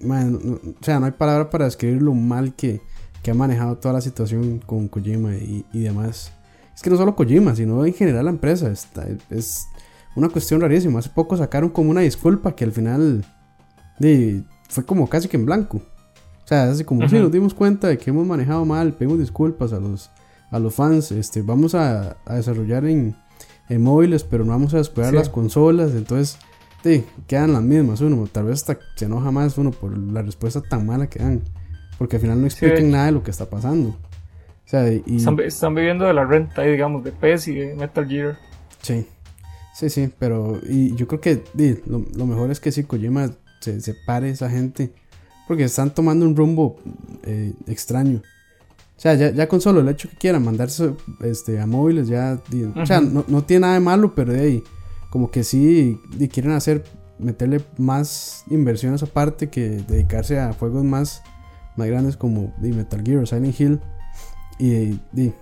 man, 0.00 0.32
no- 0.42 0.54
o 0.54 0.84
sea, 0.84 1.00
no 1.00 1.06
hay 1.06 1.12
palabra 1.12 1.50
para 1.50 1.64
describir 1.64 2.00
lo 2.02 2.14
mal 2.14 2.54
que, 2.54 2.80
que 3.22 3.30
ha 3.30 3.34
manejado 3.34 3.76
toda 3.78 3.94
la 3.94 4.00
situación 4.00 4.60
con 4.64 4.88
Kojima 4.88 5.34
y, 5.34 5.64
y 5.72 5.80
demás. 5.80 6.32
Es 6.74 6.82
que 6.82 6.90
no 6.90 6.96
solo 6.96 7.16
Kojima, 7.16 7.54
sino 7.56 7.84
en 7.86 7.94
general 7.94 8.26
la 8.26 8.30
empresa. 8.30 8.70
Está, 8.70 9.06
es 9.30 9.66
una 10.16 10.28
cuestión 10.28 10.60
rarísima. 10.60 10.98
Hace 10.98 11.10
poco 11.10 11.36
sacaron 11.36 11.70
como 11.70 11.90
una 11.90 12.00
disculpa 12.00 12.54
que 12.56 12.64
al 12.64 12.72
final 12.72 13.24
de, 13.98 14.42
fue 14.68 14.84
como 14.84 15.08
casi 15.08 15.28
que 15.28 15.36
en 15.36 15.46
blanco. 15.46 15.78
O 15.78 16.48
sea, 16.48 16.70
así 16.70 16.84
como 16.84 17.08
si 17.08 17.14
Ujú. 17.16 17.24
nos 17.24 17.32
dimos 17.32 17.54
cuenta 17.54 17.88
de 17.88 17.98
que 17.98 18.10
hemos 18.10 18.26
manejado 18.26 18.64
mal, 18.64 18.92
pedimos 18.92 19.18
disculpas 19.18 19.72
a 19.72 19.80
los, 19.80 20.10
a 20.50 20.58
los 20.58 20.74
fans. 20.74 21.10
Este, 21.12 21.42
vamos 21.42 21.74
a, 21.74 22.16
a 22.24 22.34
desarrollar 22.36 22.84
en, 22.86 23.16
en 23.68 23.82
móviles, 23.82 24.22
pero 24.24 24.44
no 24.44 24.52
vamos 24.52 24.72
a 24.74 24.78
descuidar 24.78 25.10
Sí. 25.10 25.16
las 25.16 25.28
consolas. 25.28 25.92
Entonces, 25.92 26.38
sí, 26.84 27.04
quedan 27.26 27.52
las 27.52 27.62
mismas. 27.62 28.00
Uno 28.00 28.26
tal 28.30 28.44
vez 28.44 28.54
hasta 28.60 28.78
se 28.94 29.06
enoja 29.06 29.30
más 29.32 29.58
uno 29.58 29.72
por 29.72 29.96
la 29.98 30.22
respuesta 30.22 30.60
tan 30.62 30.86
mala 30.86 31.08
que 31.08 31.18
dan. 31.18 31.42
Porque 31.98 32.16
al 32.16 32.22
final 32.22 32.40
no 32.40 32.46
explican 32.46 32.90
nada 32.90 33.06
de 33.06 33.12
lo 33.12 33.22
que 33.24 33.30
está 33.32 33.46
pasando. 33.50 33.88
O 33.90 34.68
sea, 34.68 34.92
y, 34.92 35.02
Están, 35.16 35.38
están 35.40 35.74
viviendo 35.74 36.04
de 36.04 36.12
la 36.12 36.24
renta 36.24 36.62
ahí, 36.62 36.72
digamos, 36.72 37.02
de 37.04 37.10
PES 37.12 37.48
y 37.48 37.54
de 37.54 37.74
Metal 37.74 38.06
Gear. 38.06 38.36
Sí, 38.82 39.06
sí, 39.78 39.90
sí, 39.90 40.10
pero 40.18 40.58
y 40.68 40.94
yo 40.96 41.06
creo 41.06 41.20
que 41.20 41.44
di, 41.54 41.78
lo, 41.86 42.04
lo 42.14 42.26
mejor 42.26 42.50
es 42.50 42.60
que 42.60 42.72
si 42.72 42.84
Kojima 42.84 43.30
se 43.60 43.80
separe 43.80 44.30
esa 44.30 44.48
gente, 44.48 44.92
porque 45.46 45.64
están 45.64 45.94
tomando 45.94 46.26
un 46.26 46.36
rumbo 46.36 46.76
eh, 47.24 47.52
extraño. 47.66 48.22
O 48.96 49.00
sea, 49.00 49.14
ya, 49.14 49.30
ya 49.30 49.48
con 49.48 49.60
solo 49.60 49.80
el 49.80 49.88
hecho 49.88 50.08
que 50.08 50.16
quieran 50.16 50.44
mandarse 50.44 50.94
este, 51.20 51.60
a 51.60 51.66
móviles, 51.66 52.08
ya, 52.08 52.40
o 52.74 52.86
sea, 52.86 53.00
no, 53.00 53.24
no 53.28 53.44
tiene 53.44 53.62
nada 53.62 53.74
de 53.74 53.80
malo, 53.80 54.14
pero 54.14 54.32
de 54.32 54.40
ahí, 54.40 54.64
como 55.10 55.30
que 55.30 55.44
sí 55.44 56.00
di, 56.16 56.28
quieren 56.28 56.52
hacer, 56.52 56.84
meterle 57.18 57.62
más 57.76 58.44
inversiones 58.48 59.02
aparte 59.02 59.48
que 59.50 59.82
dedicarse 59.86 60.40
a 60.40 60.52
juegos 60.54 60.84
más, 60.84 61.22
más 61.76 61.86
grandes 61.88 62.16
como 62.16 62.54
di, 62.58 62.72
Metal 62.72 63.02
Gear 63.04 63.22
o 63.22 63.26
Silent 63.26 63.60
Hill. 63.60 63.80
Y, 64.58 64.98
di, 65.12 65.34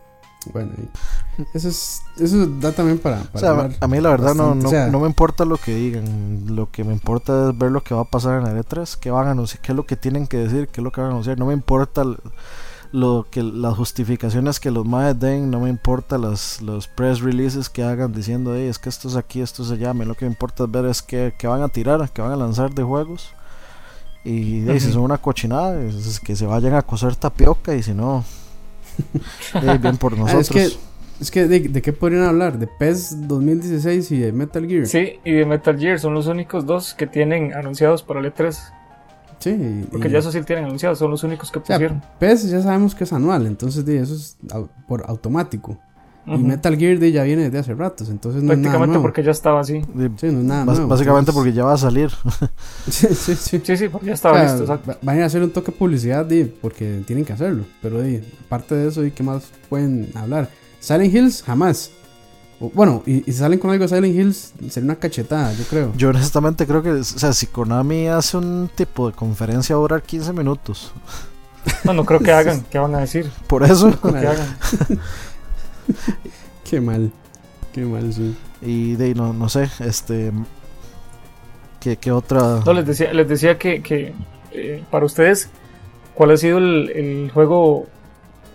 bueno, 0.53 0.73
y 0.79 1.43
eso, 1.57 1.69
es, 1.69 2.03
eso 2.19 2.47
da 2.61 2.73
también 2.73 2.99
para, 2.99 3.19
para 3.23 3.35
O 3.35 3.39
sea, 3.39 3.51
hablar 3.51 3.77
a 3.81 3.87
mí 3.89 4.01
la 4.01 4.11
verdad 4.11 4.35
no, 4.35 4.55
no, 4.55 4.69
o 4.69 4.71
sea- 4.71 4.89
no 4.89 5.01
me 5.01 5.07
importa 5.07 5.45
lo 5.45 5.57
que 5.57 5.75
digan. 5.75 6.45
Lo 6.55 6.71
que 6.71 6.85
me 6.85 6.93
importa 6.93 7.51
es 7.51 7.59
ver 7.59 7.71
lo 7.71 7.83
que 7.83 7.95
va 7.95 8.03
a 8.03 8.05
pasar 8.05 8.39
en 8.39 8.45
la 8.45 8.61
E3. 8.61 8.97
Qué 8.99 9.11
van 9.11 9.29
a 9.29 9.31
anunciar, 9.33 9.61
qué 9.63 9.73
es 9.73 9.77
lo 9.77 9.87
que 9.87 9.97
tienen 9.97 10.27
que 10.27 10.37
decir, 10.39 10.69
qué 10.69 10.81
es 10.81 10.85
lo 10.85 10.93
que 10.93 11.01
van 11.01 11.11
a 11.11 11.13
anunciar. 11.13 11.39
No 11.39 11.47
me 11.47 11.55
importa 11.55 12.05
lo 12.93 13.27
que 13.29 13.43
las 13.43 13.75
justificaciones 13.77 14.61
que 14.61 14.71
los 14.71 14.87
maes 14.87 15.19
den. 15.19 15.51
No 15.51 15.61
me 15.61 15.69
importa 15.69 16.17
las, 16.19 16.63
los 16.63 16.87
press 16.87 17.21
releases 17.21 17.69
que 17.69 17.83
hagan 17.83 18.13
diciendo, 18.13 18.55
"Ey, 18.55 18.69
es 18.69 18.79
que 18.79 18.89
esto 18.89 19.09
es 19.09 19.17
aquí, 19.17 19.41
esto 19.41 19.63
es 19.65 19.71
allá. 19.73 19.91
A 19.91 19.95
mí 19.95 20.05
lo 20.05 20.15
que 20.15 20.27
me 20.27 20.31
importa 20.31 20.65
es 20.65 20.71
ver 20.71 20.85
es 20.87 21.03
qué, 21.03 21.35
qué 21.37 21.47
van 21.49 21.63
a 21.63 21.69
tirar, 21.69 22.09
qué 22.13 22.23
van 22.23 22.31
a 22.33 22.37
lanzar 22.37 22.73
de 22.73 22.83
juegos. 22.85 23.31
Y 24.25 24.67
ey, 24.69 24.81
si 24.81 24.91
son 24.93 25.03
una 25.03 25.19
cochinada, 25.19 25.79
es 25.83 26.19
que 26.21 26.35
se 26.37 26.47
vayan 26.47 26.75
a 26.75 26.83
coser 26.83 27.15
tapioca 27.17 27.75
y 27.75 27.83
si 27.83 27.93
no, 27.93 28.25
ey, 29.63 29.79
bien 29.79 29.97
por 29.97 30.17
nosotros. 30.17 30.35
Ah, 30.35 30.41
es 30.41 30.71
que 30.73 30.79
Es 31.21 31.31
que, 31.31 31.47
¿de, 31.47 31.61
de 31.61 31.81
qué 31.83 31.93
podrían 31.93 32.25
hablar? 32.25 32.59
¿De 32.59 32.67
PES 32.67 33.29
2016 33.29 34.11
y 34.13 34.19
de 34.19 34.33
Metal 34.33 34.67
Gear? 34.67 34.87
Sí, 34.87 35.21
y 35.25 35.33
de 35.33 35.47
Metal 35.47 35.79
Gear 35.79 36.01
son 36.01 36.13
los 36.15 36.27
únicos 36.27 36.67
dos 36.67 36.93
que 36.95 37.07
tienen 37.07 37.55
anunciados 37.55 38.03
para 38.03 38.21
el 38.21 38.27
E3. 38.35 38.57
Sí. 39.39 39.85
Porque 39.91 40.09
y- 40.09 40.11
ya 40.11 40.19
eso 40.19 40.33
sí 40.33 40.41
tienen 40.43 40.65
anunciados, 40.67 40.99
son 40.99 41.11
los 41.11 41.23
únicos 41.23 41.51
que 41.53 41.59
o 41.61 41.65
sea, 41.65 41.77
pusieron. 41.77 42.03
PES 42.19 42.51
ya 42.51 42.63
sabemos 42.63 42.95
que 42.95 43.05
es 43.05 43.13
anual, 43.13 43.47
entonces 43.47 43.85
de, 43.85 44.01
eso 44.01 44.15
es 44.15 44.37
au- 44.49 44.69
por 44.89 45.05
automático. 45.07 45.79
Y. 46.27 46.39
Metal 46.39 46.77
Gear 46.79 46.99
de, 46.99 47.13
ya 47.13 47.23
viene 47.23 47.43
desde 47.45 47.59
hace 47.59 47.75
ratos, 47.75 48.09
entonces 48.09 48.43
no 48.43 48.53
es 48.53 48.59
nada 48.59 48.63
Prácticamente 48.79 48.93
nuevo. 48.95 49.03
porque 49.03 49.23
ya 49.23 49.31
estaba 49.31 49.61
así. 49.61 49.75
Y 49.75 49.83
Sí, 49.83 50.27
no 50.27 50.39
es 50.39 50.45
nada 50.45 50.65
nuevo, 50.65 50.87
básicamente 50.89 51.31
entonces- 51.31 51.35
porque 51.35 51.53
ya 51.53 51.65
va 51.65 51.75
a 51.75 51.79
salir. 51.79 52.11
sí, 52.91 53.09
sí, 53.15 53.35
sí. 53.37 53.61
Sí, 53.63 53.77
sí, 53.77 53.89
porque 53.89 54.07
ya 54.07 54.13
O 54.13 54.15
estaba 54.15 54.37
sea, 54.41 54.45
listo, 54.45 54.63
exacto. 54.63 54.91
va- 54.93 54.99
van 55.03 55.21
a 55.23 55.27
hacer 55.27 55.43
un 55.43 55.51
toque 55.51 55.73
de 55.73 55.79
publicidad 55.79 56.25
di, 56.25 56.45
porque 56.45 57.03
tienen 57.07 57.25
que 57.25 57.33
hacerlo. 57.35 57.65
Pero 57.83 58.01
di, 58.01 58.21
aparte 58.47 58.75
de 58.75 58.89
eso, 58.89 59.03
di, 59.03 59.11
¿qué 59.11 59.23
más 59.23 59.45
pueden 59.69 60.11
hablar? 60.15 60.49
Silent 60.81 61.13
Hills, 61.15 61.43
jamás. 61.43 61.91
O- 62.61 62.71
bueno, 62.75 63.03
y, 63.05 63.19
y 63.19 63.33
si 63.33 63.35
salen 63.35 63.59
con 63.59 63.71
algo 63.71 63.83
de 63.87 63.89
Silent 63.89 64.15
Hills, 64.17 64.55
sería 64.71 64.85
una 64.87 64.97
cachetada, 64.97 65.53
yo 65.53 65.65
creo. 65.65 65.93
Yo 65.97 66.09
honestamente 66.09 66.67
creo 66.67 66.83
que, 66.83 66.91
o 66.93 67.05
sea, 67.05 67.33
si 67.35 67.49
Konami 67.49 68.07
hace 68.09 68.37
un 68.39 68.71
tipo 68.75 69.09
de 69.11 69.15
conferencia 69.15 69.75
va 69.77 69.81
a 69.81 69.83
durar 69.83 70.03
15 70.03 70.33
minutos. 70.33 70.93
No, 71.83 71.93
no 71.95 72.05
creo 72.05 72.21
que 72.21 72.31
hagan, 72.33 72.65
¿qué 72.71 72.79
van 72.79 72.95
a 72.95 72.99
decir? 73.01 73.31
Por 73.47 73.63
eso. 73.65 73.91
No 73.91 73.97
creo 74.01 74.21
que 74.21 74.27
hagan. 74.29 74.57
Qué 76.69 76.81
mal. 76.81 77.11
Qué 77.73 77.81
mal, 77.83 78.13
sí. 78.13 78.37
Y 78.63 78.95
de 78.97 79.15
no, 79.15 79.33
no 79.33 79.49
sé, 79.49 79.69
este. 79.81 80.33
¿Qué, 81.81 81.97
qué 81.97 82.11
otra? 82.13 82.63
No, 82.65 82.73
les 82.73 82.87
decía, 82.87 83.13
les 83.13 83.29
decía 83.29 83.59
que, 83.59 83.83
que, 83.83 84.15
eh, 84.53 84.83
para 84.91 85.05
ustedes, 85.05 85.51
¿cuál 86.15 86.31
ha 86.31 86.37
sido 86.37 86.59
el, 86.59 86.91
el 86.91 87.31
juego 87.33 87.87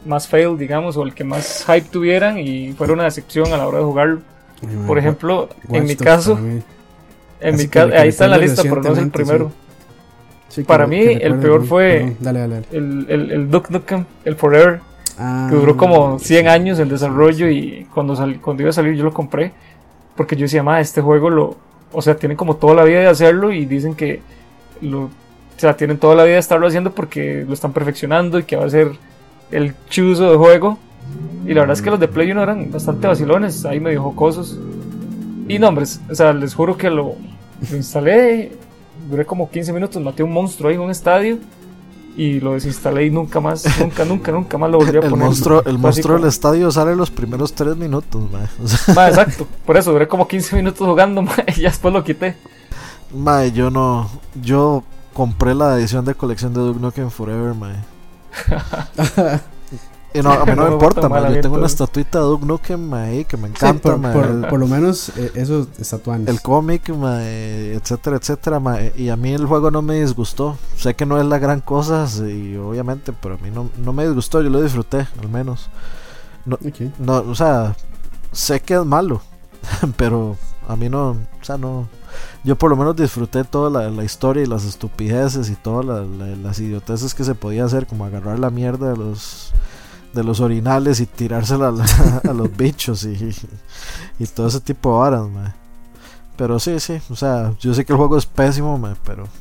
más 0.06 0.28
fail, 0.28 0.58
digamos, 0.58 0.98
o 0.98 1.04
el 1.04 1.14
que 1.14 1.24
más 1.24 1.64
hype 1.68 1.90
tuvieran 1.92 2.40
y 2.40 2.72
fuera 2.74 2.94
una 2.94 3.04
decepción 3.04 3.54
a 3.54 3.58
la 3.58 3.68
hora 3.68 3.80
de 3.80 3.84
jugarlo? 3.84 4.22
Ay, 4.68 4.78
Por 4.88 4.98
ejemplo, 4.98 5.50
Watch 5.68 5.78
en 5.82 5.86
mi 5.86 5.96
caso, 5.96 6.38
en 6.40 6.64
Así 7.54 7.64
mi 7.64 7.70
caso, 7.70 7.94
ahí 7.96 8.10
está 8.10 8.26
en 8.26 8.32
la 8.32 8.38
lista, 8.40 8.64
pero 8.64 8.82
no 8.82 8.94
es 8.94 8.98
el 8.98 9.12
primero. 9.12 9.52
Sí, 10.50 10.64
para 10.64 10.88
mí, 10.88 11.00
que 11.00 11.12
el 11.14 11.36
peor 11.36 11.66
fue- 11.68 12.00
Perdón, 12.00 12.18
dale, 12.22 12.40
dale, 12.40 12.54
dale. 12.56 12.68
El, 12.72 13.06
el, 13.10 13.32
el 13.32 13.52
Duke 13.52 13.72
Nukem, 13.72 14.06
el 14.26 14.36
Forever, 14.36 14.82
Ah, 15.20 15.48
que 15.50 15.56
duró 15.56 15.76
como 15.76 16.18
100 16.18 16.44
sí, 16.44 16.48
años 16.48 16.80
en 16.80 16.88
desarrollo 16.90 17.50
y 17.50 17.86
cuando, 17.94 18.16
sal- 18.16 18.40
cuando 18.42 18.64
iba 18.64 18.70
a 18.70 18.74
salir 18.74 18.96
yo 18.96 19.04
lo 19.04 19.14
compré 19.14 19.52
porque 20.16 20.36
yo 20.36 20.44
decía, 20.44 20.64
ma, 20.64 20.80
este 20.80 21.02
juego 21.02 21.30
lo, 21.30 21.58
o 21.92 22.02
sea, 22.02 22.16
tienen 22.16 22.38
como 22.38 22.56
toda 22.56 22.74
la 22.76 22.84
vida 22.84 23.00
de 23.00 23.08
hacerlo 23.08 23.52
y 23.52 23.66
dicen 23.66 23.96
que 23.96 24.22
lo, 24.82 25.04
o 25.04 25.10
sea, 25.58 25.76
tienen 25.76 25.98
toda 25.98 26.16
la 26.16 26.24
vida 26.24 26.34
de 26.36 26.40
estarlo 26.40 26.68
haciendo 26.68 26.92
porque 26.92 27.44
lo 27.48 27.54
están 27.54 27.74
perfeccionando 27.74 28.40
y 28.40 28.44
que 28.44 28.56
va 28.56 28.66
a 28.66 28.70
ser 28.70 28.92
el 29.52 29.74
chuzo 29.90 30.32
de 30.32 30.38
juego. 30.38 30.78
Y 31.46 31.54
la 31.54 31.62
verdad 31.62 31.74
es 31.76 31.82
que 31.82 31.90
los 31.90 32.00
de 32.00 32.08
Play 32.08 32.32
1 32.32 32.44
eran 32.44 32.72
bastante 32.72 33.08
vacilones, 33.08 33.66
ahí 33.66 33.80
medio 33.80 34.04
jocosos. 34.04 34.58
Y 35.48 35.58
nombres, 35.58 36.00
o 36.10 36.16
sea, 36.16 36.32
les 36.34 36.54
juro 36.54 36.78
que 36.78 36.90
lo, 36.90 37.16
lo 37.72 37.78
instalé, 37.78 38.52
duré 39.10 39.26
como 39.26 39.50
15 39.50 39.74
minutos, 39.74 40.02
maté 40.02 40.22
un 40.22 40.32
monstruo 40.32 40.70
ahí 40.70 40.76
en 40.76 40.82
un 40.82 40.92
estadio 40.92 41.38
y 42.18 42.40
lo 42.40 42.54
desinstalé 42.54 43.06
y 43.06 43.10
nunca 43.12 43.40
más, 43.40 43.64
nunca, 43.80 44.04
nunca, 44.06 44.32
nunca 44.32 44.58
más 44.58 44.70
lo 44.70 44.78
volví 44.80 44.98
a 44.98 45.00
El 45.00 45.10
poner. 45.10 45.26
monstruo, 45.26 45.64
el 45.66 45.78
monstruo 45.78 46.18
del 46.18 46.28
estadio 46.28 46.70
sale 46.72 46.96
los 46.96 47.12
primeros 47.12 47.54
3 47.54 47.78
minutos. 47.78 48.24
O 48.62 48.68
sea, 48.68 48.94
Ma, 48.94 49.08
exacto, 49.10 49.48
por 49.66 49.78
eso 49.78 49.92
duré 49.92 50.08
como 50.08 50.28
15 50.28 50.56
minutos 50.56 50.86
jugando 50.88 51.22
ma, 51.22 51.32
y 51.56 51.62
ya 51.62 51.70
después 51.70 51.94
lo 51.94 52.04
quité. 52.04 52.36
mae, 53.14 53.52
yo 53.52 53.70
no. 53.70 54.10
Yo 54.42 54.84
compré 55.14 55.56
la 55.56 55.78
edición 55.78 56.04
de 56.06 56.14
colección 56.16 56.54
de 56.54 56.60
Duke 56.62 56.80
Nukem 56.80 57.10
Forever, 57.10 57.54
mae. 57.54 57.76
Y 60.14 60.22
no, 60.22 60.32
a 60.32 60.44
mí 60.46 60.52
no 60.52 60.56
No 60.56 60.66
me 60.68 60.72
importa, 60.74 61.08
mae. 61.08 61.36
Yo 61.36 61.42
tengo 61.42 61.56
una 61.58 61.68
estatuita 61.68 62.20
de 62.20 62.26
Duke 62.26 62.46
Nukem, 62.46 62.80
mae, 62.90 63.26
que 63.26 63.38
me 63.38 63.48
Sí, 63.50 63.54
encanta, 63.56 63.90
por, 63.92 64.00
mae. 64.00 64.14
por, 64.14 64.50
por 64.50 64.60
lo 64.60 64.68
menos 64.68 65.10
eh, 65.18 65.32
eso 65.36 65.68
el 66.26 66.42
cómic, 66.42 66.90
etcétera, 66.90 68.18
etcétera, 68.18 68.62
y 68.98 69.10
a 69.10 69.16
mí 69.16 69.32
el 69.34 69.46
juego 69.46 69.70
no 69.72 69.82
me 69.82 70.02
disgustó. 70.02 70.58
Sé 70.78 70.96
que 70.96 71.06
no 71.06 71.20
es 71.20 71.26
la 71.26 71.38
gran 71.38 71.62
cosa, 71.62 72.08
y 72.28 72.56
obviamente, 72.58 73.14
pero 73.14 73.36
a 73.36 73.38
mí 73.38 73.52
no, 73.52 73.70
no 73.78 73.94
me 73.94 74.06
disgustó, 74.06 74.42
yo 74.42 74.50
lo 74.50 74.62
disfruté, 74.62 75.08
al 75.22 75.30
menos. 75.30 75.70
Ok. 76.50 76.82
No, 76.98 77.18
o 77.18 77.36
sea, 77.36 77.76
sé 78.32 78.62
que 78.62 78.74
es 78.76 78.86
malo, 78.86 79.22
pero 79.98 80.38
a 80.68 80.76
mí 80.76 80.90
no, 80.90 81.10
o 81.12 81.44
sea, 81.44 81.58
no. 81.58 81.88
Yo 82.44 82.56
por 82.56 82.72
lo 82.72 82.76
menos 82.76 82.96
disfruté 82.96 83.44
toda 83.44 83.70
la, 83.70 83.90
la 83.92 84.04
historia 84.04 84.42
y 84.42 84.48
las 84.48 84.64
estupideces 84.66 85.50
y 85.50 85.56
todas 85.56 85.86
la- 85.86 86.02
la- 86.02 86.36
las 86.36 86.60
idioteces 86.60 87.14
que 87.14 87.24
se 87.24 87.36
podía 87.36 87.66
hacer, 87.66 87.86
como 87.86 88.06
agarrar 88.06 88.40
la 88.40 88.50
mierda 88.50 88.90
de 88.92 88.98
los 88.98 89.52
de 90.14 90.24
los 90.24 90.40
orinales 90.40 91.00
y 91.00 91.06
tirársela 91.06 91.68
a, 91.70 91.72
la- 91.72 92.22
a 92.30 92.34
los 92.34 92.56
bichos 92.56 93.04
y, 93.06 93.36
y 94.20 94.26
todo 94.28 94.48
ese 94.48 94.60
tipo 94.62 94.92
de 94.94 95.00
varas, 95.00 95.28
mae. 95.30 95.54
Pero 96.36 96.58
sí, 96.60 96.80
sí, 96.80 97.00
o 97.10 97.16
sea, 97.16 97.54
yo 97.60 97.74
sé 97.74 97.84
que 97.86 97.92
el 97.94 97.98
juego 97.98 98.18
es 98.18 98.26
pésimo, 98.26 98.78
mae, 98.78 98.96
pero... 99.06 99.28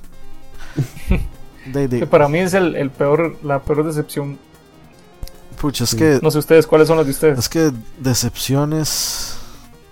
De, 1.72 2.06
para 2.06 2.28
mí 2.28 2.38
es 2.38 2.54
el, 2.54 2.74
el 2.76 2.90
peor, 2.90 3.36
la 3.42 3.58
peor 3.60 3.84
decepción. 3.84 4.38
pucha, 5.60 5.84
es 5.84 5.90
Sí. 5.90 5.96
que 5.98 6.18
No 6.22 6.30
sé 6.30 6.38
ustedes, 6.38 6.66
¿cuáles 6.66 6.88
son 6.88 6.96
las 6.96 7.04
de 7.04 7.12
ustedes? 7.12 7.38
Es 7.38 7.48
que 7.48 7.70
decepciones. 7.98 9.36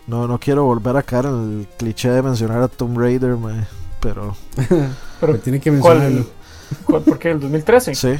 No, 0.07 0.27
no 0.27 0.39
quiero 0.39 0.65
volver 0.65 0.97
a 0.97 1.03
caer 1.03 1.27
en 1.27 1.61
el 1.61 1.69
cliché 1.77 2.09
de 2.11 2.23
mencionar 2.23 2.63
a 2.63 2.69
Tomb 2.69 2.97
Raider, 2.97 3.37
mae, 3.37 3.67
pero 4.01 4.37
Pero, 4.69 4.87
Pero 5.21 5.39
tiene 5.39 5.61
que 5.61 5.71
mencionarlo. 5.71 6.25
¿cuál, 6.25 6.85
cuál- 6.87 7.03
¿Por 7.03 7.19
qué? 7.19 7.31
¿El 7.33 7.41
2013? 7.41 7.95
sí. 7.95 8.15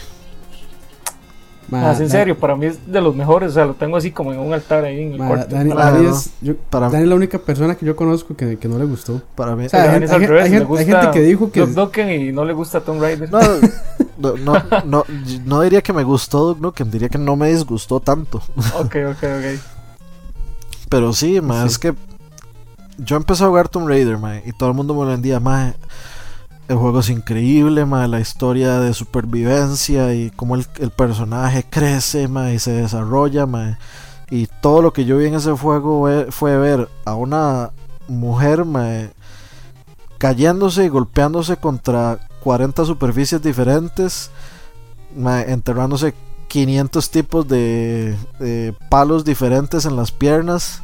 Ma, 1.69 1.89
Ah, 1.91 1.93
es 1.95 2.01
en 2.01 2.09
serio, 2.11 2.39
para 2.39 2.55
mí 2.55 2.67
es 2.67 2.79
de 2.87 3.01
los 3.01 3.15
mejores. 3.17 3.51
O 3.51 3.55
sea, 3.55 3.65
lo 3.67 3.75
tengo 3.75 3.97
así 3.97 4.13
como 4.13 4.33
en 4.33 4.39
un 4.39 4.53
altar 4.53 4.85
ahí 4.85 5.01
en 5.03 5.13
el 5.15 5.19
ma, 5.19 5.27
cuarto. 5.29 5.55
Dani, 5.57 5.71
Dani 5.73 6.05
no. 6.05 6.11
es, 6.13 6.31
yo- 6.41 6.57
Para, 6.57 6.89
Dani 6.89 7.03
es 7.03 7.09
la 7.09 7.15
única 7.17 7.39
persona 7.39 7.75
que 7.75 7.85
yo 7.85 7.97
conozco 7.97 8.37
que, 8.37 8.57
que 8.57 8.69
no 8.69 8.79
le 8.79 8.85
gustó. 8.85 9.21
para 9.35 9.57
mí. 9.57 9.67
O 9.67 9.69
sea, 9.69 9.83
hay, 9.83 9.89
Dani 9.89 10.05
es 10.05 10.11
hay 10.11 10.15
al 10.17 10.21
gen- 10.23 10.31
revés, 10.31 10.45
hay 10.45 10.55
hay 10.55 10.65
gusta 10.65 10.85
gente 10.85 11.11
que 11.13 11.21
dijo 11.23 11.51
que. 11.51 11.61
Duke 11.61 11.75
Nukem 11.75 12.11
y 12.11 12.33
no 12.33 12.45
le 12.45 12.53
gusta 12.53 12.81
Tomb 12.81 13.01
Raider. 13.03 13.31
no, 13.33 13.41
no, 14.19 14.37
no, 14.37 14.63
no, 14.85 15.05
no 15.45 15.61
diría 15.63 15.83
que 15.83 15.93
me 15.93 16.05
gustó 16.05 16.47
Duke 16.49 16.61
Nukem, 16.61 16.91
diría 16.91 17.09
que 17.09 17.19
no 17.19 17.35
me 17.37 17.49
disgustó 17.51 17.99
tanto. 18.01 18.39
Ok, 18.79 18.97
ok, 19.11 19.25
ok. 19.25 19.61
Pero 20.89 21.13
sí, 21.13 21.41
mae, 21.41 21.63
Sí. 21.63 21.67
es 21.67 21.79
que 21.81 21.95
yo 22.99 23.17
empecé 23.17 23.43
a 23.45 23.49
jugar 23.49 23.69
Tomb 23.69 23.89
Raider, 23.89 24.19
mae, 24.19 24.43
y 24.47 24.53
todo 24.53 24.69
el 24.71 24.75
mundo 24.77 24.95
me 24.95 25.01
lo 25.01 25.09
vendía, 25.09 25.41
mae. 25.41 25.75
El 26.69 26.79
juego 26.79 26.99
es 26.99 27.11
increíble, 27.11 27.85
mae, 27.85 28.09
la 28.09 28.19
historia 28.19 28.81
de 28.81 28.93
supervivencia 28.93 30.13
y 30.15 30.31
cómo 30.31 30.57
el, 30.57 30.65
personaje 30.91 31.65
crece, 31.69 32.29
y 32.53 32.59
se 32.59 32.73
desarrolla. 32.73 33.47
Y 34.31 34.49
todo 34.61 34.83
lo 34.83 34.93
que 34.93 35.05
yo 35.05 35.19
vi 35.19 35.27
en 35.27 35.35
ese 35.35 35.53
juego 35.53 36.09
fue, 36.31 36.59
ver 36.59 36.89
a 37.05 37.15
una 37.15 37.71
mujer, 38.09 38.65
cayéndose 40.19 40.85
y 40.85 40.89
golpeándose 40.89 41.57
contra 41.57 42.19
40 42.43 42.85
superficies 42.85 43.41
diferentes, 43.41 44.33
enterrándose 45.47 46.15
500 46.49 47.11
tipos 47.11 47.47
de 47.47 48.17
palos 48.89 49.25
diferentes 49.25 49.85
en 49.85 49.95
las 49.95 50.11
piernas. 50.11 50.83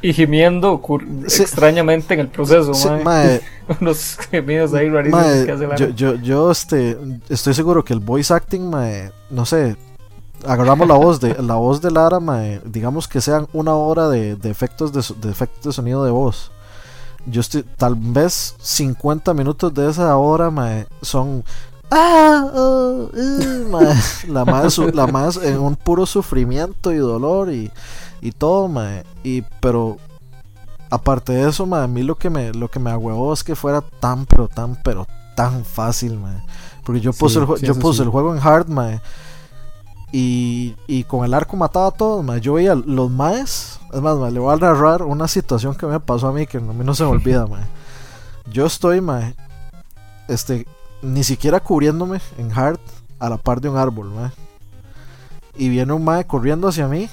Y 0.00 0.12
gimiendo 0.12 0.80
Sí. 1.26 1.42
extrañamente 1.42 2.14
en 2.14 2.20
el 2.20 2.28
proceso, 2.28 2.72
Sí, 2.74 2.88
mae. 2.88 3.04
mae, 3.04 3.40
Unos 3.80 4.16
gemidos 4.30 4.72
ahí 4.74 4.88
rarísimos 4.88 5.26
Mae, 5.26 5.44
que 5.44 5.52
hace 5.52 5.66
la 5.66 5.76
yo, 5.76 5.88
yo, 5.90 6.14
yo 6.14 6.50
este, 6.50 6.96
estoy 7.28 7.54
seguro 7.54 7.84
que 7.84 7.92
el 7.92 8.00
voice 8.00 8.32
acting, 8.32 8.70
mae, 8.70 9.10
no 9.30 9.44
sé, 9.44 9.76
agarramos 10.46 10.86
la 10.86 10.94
voz 10.94 11.20
de 11.20 11.34
la 11.42 11.54
voz 11.54 11.80
de 11.82 11.90
Lara, 11.90 12.20
mae, 12.20 12.60
digamos 12.64 13.08
que 13.08 13.20
sean 13.20 13.48
una 13.52 13.74
hora 13.74 14.08
de, 14.08 14.36
de 14.36 14.50
efectos 14.50 14.92
de, 14.92 15.30
efectos 15.30 15.64
de 15.64 15.72
sonido 15.72 16.04
de 16.04 16.10
voz. 16.10 16.50
Yo 17.26 17.40
estoy, 17.40 17.64
tal 17.76 17.94
vez 17.96 18.54
50 18.60 19.34
minutos 19.34 19.74
de 19.74 19.90
esa 19.90 20.16
hora, 20.16 20.50
mae, 20.50 20.86
son 21.02 21.44
ah, 21.90 22.50
oh, 22.54 23.10
uh, 23.12 23.68
mae, 23.68 23.94
la 24.28 24.44
más 24.44 24.78
la 24.78 25.06
más 25.08 25.36
en 25.38 25.58
un 25.58 25.74
puro 25.76 26.06
sufrimiento 26.06 26.92
y 26.92 26.98
dolor 26.98 27.52
y, 27.52 27.70
y 28.20 28.32
todo, 28.32 28.68
mae, 28.68 29.04
y 29.24 29.42
pero 29.60 29.96
aparte 30.90 31.32
de 31.32 31.48
eso, 31.48 31.66
mae, 31.66 31.84
a 31.84 31.88
mí 31.88 32.02
lo 32.02 32.16
que 32.16 32.30
me 32.30 32.52
lo 32.52 32.68
que 32.70 32.78
me 32.80 32.90
ahuevó 32.90 33.32
es 33.32 33.44
que 33.44 33.54
fuera 33.56 33.80
tan 33.82 34.26
pero 34.26 34.48
tan 34.48 34.76
pero 34.82 35.06
tan 35.36 35.64
fácil, 35.64 36.18
mae. 36.18 36.42
Porque 36.84 37.00
yo 37.00 37.12
Sí, 37.12 37.18
puse 37.20 37.38
el, 37.40 37.46
sí, 37.56 37.66
yo 37.66 37.74
puse 37.76 37.98
sí. 37.98 38.02
el 38.02 38.08
juego 38.10 38.34
en 38.34 38.40
hard, 38.46 38.68
mae. 38.68 39.00
Y, 40.10 40.74
y 40.86 41.04
con 41.04 41.24
el 41.24 41.34
arco 41.34 41.56
mataba 41.56 41.88
a 41.88 41.90
todos, 41.92 42.24
mae. 42.24 42.40
Yo 42.40 42.54
veía 42.54 42.74
los 42.74 43.10
maes. 43.10 43.78
Es 43.92 44.00
más, 44.00 44.16
mae, 44.18 44.30
le 44.32 44.40
voy 44.40 44.52
a 44.54 44.56
narrar 44.56 45.02
una 45.02 45.28
situación 45.28 45.74
que 45.74 45.86
me 45.86 46.00
pasó 46.00 46.28
a 46.28 46.32
mí 46.32 46.46
que 46.46 46.58
a 46.58 46.60
mí 46.60 46.84
no 46.84 46.94
se 46.94 47.04
me 47.04 47.10
olvida, 47.10 47.46
mae. 47.46 47.64
Yo 48.50 48.66
estoy, 48.66 49.00
mae, 49.00 49.34
este, 50.28 50.66
ni 51.02 51.22
siquiera 51.24 51.60
cubriéndome 51.60 52.20
en 52.38 52.52
hard 52.52 52.80
a 53.18 53.28
la 53.28 53.36
par 53.36 53.60
de 53.60 53.68
un 53.68 53.76
árbol, 53.76 54.10
mae. 54.10 54.30
Y 55.56 55.68
viene 55.68 55.92
un 55.92 56.04
mae 56.04 56.26
corriendo 56.26 56.68
hacia 56.68 56.88
mí. 56.88 57.08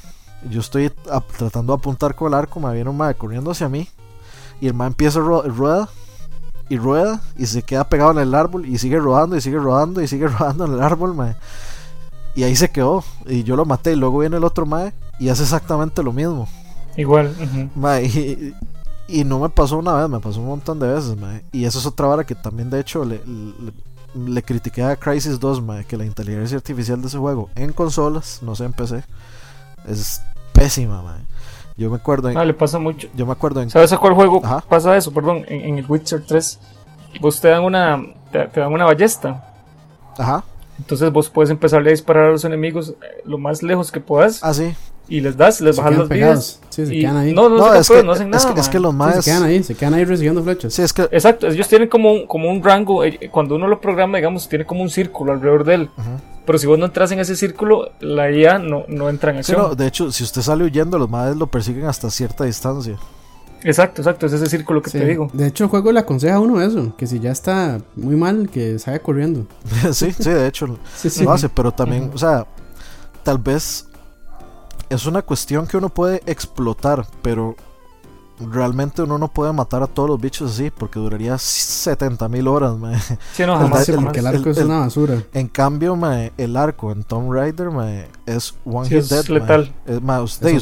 Yo 0.49 0.59
estoy 0.59 0.91
tratando 1.37 1.73
de 1.73 1.79
apuntar 1.79 2.15
con 2.15 2.27
el 2.27 2.33
arco, 2.35 2.59
mae. 2.59 2.75
Viene 2.75 2.89
un 2.89 2.97
mae 2.97 3.15
corriendo 3.15 3.51
hacia 3.51 3.69
mí. 3.69 3.87
Y 4.61 4.67
el 4.67 4.73
mae 4.73 4.87
empieza 4.87 5.19
a 5.19 5.23
ro- 5.23 5.43
rueda 5.43 5.89
y 6.69 6.77
rueda 6.77 7.21
y 7.37 7.45
se 7.45 7.61
queda 7.61 7.87
pegado 7.89 8.11
en 8.11 8.19
el 8.19 8.33
árbol 8.33 8.65
y 8.65 8.77
sigue 8.77 8.97
rodando 8.99 9.35
y 9.35 9.41
sigue 9.41 9.57
rodando 9.57 10.01
y 10.01 10.07
sigue 10.07 10.27
rodando 10.39 10.65
en 10.65 10.73
el 10.73 10.81
árbol, 10.81 11.13
mae. 11.15 11.35
Y 12.35 12.43
ahí 12.43 12.55
se 12.55 12.69
quedó. 12.69 13.03
Y 13.25 13.43
yo 13.43 13.55
lo 13.55 13.65
maté. 13.65 13.93
Y 13.93 13.95
luego 13.95 14.19
viene 14.19 14.37
el 14.37 14.43
otro 14.43 14.65
mae 14.65 14.93
y 15.19 15.29
es 15.29 15.39
exactamente 15.39 16.03
lo 16.03 16.11
mismo. 16.11 16.47
Igual. 16.97 17.35
y, 19.07 19.23
no 19.23 19.39
me 19.39 19.49
pasó 19.49 19.77
una 19.77 19.93
vez, 19.93 20.09
me 20.09 20.19
pasó 20.19 20.39
un 20.39 20.47
montón 20.47 20.79
de 20.79 20.87
veces. 20.87 21.15
Y 21.51 21.65
eso 21.65 21.79
es 21.79 21.85
otra 21.85 22.07
vara 22.07 22.23
que 22.23 22.35
también, 22.35 22.69
de 22.69 22.79
hecho, 22.79 23.03
le, 23.03 23.21
le, 24.13 24.43
critiqué 24.43 24.83
a 24.83 24.95
Crisis 24.95 25.39
2, 25.39 25.61
que 25.87 25.97
la 25.97 26.05
inteligencia 26.05 26.57
artificial 26.57 27.01
de 27.01 27.07
ese 27.07 27.17
juego 27.17 27.49
en 27.55 27.73
consolas, 27.73 28.39
no 28.41 28.55
sé 28.55 28.65
en 28.65 28.73
PC, 28.73 29.03
es 29.87 30.21
pésima. 30.55 31.17
Yo 31.77 31.89
me 31.89 31.97
acuerdo 31.97 32.29
en, 32.29 32.37
Ah, 32.37 32.45
le 32.45 32.53
pasa 32.53 32.79
mucho. 32.79 33.07
Yo 33.15 33.25
me 33.25 33.33
acuerdo 33.33 33.61
en. 33.61 33.69
¿Sabes 33.69 33.91
a 33.91 33.97
cuál 33.97 34.13
juego 34.13 34.41
pasa 34.67 34.95
eso? 34.95 35.11
Perdón, 35.11 35.45
en, 35.47 35.77
el 35.77 35.85
Witcher 35.87 36.23
3. 36.25 36.59
Vos 37.21 37.39
te 37.39 37.49
dan 37.49 37.63
una, 37.63 38.01
te, 38.31 38.47
dan 38.59 38.71
una 38.71 38.85
ballesta. 38.85 39.53
Ajá. 40.17 40.43
Entonces 40.77 41.11
vos 41.11 41.29
puedes 41.29 41.49
empezar 41.49 41.85
a 41.85 41.89
disparar 41.89 42.25
a 42.25 42.31
los 42.31 42.43
enemigos 42.43 42.89
eh, 42.89 43.21
lo 43.25 43.37
más 43.37 43.63
lejos 43.63 43.91
que 43.91 43.99
puedas. 43.99 44.43
Ah, 44.43 44.53
sí 44.53 44.73
y 45.07 45.21
les 45.21 45.37
das, 45.37 45.61
les 45.61 45.77
bajas 45.77 45.97
las 45.97 46.09
vidas. 46.09 46.59
Sí, 46.69 46.85
se 46.85 46.93
quedan 46.93 47.17
ahí. 47.17 47.33
No, 47.33 47.49
no, 47.49 47.57
no, 47.57 47.73
es 47.73 47.87
que, 47.87 48.03
no 48.03 48.11
hacen 48.13 48.29
nada. 48.29 48.53
Es 48.57 48.69
que, 48.69 48.79
los 48.79 48.93
más. 48.93 49.23
se 49.23 49.31
quedan 49.31 49.43
ahí, 49.43 49.63
se 49.63 49.75
quedan 49.75 49.93
ahí 49.93 50.03
recibiendo 50.03 50.43
flechas. 50.43 50.73
Sí, 50.73 50.81
es 50.81 50.93
que... 50.93 51.03
Exacto, 51.03 51.47
ellos 51.47 51.67
tienen 51.67 51.87
como 51.87 52.11
un, 52.11 52.27
como 52.27 52.49
un 52.49 52.63
rango. 52.63 53.03
Eh, 53.03 53.29
cuando 53.31 53.55
uno 53.55 53.67
lo 53.67 53.79
programa, 53.79 54.17
digamos, 54.17 54.49
tiene 54.49 54.65
como 54.65 54.81
un 54.81 54.89
círculo 54.89 55.33
alrededor 55.33 55.63
de 55.63 55.73
él. 55.75 55.89
Pero 56.45 56.57
si 56.57 56.67
vos 56.67 56.77
no 56.77 56.85
entras 56.85 57.11
en 57.11 57.19
ese 57.19 57.35
círculo, 57.35 57.91
la 57.99 58.31
IA 58.31 58.59
no, 58.59 58.85
no 58.87 59.09
entra 59.09 59.31
en 59.31 59.37
acción. 59.37 59.71
Sí, 59.71 59.75
de 59.75 59.87
hecho, 59.87 60.11
si 60.11 60.23
usted 60.23 60.41
sale 60.41 60.63
huyendo, 60.63 60.97
los 60.99 61.09
madres 61.09 61.37
lo 61.37 61.47
persiguen 61.47 61.85
hasta 61.85 62.09
cierta 62.09 62.43
distancia. 62.43 62.97
Exacto, 63.63 64.01
exacto, 64.01 64.27
es 64.27 64.33
ese 64.33 64.47
círculo 64.47 64.81
que 64.81 64.91
te 64.91 65.03
digo. 65.03 65.27
De 65.33 65.47
hecho, 65.47 65.63
el 65.63 65.71
juego 65.71 65.91
le 65.91 65.99
aconseja 65.99 66.35
a 66.35 66.39
uno 66.39 66.61
eso, 66.61 66.95
que 66.95 67.07
si 67.07 67.19
ya 67.19 67.31
está 67.31 67.79
muy 67.95 68.15
mal, 68.15 68.47
que 68.49 68.77
salga 68.77 68.99
corriendo. 68.99 69.47
sí, 69.91 70.11
sí, 70.11 70.29
de 70.29 70.47
hecho 70.47 70.67
lo 70.67 71.31
hace, 71.31 71.49
pero 71.49 71.71
también, 71.71 72.11
o 72.13 72.17
sea, 72.17 72.45
tal 73.23 73.39
vez 73.39 73.87
es 74.87 75.05
una 75.07 75.23
cuestión 75.23 75.65
que 75.65 75.77
uno 75.77 75.89
puede 75.89 76.21
explotar, 76.27 77.07
pero 77.23 77.55
realmente 78.39 79.01
uno 79.01 79.17
no 79.17 79.27
puede 79.27 79.53
matar 79.53 79.83
a 79.83 79.87
todos 79.87 80.09
los 80.09 80.19
bichos 80.19 80.51
así, 80.51 80.71
porque 80.71 80.99
duraría 80.99 81.37
70 81.37 82.27
mil 82.29 82.47
horas. 82.47 82.75
Sí, 83.33 83.45
no, 83.45 83.57
jamás, 83.57 83.89
porque 83.95 84.19
el 84.19 84.27
arco 84.27 84.49
es 84.49 84.57
una 84.57 84.79
basura. 84.79 85.23
En 85.33 85.47
cambio, 85.47 85.97
el 86.37 86.57
arco 86.57 86.91
en 86.91 87.03
Tomb 87.03 87.31
Raider 87.31 87.69
es 88.25 88.53
one 88.65 88.87
hit 88.89 89.03
dead. 89.03 89.25
letal. 89.27 89.71
usted, 90.23 90.55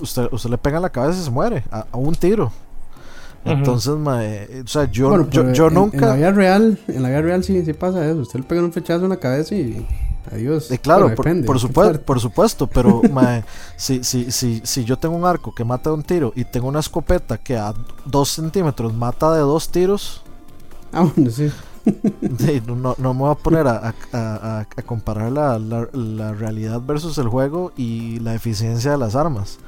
usted, 0.00 0.50
le 0.50 0.58
pega 0.58 0.76
en 0.76 0.82
la 0.82 0.90
cabeza 0.90 1.20
y 1.20 1.24
se 1.24 1.30
muere 1.30 1.64
a, 1.70 1.86
un 1.92 2.14
tiro. 2.14 2.50
Entonces, 3.44 3.92
o 3.92 4.66
sea, 4.66 4.90
yo, 4.90 5.28
yo, 5.30 5.70
nunca. 5.70 5.96
En 5.96 6.08
la 6.08 6.14
vida 6.14 6.32
real, 6.32 6.78
en 6.88 7.02
la 7.02 7.08
vida 7.08 7.22
real 7.22 7.44
sí, 7.44 7.64
sí 7.64 7.72
pasa 7.72 8.04
eso. 8.06 8.20
Usted 8.20 8.40
le 8.40 8.46
pega 8.46 8.62
un 8.62 8.72
flechazo 8.72 9.04
en 9.04 9.10
la 9.10 9.16
cabeza 9.16 9.54
y 9.54 9.86
Adiós. 10.32 10.70
Eh, 10.70 10.78
claro, 10.78 11.14
por, 11.14 11.58
supuesto, 11.58 12.02
por 12.02 12.20
supuesto, 12.20 12.66
pero 12.66 13.02
si, 13.76 14.04
si, 14.04 14.30
si, 14.30 14.60
si 14.64 14.84
yo 14.84 14.98
tengo 14.98 15.16
un 15.16 15.24
arco 15.24 15.54
que 15.54 15.64
mata 15.64 15.90
de 15.90 15.96
un 15.96 16.02
tiro 16.02 16.32
y 16.36 16.44
tengo 16.44 16.68
una 16.68 16.80
escopeta 16.80 17.38
que 17.38 17.56
a 17.56 17.74
dos 18.04 18.30
centímetros 18.30 18.94
mata 18.94 19.32
de 19.32 19.40
dos 19.40 19.68
tiros. 19.70 20.22
Ah, 20.92 21.02
bueno, 21.14 21.30
sí. 21.30 21.50
no, 22.66 22.94
no, 22.98 23.14
me 23.14 23.20
voy 23.20 23.30
a 23.30 23.34
poner 23.34 23.66
a, 23.66 23.94
a, 24.12 24.60
a, 24.60 24.82
comparar 24.84 25.32
la, 25.32 25.58
la, 25.58 26.32
realidad 26.32 26.80
versus 26.80 27.18
el 27.18 27.28
juego 27.28 27.72
y 27.76 28.18
la 28.20 28.34
eficiencia 28.34 28.92
de 28.92 28.98
las 28.98 29.14
armas. 29.14 29.58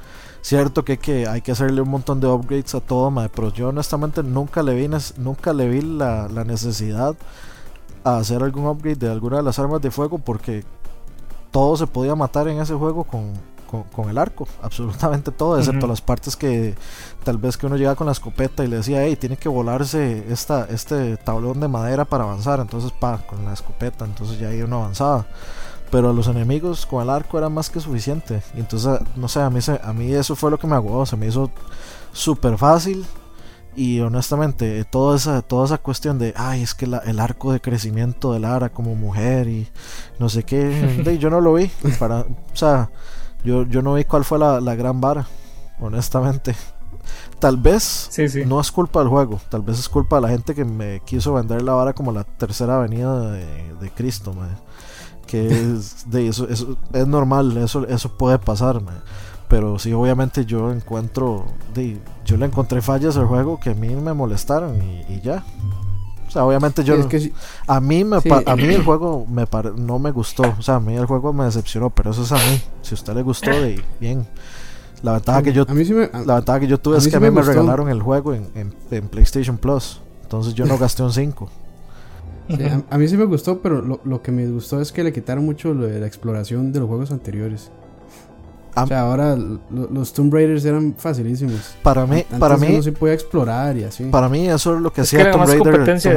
Cierto 0.41 0.83
que, 0.83 0.97
que 0.97 1.27
hay 1.27 1.41
que 1.41 1.51
hacerle 1.51 1.81
un 1.81 1.89
montón 1.89 2.19
de 2.19 2.27
upgrades 2.27 2.73
a 2.73 2.79
todo, 2.79 3.13
pero 3.33 3.53
yo 3.53 3.69
honestamente 3.69 4.23
nunca 4.23 4.63
le 4.63 4.73
vi, 4.73 4.89
nunca 5.17 5.53
le 5.53 5.69
vi 5.69 5.81
la, 5.81 6.27
la 6.29 6.43
necesidad 6.43 7.15
a 8.03 8.17
hacer 8.17 8.43
algún 8.43 8.65
upgrade 8.67 8.95
de 8.95 9.11
alguna 9.11 9.37
de 9.37 9.43
las 9.43 9.59
armas 9.59 9.81
de 9.81 9.91
fuego 9.91 10.17
porque 10.17 10.63
todo 11.51 11.75
se 11.77 11.87
podía 11.87 12.15
matar 12.15 12.47
en 12.47 12.59
ese 12.59 12.73
juego 12.73 13.03
con, 13.03 13.33
con, 13.91 14.09
el 14.09 14.17
arco, 14.17 14.47
absolutamente 14.61 15.31
todo, 15.31 15.57
excepto 15.57 15.87
las 15.87 16.01
partes 16.01 16.35
que 16.35 16.75
tal 17.23 17.37
vez 17.37 17.57
que 17.57 17.65
uno 17.65 17.77
llega 17.77 17.95
con 17.95 18.05
la 18.05 18.13
escopeta 18.13 18.63
y 18.63 18.67
le 18.67 18.77
decía, 18.77 19.03
hey, 19.03 19.15
tiene 19.15 19.37
que 19.37 19.49
volarse 19.49 20.25
esta, 20.29 20.65
este 20.65 21.17
tablón 21.17 21.59
de 21.59 21.67
madera 21.67 22.05
para 22.05 22.23
avanzar, 22.23 22.59
entonces 22.59 22.91
pa, 22.91 23.19
con 23.19 23.45
la 23.45 23.53
escopeta, 23.53 24.05
entonces 24.05 24.39
ya 24.39 24.49
ahí 24.49 24.61
uno 24.61 24.77
avanzaba. 24.77 25.25
Pero 25.89 26.09
a 26.09 26.13
los 26.13 26.27
enemigos 26.27 26.85
con 26.85 27.03
el 27.03 27.09
arco 27.09 27.37
era 27.37 27.49
más 27.49 27.69
que 27.69 27.81
suficiente. 27.81 28.41
Y 28.55 28.61
entonces, 28.61 29.01
no 29.17 29.27
sé, 29.27 29.41
a 29.41 29.49
mí, 29.49 29.59
a 29.83 29.91
mí 29.91 30.13
eso 30.13 30.37
fue 30.37 30.49
lo 30.49 30.57
que 30.57 30.65
me 30.65 30.75
agudó, 30.75 31.05
se 31.05 31.17
me 31.17 31.27
hizo 31.27 31.51
súper 32.13 32.57
fácil 32.57 33.05
y 33.75 34.01
honestamente, 34.01 34.83
toda 34.85 35.15
esa, 35.15 35.41
toda 35.41 35.65
esa 35.65 35.77
cuestión 35.77 36.19
de, 36.19 36.33
ay, 36.35 36.61
es 36.61 36.73
que 36.73 36.85
el 36.85 37.19
arco 37.19 37.53
de 37.53 37.61
crecimiento 37.61 38.33
de 38.33 38.39
Lara 38.39 38.69
como 38.69 38.95
mujer 38.95 39.47
y 39.47 39.67
no 40.19 40.29
sé 40.29 40.43
qué, 40.43 41.17
yo 41.19 41.29
no 41.29 41.39
lo 41.39 41.53
vi. 41.53 41.71
Para, 41.97 42.21
o 42.21 42.55
sea, 42.55 42.89
yo, 43.43 43.65
yo 43.65 43.81
no 43.81 43.93
vi 43.93 44.03
cuál 44.03 44.25
fue 44.25 44.39
la, 44.39 44.59
la 44.59 44.75
gran 44.75 44.99
vara, 44.99 45.27
honestamente. 45.79 46.55
Tal 47.39 47.57
vez 47.57 48.09
no 48.45 48.59
es 48.59 48.71
culpa 48.71 48.99
del 48.99 49.09
juego, 49.09 49.41
tal 49.49 49.63
vez 49.63 49.79
es 49.79 49.89
culpa 49.89 50.17
de 50.17 50.21
la 50.21 50.29
gente 50.29 50.53
que 50.53 50.63
me 50.63 50.99
quiso 50.99 51.33
vender 51.33 51.61
la 51.63 51.73
vara 51.73 51.93
como 51.93 52.11
la 52.11 52.23
tercera 52.23 52.75
avenida 52.75 53.31
de, 53.31 53.73
de 53.79 53.89
Cristo, 53.89 54.35
que 55.25 55.47
es, 55.75 56.09
de 56.09 56.27
eso, 56.27 56.47
eso, 56.47 56.77
es 56.93 57.07
normal, 57.07 57.57
eso, 57.57 57.87
eso 57.87 58.17
puede 58.17 58.37
pasar. 58.37 58.81
Pero 59.51 59.77
sí, 59.77 59.91
obviamente 59.91 60.45
yo 60.45 60.71
encuentro, 60.71 61.43
yo 62.23 62.37
le 62.37 62.45
encontré 62.45 62.81
fallas 62.81 63.17
al 63.17 63.25
juego 63.25 63.59
que 63.59 63.71
a 63.71 63.73
mí 63.73 63.89
me 63.89 64.13
molestaron 64.13 64.81
y, 64.81 65.19
ya. 65.19 65.43
O 66.25 66.31
sea, 66.31 66.45
obviamente 66.45 66.85
yo... 66.85 66.95
a, 67.67 67.81
mí 67.81 68.05
me 68.05 68.19
a 68.45 68.55
mí 68.55 68.63
el 68.63 68.85
juego 68.85 69.27
me 69.29 69.45
no 69.75 69.99
me 69.99 70.11
gustó. 70.11 70.43
O 70.57 70.61
sea, 70.61 70.75
a 70.75 70.79
mí 70.79 70.95
el 70.95 71.05
juego 71.05 71.33
me 71.33 71.43
decepcionó, 71.43 71.89
pero 71.89 72.11
eso 72.11 72.23
es 72.23 72.31
a 72.31 72.35
mí. 72.35 72.61
Si 72.81 72.93
a 72.93 72.95
usted 72.95 73.13
le 73.13 73.23
gustó, 73.23 73.49
de, 73.49 73.83
bien. 73.99 74.25
La 75.03 75.11
ventaja 75.11 75.43
que 75.43 75.51
yo, 75.51 75.65
la 76.25 76.35
ventaja 76.35 76.61
que 76.61 76.67
yo 76.67 76.77
tuve 76.79 76.99
es 76.99 77.09
que 77.09 77.17
a 77.17 77.19
mí 77.19 77.29
me, 77.29 77.41
regalaron 77.41 77.89
el 77.89 78.01
juego 78.01 78.33
en, 78.33 78.47
en, 78.55 79.07
PlayStation 79.09 79.57
Plus. 79.57 79.99
Entonces 80.23 80.53
yo 80.53 80.65
no 80.65 80.77
gasté 80.79 81.03
un 81.03 81.11
5. 81.11 81.49
a, 82.89 82.97
mí 82.97 83.07
sí 83.09 83.17
me 83.17 83.25
gustó, 83.25 83.61
pero 83.61 83.81
lo, 83.81 83.99
lo, 84.05 84.21
que 84.21 84.31
me 84.31 84.47
gustó 84.47 84.79
es 84.79 84.93
que 84.93 85.03
le 85.03 85.11
quitaron 85.11 85.43
mucho 85.43 85.73
lo 85.73 85.87
de 85.87 85.99
la 85.99 86.07
exploración 86.07 86.71
de 86.71 86.79
los 86.79 86.87
juegos 86.87 87.11
anteriores 87.11 87.69
o 88.75 88.87
sea, 88.87 89.01
ahora 89.01 89.37
los 89.69 90.13
Tomb 90.13 90.33
Raiders 90.33 90.65
eran 90.65 90.95
facilísimos. 90.97 91.75
Para 91.83 92.05
mí, 92.05 92.25
para 92.39 92.57
mí 92.57 92.69
no 92.69 92.81
se 92.83 92.91
podía 92.91 93.13
explorar 93.13 93.77
y 93.77 93.83
así. 93.83 94.05
Para 94.05 94.29
mí 94.29 94.47
eso 94.47 94.75
es 94.75 94.81
lo 94.81 94.91
que 94.91 95.01
hacía 95.01 95.31
Tomb, 95.31 95.45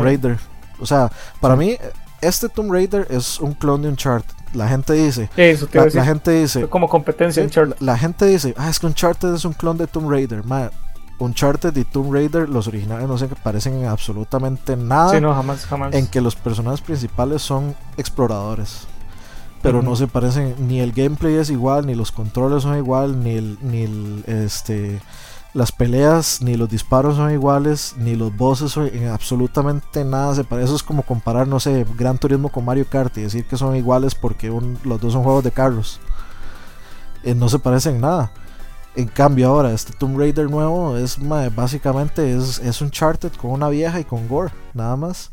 Raider, 0.02 0.38
O 0.80 0.86
sea, 0.86 1.10
para 1.40 1.56
mí 1.56 1.76
este 2.20 2.48
Tomb 2.48 2.72
Raider 2.72 3.06
es 3.10 3.40
un 3.40 3.52
clon 3.52 3.82
de 3.82 3.88
Uncharted. 3.88 4.34
La 4.54 4.68
gente 4.68 4.92
dice, 4.92 5.28
eso 5.36 5.68
la, 5.72 5.86
la, 5.86 6.04
gente 6.04 6.30
dice, 6.30 6.68
como 6.68 6.88
competencia 6.88 7.42
Uncharted. 7.42 7.76
La, 7.80 7.98
gente 7.98 8.26
dice, 8.26 8.54
ah, 8.56 8.70
es 8.70 8.78
que 8.78 8.86
Uncharted 8.86 9.34
es 9.34 9.44
un 9.44 9.52
clon 9.52 9.76
de 9.76 9.86
Tomb 9.86 10.08
Raider. 10.08 10.42
Uncharted 11.18 11.76
y 11.76 11.84
Tomb 11.84 12.12
Raider, 12.12 12.48
los 12.48 12.68
originales 12.68 13.08
no 13.08 13.18
se 13.18 13.26
parecen 13.26 13.74
en 13.74 13.86
absolutamente 13.86 14.76
nada. 14.76 15.10
Sí, 15.10 15.20
no, 15.20 15.34
jamás, 15.34 15.66
jamás. 15.66 15.94
En 15.94 16.06
que 16.06 16.20
los 16.20 16.36
personajes 16.36 16.80
principales 16.80 17.42
son 17.42 17.74
exploradores 17.96 18.86
pero 19.64 19.80
no 19.80 19.96
se 19.96 20.06
parecen, 20.06 20.54
ni 20.68 20.80
el 20.80 20.92
gameplay 20.92 21.36
es 21.36 21.48
igual, 21.48 21.86
ni 21.86 21.94
los 21.94 22.12
controles 22.12 22.64
son 22.64 22.76
igual, 22.76 23.24
ni 23.24 23.30
el, 23.30 23.56
ni 23.62 23.84
el, 23.84 24.22
este, 24.26 25.00
las 25.54 25.72
peleas, 25.72 26.42
ni 26.42 26.54
los 26.56 26.68
disparos 26.68 27.16
son 27.16 27.32
iguales, 27.32 27.94
ni 27.96 28.14
los 28.14 28.36
bosses 28.36 28.72
son 28.72 28.88
en 28.88 29.08
absolutamente 29.08 30.04
nada 30.04 30.34
se 30.34 30.44
parece. 30.44 30.66
Eso 30.66 30.76
es 30.76 30.82
como 30.82 31.02
comparar, 31.02 31.48
no 31.48 31.60
sé, 31.60 31.86
Gran 31.96 32.18
Turismo 32.18 32.50
con 32.50 32.66
Mario 32.66 32.86
Kart 32.90 33.16
y 33.16 33.22
decir 33.22 33.46
que 33.46 33.56
son 33.56 33.74
iguales 33.74 34.14
porque 34.14 34.52
los 34.84 35.00
dos 35.00 35.14
son 35.14 35.22
juegos 35.22 35.42
de 35.42 35.50
carros. 35.50 35.98
Eh, 37.22 37.34
no 37.34 37.48
se 37.48 37.58
parecen 37.58 37.94
en 37.94 38.00
nada. 38.02 38.32
En 38.94 39.08
cambio 39.08 39.48
ahora, 39.48 39.72
este 39.72 39.94
Tomb 39.94 40.18
Raider 40.18 40.50
nuevo 40.50 40.98
es 40.98 41.18
básicamente 41.56 42.36
es, 42.36 42.58
es 42.58 42.82
un 42.82 42.90
Charted 42.90 43.32
con 43.32 43.50
una 43.50 43.70
vieja 43.70 43.98
y 43.98 44.04
con 44.04 44.28
gore, 44.28 44.52
nada 44.74 44.94
más. 44.96 45.32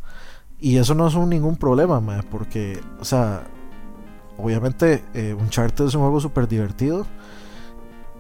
Y 0.57 0.77
eso 0.77 0.95
no 0.95 1.05
es 1.05 1.15
un, 1.15 1.29
ningún 1.29 1.57
problema, 1.57 2.01
porque, 2.31 2.79
o 3.01 3.03
sea, 3.03 3.43
obviamente 4.37 5.03
eh, 5.13 5.35
Uncharted 5.39 5.85
es 5.85 5.95
un 5.95 6.01
juego 6.01 6.19
súper 6.19 6.47
divertido 6.47 7.05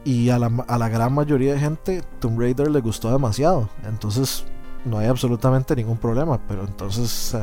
y 0.03 0.29
a 0.29 0.39
la, 0.39 0.51
a 0.67 0.77
la, 0.77 0.89
gran 0.89 1.13
mayoría 1.13 1.53
de 1.53 1.59
gente 1.59 2.03
Tomb 2.19 2.39
Raider 2.39 2.71
le 2.71 2.81
gustó 2.81 3.11
demasiado. 3.11 3.69
Entonces 3.85 4.45
no 4.85 4.97
hay 4.97 5.07
absolutamente 5.07 5.75
ningún 5.75 5.97
problema, 5.97 6.39
pero 6.47 6.63
entonces 6.63 7.35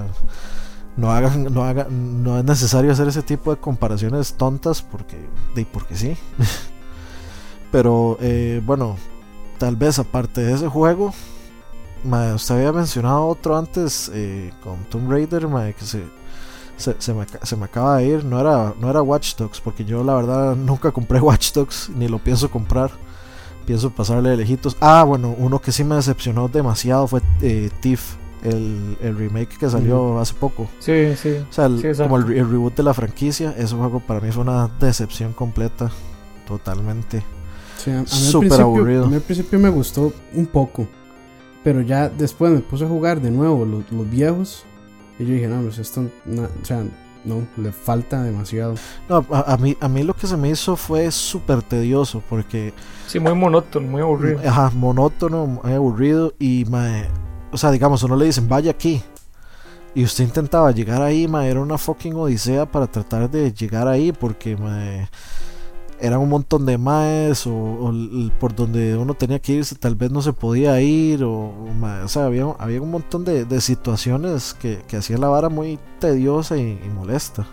no 0.99 1.13
hagan, 1.13 1.45
no 1.55 1.65
hagan, 1.65 2.23
no 2.23 2.39
es 2.39 2.45
necesario 2.45 2.93
hacer 2.93 3.09
ese 3.09 3.23
tipo 3.23 3.55
de 3.55 3.61
comparaciones 3.61 4.35
tontas 4.35 4.83
porque, 4.83 5.17
de, 5.55 5.65
porque 5.65 5.97
sí. 5.97 6.17
pero 7.73 8.19
eh, 8.21 8.61
bueno, 8.67 8.97
tal 9.59 9.77
vez 9.77 9.99
aparte 9.99 10.43
de 10.43 10.55
ese 10.55 10.69
juego, 10.69 11.15
usted 12.35 12.57
había 12.57 12.73
mencionado 12.73 13.27
otro 13.27 13.57
antes 13.57 14.11
eh, 14.13 14.53
con 14.63 14.85
Tomb 14.85 15.11
Raider, 15.11 15.47
que 15.75 15.85
se 15.85 16.03
se, 16.79 16.97
se, 16.99 17.13
me, 17.13 17.27
se, 17.43 17.57
me, 17.57 17.65
acaba 17.65 17.99
de 17.99 18.07
ir. 18.07 18.25
No 18.25 18.41
era, 18.41 18.75
no 18.81 18.89
era 18.89 19.03
Watch 19.03 19.37
Dogs, 19.37 19.61
porque 19.61 19.85
yo 19.85 20.03
la 20.03 20.15
verdad 20.15 20.57
nunca 20.57 20.91
compré 20.93 21.21
Watch 21.21 21.53
Dogs, 21.53 21.91
ni 21.95 22.09
lo 22.09 22.19
pienso 22.19 22.51
comprar. 22.51 22.91
Pienso 23.67 23.91
pasarle 23.91 24.31
de 24.31 24.39
lejitos. 24.39 24.77
Ah, 24.81 25.05
bueno, 25.05 25.35
uno 25.37 25.61
que 25.61 25.73
sí 25.73 25.85
me 25.85 25.97
decepcionó 25.97 26.49
demasiado 26.49 27.07
fue 27.07 27.21
eh, 27.43 27.69
Thief, 27.81 28.15
el, 28.43 28.97
el, 29.03 29.17
remake 29.17 29.59
que 29.59 29.69
salió 29.69 30.19
hace 30.19 30.33
poco. 30.33 30.69
Sí, 30.79 31.15
sí. 31.17 31.37
O 31.51 31.53
sea, 31.53 31.69
como 31.99 32.17
el, 32.17 32.27
reboot 32.27 32.75
de 32.75 32.83
la 32.83 32.95
franquicia, 32.95 33.55
ese 33.59 33.75
juego 33.75 34.01
para 34.01 34.21
mí 34.21 34.31
fue 34.33 34.43
una 34.43 34.69
decepción 34.81 35.35
completa. 35.35 35.91
totalmente. 36.47 37.23
Sí, 37.77 37.91
a, 37.91 38.01
mí 38.01 38.07
Súper 38.07 38.61
aburrido. 38.61 39.05
a 39.05 39.09
mí 39.09 39.17
al 39.17 39.21
principio 39.21 39.59
me 39.59 39.69
gustó 39.69 40.15
un 40.33 40.47
poco. 40.47 40.89
Pero 41.63 41.83
ya 41.83 42.09
después 42.09 42.51
me 42.53 42.61
puse 42.61 42.85
a 42.85 42.89
jugar 42.89 43.21
de 43.21 43.31
nuevo 43.31 43.65
los, 43.65 43.91
los 43.93 44.09
viejos. 44.09 44.65
Y 45.19 45.25
yo 45.25 45.35
dije, 45.35 45.49
no, 45.49 45.63
pues 45.63 45.79
esto, 45.79 46.05
na- 46.27 46.49
o 46.63 46.65
sea, 46.65 46.85
no, 47.25 47.47
le 47.57 47.73
falta 47.73 48.23
demasiado. 48.23 48.75
No, 49.09 49.25
a, 49.31 49.53
a 49.55 49.57
mí, 49.57 49.77
a 49.81 49.89
mí 49.89 50.03
lo 50.05 50.15
que 50.15 50.27
se 50.27 50.37
me 50.37 50.49
hizo 50.51 50.77
fue 50.77 51.11
súper 51.11 51.63
tedioso 51.63 52.23
porque, 52.29 52.73
Sí, 53.07 53.19
muy 53.19 53.35
monótono, 53.35 53.87
muy 53.89 54.01
aburrido. 54.03 54.41
ajá, 54.49 54.71
monótono, 54.75 55.47
muy 55.47 55.73
aburrido 55.73 56.33
y, 56.39 56.65
mae, 56.71 57.09
o 57.51 57.59
sea, 57.59 57.71
digamos, 57.71 58.03
uno 58.03 58.17
le 58.17 58.27
dicen, 58.27 58.49
vaya 58.49 58.71
aquí. 58.71 59.03
Y 59.95 60.05
usted 60.05 60.23
intentaba 60.25 60.71
llegar 60.71 61.03
ahí, 61.03 61.27
mae, 61.27 61.51
era 61.51 61.61
una 61.61 61.77
fucking 61.79 62.15
odisea 62.15 62.67
para 62.71 62.87
tratar 62.87 63.29
de 63.29 63.53
llegar 63.53 63.89
ahí 63.89 64.13
porque, 64.13 64.57
mae, 64.57 65.09
eran 66.01 66.21
un 66.21 66.29
montón 66.29 66.65
de 66.67 66.79
maes 66.79 67.47
o, 67.47 67.93
por 68.39 68.55
donde 68.55 68.97
uno 68.97 69.15
tenía 69.15 69.39
que 69.41 69.55
irse 69.55 69.75
tal 69.75 69.95
vez 69.95 70.11
no 70.11 70.23
se 70.23 70.33
podía 70.33 70.81
ir 70.81 71.25
o, 71.25 71.33
o, 71.33 71.75
mae, 71.75 72.03
o 72.03 72.09
sea, 72.09 72.27
había, 72.27 72.45
había 72.59 72.81
un 72.81 72.91
montón 72.91 73.25
de, 73.25 73.45
de 73.45 73.61
situaciones 73.61 74.55
que, 74.55 74.83
que 74.87 74.97
hacían 74.97 75.21
la 75.21 75.29
vara 75.29 75.49
muy 75.49 75.79
tediosa 75.99 76.57
y, 76.57 76.81
y 76.85 76.89
molesta. 76.95 77.47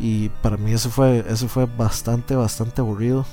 Y 0.00 0.30
para 0.42 0.56
mí 0.56 0.72
ese 0.72 0.88
fue, 0.88 1.24
ese 1.28 1.46
fue 1.48 1.66
bastante, 1.66 2.34
bastante 2.34 2.80
aburrido. 2.80 3.24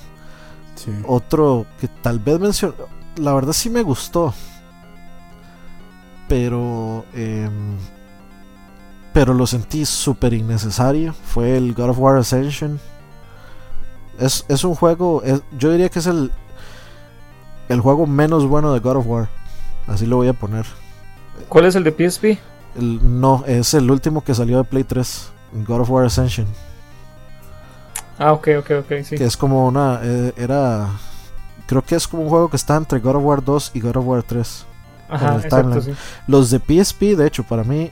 Sí. 0.76 0.91
Otro 1.07 1.65
que 1.80 1.88
tal 1.88 2.19
vez 2.19 2.39
mencionó, 2.39 2.76
la 3.18 3.34
verdad 3.34 3.53
sí 3.53 3.69
me 3.69 3.81
gustó. 3.81 4.34
Pero, 6.27 7.06
em, 7.14 7.76
pero 9.14 9.34
lo 9.34 9.47
sentí 9.47 9.84
súper 9.85 10.34
innecesario. 10.34 11.14
Fue 11.14 11.57
el 11.57 11.73
God 11.73 11.89
of 11.89 11.99
War 11.99 12.18
Ascension. 12.18 12.80
Es, 14.19 14.45
es 14.47 14.63
un 14.63 14.75
juego, 14.75 15.21
es- 15.23 15.41
yo 15.57 15.71
diría 15.71 15.89
que 15.89 15.99
es 15.99 16.05
el, 16.07 16.31
el 17.69 17.79
juego 17.81 18.05
menos 18.05 18.45
bueno 18.47 18.73
de 18.73 18.79
God 18.79 18.97
of 18.97 19.07
War. 19.07 19.29
Así 19.87 20.05
lo 20.05 20.17
voy 20.17 20.27
a 20.27 20.33
poner. 20.33 20.65
¿Cuál 21.47 21.65
es 21.65 21.75
el 21.75 21.83
de 21.83 21.91
PSP? 21.91 22.37
El- 22.77 23.19
no, 23.21 23.43
es 23.47 23.73
el 23.73 23.89
último 23.89 24.23
que 24.23 24.35
salió 24.35 24.57
de 24.57 24.63
Play 24.65 24.83
3. 24.83 25.31
God 25.65 25.81
of 25.81 25.89
War 25.89 26.05
Ascension. 26.05 26.45
Ah, 28.17 28.33
ok, 28.33 28.49
ok, 28.59 28.71
ok, 28.81 28.91
sí. 29.03 29.15
Que 29.15 29.25
es 29.25 29.37
como 29.37 29.65
una. 29.67 29.99
eh, 30.03 30.33
era. 30.37 30.89
Creo 31.65 31.81
que 31.83 31.95
es 31.95 32.07
como 32.07 32.23
un 32.23 32.29
juego 32.29 32.49
que 32.49 32.57
está 32.57 32.75
entre 32.75 32.99
God 32.99 33.15
of 33.15 33.23
War 33.23 33.43
2 33.43 33.71
y 33.75 33.79
God 33.79 33.97
of 33.97 34.05
War 34.05 34.23
3. 34.23 34.65
Ajá, 35.09 35.35
el 35.35 35.41
exacto, 35.45 35.57
timeline. 35.71 35.83
sí. 35.95 36.01
Los 36.27 36.49
de 36.51 36.59
PSP, 36.59 37.15
de 37.15 37.25
hecho, 37.27 37.43
para 37.43 37.63
mí, 37.63 37.89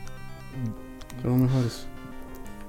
Son 1.21 1.31
los 1.31 1.39
mejores. 1.49 1.87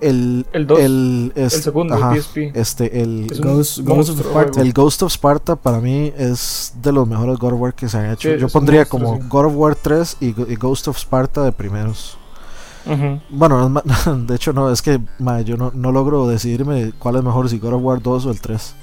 El. 0.01 0.47
El 0.53 0.66
dos, 0.66 0.79
el, 0.81 1.33
es- 1.35 1.55
El 1.55 1.62
segundo 1.62 1.95
ajá, 1.95 2.15
PSP. 2.16 2.53
Este, 2.55 3.03
el. 3.03 3.27
Es 3.31 3.41
Ghost, 3.41 3.79
Ghost 3.81 4.11
of 4.11 4.20
Sparta. 4.20 4.53
juego. 4.53 4.61
El 4.61 4.73
Ghost 4.73 5.03
of 5.03 5.12
Sparta 5.12 5.57
para 5.57 5.81
mí 5.81 6.12
es 6.16 6.73
de 6.83 6.93
los 6.93 7.07
mejores 7.09 7.39
God 7.39 7.55
of 7.55 7.61
War 7.61 7.75
que 7.75 7.89
se 7.89 7.99
han 7.99 8.11
hecho. 8.12 8.29
Sí, 8.33 8.39
Yo 8.39 8.49
pondría 8.49 8.81
monstruo, 8.81 9.01
como 9.01 9.16
sí. 9.23 9.29
God 9.29 9.45
of 9.47 9.53
War 9.57 9.75
3 9.75 10.16
y, 10.20 10.27
y 10.27 10.57
Ghost 10.57 10.89
of 10.89 10.97
Sparta 10.99 11.43
de 11.43 11.53
primeros. 11.53 12.16
Bueno, 13.29 13.83
de 14.27 14.35
hecho 14.35 14.53
no, 14.55 14.70
es 14.70 14.81
que 14.81 14.99
ma, 15.19 15.43
yo 15.43 15.57
no, 15.59 15.70
no 15.75 15.93
logro 15.93 16.27
decidirme 16.27 16.93
cuál 16.99 17.16
es 17.16 17.23
mejor, 17.23 17.51
si 17.51 17.59
God 17.59 17.75
of 17.75 17.83
War 17.83 18.01
2 18.01 18.27
o 18.27 18.31
el 18.31 18.41
3. 18.41 18.75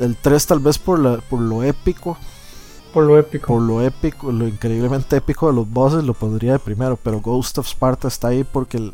El 0.00 0.16
3 0.16 0.46
tal 0.46 0.58
vez 0.58 0.78
por, 0.78 0.98
la, 0.98 1.18
por 1.18 1.38
lo 1.40 1.62
épico, 1.62 2.16
Por 2.92 3.04
lo 3.04 3.16
épico. 3.16 3.46
por 3.46 3.62
lo 3.62 3.82
épico, 3.82 4.32
lo 4.32 4.48
increíblemente 4.48 5.14
épico 5.16 5.46
de 5.46 5.52
los 5.52 5.70
bosses 5.70 6.02
lo 6.02 6.14
pondría 6.14 6.54
de 6.54 6.58
primero, 6.58 6.98
pero 7.00 7.20
Ghost 7.20 7.58
of 7.58 7.68
Sparta 7.68 8.08
está 8.08 8.28
ahí 8.28 8.42
porque 8.42 8.78
el, 8.78 8.92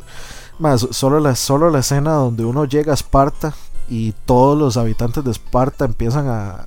ma, 0.61 0.77
so- 0.77 0.93
solo, 0.93 1.19
la, 1.19 1.35
solo 1.35 1.69
la 1.69 1.79
escena 1.79 2.13
donde 2.13 2.45
uno 2.45 2.63
llega 2.65 2.91
a 2.91 2.95
Esparta 2.95 3.53
y 3.89 4.13
todos 4.25 4.57
los 4.57 4.77
habitantes 4.77 5.23
de 5.23 5.31
Esparta 5.31 5.83
empiezan 5.85 6.27
a, 6.29 6.65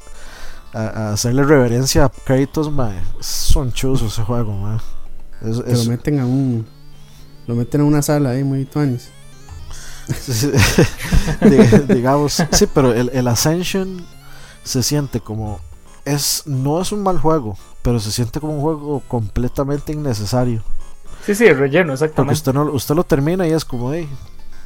a, 0.74 0.78
a 0.80 1.12
hacerle 1.12 1.44
reverencia 1.44 2.04
a 2.04 2.08
Kratos, 2.10 2.70
ma, 2.70 2.92
es 3.18 3.54
un 3.56 3.72
chuzo 3.72 4.06
ese 4.06 4.22
juego, 4.22 4.52
ma. 4.52 4.82
Es- 5.42 5.60
Que 5.60 5.72
es- 5.72 5.84
lo 5.84 5.90
meten 5.90 6.20
a 6.20 6.26
un. 6.26 6.66
Lo 7.46 7.54
meten 7.54 7.80
a 7.82 7.84
una 7.84 8.02
sala 8.02 8.30
ahí 8.30 8.42
muy 8.44 8.64
tuanis. 8.64 9.08
Digamos, 11.88 12.42
sí, 12.52 12.66
pero 12.72 12.92
el, 12.92 13.10
el 13.12 13.28
Ascension 13.28 14.04
se 14.62 14.82
siente 14.82 15.20
como 15.20 15.60
es 16.04 16.42
no 16.46 16.80
es 16.80 16.92
un 16.92 17.02
mal 17.02 17.18
juego, 17.18 17.56
pero 17.82 18.00
se 18.00 18.12
siente 18.12 18.40
como 18.40 18.54
un 18.56 18.60
juego 18.60 19.02
completamente 19.08 19.92
innecesario. 19.92 20.62
Sí, 21.24 21.34
sí, 21.34 21.44
el 21.46 21.56
relleno, 21.58 21.92
Porque 21.92 22.04
exactamente. 22.04 22.34
usted 22.34 22.52
no 22.52 22.64
usted 22.72 22.94
lo 22.94 23.04
termina 23.04 23.46
y 23.46 23.52
es 23.52 23.64
como, 23.64 23.92
hey, 23.92 24.08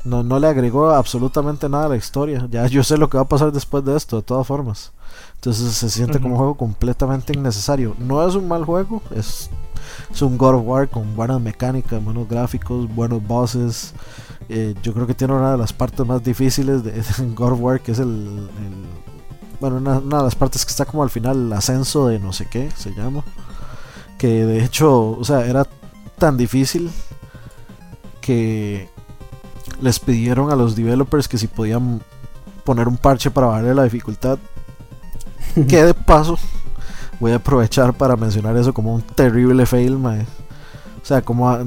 no, 0.05 0.22
no 0.22 0.39
le 0.39 0.48
agregó 0.48 0.90
absolutamente 0.90 1.68
nada 1.68 1.86
a 1.86 1.89
la 1.90 1.97
historia. 1.97 2.47
Ya 2.51 2.66
yo 2.66 2.82
sé 2.82 2.97
lo 2.97 3.09
que 3.09 3.16
va 3.18 3.22
a 3.24 3.28
pasar 3.28 3.52
después 3.52 3.85
de 3.85 3.97
esto, 3.97 4.16
de 4.16 4.22
todas 4.22 4.47
formas. 4.47 4.93
Entonces 5.36 5.72
se 5.72 5.89
siente 5.90 6.18
como 6.20 6.35
un 6.35 6.39
juego 6.39 6.55
completamente 6.56 7.32
innecesario. 7.32 7.94
No 7.98 8.26
es 8.26 8.35
un 8.35 8.48
mal 8.48 8.64
juego, 8.64 9.02
es, 9.14 9.51
es 10.12 10.22
un 10.22 10.36
God 10.36 10.56
of 10.56 10.62
War 10.66 10.89
con 10.89 11.14
buenas 11.14 11.40
mecánicas, 11.40 12.02
buenos 12.02 12.28
gráficos, 12.28 12.93
buenos 12.93 13.24
bosses. 13.24 13.94
Eh, 14.48 14.74
yo 14.82 14.93
creo 14.94 15.06
que 15.06 15.14
tiene 15.14 15.35
una 15.35 15.52
de 15.52 15.59
las 15.59 15.72
partes 15.72 16.05
más 16.06 16.24
difíciles 16.24 16.82
de, 16.82 16.90
de 16.93 17.05
God 17.35 17.52
of 17.52 17.60
War, 17.60 17.80
que 17.80 17.93
es 17.93 17.98
el. 18.01 18.09
el- 18.09 19.09
bueno, 19.60 19.76
una, 19.76 19.98
una 19.98 20.18
de 20.18 20.22
las 20.24 20.35
partes 20.36 20.64
que 20.64 20.70
está 20.70 20.85
como 20.85 21.02
al 21.02 21.10
final, 21.10 21.47
el 21.47 21.52
ascenso 21.52 22.06
de 22.09 22.18
no 22.20 22.32
sé 22.32 22.47
qué 22.48 22.70
se 22.76 22.93
llama. 22.94 23.24
Que 24.16 24.44
de 24.47 24.64
hecho, 24.64 25.10
o 25.10 25.24
sea, 25.24 25.44
era 25.47 25.64
tan 26.19 26.36
difícil 26.36 26.90
que 28.20 28.89
les 29.81 29.99
pidieron 30.01 30.51
a 30.51 30.57
los 30.57 30.74
developers 30.77 31.28
que 31.28 31.39
si 31.39 31.47
podían 31.47 32.01
poner 32.65 32.89
un 32.89 32.97
parche 32.97 33.31
para 33.31 33.47
bajarle 33.49 33.74
la 33.74 33.85
dificultad. 33.85 34.39
que 35.69 35.85
de 35.85 35.95
paso 35.95 36.36
voy 37.20 37.32
a 37.32 37.36
aprovechar 37.36 37.95
para 37.95 38.16
mencionar 38.16 38.57
eso 38.57 38.74
como 38.74 38.95
un 38.95 39.03
terrible 39.03 39.66
fail, 39.66 39.97
mae. 39.99 40.23
O 41.03 41.05
sea, 41.05 41.23
como 41.23 41.49
a, 41.49 41.65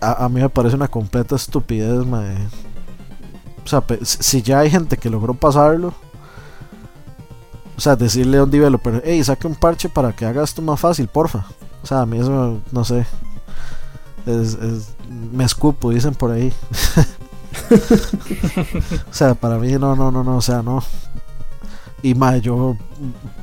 a- 0.00 0.24
a 0.24 0.28
mí 0.28 0.40
me 0.40 0.48
parece 0.48 0.76
una 0.76 0.88
completa 0.88 1.36
estupidez, 1.36 2.06
mae. 2.06 2.36
O 3.64 3.68
sea, 3.68 3.82
si 4.02 4.42
ya 4.42 4.60
hay 4.60 4.70
gente 4.70 4.96
que 4.96 5.10
logró 5.10 5.34
pasarlo, 5.34 5.92
o 7.76 7.80
sea, 7.80 7.96
decirle 7.96 8.38
a 8.38 8.44
un 8.44 8.50
developer, 8.50 9.02
hey, 9.04 9.22
saque 9.22 9.46
un 9.46 9.54
parche 9.56 9.88
para 9.88 10.12
que 10.14 10.24
haga 10.24 10.42
esto 10.44 10.62
más 10.62 10.80
fácil, 10.80 11.08
porfa. 11.08 11.44
O 11.82 11.86
sea, 11.86 12.00
a 12.02 12.06
mí 12.06 12.18
eso, 12.18 12.60
no 12.72 12.84
sé. 12.84 13.04
Es, 14.26 14.54
es- 14.54 14.88
me 15.32 15.44
escupo, 15.44 15.90
dicen 15.90 16.14
por 16.14 16.32
ahí. 16.32 16.52
o 19.10 19.14
sea, 19.14 19.34
para 19.34 19.58
mí 19.58 19.72
no, 19.72 19.96
no, 19.96 20.10
no, 20.10 20.22
no, 20.24 20.36
o 20.36 20.42
sea, 20.42 20.62
no. 20.62 20.82
Y 22.02 22.14
mae, 22.14 22.40
yo 22.40 22.76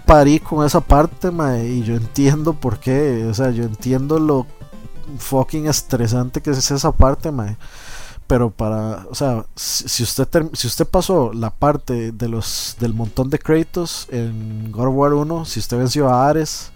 parí 0.05 0.39
con 0.39 0.65
esa 0.65 0.79
parte, 0.81 1.31
mae, 1.31 1.67
y 1.67 1.83
yo 1.83 1.95
entiendo 1.95 2.53
por 2.53 2.79
qué, 2.79 3.25
o 3.29 3.33
sea, 3.33 3.49
yo 3.51 3.63
entiendo 3.63 4.19
lo 4.19 4.45
fucking 5.17 5.67
estresante 5.67 6.41
que 6.41 6.51
es 6.51 6.71
esa 6.71 6.91
parte, 6.91 7.31
mae. 7.31 7.57
Pero 8.27 8.51
para, 8.51 9.05
o 9.11 9.15
sea, 9.15 9.45
si 9.55 10.01
usted 10.03 10.27
si 10.53 10.67
usted 10.67 10.87
pasó 10.87 11.33
la 11.33 11.49
parte 11.49 12.11
de 12.13 12.29
los 12.29 12.77
del 12.79 12.93
montón 12.93 13.29
de 13.29 13.37
Kratos 13.37 14.07
en 14.11 14.71
God 14.71 14.87
of 14.87 14.95
War 14.95 15.13
1, 15.13 15.45
si 15.45 15.59
usted 15.59 15.77
venció 15.77 16.09
a 16.09 16.29
Ares 16.29 16.71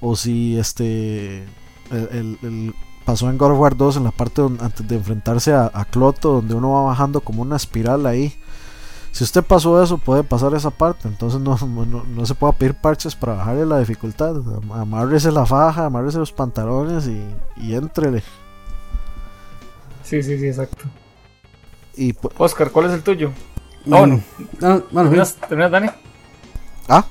o 0.00 0.16
si 0.16 0.58
este 0.58 1.42
el, 1.90 2.08
el- 2.12 2.38
el- 2.42 2.74
pasó 3.08 3.30
en 3.30 3.38
God 3.38 3.52
of 3.52 3.58
War 3.58 3.74
2 3.74 3.96
en 3.96 4.04
la 4.04 4.10
parte 4.10 4.42
donde, 4.42 4.62
antes 4.62 4.86
de 4.86 4.96
enfrentarse 4.96 5.54
a, 5.54 5.70
a 5.72 5.86
Cloto 5.86 6.30
donde 6.34 6.54
uno 6.54 6.72
va 6.72 6.82
bajando 6.82 7.22
como 7.22 7.40
una 7.40 7.56
espiral 7.56 8.04
ahí. 8.04 8.38
Si 9.12 9.24
usted 9.24 9.42
pasó 9.42 9.82
eso, 9.82 9.96
puede 9.96 10.24
pasar 10.24 10.52
esa 10.54 10.68
parte. 10.70 11.08
Entonces 11.08 11.40
no, 11.40 11.56
no, 11.86 12.04
no 12.04 12.26
se 12.26 12.34
puede 12.34 12.52
pedir 12.52 12.74
parches 12.74 13.14
para 13.16 13.32
bajarle 13.32 13.64
la 13.64 13.78
dificultad. 13.78 14.36
Am- 14.36 14.72
Amárrese 14.72 15.32
la 15.32 15.46
faja, 15.46 15.86
amárrese 15.86 16.18
los 16.18 16.32
pantalones 16.32 17.06
y, 17.08 17.24
y 17.56 17.74
entrele. 17.74 18.22
Sí, 20.02 20.22
sí, 20.22 20.38
sí, 20.38 20.46
exacto. 20.48 20.84
Y 21.96 22.14
Oscar, 22.36 22.70
¿cuál 22.70 22.86
es 22.86 22.92
el 22.92 23.02
tuyo? 23.02 23.32
Ah, 23.90 24.00
bueno. 24.00 24.22
Ah, 24.62 24.80
bueno, 24.90 25.08
¿Terminaste, 25.08 25.46
¿Terminaste, 25.46 25.72
Dani? 25.72 25.90
ah, 26.88 27.04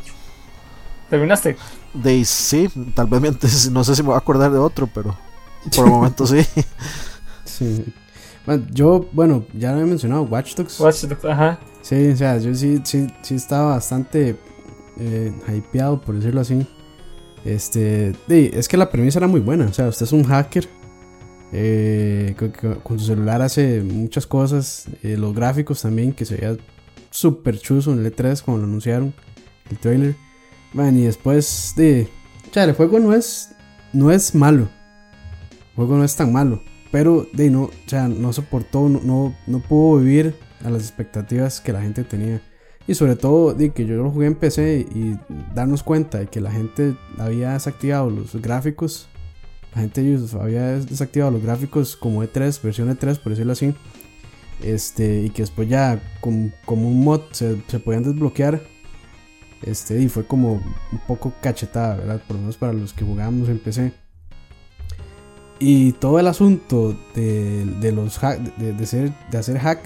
¿Terminaste? 1.10 1.57
de 1.94 2.24
sí, 2.26 2.69
tal 2.94 3.07
vez 3.07 3.72
no 3.72 3.84
sé 3.84 3.95
si 3.95 4.03
me 4.03 4.07
voy 4.10 4.15
a 4.15 4.19
acordar 4.19 4.52
de 4.52 4.60
otro, 4.60 4.88
pero 4.94 5.15
por 5.76 5.85
el 5.85 5.91
momento 5.91 6.26
sí. 6.26 6.41
sí. 7.45 7.85
Bueno, 8.45 8.65
yo, 8.72 9.10
bueno, 9.11 9.45
ya 9.53 9.73
lo 9.73 9.81
he 9.81 9.85
mencionado, 9.85 10.23
Watch 10.23 10.56
Dogs. 10.56 10.80
Watch 10.80 11.03
Dogs, 11.03 11.26
ajá. 11.26 11.60
Sí, 11.81 12.10
o 12.10 12.15
sea, 12.15 12.38
yo 12.38 12.53
sí, 12.56 12.81
sí, 12.84 13.07
sí 13.22 13.35
estaba 13.35 13.72
bastante 13.76 14.38
eh, 14.99 15.34
hypeado, 15.48 15.99
por 16.02 16.15
decirlo 16.15 16.41
así. 16.41 16.65
Este, 17.45 18.14
sí, 18.27 18.52
es 18.53 18.68
que 18.68 18.77
la 18.77 18.89
premisa 18.89 19.19
era 19.19 19.27
muy 19.27 19.39
buena. 19.39 19.65
O 19.65 19.73
sea, 19.73 19.88
usted 19.88 20.06
es 20.06 20.11
un 20.11 20.23
hacker. 20.23 20.68
eh, 21.53 22.35
con, 22.84 22.99
su 22.99 23.06
celular 23.06 23.41
hace 23.41 23.81
muchas 23.81 24.27
cosas. 24.27 24.85
eh, 25.03 25.15
los 25.18 25.34
gráficos 25.34 25.81
también, 25.81 26.14
que 26.14 26.26
se 26.26 26.35
veía 26.35 26.57
súper 27.10 27.57
chuzo 27.60 27.94
en 27.94 28.06
el 28.06 28.14
E3 28.14 28.41
cuando 28.41 28.61
lo 28.61 28.68
anunciaron. 28.68 29.14
El 29.69 29.77
trailer. 29.77 30.15
Man, 30.73 30.98
y 30.98 31.03
después 31.06 31.73
de. 31.76 32.10
O 32.49 32.53
sea, 32.53 32.64
el 32.64 32.73
juego 32.73 32.99
no 32.99 33.14
es. 33.14 33.49
No 33.94 34.11
es 34.11 34.35
malo. 34.35 34.68
Juego 35.78 35.95
no 35.95 36.04
es 36.04 36.16
tan 36.16 36.34
malo. 36.34 36.62
Pero 36.91 37.28
de 37.34 37.49
no, 37.49 37.64
o 37.64 37.72
sea, 37.86 38.08
no 38.08 38.34
soportó, 38.34 38.90
no, 38.90 38.99
no, 39.04 39.36
no 39.45 39.60
pudo 39.60 39.99
vivir 39.99 40.36
a 40.66 40.70
las 40.70 40.82
expectativas 40.82 41.62
que 41.62 41.72
la 41.72 41.82
gente 41.82 42.04
tenía. 42.04 42.41
Y 42.88 42.95
sobre 42.95 43.16
todo 43.16 43.54
de 43.54 43.70
que 43.72 43.86
yo 43.86 43.95
lo 43.95 44.10
jugué 44.10 44.28
en 44.28 44.36
PC 44.36 44.88
y 44.94 45.18
darnos 45.54 45.84
cuenta 45.84 46.18
de 46.18 46.28
que 46.28 46.41
la 46.41 46.52
gente 46.52 46.95
había 47.20 47.54
desactivado 47.54 48.10
los 48.10 48.36
gráficos. 48.41 49.08
La 49.76 49.82
gente 49.82 50.18
había 50.40 50.80
desactivado 50.80 51.32
los 51.32 51.44
gráficos 51.44 51.95
como 51.95 52.24
E3, 52.24 52.60
versión 52.62 52.90
E3, 52.90 53.20
por 53.20 53.34
decirlo 53.34 53.52
así. 53.52 53.76
Este, 54.64 55.22
y 55.22 55.30
que 55.30 55.44
después 55.44 55.70
ya 55.70 56.02
como, 56.22 56.49
como 56.66 56.88
un 56.88 57.04
mod 57.04 57.22
se, 57.34 57.62
se, 57.68 57.80
podían 57.80 58.02
desbloquear. 58.02 58.62
Este, 59.62 60.02
y 60.02 60.10
fue 60.10 60.26
como 60.26 60.54
un 60.54 60.99
poco 61.08 61.34
cachetada, 61.40 61.98
¿verdad? 61.98 62.22
Por 62.26 62.38
lo 62.38 62.41
menos 62.41 62.58
para 62.58 62.74
los 62.74 62.94
que 62.94 63.06
jugábamos 63.06 63.49
en 63.49 63.60
PC. 63.60 64.07
Y 65.60 65.94
todo 65.94 66.20
el 66.20 66.28
asunto 66.28 66.96
de, 67.16 67.66
de 67.80 67.92
los 67.92 68.20
de, 68.58 68.74
de, 68.74 68.86
ser, 68.86 69.12
de 69.32 69.38
hacer 69.38 69.58
hack 69.58 69.80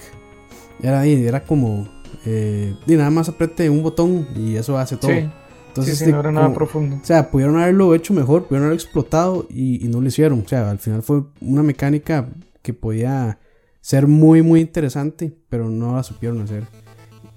era, 0.82 1.06
era 1.06 1.44
como 1.44 1.88
eh, 2.24 2.74
y 2.86 2.94
nada 2.94 3.10
más 3.10 3.28
apriete 3.28 3.68
un 3.70 3.82
botón 3.82 4.26
y 4.36 4.56
eso 4.56 4.78
hace 4.78 4.96
todo. 4.96 5.10
Entonces, 5.10 5.98
sí, 5.98 6.12
no 6.12 6.20
era 6.20 6.30
nada 6.30 6.52
profundo. 6.52 6.96
O 7.02 7.04
sea, 7.04 7.30
pudieron 7.30 7.58
haberlo 7.58 7.94
hecho 7.94 8.12
mejor, 8.12 8.44
pudieron 8.44 8.66
haberlo 8.66 8.82
explotado 8.82 9.46
y, 9.48 9.84
y, 9.84 9.88
no 9.88 10.02
lo 10.02 10.08
hicieron. 10.08 10.42
O 10.44 10.48
sea, 10.48 10.70
al 10.70 10.78
final 10.78 11.02
fue 11.02 11.24
una 11.40 11.62
mecánica 11.62 12.28
que 12.60 12.74
podía 12.74 13.38
ser 13.80 14.06
muy, 14.06 14.42
muy 14.42 14.60
interesante, 14.60 15.32
pero 15.48 15.70
no 15.70 15.96
la 15.96 16.02
supieron 16.02 16.42
hacer. 16.42 16.64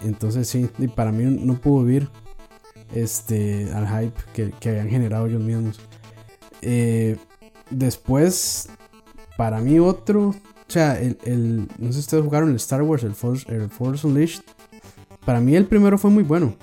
Entonces, 0.04 0.50
sí, 0.50 0.70
y 0.78 0.88
para 0.90 1.14
mí 1.14 1.24
no 1.24 1.54
pudo 1.56 1.86
vivir 1.86 2.10
este, 2.94 3.72
al 3.74 3.88
hype 3.88 4.22
que, 4.34 4.52
que 4.60 4.70
habían 4.70 4.90
generado 4.90 5.28
ellos 5.28 5.42
mismos. 5.42 5.80
Eh, 6.62 7.16
después, 7.70 8.70
para 9.38 9.60
mí 9.60 9.80
otro, 9.80 10.30
o 10.30 10.36
sea, 10.68 11.00
el, 11.00 11.18
el, 11.24 11.68
no 11.78 11.88
sé 11.88 11.94
si 11.94 12.00
ustedes 12.00 12.24
jugaron 12.24 12.50
el 12.50 12.56
Star 12.56 12.82
Wars, 12.82 13.04
el 13.04 13.16
Force, 13.16 13.46
el 13.54 13.70
Force 13.70 14.06
Unleashed. 14.06 14.44
Para 15.26 15.40
mí 15.40 15.56
el 15.56 15.66
primero 15.66 15.98
fue 15.98 16.12
muy 16.12 16.24
bueno. 16.24 16.56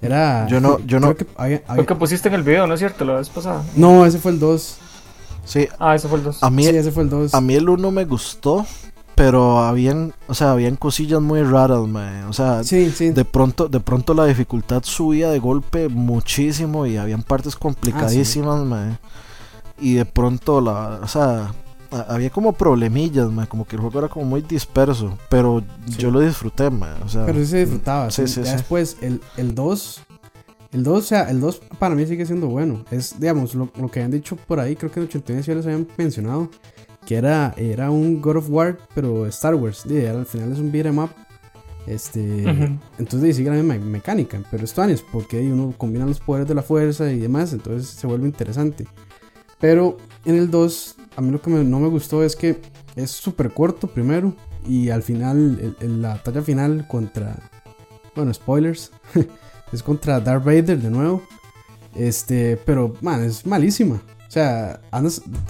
Era. 0.00 0.46
Yo 0.48 0.60
no. 0.60 0.78
Yo 0.80 1.00
no. 1.00 1.14
Que, 1.14 1.26
que 1.86 1.94
pusiste 1.94 2.28
en 2.28 2.34
el 2.34 2.42
video, 2.42 2.66
¿no 2.66 2.74
es 2.74 2.80
cierto? 2.80 3.04
La 3.04 3.14
vez 3.14 3.28
pasada. 3.28 3.64
No, 3.74 4.04
ese 4.04 4.18
fue 4.18 4.32
el 4.32 4.38
2. 4.38 4.78
Sí. 5.44 5.68
Ah, 5.78 5.94
ese 5.94 6.08
fue 6.08 6.18
el 6.18 6.24
2. 6.24 6.42
A 6.42 6.50
mí, 6.50 6.64
sí, 6.64 6.76
ese 6.76 6.92
fue 6.92 7.04
el 7.04 7.10
2. 7.10 7.34
A 7.34 7.40
mí 7.40 7.54
el 7.54 7.68
1 7.68 7.90
me 7.90 8.04
gustó. 8.04 8.66
Pero 9.14 9.60
habían, 9.60 10.12
o 10.26 10.34
sea, 10.34 10.50
habían 10.50 10.76
cosillas 10.76 11.22
muy 11.22 11.42
raras, 11.42 11.80
man. 11.86 12.24
O 12.24 12.34
sea, 12.34 12.62
sí, 12.64 12.90
sí. 12.90 13.12
de 13.12 13.24
pronto, 13.24 13.66
de 13.66 13.80
pronto 13.80 14.12
la 14.12 14.26
dificultad 14.26 14.82
subía 14.84 15.30
de 15.30 15.38
golpe 15.38 15.88
muchísimo 15.88 16.84
y 16.84 16.98
habían 16.98 17.22
partes 17.22 17.56
complicadísimas, 17.56 18.60
ah, 18.70 18.90
sí. 18.90 19.08
Y 19.78 19.94
de 19.94 20.04
pronto 20.04 20.60
la, 20.60 21.00
o 21.02 21.08
sea, 21.08 21.52
había 22.08 22.30
como 22.30 22.52
problemillas, 22.52 23.30
man, 23.30 23.46
como 23.46 23.66
que 23.66 23.76
el 23.76 23.82
juego 23.82 23.98
era 23.98 24.08
como 24.08 24.24
muy 24.24 24.42
disperso, 24.42 25.18
pero 25.28 25.62
yo 25.98 26.10
lo 26.10 26.20
disfruté, 26.20 26.70
man, 26.70 26.94
o 27.04 27.08
sea, 27.08 27.26
pero 27.26 27.38
sí 27.40 27.46
se 27.46 27.60
disfrutaba. 27.60 28.10
Sí, 28.10 28.26
sí, 28.26 28.40
después 28.40 28.96
el, 29.02 29.20
el 29.36 29.54
2 29.54 30.06
el 30.72 30.82
2, 30.82 30.98
o 30.98 31.02
sea, 31.02 31.30
el 31.30 31.40
2 31.40 31.60
para 31.78 31.94
mí 31.94 32.06
sigue 32.06 32.26
siendo 32.26 32.48
bueno. 32.48 32.84
Es, 32.90 33.18
digamos, 33.18 33.54
lo, 33.54 33.70
lo 33.78 33.90
que 33.90 34.00
habían 34.00 34.10
dicho 34.10 34.36
por 34.36 34.60
ahí, 34.60 34.76
creo 34.76 34.90
que 34.90 35.00
en 35.00 35.06
89 35.06 35.42
ya 35.46 35.54
les 35.54 35.64
habían 35.64 35.88
mencionado, 35.96 36.50
que 37.06 37.16
era, 37.16 37.54
era 37.56 37.90
un 37.90 38.20
God 38.20 38.36
of 38.36 38.50
War, 38.50 38.76
pero 38.94 39.26
Star 39.26 39.54
Wars. 39.54 39.84
Y 39.86 40.04
al 40.04 40.26
final 40.26 40.52
es 40.52 40.58
un 40.58 40.70
beat'em 40.70 40.98
up. 40.98 41.10
Este, 41.86 42.20
uh 42.20 42.48
-huh. 42.48 42.78
Entonces 42.98 43.36
sigue 43.36 43.48
la 43.48 43.56
misma 43.56 43.76
mecánica, 43.76 44.42
pero 44.50 44.64
esto 44.64 44.82
es 44.84 45.02
porque 45.02 45.40
uno 45.40 45.72
combina 45.78 46.04
los 46.04 46.18
poderes 46.18 46.48
de 46.48 46.54
la 46.54 46.62
fuerza 46.62 47.10
y 47.12 47.20
demás, 47.20 47.52
entonces 47.52 47.88
se 47.88 48.06
vuelve 48.08 48.26
interesante. 48.26 48.86
Pero 49.58 49.96
en 50.24 50.36
el 50.36 50.50
2, 50.50 50.96
a 51.16 51.20
mí 51.20 51.30
lo 51.30 51.40
que 51.40 51.50
no 51.50 51.80
me 51.80 51.88
gustó 51.88 52.22
es 52.22 52.36
que 52.36 52.60
es 52.94 53.10
súper 53.10 53.52
corto 53.52 53.86
primero 53.86 54.34
y 54.66 54.90
al 54.90 55.02
final, 55.02 55.76
la 55.80 56.14
batalla 56.14 56.42
final 56.42 56.86
contra, 56.88 57.36
bueno, 58.14 58.32
spoilers, 58.34 58.90
es 59.72 59.82
contra 59.82 60.20
Darth 60.20 60.44
Vader 60.44 60.80
de 60.80 60.90
nuevo. 60.90 61.22
Este, 61.94 62.58
pero, 62.64 62.94
man, 63.00 63.24
es 63.24 63.46
malísima. 63.46 64.02
O 64.28 64.30
sea, 64.30 64.80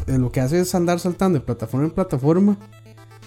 eh, 0.07 0.19
lo 0.19 0.31
que 0.31 0.41
hace 0.41 0.61
es 0.61 0.75
andar 0.75 1.01
saltando 1.01 1.39
de 1.39 1.45
plataforma 1.45 1.87
en 1.87 1.93
plataforma, 1.93 2.57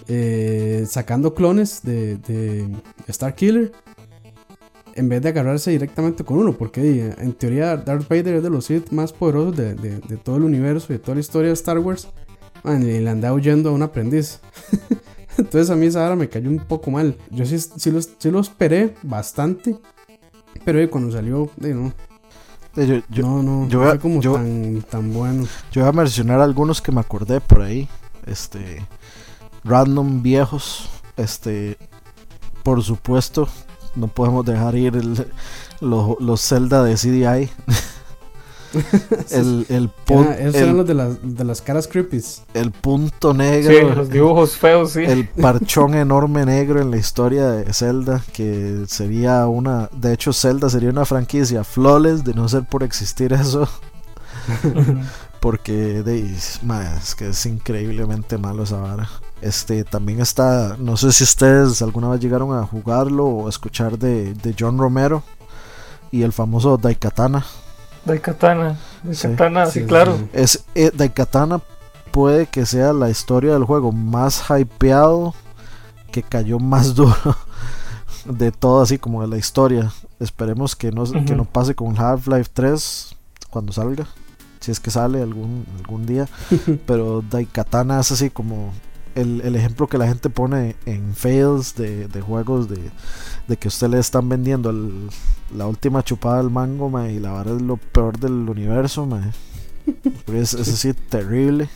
eh, 0.08 0.86
sacando 0.88 1.34
clones 1.34 1.82
de, 1.84 2.18
de, 2.18 2.70
Star 3.08 3.36
Killer, 3.36 3.72
en 5.00 5.10
vez 5.10 5.22
de 5.22 5.30
agarrarse 5.30 5.72
directamente 5.72 6.24
con 6.24 6.38
uno, 6.38 6.54
porque 6.54 7.14
en 7.18 7.34
teoría 7.34 7.78
Darth 7.78 8.08
Vader 8.08 8.36
es 8.36 8.44
de 8.44 8.50
los 8.50 8.66
Sith 8.66 8.92
más 8.92 9.14
poderosos 9.14 9.56
de, 9.56 9.74
de, 9.76 10.00
de 10.00 10.18
todo 10.18 10.38
el 10.38 10.44
universo 10.44 10.88
y 10.90 10.98
de 10.98 11.00
toda 11.00 11.16
la 11.16 11.22
historia 11.22 11.48
de 11.48 11.54
Star 11.54 11.80
Wars, 11.80 12.10
man, 12.64 12.84
y 12.84 13.00
le 13.00 13.10
andaba 13.10 13.34
huyendo 13.34 13.70
a 13.70 13.72
un 13.74 13.82
aprendiz. 13.82 14.42
Entonces 15.38 15.70
a 15.70 15.76
mí 15.76 15.86
esa 15.86 16.06
hora 16.06 16.18
me 16.18 16.28
cayó 16.28 16.50
un 16.50 16.60
poco 16.60 16.92
mal. 16.92 17.16
Yo 17.32 17.46
sí, 17.46 17.58
sí, 17.60 17.92
lo, 17.92 18.02
sí 18.02 18.30
lo 18.30 18.42
esperé 18.42 18.94
bastante, 19.04 19.78
pero 20.66 20.90
cuando 20.90 21.14
salió, 21.14 21.50
no, 21.58 21.94
yo, 22.76 23.02
yo, 23.10 23.24
no, 23.24 23.44
no, 23.44 23.68
yo, 23.68 23.82
no 23.82 23.90
fue 23.90 24.00
como 24.00 24.22
yo, 24.22 24.34
tan, 24.34 24.82
tan 24.90 25.14
bueno. 25.14 25.46
Yo 25.72 25.82
voy 25.82 25.90
a 25.90 25.94
mencionar 25.94 26.42
algunos 26.42 26.82
que 26.82 26.92
me 26.92 27.00
acordé 27.00 27.42
por 27.42 27.62
ahí. 27.62 27.88
Este. 28.26 28.86
Random 29.64 30.22
viejos. 30.22 30.90
Este. 31.18 31.78
Por 32.64 32.84
supuesto. 32.84 33.48
No 33.96 34.08
podemos 34.08 34.46
dejar 34.46 34.76
ir 34.76 34.96
el, 34.96 35.28
los, 35.82 36.20
los 36.20 36.42
Zelda 36.42 36.84
de 36.84 36.96
CDI. 36.96 37.50
el, 39.32 39.66
el 39.70 39.90
punto. 39.90 40.32
esos 40.32 40.56
eran 40.56 40.78
los 40.78 40.88
de, 40.88 40.94
las, 40.94 41.18
de 41.22 41.44
las 41.44 41.62
caras 41.62 41.88
creepies. 41.88 42.44
El 42.54 42.72
punto 42.72 43.34
negro. 43.34 43.90
Sí, 43.90 43.96
los 43.96 44.10
dibujos 44.10 44.58
feos, 44.58 44.92
sí. 44.92 45.04
El 45.04 45.28
parchón 45.42 45.96
enorme 45.96 46.46
negro 46.46 46.82
en 46.82 46.92
la 46.92 46.98
historia 46.98 47.50
de 47.50 47.74
Zelda. 47.74 48.24
Que 48.34 48.84
sería 48.88 49.48
una. 49.48 49.90
De 49.94 50.14
hecho, 50.14 50.34
Zelda 50.34 50.70
sería 50.70 50.90
una 50.90 51.06
franquicia 51.06 51.64
flawless 51.64 52.24
de 52.24 52.34
no 52.34 52.48
ser 52.48 52.64
por 52.64 52.84
existir 52.84 53.34
eso. 53.34 53.68
Porque 55.40 56.04
de, 56.04 56.36
man, 56.64 56.86
es 56.98 57.16
que 57.16 57.30
es 57.30 57.46
increíblemente 57.46 58.38
malo 58.38 58.64
esa 58.64 58.78
vara. 58.78 59.10
Este 59.42 59.84
también 59.84 60.20
está. 60.20 60.76
No 60.78 60.98
sé 60.98 61.12
si 61.14 61.24
ustedes 61.24 61.82
alguna 61.82 62.10
vez 62.10 62.20
llegaron 62.20 62.58
a 62.58 62.66
jugarlo 62.66 63.26
o 63.26 63.50
escuchar 63.50 63.98
de, 63.98 64.34
de 64.34 64.56
John 64.58 64.78
Romero 64.78 65.24
y 66.12 66.24
el 66.24 66.34
famoso 66.34 66.78
Daikatana. 66.78 67.46
Daikatana, 68.06 68.78
Daikatana, 69.04 69.66
sí, 69.66 69.72
sí, 69.72 69.80
sí 69.82 69.86
claro. 69.86 70.18
Es, 70.34 70.64
eh, 70.76 70.92
Daikatana 70.94 71.62
puede 72.12 72.48
que 72.48 72.66
sea 72.66 72.94
la 72.94 73.10
historia 73.10 73.54
del 73.54 73.66
juego 73.66 73.92
más 73.92 74.44
hypeado, 74.50 75.34
que 76.12 76.24
cayó 76.24 76.60
más 76.60 76.96
duro 76.96 77.16
de 78.26 78.52
todo, 78.52 78.82
así 78.82 78.98
como 78.98 79.22
de 79.22 79.28
la 79.28 79.38
historia. 79.38 79.92
Esperemos 80.20 80.76
que 80.76 80.92
no, 80.92 81.04
uh 81.04 81.06
-huh. 81.06 81.26
que 81.26 81.36
no 81.36 81.46
pase 81.46 81.76
con 81.76 81.98
Half-Life 81.98 82.50
3 82.54 83.16
cuando 83.50 83.74
salga, 83.74 84.08
si 84.60 84.72
es 84.72 84.80
que 84.80 84.92
sale 84.92 85.22
algún, 85.22 85.66
algún 85.78 86.06
día. 86.06 86.28
Pero 86.86 87.22
Daikatana 87.30 88.00
es 88.00 88.12
así 88.12 88.30
como 88.30 88.72
el, 89.16 89.42
el, 89.42 89.56
ejemplo 89.56 89.88
que 89.88 89.98
la 89.98 90.08
gente 90.08 90.30
pone 90.30 90.76
en 90.86 91.14
fails 91.16 91.76
de, 91.76 92.08
de 92.08 92.22
juegos 92.22 92.70
de, 92.70 92.80
de, 93.48 93.58
que 93.58 93.68
usted 93.68 93.88
le 93.90 94.00
están 94.00 94.30
vendiendo 94.30 94.70
el, 94.70 95.10
la 95.56 95.68
última 95.68 96.04
chupada 96.04 96.38
del 96.38 96.50
mango 96.50 96.90
ma, 96.90 97.10
y 97.10 97.20
la 97.20 97.32
vara 97.32 97.52
es 97.52 97.62
lo 97.62 97.78
peor 97.78 98.18
del 98.20 98.50
universo 98.50 99.06
ma. 99.06 99.32
es, 100.34 100.54
es 100.54 100.70
así 100.70 100.94
terrible 100.94 101.70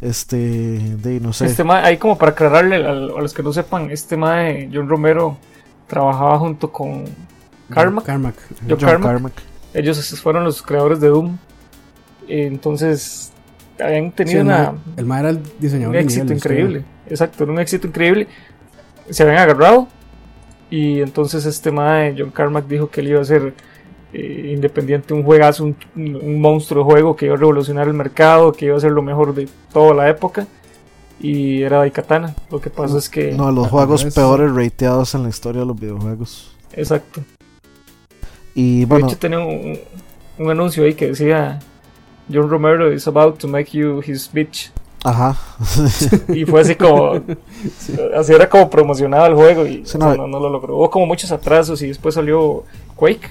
este 0.00 0.36
de 0.36 1.20
no 1.20 1.32
sé 1.32 1.46
este 1.46 1.64
ma, 1.64 1.84
ahí 1.84 1.96
como 1.96 2.18
para 2.18 2.32
aclararle 2.32 2.84
a, 2.84 2.90
a, 2.90 2.94
los 2.94 3.32
que 3.32 3.42
no 3.42 3.52
sepan 3.52 3.90
este 3.90 4.16
ma 4.16 4.36
de 4.36 4.70
John 4.72 4.88
Romero 4.88 5.38
trabajaba 5.86 6.38
junto 6.38 6.70
con 6.70 7.04
Carmack, 7.70 8.04
Carmack. 8.04 8.34
John, 8.60 8.68
John 8.68 8.78
Carmack. 8.78 9.12
Carmack. 9.12 9.32
ellos 9.72 10.20
fueron 10.20 10.44
los 10.44 10.62
creadores 10.62 11.00
de 11.00 11.08
Doom 11.08 11.38
entonces 12.28 13.32
habían 13.80 14.12
tenido 14.12 14.40
sí, 14.40 14.46
una, 14.46 14.74
el 14.96 15.06
ma 15.06 15.20
era 15.20 15.30
el 15.30 15.40
diseñador 15.58 15.96
un 15.96 16.02
éxito 16.02 16.32
increíble. 16.32 16.84
exacto 17.08 17.44
era 17.44 17.52
un 17.52 17.58
éxito 17.58 17.86
increíble. 17.86 18.28
Se 19.10 19.22
habían 19.22 19.38
agarrado 19.38 19.88
y 20.70 21.00
entonces 21.00 21.44
este 21.46 21.70
ma 21.70 21.98
de 21.98 22.14
John 22.18 22.30
Carmack 22.30 22.66
dijo 22.66 22.88
que 22.88 23.00
él 23.00 23.08
iba 23.08 23.20
a 23.20 23.24
ser 23.24 23.54
eh, 24.12 24.52
independiente 24.54 25.12
un 25.12 25.24
juegazo 25.24 25.64
un, 25.64 25.76
un, 25.96 26.40
monstruo 26.40 26.84
de 26.84 26.90
juego 26.90 27.16
que 27.16 27.26
iba 27.26 27.34
a 27.34 27.38
revolucionar 27.38 27.88
el 27.88 27.94
mercado 27.94 28.52
que 28.52 28.66
iba 28.66 28.76
a 28.76 28.80
ser 28.80 28.92
lo 28.92 29.02
mejor 29.02 29.34
de 29.34 29.48
toda 29.72 29.94
la 29.94 30.08
época. 30.08 30.46
Y 31.20 31.62
era 31.62 31.78
Daikatana. 31.78 32.34
Lo 32.50 32.60
que 32.60 32.70
pasa 32.70 32.98
es 32.98 33.08
que 33.08 33.32
no 33.32 33.50
los 33.50 33.68
juegos 33.68 34.04
es... 34.04 34.14
peores 34.14 34.52
rateados 34.52 35.14
en 35.14 35.22
la 35.22 35.28
historia 35.28 35.60
de 35.60 35.66
los 35.66 35.78
videojuegos. 35.78 36.54
Exacto. 36.72 37.22
Y 38.54 38.84
bueno. 38.84 39.06
de 39.06 39.12
hecho 39.12 39.20
tenía 39.20 39.38
un, 39.38 39.78
un 40.38 40.50
anuncio 40.50 40.84
ahí 40.84 40.94
que 40.94 41.08
decía 41.08 41.60
John 42.32 42.48
Romero 42.48 42.92
is 42.92 43.06
about 43.06 43.38
to 43.38 43.48
make 43.48 43.76
you 43.76 44.00
his 44.06 44.30
bitch. 44.32 44.70
Ajá. 45.04 45.36
y 46.34 46.44
fue 46.46 46.62
así 46.62 46.74
como. 46.76 47.16
sí. 47.78 47.94
Así 48.16 48.32
era 48.32 48.48
como 48.48 48.70
promocionado 48.70 49.26
el 49.26 49.34
juego 49.34 49.66
y 49.66 49.84
sí, 49.84 49.98
no, 49.98 50.06
o 50.06 50.08
sea, 50.08 50.16
no, 50.16 50.26
no, 50.26 50.40
lo 50.40 50.48
logró. 50.48 50.76
Hubo 50.76 50.90
como 50.90 51.06
muchos 51.06 51.30
atrasos 51.30 51.82
y 51.82 51.88
después 51.88 52.14
salió 52.14 52.64
Quake. 52.96 53.28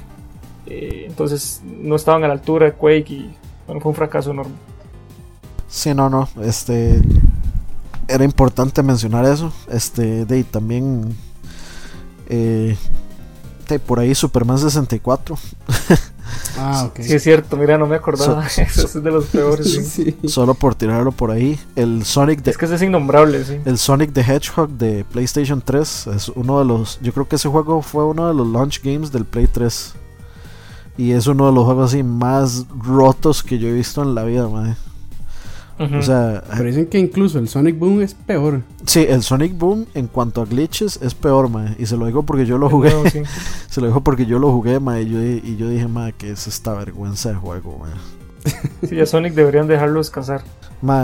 Eh, 0.68 1.06
entonces 1.08 1.62
no 1.66 1.96
estaban 1.96 2.24
a 2.24 2.28
la 2.28 2.34
altura 2.34 2.68
de 2.68 2.74
Quake 2.74 3.10
y 3.10 3.36
bueno, 3.66 3.82
fue 3.82 3.90
un 3.90 3.96
fracaso 3.96 4.32
enorme. 4.32 4.54
Sí, 5.68 5.94
no, 5.96 6.10
no. 6.10 6.30
Este. 6.44 7.02
Era 8.08 8.24
importante 8.24 8.84
mencionar 8.84 9.26
eso. 9.26 9.52
Este. 9.72 10.26
De 10.26 10.44
también. 10.44 11.16
Eh, 12.30 12.78
Te- 13.68 13.80
por 13.80 14.00
ahí 14.00 14.14
Superman 14.14 14.60
64. 14.60 15.38
Ah, 16.58 16.86
ok. 16.88 17.00
Sí, 17.02 17.14
es 17.14 17.24
cierto, 17.24 17.58
mira, 17.58 17.78
no 17.78 17.88
me 17.88 17.96
acordaba. 17.96 18.48
So- 18.50 18.62
Ese 18.62 18.84
es 18.86 19.04
de 19.04 19.12
los 19.12 19.26
peores. 19.26 19.72
sí. 19.72 19.84
Sí. 19.84 20.18
Solo 20.30 20.54
por 20.54 20.76
tirarlo 20.76 21.12
por 21.12 21.32
ahí. 21.32 21.60
El 21.76 22.04
Sonic 22.06 22.42
de 22.44 22.52
Es 22.52 22.58
que 22.58 22.66
ese 22.66 22.76
es 22.76 22.82
innombrable, 22.82 23.44
sí. 23.44 23.60
El 23.66 23.78
Sonic 23.78 24.14
the 24.14 24.22
Hedgehog 24.22 24.70
de 24.70 25.04
PlayStation 25.06 25.62
3 25.64 26.08
es 26.16 26.30
uno 26.30 26.60
de 26.60 26.66
los. 26.66 27.00
Yo 27.02 27.12
creo 27.14 27.28
que 27.28 27.36
ese 27.38 27.50
juego 27.50 27.82
fue 27.82 28.06
uno 28.06 28.28
de 28.28 28.34
los 28.34 28.48
launch 28.48 28.82
games 28.84 29.12
del 29.12 29.26
Play 29.26 29.48
3. 29.48 29.94
Y 30.98 31.12
es 31.12 31.26
uno 31.26 31.48
de 31.48 31.54
los 31.54 31.66
juegos 31.66 31.92
así 31.92 32.04
más 32.04 32.66
rotos 32.78 33.42
que 33.42 33.58
yo 33.58 33.68
he 33.68 33.74
visto 33.74 34.04
en 34.04 34.14
la 34.14 34.24
vida, 34.24 34.48
mae. 35.80 35.88
Ujú. 35.88 35.98
O 35.98 36.02
sea, 36.02 36.44
Pero 36.52 36.64
dicen 36.64 36.86
que 36.88 37.00
incluso 37.00 37.40
el 37.40 37.48
Sonic 37.48 37.78
Boom 37.78 38.02
es 38.02 38.14
peor. 38.14 38.62
sí, 38.86 39.06
el 39.08 39.24
Sonic 39.24 39.58
Boom 39.58 39.86
en 39.94 40.08
cuanto 40.08 40.42
a 40.42 40.46
glitches 40.46 41.00
es 41.02 41.14
peor, 41.14 41.50
mae. 41.50 41.76
Y 41.80 41.86
se 41.86 41.98
lo 41.98 42.06
digo 42.06 42.24
porque 42.24 42.46
yo 42.46 42.58
lo 42.58 42.70
jugué. 42.70 42.92
Sí. 43.10 43.22
Se 43.70 43.82
lo 43.82 43.88
digo 43.88 44.02
porque 44.02 44.26
yo 44.28 44.38
lo 44.38 44.52
jugué, 44.52 44.80
mae. 44.80 45.02
Y 45.02 45.10
yo, 45.10 45.22
y 45.22 45.58
yo 45.58 45.68
dije, 45.68 45.88
mae, 45.88 46.14
que 46.14 46.30
es 46.32 46.46
esta 46.48 46.74
vergüenza 46.74 47.30
de 47.30 47.36
juego, 47.36 47.80
mae. 47.80 47.92
Sí, 48.88 49.00
a 49.00 49.06
Sonic 49.06 49.34
deberían 49.34 49.68
dejarlo 49.68 50.00
descansar. 50.00 50.44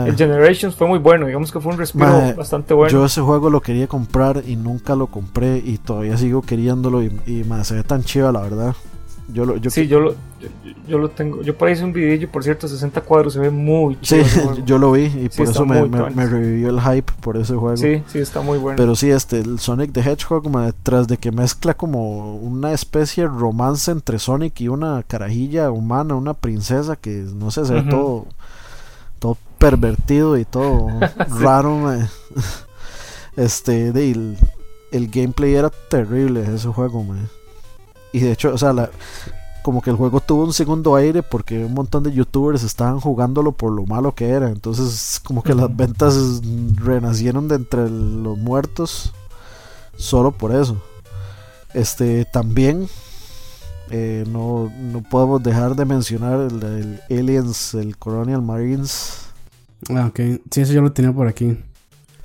El 0.06 0.14
Generations 0.14 0.76
fue 0.76 0.86
muy 0.86 0.98
bueno, 0.98 1.26
digamos 1.26 1.50
que 1.50 1.58
fue 1.58 1.72
un 1.72 1.78
respiro 1.78 2.34
bastante 2.36 2.74
bueno. 2.74 2.92
Yo 2.92 3.06
ese 3.06 3.22
juego 3.22 3.48
lo 3.48 3.62
quería 3.62 3.86
comprar 3.86 4.42
y 4.46 4.56
nunca 4.56 4.94
lo 4.94 5.06
compré 5.06 5.56
y 5.64 5.78
todavía 5.78 6.18
sigo 6.18 6.42
queriéndolo 6.42 7.02
y, 7.02 7.06
y 7.26 7.46
se 7.62 7.74
ve 7.76 7.82
tan 7.82 8.04
chiva, 8.04 8.30
la 8.30 8.42
verdad. 8.42 8.74
Yo 9.32 9.44
lo, 9.44 9.56
yo 9.56 9.70
sí, 9.70 9.86
yo 9.86 10.00
lo, 10.00 10.14
yo, 10.86 10.98
lo 10.98 11.10
tengo. 11.10 11.42
Yo 11.42 11.56
por 11.56 11.68
ahí 11.68 11.74
hice 11.74 11.84
un 11.84 11.92
videillo, 11.92 12.30
por 12.30 12.42
cierto, 12.44 12.68
60 12.68 13.00
cuadros, 13.02 13.32
se 13.32 13.38
ve 13.40 13.50
muy 13.50 13.96
Sí, 14.02 14.22
chido. 14.24 14.24
juego. 14.44 14.64
yo 14.64 14.78
lo 14.78 14.92
vi 14.92 15.02
y 15.04 15.28
Sí, 15.30 15.38
por 15.38 15.48
eso 15.48 15.66
me, 15.66 16.26
revivió 16.26 16.70
el 16.70 16.80
hype 16.80 17.12
por 17.20 17.36
ese 17.36 17.54
juego. 17.54 17.76
Sí, 17.76 18.02
sí, 18.06 18.18
está 18.18 18.40
muy 18.40 18.58
bueno. 18.58 18.76
Pero 18.76 18.94
sí, 18.96 19.10
este, 19.10 19.38
el 19.40 19.58
Sonic 19.58 19.92
the 19.92 20.00
Hedgehog, 20.00 20.44
tras 20.82 21.08
de 21.08 21.16
que 21.16 21.32
mezcla 21.32 21.74
como 21.74 22.36
una 22.36 22.72
especie 22.72 23.24
de 23.24 23.28
romance 23.28 23.90
entre 23.90 24.18
Sonic 24.18 24.60
y 24.60 24.68
una 24.68 25.02
carajilla 25.02 25.70
humana, 25.70 26.14
una 26.14 26.34
princesa 26.34 26.96
que 26.96 27.24
no 27.34 27.50
sé, 27.50 27.64
se 27.66 27.74
ve 27.74 27.82
todo, 27.82 28.26
todo 29.18 29.36
pervertido 29.58 30.38
y 30.38 30.44
todo 30.44 30.88
raro. 31.40 31.90
Este, 33.36 33.88
el, 33.88 34.36
el 34.90 35.08
gameplay 35.08 35.54
era 35.54 35.70
terrible 35.70 36.42
ese 36.52 36.68
juego, 36.68 37.04
mae. 37.04 37.20
Y 38.12 38.20
de 38.20 38.32
hecho, 38.32 38.52
o 38.52 38.58
sea, 38.58 38.72
la, 38.72 38.90
como 39.62 39.82
que 39.82 39.90
el 39.90 39.96
juego 39.96 40.20
tuvo 40.20 40.44
un 40.44 40.52
segundo 40.52 40.96
aire 40.96 41.22
porque 41.22 41.64
un 41.64 41.74
montón 41.74 42.02
de 42.02 42.12
youtubers 42.12 42.62
estaban 42.62 43.00
jugándolo 43.00 43.52
por 43.52 43.72
lo 43.72 43.86
malo 43.86 44.14
que 44.14 44.28
era. 44.28 44.48
Entonces, 44.48 45.20
como 45.22 45.42
que 45.42 45.54
las 45.54 45.74
ventas 45.74 46.40
renacieron 46.76 47.48
de 47.48 47.56
entre 47.56 47.88
los 47.88 48.38
muertos 48.38 49.12
solo 49.96 50.32
por 50.32 50.54
eso. 50.54 50.80
Este 51.74 52.24
también 52.24 52.88
eh, 53.90 54.24
no, 54.28 54.72
no 54.76 55.02
podemos 55.02 55.42
dejar 55.42 55.76
de 55.76 55.84
mencionar 55.84 56.40
el, 56.40 57.00
el 57.08 57.18
Aliens, 57.18 57.74
el 57.74 57.96
Colonial 57.96 58.42
Marines. 58.42 59.26
Ah, 59.90 60.06
ok. 60.06 60.20
Sí, 60.50 60.60
eso 60.60 60.72
yo 60.72 60.82
lo 60.82 60.92
tenía 60.92 61.12
por 61.12 61.26
aquí. 61.26 61.58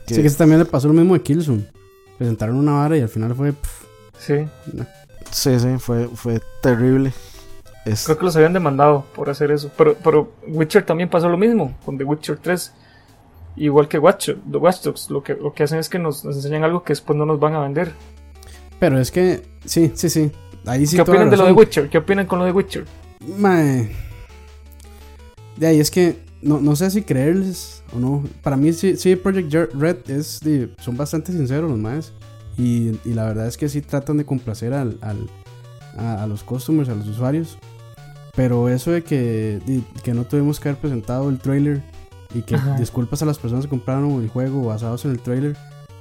Sí, 0.07 0.15
que 0.15 0.27
ese 0.27 0.37
también 0.37 0.59
le 0.59 0.65
pasó 0.65 0.87
lo 0.87 0.93
mismo 0.93 1.13
de 1.15 1.21
Killzone. 1.21 1.65
Presentaron 2.17 2.55
una 2.55 2.73
vara 2.73 2.97
y 2.97 3.01
al 3.01 3.09
final 3.09 3.35
fue. 3.35 3.53
pff, 3.53 3.85
Sí, 4.17 4.47
sí, 5.35 5.59
sí, 5.59 5.67
fue, 5.79 6.07
fue 6.07 6.41
terrible. 6.61 7.13
Es- 7.85 8.05
creo 8.05 8.17
que 8.17 8.25
los 8.25 8.35
habían 8.35 8.53
demandado 8.53 9.05
por 9.15 9.29
hacer 9.29 9.51
eso. 9.51 9.69
Pero, 9.77 9.95
pero 10.03 10.33
Witcher 10.47 10.83
también 10.85 11.09
pasó 11.09 11.29
lo 11.29 11.37
mismo 11.37 11.77
con 11.85 11.97
The 11.97 12.03
Witcher 12.03 12.37
3. 12.37 12.73
Igual 13.57 13.87
que 13.87 13.99
Watch, 13.99 14.29
The 14.51 14.57
Watch 14.57 14.81
Dogs. 14.81 15.09
Lo 15.09 15.23
que, 15.23 15.33
lo 15.35 15.53
que 15.53 15.63
hacen 15.63 15.79
es 15.79 15.87
que 15.87 15.99
nos, 15.99 16.25
nos 16.25 16.35
enseñan 16.35 16.63
algo 16.63 16.83
que 16.83 16.93
después 16.93 17.17
no 17.17 17.25
nos 17.25 17.39
van 17.39 17.53
a 17.53 17.59
vender. 17.61 17.93
Pero 18.79 18.99
es 18.99 19.11
que. 19.11 19.43
Sí, 19.65 19.91
sí, 19.95 20.09
sí. 20.09 20.31
Ahí 20.65 20.85
sí 20.87 20.95
¿Qué 20.95 21.03
opinan 21.03 21.29
de 21.29 21.37
lo 21.37 21.45
de. 21.45 21.51
Witcher? 21.51 21.89
¿Qué 21.89 21.99
opinan 21.99 22.25
con 22.25 22.39
lo 22.39 22.45
de 22.45 22.51
Witcher? 22.51 22.85
Mae. 23.37 23.91
De 25.57 25.67
ahí 25.67 25.79
es 25.79 25.89
que 25.91 26.19
no, 26.41 26.59
no 26.59 26.75
sé 26.75 26.89
si 26.91 27.01
creerles 27.03 27.83
o 27.95 27.99
no. 27.99 28.23
Para 28.41 28.57
mí 28.57 28.73
sí, 28.73 28.97
sí 28.97 29.15
Project 29.15 29.73
Red 29.73 30.09
es 30.09 30.39
de- 30.41 30.69
son 30.79 30.97
bastante 30.97 31.31
sinceros 31.31 31.69
los 31.69 31.79
maes. 31.79 32.13
Y, 32.57 32.99
y 33.03 33.13
la 33.13 33.25
verdad 33.25 33.47
es 33.47 33.57
que 33.57 33.67
sí 33.69 33.81
tratan 33.81 34.17
de 34.17 34.25
complacer 34.25 34.73
al, 34.73 34.97
al- 35.01 35.29
a, 35.97 36.23
a 36.23 36.27
los 36.27 36.43
customers, 36.43 36.89
a 36.89 36.95
los 36.95 37.07
usuarios. 37.07 37.57
Pero 38.35 38.69
eso 38.69 38.91
de 38.91 39.03
que, 39.03 39.59
de- 39.65 39.83
que 40.03 40.13
no 40.13 40.23
tuvimos 40.25 40.59
que 40.59 40.69
haber 40.69 40.79
presentado 40.81 41.29
el 41.29 41.39
trailer 41.39 41.83
y 42.33 42.41
que 42.41 42.55
Ajá. 42.55 42.75
disculpas 42.77 43.21
a 43.21 43.25
las 43.25 43.37
personas 43.37 43.65
que 43.65 43.69
compraron 43.69 44.21
el 44.21 44.29
juego 44.29 44.65
basados 44.65 45.05
en 45.05 45.11
el 45.11 45.19
trailer 45.19 45.55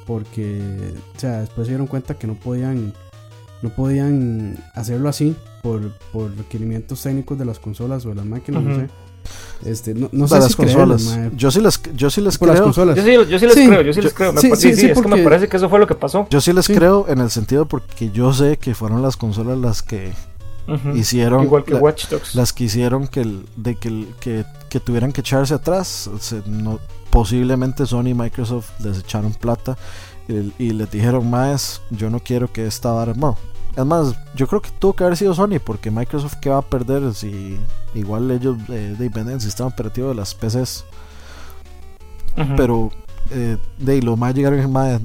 porque 0.07 0.93
o 1.17 1.19
sea, 1.21 1.41
después 1.41 1.67
se 1.67 1.73
dieron 1.73 1.87
cuenta 1.87 2.15
que 2.15 2.27
no 2.27 2.35
podían 2.35 2.93
no 3.63 3.71
podían 3.71 4.57
hacerlo 4.75 5.09
así 5.09 5.35
por, 5.63 5.97
por 6.13 6.37
requerimientos 6.37 7.03
técnicos 7.03 7.39
de 7.39 7.45
las 7.47 7.59
consolas 7.59 8.05
o 8.05 8.11
de 8.11 8.17
las 8.17 8.27
máquinas, 8.27 8.63
no 8.63 8.75
sé. 8.75 8.89
Este, 9.65 9.95
no, 9.95 10.09
no 10.13 10.27
sé 10.29 10.35
para 10.35 10.43
si 10.43 10.49
las 10.49 10.57
creerles, 10.57 11.03
consolas. 11.05 11.19
mae. 11.19 11.31
Yo 11.37 11.51
sí 11.51 11.61
les, 11.61 11.81
yo 11.97 12.11
sí 12.11 12.21
les 12.21 12.39
por 12.39 12.49
las 12.49 12.57
creo. 12.57 12.65
consolas. 12.65 12.97
Yo 12.97 13.03
sí, 13.03 13.31
yo 13.31 13.39
sí 13.39 13.47
les 13.47 13.55
Sí, 13.55 13.67
creo, 13.67 13.81
yo 13.83 13.93
sí 13.93 14.01
les 14.03 14.11
yo- 14.13 14.17
creo. 14.17 14.33
Me 14.33 14.41
sí, 14.41 14.51
sí, 14.57 14.57
sí, 14.57 14.69
es 14.69 14.77
que 15.01 15.03
me 15.03 15.09
porque- 15.09 15.23
parece 15.23 15.49
que 15.49 15.57
eso 15.57 15.69
fue 15.71 15.79
lo 15.79 15.87
que 15.87 15.95
pasó. 15.95 16.27
Yo 16.31 16.41
sí 16.41 16.53
les 16.53 16.67
Sí. 16.67 16.75
creo 16.75 17.07
en 17.09 17.19
el 17.21 17.31
sentido 17.31 17.67
porque 17.67 18.11
yo 18.11 18.33
sé 18.33 18.57
que 18.59 18.75
fueron 18.75 19.01
las 19.03 19.17
consolas 19.17 19.57
las 19.59 19.83
que 19.83 20.13
Ujú. 20.69 20.91
hicieron 20.97 21.45
Igual 21.45 21.65
que 21.65 21.75
la- 21.75 21.81
Watch 21.81 22.09
Dogs. 22.09 22.35
las 22.35 22.53
que 22.53 22.65
hicieron 22.65 23.07
que 23.09 23.21
el- 23.23 23.47
de 23.57 23.77
que, 23.77 23.89
el- 23.89 24.09
que, 24.21 24.45
que 24.69 24.81
tuvieran 24.81 25.13
que 25.13 25.21
echarse 25.23 25.55
atrás 25.55 26.11
Se- 26.21 26.43
no- 26.47 26.79
posiblemente 27.11 27.87
Sony 27.87 28.09
y 28.09 28.15
Microsoft 28.15 28.71
les 28.81 28.99
echaron 28.99 29.33
plata 29.35 29.77
y, 30.29 30.53
y 30.59 30.71
les 30.71 30.91
dijeron 30.91 31.31
más 31.31 31.81
yo 31.91 32.11
no 32.11 32.19
quiero 32.19 32.51
que 32.53 32.67
esta 32.67 32.91
vara 32.91 33.13
bueno, 33.15 33.37
es 33.77 33.85
más 33.85 34.15
yo 34.37 34.47
creo 34.47 34.61
que 34.63 34.71
tuvo 34.79 34.93
que 34.95 35.05
haber 35.05 35.17
sido 35.17 35.35
Sony 35.35 35.59
porque 35.65 35.91
Microsoft 35.91 36.37
qué 36.41 36.51
va 36.51 36.59
a 36.59 36.63
perder 36.63 37.13
si 37.15 37.59
igual 37.95 38.31
ellos 38.31 38.57
eh, 38.69 38.95
de 38.99 39.09
venden 39.09 39.35
el 39.35 39.41
sistema 39.41 39.69
operativo 39.69 40.09
de 40.09 40.15
las 40.15 40.35
PCs 40.35 40.85
pero 42.57 42.91
eh, 43.31 43.59
de 43.79 44.03
lo 44.03 44.17
más 44.17 44.35
llegaron 44.35 44.71
más 44.73 45.01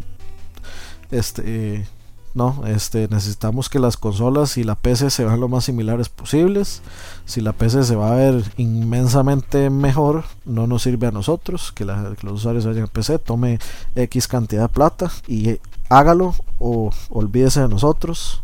este 1.12 1.44
eh, 1.46 1.88
no 2.36 2.64
este 2.68 3.08
necesitamos 3.10 3.70
que 3.70 3.80
las 3.80 3.98
consolas 3.98 4.58
y 4.58 4.64
la 4.64 4.76
PC 4.76 5.10
se 5.10 5.26
vean 5.26 5.40
lo 5.40 5.48
más 5.48 5.66
similares 5.66 6.10
posibles. 6.10 6.82
Si 7.26 7.42
la 7.42 7.54
PC 7.54 7.84
se 7.84 7.96
va 7.96 8.12
a 8.12 8.16
ver 8.16 8.44
inmensamente 8.58 9.70
mejor 9.72 10.26
no 10.46 10.68
nos 10.68 10.84
sirve 10.84 11.08
a 11.08 11.12
nosotros 11.12 11.72
que, 11.72 11.86
la- 11.86 12.14
que 12.20 12.26
los 12.28 12.36
usuarios 12.36 12.66
vayan 12.68 12.84
a 12.84 12.88
PC 12.88 13.18
tome 13.20 13.58
X 13.96 14.28
cantidad 14.28 14.64
de 14.64 14.70
plata 14.70 15.12
y 15.28 15.58
hágalo 15.90 16.36
o 16.60 16.92
olvídese 17.10 17.62
de 17.62 17.68
nosotros 17.68 18.44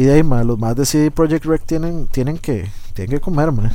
y 0.00 0.04
de 0.04 0.12
ahí 0.14 0.22
ma, 0.22 0.44
los 0.44 0.58
más 0.58 0.76
de 0.76 0.86
CD 0.86 1.10
Projekt 1.10 1.44
Red 1.44 1.60
tienen 1.66 2.06
tienen 2.08 2.38
que 2.38 2.68
tienen 2.94 3.16
que 3.16 3.20
comer 3.20 3.50
ma. 3.52 3.70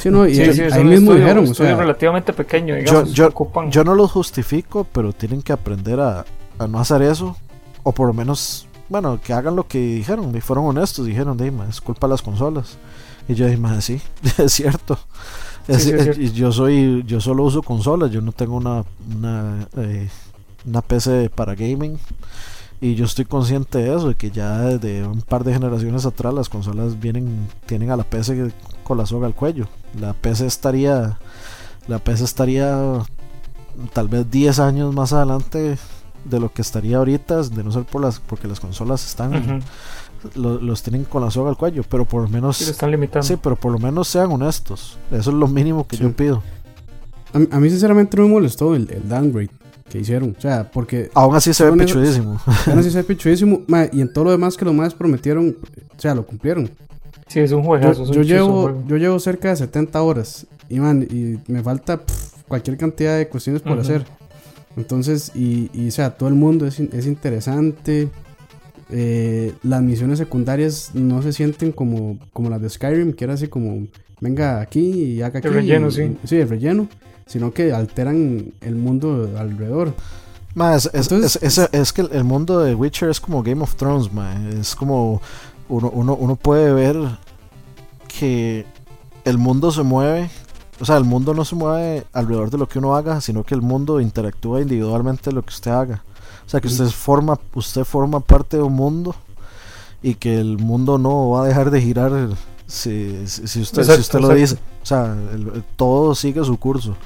Sí, 0.00 0.10
no, 0.10 0.26
y 0.26 0.34
Sí, 0.34 0.42
ahí, 0.42 0.54
sí, 0.54 0.62
ahí 0.62 0.84
mismo 0.84 1.12
estudio- 1.12 1.14
dijeron, 1.16 1.44
o 1.44 1.50
estudio 1.50 1.70
sea, 1.70 1.76
relativamente 1.76 2.32
pequeño, 2.32 2.74
yo, 2.76 2.80
digamos. 2.80 3.12
yo, 3.12 3.26
ocupan. 3.28 3.70
yo 3.70 3.84
no 3.84 3.94
los 3.94 4.10
justifico, 4.12 4.84
pero 4.92 5.12
tienen 5.12 5.42
que 5.42 5.52
aprender 5.52 6.00
a, 6.00 6.24
a 6.58 6.66
no 6.66 6.78
hacer 6.80 7.02
eso. 7.02 7.36
O 7.82 7.92
por 7.92 8.06
lo 8.08 8.12
menos, 8.12 8.66
bueno, 8.88 9.18
que 9.22 9.32
hagan 9.32 9.56
lo 9.56 9.66
que 9.66 9.78
dijeron. 9.78 10.36
Y 10.36 10.40
fueron 10.40 10.66
honestos. 10.66 11.06
Dijeron, 11.06 11.36
de 11.36 11.52
es 11.68 11.80
culpa 11.80 12.06
de 12.06 12.10
las 12.12 12.22
consolas. 12.22 12.76
Y 13.28 13.34
yo 13.34 13.46
dije, 13.46 13.56
"Ma, 13.56 13.80
sí, 13.80 14.00
es 14.38 14.52
cierto. 14.52 14.98
Es- 15.68 15.82
Sí, 15.84 15.90
sí, 15.90 15.94
es 15.94 15.94
es- 15.94 16.02
cierto. 16.16 16.20
y 16.22 16.32
yo 16.32 16.52
soy 16.52 17.04
yo 17.06 17.20
solo 17.20 17.44
uso 17.44 17.62
consolas. 17.62 18.10
Yo 18.10 18.20
no 18.20 18.32
tengo 18.32 18.56
una, 18.56 18.84
una, 19.16 19.66
eh, 19.78 20.08
una 20.66 20.82
PC 20.82 21.30
para 21.34 21.54
gaming. 21.54 21.98
Y 22.80 22.94
yo 22.94 23.04
estoy 23.04 23.26
consciente 23.26 23.78
de 23.78 23.94
eso, 23.94 24.08
de 24.08 24.14
que 24.14 24.30
ya 24.30 24.58
desde 24.60 25.06
un 25.06 25.20
par 25.20 25.44
de 25.44 25.52
generaciones 25.52 26.06
atrás 26.06 26.32
las 26.32 26.48
consolas 26.48 26.98
vienen, 26.98 27.46
tienen 27.66 27.90
a 27.90 27.96
la 27.96 28.04
PC 28.04 28.52
con 28.84 28.96
la 28.96 29.04
soga 29.06 29.26
al 29.26 29.34
cuello. 29.34 29.66
La 30.00 30.14
PC 30.14 30.46
estaría, 30.46 31.18
la 31.88 31.98
PC 31.98 32.24
estaría 32.24 33.02
tal 33.92 34.08
vez 34.08 34.30
10 34.30 34.58
años 34.60 34.94
más 34.94 35.12
adelante 35.12 35.76
de 36.24 36.40
lo 36.40 36.52
que 36.52 36.62
estaría 36.62 36.96
ahorita, 36.96 37.42
de 37.42 37.64
no 37.64 37.70
ser 37.70 37.84
por 37.84 38.00
las, 38.00 38.18
porque 38.20 38.48
las 38.48 38.60
consolas 38.60 39.06
están, 39.06 39.62
lo- 40.34 40.58
los 40.60 40.82
tienen 40.82 41.04
con 41.04 41.22
la 41.22 41.30
soga 41.30 41.50
al 41.50 41.56
cuello, 41.58 41.82
pero 41.88 42.06
por 42.06 42.22
lo 42.22 42.28
menos, 42.28 42.56
Sí, 42.58 42.64
lo 42.64 42.70
están 42.70 42.90
limitando. 42.90 43.26
sí, 43.26 43.36
pero 43.42 43.56
por 43.56 43.72
lo 43.72 43.78
menos 43.78 44.08
sean 44.08 44.32
honestos. 44.32 44.96
Eso 45.10 45.30
es 45.30 45.36
lo 45.36 45.48
mínimo 45.48 45.86
que 45.86 45.96
Sí. 45.96 46.02
yo 46.02 46.12
pido. 46.12 46.42
a, 47.34 47.38
mí- 47.38 47.48
a 47.50 47.60
mí 47.60 47.68
sinceramente 47.70 48.16
no 48.16 48.22
me 48.24 48.30
molestó 48.30 48.74
el, 48.74 48.90
el 48.90 49.06
downgrade 49.08 49.50
que 49.90 49.98
hicieron, 49.98 50.34
o 50.38 50.40
sea, 50.40 50.70
porque 50.70 51.10
Aún 51.14 51.36
así 51.36 51.52
se 51.52 51.68
ve 51.70 51.76
pichudísimo. 51.84 52.40
bueno, 52.64 52.82
sí 52.82 52.90
se 52.90 52.98
ve 52.98 53.04
pichudísimo, 53.04 53.60
y 53.92 54.00
en 54.00 54.10
todo 54.12 54.24
lo 54.24 54.30
demás 54.30 54.56
que 54.56 54.64
los 54.64 54.72
más 54.74 54.94
prometieron, 54.94 55.56
o 55.96 56.00
sea, 56.00 56.14
lo 56.14 56.24
cumplieron. 56.24 56.70
Sí, 57.26 57.40
es 57.40 57.52
un 57.52 57.60
Yo, 57.62 57.66
juegazo. 57.68 58.02
es 58.04 58.08
un 58.08 58.14
yo 58.14 58.22
chizo 58.22 58.34
llevo, 58.34 58.62
juego. 58.62 58.84
yo 58.88 58.96
llevo 58.96 59.20
cerca 59.20 59.50
de 59.50 59.56
70 59.56 60.02
horas 60.02 60.46
y, 60.68 60.80
man, 60.80 61.06
y 61.10 61.38
me 61.52 61.62
falta 61.62 61.98
pff, 61.98 62.42
cualquier 62.48 62.76
cantidad 62.78 63.18
de 63.18 63.28
cuestiones 63.28 63.60
por 63.62 63.72
Ujú. 63.72 63.80
hacer. 63.82 64.04
Entonces, 64.76 65.32
y, 65.34 65.68
y, 65.74 65.88
o 65.88 65.90
sea, 65.90 66.10
todo 66.10 66.28
el 66.28 66.34
mundo 66.36 66.66
es, 66.66 66.80
es 66.80 67.06
interesante. 67.06 68.08
Eh, 68.92 69.52
las 69.62 69.82
misiones 69.82 70.18
secundarias 70.18 70.90
no 70.94 71.22
se 71.22 71.32
sienten 71.32 71.70
como, 71.72 72.18
como 72.32 72.50
las 72.50 72.60
de 72.60 72.68
Skyrim, 72.70 73.12
que 73.12 73.24
era 73.24 73.34
así 73.34 73.46
como, 73.46 73.86
venga 74.20 74.60
aquí 74.60 74.80
y 74.80 75.22
haga 75.22 75.38
aquí. 75.38 75.48
El 75.48 75.54
relleno, 75.54 75.88
y- 75.88 75.92
sí. 75.92 76.16
Sí, 76.24 76.36
el 76.36 76.48
relleno. 76.48 76.88
Sino 77.30 77.52
que 77.52 77.72
alteran 77.72 78.52
el 78.60 78.74
mundo 78.74 79.30
alrededor. 79.38 79.94
Ma, 80.56 80.74
es, 80.74 80.86
es, 80.92 81.10
Entonces- 81.12 81.38
es, 81.42 81.58
es- 81.58 81.68
es 81.72 81.92
que 81.92 82.00
el 82.02 82.24
mundo 82.24 82.58
de 82.58 82.74
Witcher 82.74 83.08
es 83.08 83.20
como 83.20 83.42
Game 83.44 83.62
of 83.62 83.76
Thrones, 83.76 84.12
ma. 84.12 84.34
Es 84.58 84.74
como 84.74 85.22
uno, 85.68 85.90
uno, 85.94 86.14
uno 86.16 86.34
puede 86.34 86.72
ver 86.72 86.96
que 88.08 88.66
el 89.24 89.38
mundo 89.38 89.70
se 89.70 89.82
mueve. 89.84 90.28
O 90.80 90.84
sea, 90.84 90.96
el 90.96 91.04
mundo 91.04 91.34
no 91.34 91.44
se 91.44 91.54
mueve 91.54 92.04
alrededor 92.12 92.50
de 92.50 92.58
lo 92.58 92.66
que 92.68 92.78
uno 92.78 92.96
haga, 92.96 93.20
sino 93.20 93.44
que 93.44 93.54
el 93.54 93.60
mundo 93.62 94.00
interactúa 94.00 94.60
individualmente 94.62 95.30
de 95.30 95.32
lo 95.34 95.42
que 95.42 95.50
usted 95.50 95.70
haga. 95.70 96.02
O 96.46 96.48
sea, 96.50 96.60
que 96.60 96.66
usted 96.68 96.86
forma, 96.86 97.38
usted 97.54 97.84
forma 97.84 98.18
parte 98.20 98.56
de 98.56 98.62
un 98.64 98.72
mundo 98.72 99.14
y 100.02 100.14
que 100.14 100.40
el 100.40 100.58
mundo 100.58 100.98
no 100.98 101.30
va 101.30 101.44
a 101.44 101.46
dejar 101.46 101.70
de 101.70 101.80
girar 101.80 102.10
si, 102.66 103.22
si, 103.26 103.46
si 103.46 103.60
usted, 103.60 103.84
si 103.84 104.00
usted 104.00 104.18
lo 104.20 104.28
dice. 104.34 104.56
O 104.82 104.86
sea, 104.86 105.14
el- 105.32 105.62
todo 105.76 106.14
sigue 106.14 106.44
su 106.44 106.56
curso. 106.58 106.96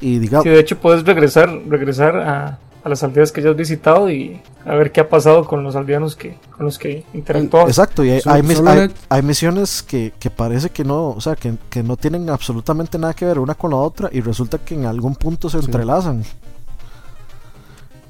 Y 0.00 0.18
diga, 0.18 0.42
Sí, 0.42 0.48
de 0.48 0.60
hecho 0.60 0.78
puedes 0.78 1.04
regresar, 1.04 1.50
regresar 1.68 2.16
a, 2.16 2.58
a 2.84 2.88
las 2.88 3.02
aldeas 3.02 3.32
que 3.32 3.42
ya 3.42 3.50
has 3.50 3.56
visitado 3.56 4.08
y 4.10 4.40
a 4.64 4.74
ver 4.76 4.92
qué 4.92 5.00
ha 5.00 5.08
pasado 5.08 5.44
con 5.44 5.64
los 5.64 5.74
aldeanos 5.76 6.14
que, 6.14 6.38
con 6.56 6.64
los 6.66 6.78
que 6.78 7.04
interactuabas. 7.12 7.68
Exacto, 7.70 8.04
y 8.04 8.10
hay, 8.10 8.20
hay 8.24 8.42
mis- 8.42 8.56
solo 8.58 8.70
hay- 8.70 8.78
era- 8.78 8.92
hay 9.08 9.22
misiones 9.22 9.82
que, 9.82 10.12
que 10.18 10.30
parece 10.30 10.70
que 10.70 10.84
no, 10.84 11.08
o 11.08 11.20
sea, 11.20 11.34
que, 11.36 11.54
que 11.68 11.82
no 11.82 11.96
tienen 11.96 12.30
absolutamente 12.30 12.96
nada 12.98 13.12
que 13.14 13.24
ver 13.24 13.38
una 13.40 13.54
con 13.54 13.70
la 13.72 13.76
otra 13.78 14.08
y 14.12 14.20
resulta 14.20 14.58
que 14.58 14.74
en 14.74 14.86
algún 14.86 15.16
punto 15.16 15.50
se 15.50 15.58
Sí. 15.58 15.66
entrelazan. 15.66 16.22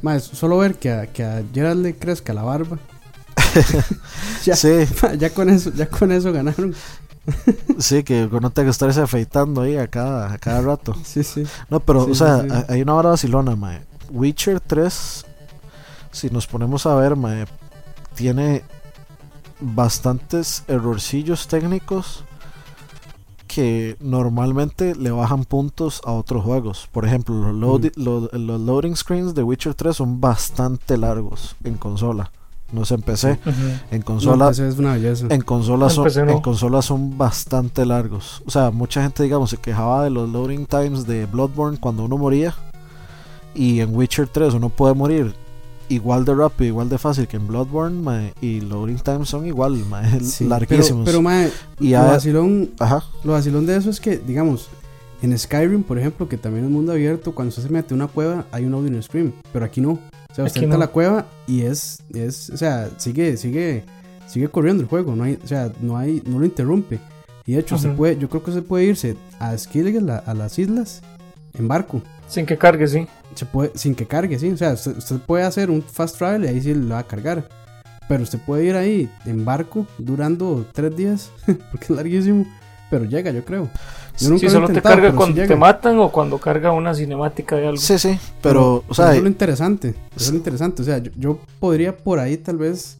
Más, 0.03 0.23
solo 0.23 0.59
ver 0.59 0.77
que 0.77 0.93
a, 0.93 1.07
que 1.09 1.25
a 1.25 1.43
Gerald 1.53 1.83
le 1.83 1.97
crezca 1.97 2.33
la 2.33 2.43
barba. 2.43 2.79
ya, 4.45 4.55
Sí, 4.55 4.69
ya 5.19 5.31
con 5.31 5.49
eso, 5.49 5.73
ya 5.75 5.87
con 5.89 6.13
eso 6.13 6.33
ganaron. 6.33 6.75
Sí, 7.79 8.03
que 8.03 8.29
no 8.31 8.51
tenga 8.51 8.67
que 8.67 8.71
estarse 8.71 9.01
afeitando 9.01 9.63
ahí 9.63 9.77
a 9.77 9.89
cada, 9.89 10.33
a 10.33 10.39
cada 10.39 10.63
rato. 10.63 10.95
Sí, 11.05 11.23
sí. 11.23 11.45
No, 11.69 11.81
pero, 11.81 12.05
Sí, 12.05 12.11
o 12.13 12.15
sea, 12.15 12.43
sí, 12.43 12.49
hay 12.69 12.83
una 12.83 12.95
hora 12.95 13.11
vacilona, 13.11 13.57
mae. 13.57 13.83
Witcher 14.11 14.61
3, 14.61 15.27
si 16.13 16.31
nos 16.31 16.47
ponemos 16.47 16.87
a 16.87 16.95
ver, 16.95 17.17
mae, 17.17 17.47
tiene 18.15 18.65
bastantes 19.61 20.65
errorcillos 20.69 21.49
técnicos 21.49 22.25
que 23.47 23.97
normalmente 24.01 24.95
le 24.95 25.11
bajan 25.11 25.45
puntos 25.45 26.01
a 26.05 26.13
otros 26.13 26.45
juegos. 26.45 26.89
Por 26.93 27.07
ejemplo, 27.07 27.53
los, 27.53 27.81
los 27.97 28.61
loading 28.61 28.95
screens 28.95 29.35
de 29.35 29.43
Witcher 29.43 29.75
3 29.75 29.97
son 29.97 30.21
bastante 30.21 30.97
largos 30.97 31.57
en 31.65 31.75
consola. 31.77 32.31
No 32.73 32.85
sé 32.85 32.95
en 32.97 33.03
PC. 33.03 33.39
En 33.91 33.99
No, 34.01 34.05
consola, 34.05 34.45
pues 34.47 34.59
es 34.59 34.79
una 34.79 34.95
belleza. 34.95 35.27
en 35.31 35.41
consolas 35.41 35.95
son, 35.95 36.07
no. 36.27 36.33
en 36.33 36.41
consolas 36.43 36.85
son 36.85 37.17
bastante 37.17 37.87
largos. 37.87 38.43
O 38.47 38.51
sea, 38.51 38.71
mucha 38.71 39.03
gente, 39.03 39.23
digamos, 39.23 39.51
se 39.51 39.57
quejaba 39.57 40.05
de 40.05 40.11
los 40.11 40.29
loading 40.29 40.67
times 40.67 41.07
de 41.07 41.25
Bloodborne 41.27 41.79
cuando 41.79 42.05
uno 42.05 42.19
moría. 42.19 42.55
Y 43.55 43.81
en 43.81 43.95
Witcher 43.97 44.29
3 44.29 44.55
uno 44.55 44.69
puede 44.69 44.95
morir 44.95 45.35
igual 45.89 46.27
de 46.27 46.35
rápido, 46.35 46.69
igual 46.69 46.91
de 46.91 46.99
fácil 46.99 47.27
que 47.27 47.39
en 47.39 47.47
Bloodborne. 47.49 48.03
mae, 48.03 48.35
y 48.43 48.61
loading 48.61 48.99
times 48.99 49.29
son 49.31 49.47
igual, 49.47 49.75
mae, 49.89 50.21
Sí, 50.25 50.45
larguísimos. 50.47 51.05
Pero, 51.07 51.19
pero 51.19 51.23
mae, 51.23 51.51
y 51.81 51.85
lo, 51.85 51.91
ya- 51.91 52.05
vacilón, 52.05 52.71
ajá, 52.79 53.03
lo 53.25 53.33
vacilón 53.33 53.65
de 53.65 53.77
eso 53.79 53.89
es 53.89 53.99
que, 53.99 54.19
digamos, 54.19 54.69
en 55.23 55.37
Skyrim, 55.37 55.83
por 55.83 55.99
ejemplo, 55.99 56.29
que 56.29 56.37
también 56.37 56.67
es 56.67 56.71
mundo 56.71 56.93
abierto, 56.93 57.35
cuando 57.35 57.49
usted 57.49 57.63
se 57.63 57.71
mete 57.71 57.95
a 57.95 57.97
una 57.97 58.07
cueva 58.09 58.45
hay 58.53 58.67
un 58.67 58.75
audio 58.75 59.03
stream, 59.03 59.33
pero 59.53 59.65
aquí 59.65 59.81
no. 59.81 59.99
O 60.31 60.35
sea, 60.35 60.45
usted 60.45 60.63
entra 60.63 60.77
a 60.77 60.81
la 60.81 60.89
cueva 60.89 61.27
y 61.47 61.63
es, 61.63 62.03
es, 62.15 62.51
o 62.51 62.57
sea, 62.57 62.91
sigue, 62.99 63.37
sigue, 63.37 63.85
sigue 64.27 64.49
corriendo 64.49 64.83
el 64.83 64.89
juego, 64.89 65.17
no 65.17 65.25
hay, 65.25 65.39
o 65.43 65.47
sea, 65.47 65.73
no 65.81 65.97
hay, 65.97 66.23
no 66.27 66.39
lo 66.39 66.45
interrumpe. 66.45 67.01
Y 67.47 67.53
de 67.55 67.61
hecho, 67.61 67.77
Ujú. 67.77 67.97
puede, 67.97 68.19
yo 68.19 68.29
creo 68.29 68.43
que 68.43 68.53
se 68.53 68.61
puede 68.63 68.85
irse 68.85 69.17
a 69.39 69.57
Skilligan, 69.57 70.11
a, 70.11 70.19
a 70.19 70.35
las 70.35 70.59
islas, 70.59 71.01
en 71.55 71.67
barco. 71.67 72.03
Sin 72.29 72.45
que 72.45 72.59
cargue, 72.59 72.87
sí. 72.87 73.07
Se 73.35 73.47
puede, 73.47 73.73
sin 73.75 73.95
que 73.95 74.07
cargue, 74.07 74.39
sí. 74.39 74.51
O 74.51 74.57
sea, 74.57 74.75
usted, 74.75 74.99
usted 74.99 75.17
puede 75.21 75.45
hacer 75.45 75.71
un 75.71 75.83
fast 75.83 76.19
travel 76.19 76.45
y 76.45 76.49
ahí 76.49 76.61
sí 76.61 76.75
lo 76.75 76.95
va 76.95 77.01
a 77.01 77.07
cargar. 77.07 77.49
Pero 78.07 78.23
usted 78.23 78.39
puede 78.39 78.65
ir 78.65 78.75
ahí 78.77 79.11
en 79.25 79.45
barco 79.45 79.87
durando 79.97 80.67
tres 80.73 80.95
días, 80.95 81.31
porque 81.47 81.85
es 81.85 81.91
larguísimo. 81.91 82.47
Pero 82.91 83.05
llega, 83.05 83.31
yo 83.31 83.45
creo. 83.45 83.69
Yo 84.19 84.31
nunca 84.31 84.49
solo 84.51 84.67
te 84.69 84.81
carga 84.83 84.97
pero 84.97 85.11
sí 85.13 85.17
cuando 85.17 85.47
te 85.47 85.57
matan 85.57 85.99
o 86.01 86.11
cuando 86.11 86.39
carga 86.39 86.73
una 86.73 86.93
cinemática 86.95 87.55
de 87.57 87.69
algo. 87.69 87.81
sí, 87.81 87.99
sí. 87.99 88.19
Pero, 88.43 88.83
o 88.89 88.95
sea, 88.95 89.07
eso 89.11 89.17
es 89.19 89.23
lo 89.23 89.29
interesante. 89.29 89.89
Eso 90.17 90.25
es 90.25 90.31
lo 90.31 90.37
interesante. 90.39 90.83
O 90.83 90.85
sea, 90.85 90.99
yo, 90.99 91.11
yo 91.17 91.39
podría 91.61 91.97
por 91.97 92.19
ahí 92.19 92.37
tal 92.37 92.57
vez 92.57 92.99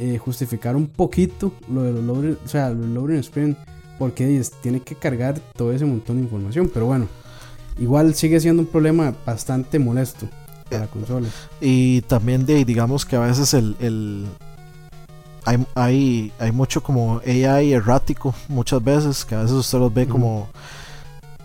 eh, 0.00 0.18
justificar 0.18 0.74
un 0.76 0.86
poquito 0.88 1.52
lo 1.72 1.82
de 1.82 1.92
los 1.92 2.02
loading, 2.04 2.38
o 2.44 2.48
sea, 2.48 2.70
los 2.70 2.86
loading 2.86 3.22
screen, 3.22 3.56
porque 3.98 4.38
es- 4.38 4.50
tiene 4.62 4.80
que 4.80 4.94
cargar 4.94 5.38
todo 5.56 5.72
ese 5.72 5.84
montón 5.84 6.16
de 6.16 6.22
información. 6.22 6.70
Pero 6.72 6.86
bueno, 6.86 7.06
igual 7.78 8.14
sigue 8.14 8.40
siendo 8.40 8.62
un 8.62 8.68
problema 8.68 9.14
bastante 9.26 9.78
molesto 9.78 10.26
para 10.68 10.82
la 10.82 10.86
consola. 10.88 11.28
Y 11.60 12.00
también 12.02 12.46
de, 12.46 12.64
digamos 12.64 13.04
que 13.06 13.14
a 13.16 13.20
veces 13.20 13.54
el, 13.54 13.76
el- 13.80 14.26
hay, 15.48 15.66
hay, 15.74 16.32
hay 16.38 16.52
mucho 16.52 16.82
como 16.82 17.20
AI 17.26 17.72
errático 17.72 18.34
muchas 18.48 18.82
veces, 18.82 19.24
que 19.24 19.34
a 19.34 19.40
veces 19.42 19.56
usted 19.56 19.78
los 19.78 19.92
ve 19.92 20.06
como 20.06 20.48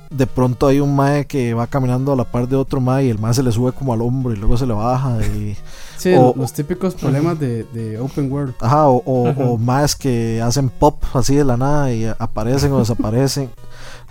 de 0.09 0.27
pronto 0.27 0.67
hay 0.67 0.79
un 0.79 0.95
mae 0.95 1.25
que 1.25 1.55
va 1.55 1.65
caminando 1.65 2.13
a 2.13 2.15
la 2.15 2.23
par 2.23 2.47
de 2.47 2.55
otro 2.55 2.79
mae 2.79 3.05
y 3.05 3.09
el 3.09 3.17
mae 3.17 3.33
se 3.33 3.41
le 3.41 3.51
sube 3.51 3.71
como 3.71 3.93
al 3.93 4.01
hombro 4.03 4.31
y 4.31 4.35
luego 4.35 4.57
se 4.57 4.67
le 4.67 4.73
baja 4.73 5.17
y 5.25 5.57
Sí, 5.97 6.13
O- 6.15 6.33
los 6.37 6.53
típicos 6.53 6.93
problemas 6.93 7.39
de, 7.39 7.63
de 7.73 7.97
Open 7.99 8.31
World. 8.31 8.53
ajá 8.59 8.87
o, 8.89 8.97
o, 9.05 9.29
o 9.53 9.57
maes 9.57 9.95
que 9.95 10.39
hacen 10.41 10.69
pop 10.69 11.01
así 11.15 11.33
de 11.35 11.43
la 11.45 11.57
nada 11.57 11.91
y 11.91 12.05
aparecen 12.19 12.71
o 12.73 12.79
desaparecen 12.79 13.49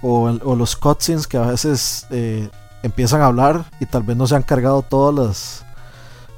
o, 0.02 0.22
o 0.44 0.56
los 0.56 0.74
cutscenes 0.74 1.26
que 1.28 1.36
a 1.36 1.42
veces 1.46 2.06
eh, 2.10 2.48
empiezan 2.82 3.20
a 3.20 3.26
hablar 3.26 3.64
y 3.78 3.86
tal 3.86 4.02
vez 4.02 4.16
no 4.16 4.26
se 4.26 4.34
han 4.34 4.42
cargado 4.42 4.82
todas 4.82 5.14
las 5.14 5.64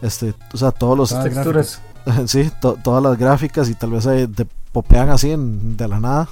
este 0.03 0.35
o 0.53 0.57
sea 0.59 0.73
todos 0.73 0.99
los 0.99 1.23
Texturas. 1.23 1.81
sí, 2.27 2.51
to- 2.61 2.77
todas 2.83 3.03
las 3.03 3.19
gráficas 3.19 3.69
y 3.69 3.75
tal 3.75 3.91
vez 3.91 4.07
ahí 4.07 4.27
te 4.27 4.47
popean 4.73 5.09
así 5.11 5.31
en- 5.31 5.77
de 5.77 5.89
la 5.89 6.01
nada. 6.01 6.29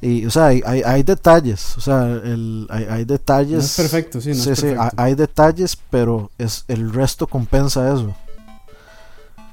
Y, 0.00 0.26
o 0.26 0.30
sea, 0.30 0.46
hay, 0.46 0.60
hay, 0.66 0.82
hay 0.84 1.02
detalles, 1.04 1.76
o 1.78 1.80
sea, 1.80 2.02
el, 2.06 2.66
hay, 2.70 2.84
hay 2.90 3.04
detalles. 3.04 3.58
No 3.58 3.60
es 3.60 3.76
perfecto, 3.76 4.20
sí, 4.20 4.30
no 4.30 4.34
sí, 4.34 4.50
es 4.50 4.58
sí, 4.58 4.66
hay, 4.96 5.14
detalles, 5.14 5.78
pero 5.90 6.30
es 6.38 6.64
el 6.66 6.92
resto 6.92 7.28
compensa 7.28 7.92
eso. 7.94 8.12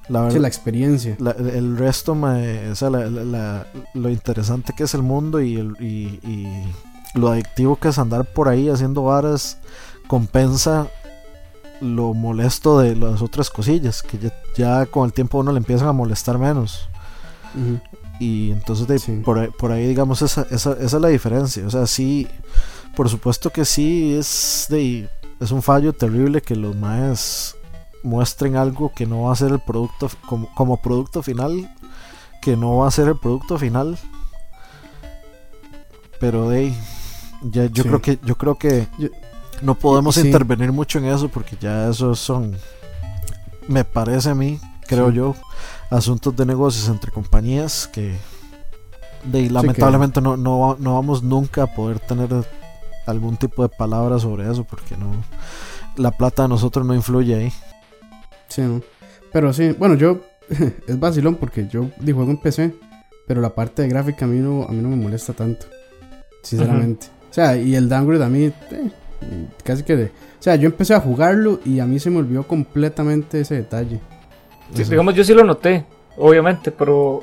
La 0.08 0.32
Sí, 0.32 0.40
la 0.40 0.48
experiencia. 0.48 1.16
la- 1.20 1.32
el 1.38 1.78
resto, 1.78 2.16
me, 2.16 2.68
o 2.72 2.76
sea, 2.76 2.90
la- 2.90 3.06
la- 3.12 3.24
la- 3.24 3.68
lo 3.94 4.10
interesante 4.10 4.74
que 4.76 4.86
es 4.86 4.96
el 4.96 5.04
mundo 5.04 5.40
y, 5.40 5.56
el, 5.56 5.76
y, 5.80 6.20
y 6.28 6.74
lo 7.14 7.28
adictivo 7.30 7.76
que 7.76 7.90
es 7.90 8.00
andar 8.00 8.26
por 8.26 8.48
ahí 8.50 8.70
haciendo 8.70 9.04
varas, 9.04 9.58
compensa 10.08 10.88
lo 11.82 12.14
molesto 12.14 12.80
de 12.80 12.96
las 12.96 13.22
otras 13.22 13.50
cosillas, 13.50 14.02
que 14.04 14.18
ya, 14.18 14.34
ya 14.56 14.86
con 14.86 15.06
el 15.06 15.14
tiempo 15.14 15.38
uno 15.40 15.52
le 15.52 15.58
empiezan 15.60 15.88
a 15.88 15.94
molestar 15.94 16.38
menos. 16.38 16.88
Y 18.20 18.52
entonces 18.52 18.88
de, 18.88 19.00
Sí. 19.00 19.22
por, 19.24 19.40
ahí, 19.40 19.50
por 19.58 19.72
ahí, 19.72 19.88
digamos, 19.88 20.22
esa, 20.22 20.42
esa, 20.52 20.74
esa 20.74 20.84
es 20.98 21.02
la 21.02 21.08
diferencia. 21.08 21.66
O 21.66 21.70
sea, 21.70 21.88
sí, 21.88 22.28
por 22.96 23.10
supuesto 23.10 23.50
que 23.50 23.64
sí, 23.66 24.14
es, 24.16 24.68
de, 24.70 25.10
es 25.40 25.52
un 25.52 25.62
fallo 25.62 25.94
terrible 25.94 26.42
que 26.42 26.56
los 26.56 26.76
maes 26.76 27.56
muestren 28.04 28.56
algo 28.56 28.92
que 28.94 29.06
no 29.06 29.24
va 29.24 29.34
a 29.34 29.36
ser 29.36 29.52
el 29.52 29.60
producto, 29.60 30.10
como, 30.28 30.54
como 30.54 30.82
producto 30.82 31.24
final, 31.24 31.74
que 32.42 32.56
no 32.58 32.78
va 32.78 32.88
a 32.88 32.92
ser 32.92 33.08
el 33.08 33.18
producto 33.18 33.58
final. 33.58 33.98
Pero 36.20 36.50
de 36.50 36.74
ya, 37.42 37.66
yo 37.68 37.84
Sí. 37.84 37.90
creo 37.90 38.02
que, 38.02 38.20
yo 38.24 38.36
creo 38.38 38.56
que 38.58 38.88
Yo- 38.98 39.10
no 39.62 39.76
podemos 39.76 40.16
sí. 40.16 40.22
intervenir 40.22 40.72
mucho 40.72 41.00
en 41.00 41.06
eso 41.06 41.30
porque 41.30 41.58
ya 41.60 41.90
esos 41.90 42.20
son, 42.20 42.56
me 43.68 43.84
parece 43.84 44.30
a 44.30 44.36
mí, 44.36 44.60
creo 44.88 45.10
Sí. 45.10 45.16
yo, 45.18 45.36
asuntos 45.90 46.36
de 46.36 46.46
negocios 46.46 46.88
entre 46.90 47.12
compañías 47.12 47.88
que 47.88 48.16
de, 49.24 49.50
lamentablemente 49.50 50.22
no, 50.22 50.38
no, 50.38 50.78
no 50.80 50.94
vamos 50.96 51.24
nunca 51.24 51.64
a 51.64 51.68
poder 51.68 52.00
tener 52.00 52.30
algún 53.06 53.38
tipo 53.38 53.64
de 53.64 53.70
palabra 53.70 54.20
sobre 54.20 54.50
eso 54.50 54.64
porque 54.64 54.96
no 54.96 55.12
la 56.00 56.12
plata 56.12 56.44
de 56.44 56.50
nosotros 56.50 56.86
no 56.86 56.96
influye 56.96 57.36
ahí. 57.36 57.54
Sí, 58.48 58.62
¿no? 58.62 58.82
Pero 59.32 59.54
sí, 59.54 59.72
bueno, 59.78 59.96
yo. 59.96 60.22
es 60.88 61.00
vacilón 61.00 61.36
porque 61.36 61.68
yo 61.68 61.90
di 62.00 62.12
juego 62.12 62.32
en 62.32 62.38
PC. 62.38 62.74
Pero 63.28 63.42
la 63.42 63.54
parte 63.54 63.84
de 63.84 63.90
gráfica 63.90 64.26
a 64.26 64.28
mí 64.28 64.40
no, 64.40 64.64
a 64.64 64.72
mí 64.72 64.82
no 64.82 64.90
me 64.90 64.96
molesta 64.96 65.34
tanto. 65.34 65.68
Sinceramente. 66.42 67.08
O 67.30 67.34
sea, 67.34 67.56
y 67.58 67.76
el 67.76 67.88
downgrade 67.88 68.24
a 68.26 68.30
mí. 68.30 68.46
eh, 68.46 68.92
casi 69.64 69.84
que 69.84 69.96
de. 69.96 70.06
O 70.06 70.42
sea, 70.42 70.56
yo 70.56 70.68
empecé 70.68 70.94
a 70.94 71.00
jugarlo 71.00 71.60
y 71.66 71.80
a 71.80 71.86
mí 71.86 72.00
se 72.00 72.10
me 72.10 72.18
olvidó 72.18 72.44
completamente 72.44 73.42
ese 73.42 73.56
detalle. 73.56 74.00
Sí, 74.74 74.84
digamos, 74.84 75.16
yo 75.16 75.24
sí 75.24 75.34
lo 75.34 75.44
noté, 75.44 75.86
obviamente, 76.18 76.72
pero 76.72 77.22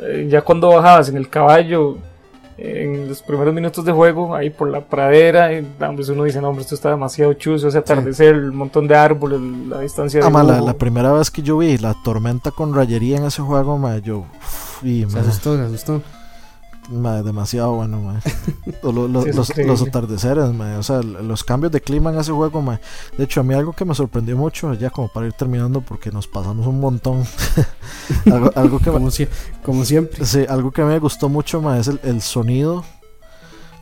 eh, 0.00 0.28
ya 0.30 0.42
cuando 0.42 0.68
bajabas 0.68 1.08
en 1.08 1.16
el 1.16 1.28
caballo, 1.28 1.98
en 2.56 3.08
los 3.08 3.22
primeros 3.22 3.52
minutos 3.52 3.84
de 3.84 3.92
juego, 3.92 4.34
ahí 4.34 4.50
por 4.50 4.70
la 4.70 4.80
pradera, 4.80 5.52
y, 5.52 5.66
pues 5.96 6.08
uno 6.08 6.24
dice, 6.24 6.40
no, 6.40 6.48
hombre, 6.48 6.62
esto 6.62 6.74
está 6.74 6.90
demasiado 6.90 7.32
chuzo, 7.34 7.68
ese 7.68 7.78
atardecer, 7.78 8.34
el 8.34 8.52
montón 8.52 8.86
de 8.86 8.94
árboles, 8.94 9.40
la 9.68 9.80
distancia 9.80 10.20
de 10.20 10.26
Ah, 10.26 10.42
la, 10.42 10.60
la 10.60 10.74
primera 10.74 11.12
vez 11.12 11.30
que 11.30 11.42
yo 11.42 11.58
vi 11.58 11.76
la 11.78 11.94
tormenta 12.04 12.50
con 12.50 12.74
rayería 12.74 13.16
en 13.16 13.24
ese 13.24 13.42
juego, 13.42 13.78
ma, 13.78 13.98
yo 13.98 14.18
uf, 14.18 14.84
y, 14.84 15.04
se 15.08 15.18
asustó, 15.18 15.56
se 15.56 15.62
asustó. 15.62 16.02
Mae, 16.92 17.22
demasiado 17.22 17.72
bueno, 17.74 18.00
mae. 18.00 18.20
O 18.82 18.92
lo- 18.92 19.08
lo- 19.08 19.22
Sí, 19.22 19.30
es 19.30 19.36
los, 19.36 19.50
atardeceres, 19.82 20.52
mae, 20.52 20.76
o 20.76 20.82
sea, 20.82 21.02
los 21.02 21.42
cambios 21.44 21.72
de 21.72 21.80
clima 21.80 22.10
en 22.12 22.18
ese 22.20 22.32
juego, 22.32 22.62
mae. 22.62 22.80
De 23.18 23.24
hecho, 23.24 23.40
a 23.40 23.42
mí 23.42 23.54
algo 23.54 23.72
que 23.72 23.84
me 23.84 23.94
sorprendió 23.94 24.36
mucho, 24.36 24.74
ya 24.74 24.90
como 24.90 25.08
para 25.08 25.26
ir 25.26 25.32
terminando, 25.32 25.80
porque 25.80 26.10
nos 26.10 26.26
pasamos 26.28 26.66
un 26.66 26.80
montón. 26.80 27.24
algo, 28.32 28.50
algo 28.54 28.78
que 28.78 28.90
me, 28.90 28.96
Como, 28.98 29.10
si- 29.10 29.28
como 29.64 29.84
siempre. 29.84 30.24
Sí, 30.24 30.44
algo 30.48 30.70
que 30.70 30.82
me 30.84 30.98
gustó 30.98 31.28
mucho, 31.28 31.60
es 31.74 31.88
el, 31.88 32.00
el 32.04 32.20
sonido 32.22 32.84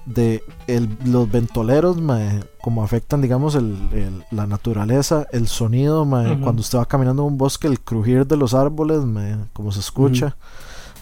de 0.07 0.43
el- 0.66 0.97
los 1.05 1.31
ventoleros, 1.31 1.97
como 2.62 2.82
afectan, 2.82 3.20
digamos, 3.20 3.55
el, 3.55 3.77
el- 3.93 4.24
la 4.31 4.47
naturaleza, 4.47 5.27
el 5.32 5.47
sonido, 5.47 6.05
cuando 6.09 6.61
usted 6.61 6.78
va 6.78 6.87
caminando 6.87 7.23
en 7.23 7.28
un 7.32 7.39
bosque, 7.39 7.66
el 7.69 7.81
crujir 7.81 8.27
de 8.27 8.37
los 8.37 8.55
árboles, 8.55 9.01
como 9.53 9.73
se 9.73 9.81
escucha. 9.81 10.37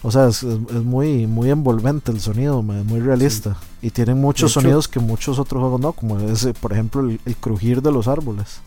O 0.01 0.11
sea, 0.11 0.27
es, 0.29 0.43
es- 0.43 0.59
es 0.69 0.83
muy, 0.83 1.27
muy 1.27 1.49
envolvente 1.49 2.11
el 2.11 2.19
sonido, 2.21 2.61
ma, 2.63 2.79
es 2.79 2.85
muy 2.85 2.99
realista. 3.01 3.57
Y 3.81 3.89
tienen 3.91 4.19
muchos 4.19 4.51
hecho- 4.51 4.61
sonidos 4.61 4.87
que 4.87 4.99
muchos 4.99 5.39
otros 5.39 5.59
juegos 5.61 5.79
no, 5.81 5.91
como 5.93 6.19
ese, 6.19 6.53
por 6.53 6.71
ejemplo, 6.73 7.01
el, 7.01 7.19
el 7.25 7.35
crujir 7.35 7.81
de 7.81 7.91
los 7.91 8.07
árboles. 8.07 8.61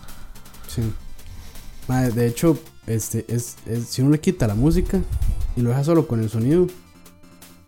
Sí. 0.68 0.82
De 2.14 2.26
hecho, 2.26 2.58
este, 2.86 3.24
es, 3.28 3.56
es- 3.66 3.86
si 3.86 4.02
uno 4.02 4.10
le 4.12 4.20
quita 4.20 4.46
la 4.46 4.54
música 4.54 5.00
y 5.56 5.60
lo 5.62 5.70
deja 5.70 5.84
solo 5.84 6.06
con 6.06 6.20
el 6.20 6.30
sonido, 6.30 6.66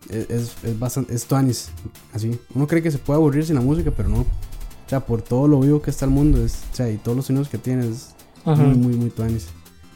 es, 0.09 0.29
es, 0.29 0.55
es 0.63 0.79
bastante, 0.79 1.13
es 1.13 1.25
tuanis, 1.25 1.69
así. 2.13 2.39
Uno 2.53 2.67
cree 2.67 2.81
que 2.83 2.91
se 2.91 2.97
puede 2.99 3.17
aburrir 3.17 3.45
sin 3.45 3.55
la 3.55 3.61
música, 3.61 3.91
pero 3.95 4.09
no. 4.09 4.19
O 4.21 4.89
sea, 4.89 4.99
por 5.05 5.21
todo 5.23 5.47
lo 5.47 5.59
vivo 5.59 5.81
que 5.81 5.89
está 5.89 6.05
el 6.05 6.11
mundo, 6.11 6.43
es, 6.43 6.59
o 6.71 6.75
sea, 6.75 6.89
y 6.91 6.97
todos 6.97 7.15
los 7.17 7.25
sonidos 7.25 7.49
que 7.49 7.57
tiene, 7.57 7.87
es 7.87 8.13
muy, 8.45 8.75
muy, 8.75 8.93
muy 8.95 9.09
tuanis. 9.09 9.47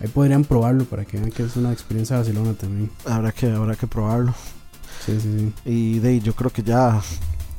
Ahí 0.02 0.08
podrían 0.08 0.44
probarlo 0.46 0.86
para 0.86 1.04
que 1.06 1.18
vean 1.18 1.32
que 1.32 1.44
es 1.44 1.56
una 1.58 1.72
experiencia 1.74 2.18
vacilona 2.18 2.54
también. 2.54 2.90
Habrá 3.06 3.32
que, 3.32 3.48
habrá 3.52 3.76
que 3.76 3.86
probarlo. 3.88 4.34
Sí, 5.06 5.20
sí, 5.22 5.38
sí. 5.40 5.70
Y 5.70 6.00
de 6.00 6.10
ahí, 6.10 6.20
yo 6.22 6.34
creo 6.34 6.52
que 6.52 6.64
ya 6.64 7.02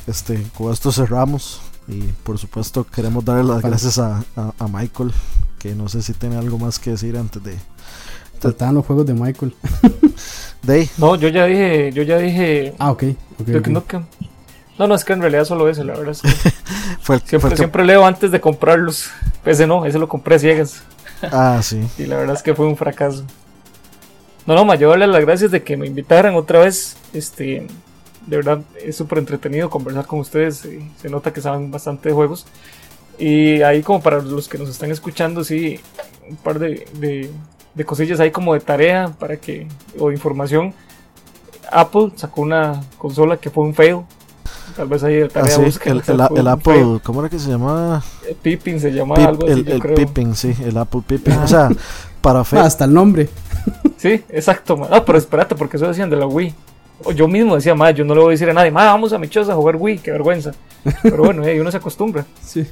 este, 0.07 0.43
con 0.57 0.73
esto 0.73 0.91
cerramos. 0.93 1.61
Y 1.89 2.03
por 2.23 2.39
supuesto 2.39 2.85
queremos 2.85 3.25
darle 3.25 3.43
las 3.45 3.57
Vale. 3.63 3.69
gracias 3.71 3.99
a, 3.99 4.23
a- 4.37 4.53
a 4.59 4.69
Michael, 4.69 5.13
que 5.59 5.75
no 5.75 5.89
sé 5.89 6.03
si 6.03 6.13
tiene 6.15 6.37
algo 6.37 6.57
más 6.59 6.79
que 6.79 6.91
decir 6.91 7.17
antes 7.17 7.43
de... 7.43 7.57
Faltaban 8.39 8.77
los 8.77 8.87
juegos 8.87 9.05
de 9.07 9.15
Michael. 9.15 9.55
De 10.63 10.89
No, 10.99 11.17
yo 11.17 11.29
ya 11.29 11.47
dije, 11.47 11.91
yo 11.93 12.03
ya 12.03 12.19
dije 12.19 12.75
Ah, 12.79 12.91
ok. 12.91 13.03
ok, 13.39 13.47
Duke 13.47 13.59
ok. 13.59 13.67
Nukem. 13.69 14.05
No, 14.79 14.87
no, 14.87 14.95
es 14.95 15.05
que 15.05 15.13
en 15.15 15.21
realidad 15.21 15.45
solo 15.45 15.69
ese, 15.69 15.85
la 15.85 15.95
verdad 15.95 16.11
es 16.13 16.23
que 16.23 16.29
fue 17.01 17.17
el, 17.17 17.21
fue 17.23 17.29
siempre, 17.29 17.49
el 17.49 17.51
que- 17.51 17.57
siempre 17.57 17.85
leo 17.85 18.07
antes 18.07 18.31
de 18.31 18.41
comprarlos. 18.41 19.09
Ese 19.45 19.67
no, 19.67 19.85
ese 19.85 19.99
lo 19.99 20.09
compré 20.09 20.39
ciegas. 20.39 20.83
Ah, 21.31 21.61
sí. 21.63 21.81
Y 21.99 22.07
la 22.07 22.17
verdad 22.19 22.37
es 22.37 22.43
que 22.43 22.55
fue 22.55 22.67
un 22.67 22.77
fracaso. 22.77 23.25
No, 24.47 24.55
no, 24.55 24.65
ma, 24.65 24.75
yo 24.75 24.91
darle 24.91 25.07
las 25.07 25.21
gracias 25.25 25.51
de 25.51 25.63
que 25.63 25.77
me 25.77 25.87
invitaran 25.87 26.35
otra 26.35 26.61
vez. 26.61 26.97
Este, 27.13 27.67
de 28.27 28.37
verdad 28.37 28.63
es 28.83 28.97
súper 28.97 29.19
entretenido 29.19 29.71
conversar 29.71 30.07
con 30.07 30.21
ustedes. 30.21 30.65
y 30.65 30.91
se 31.01 31.09
nota 31.09 31.33
que 31.33 31.41
saben 31.41 31.71
bastante 31.71 32.09
de 32.09 32.15
juegos. 32.15 32.47
Y 33.19 33.63
ahí 33.63 33.83
como 33.83 34.01
para 34.03 34.21
los 34.23 34.49
que 34.49 34.59
nos 34.59 34.71
están 34.71 34.91
escuchando, 34.91 35.45
sí, 35.45 35.79
un 36.29 36.37
par 36.37 36.59
de, 36.59 36.87
de, 36.95 37.31
de 37.75 37.85
cosillas 37.85 38.19
ahí 38.21 38.31
como 38.31 38.55
de 38.55 38.61
tarea 38.61 39.15
para 39.19 39.37
que, 39.37 39.67
o 39.99 40.11
información. 40.11 40.75
Apple 41.71 42.13
sacó 42.17 42.43
una 42.43 42.81
consola 42.99 43.37
que 43.37 43.51
fue 43.51 43.65
un 43.65 43.75
fail. 43.75 44.01
Tal 44.81 44.89
vez 44.89 45.03
ahí 45.05 45.21
Ah, 45.21 45.29
tarea 45.29 45.57
sí, 45.57 45.63
busquen, 45.63 45.93
el, 45.99 46.03
el- 46.07 46.39
el 46.39 46.49
Apple. 46.49 47.01
¿cómo 47.05 47.21
era 47.21 47.29
que 47.29 47.39
se 47.39 47.51
llamaba? 47.51 48.03
Eh, 48.27 48.35
Pippin 48.41 48.81
se 48.81 48.91
llamaba 48.91 49.21
Pip- 49.21 49.29
algo 49.29 49.45
así, 49.45 49.53
el 49.53 49.65
yo 49.67 49.75
el 49.75 49.81
creo. 49.81 49.95
Pipping, 49.95 50.35
sí, 50.35 50.55
el 50.65 50.79
Apple 50.79 51.03
Pipping. 51.07 51.35
O 51.35 51.47
sea, 51.47 51.69
para 52.23 52.43
fe... 52.45 52.59
Ah, 52.59 52.65
hasta 52.65 52.87
el 52.87 52.95
nombre. 52.95 53.29
Sí, 53.99 54.25
exacto. 54.31 54.77
No, 54.77 55.05
pero 55.05 55.19
espérate, 55.19 55.55
porque 55.55 55.77
eso 55.77 55.87
decían 55.87 56.09
de 56.09 56.17
la 56.17 56.27
Wii. 56.27 56.55
O 57.05 57.13
yo 57.13 57.29
mismo 57.29 57.57
decía, 57.57 57.75
ma, 57.75 57.91
yo 57.91 58.07
no 58.07 58.15
le 58.15 58.21
voy 58.23 58.31
a 58.31 58.33
decir 58.33 58.49
a 58.49 58.55
nadie, 58.55 58.71
ma, 58.71 58.87
vamos 58.87 59.13
a 59.13 59.19
mi 59.19 59.29
choza 59.29 59.53
a 59.53 59.55
jugar 59.55 59.77
Wii, 59.77 59.99
qué 59.99 60.13
vergüenza. 60.13 60.53
Pero 61.03 61.19
bueno, 61.25 61.45
eh, 61.45 61.61
uno 61.61 61.71
se 61.71 61.77
acostumbra. 61.77 62.25
Sí. 62.43 62.67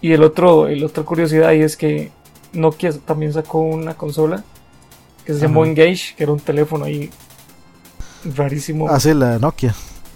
Y 0.00 0.12
el 0.12 0.22
otro, 0.22 0.68
el 0.68 0.84
otra 0.84 1.02
curiosidad 1.02 1.48
ahí 1.48 1.60
es 1.62 1.76
que 1.76 2.12
Nokia 2.52 2.92
también 3.04 3.32
sacó 3.32 3.58
una 3.62 3.94
consola 3.94 4.44
que 5.24 5.32
se 5.34 5.40
llamó 5.40 5.62
Ajá. 5.62 5.70
Engage, 5.70 6.14
que 6.16 6.22
era 6.22 6.30
un 6.32 6.38
teléfono 6.40 6.84
ahí 6.84 7.10
rarísimo, 8.36 8.88
Ah, 8.88 9.00
sí, 9.00 9.12
la 9.14 9.38
Nokia. 9.40 9.74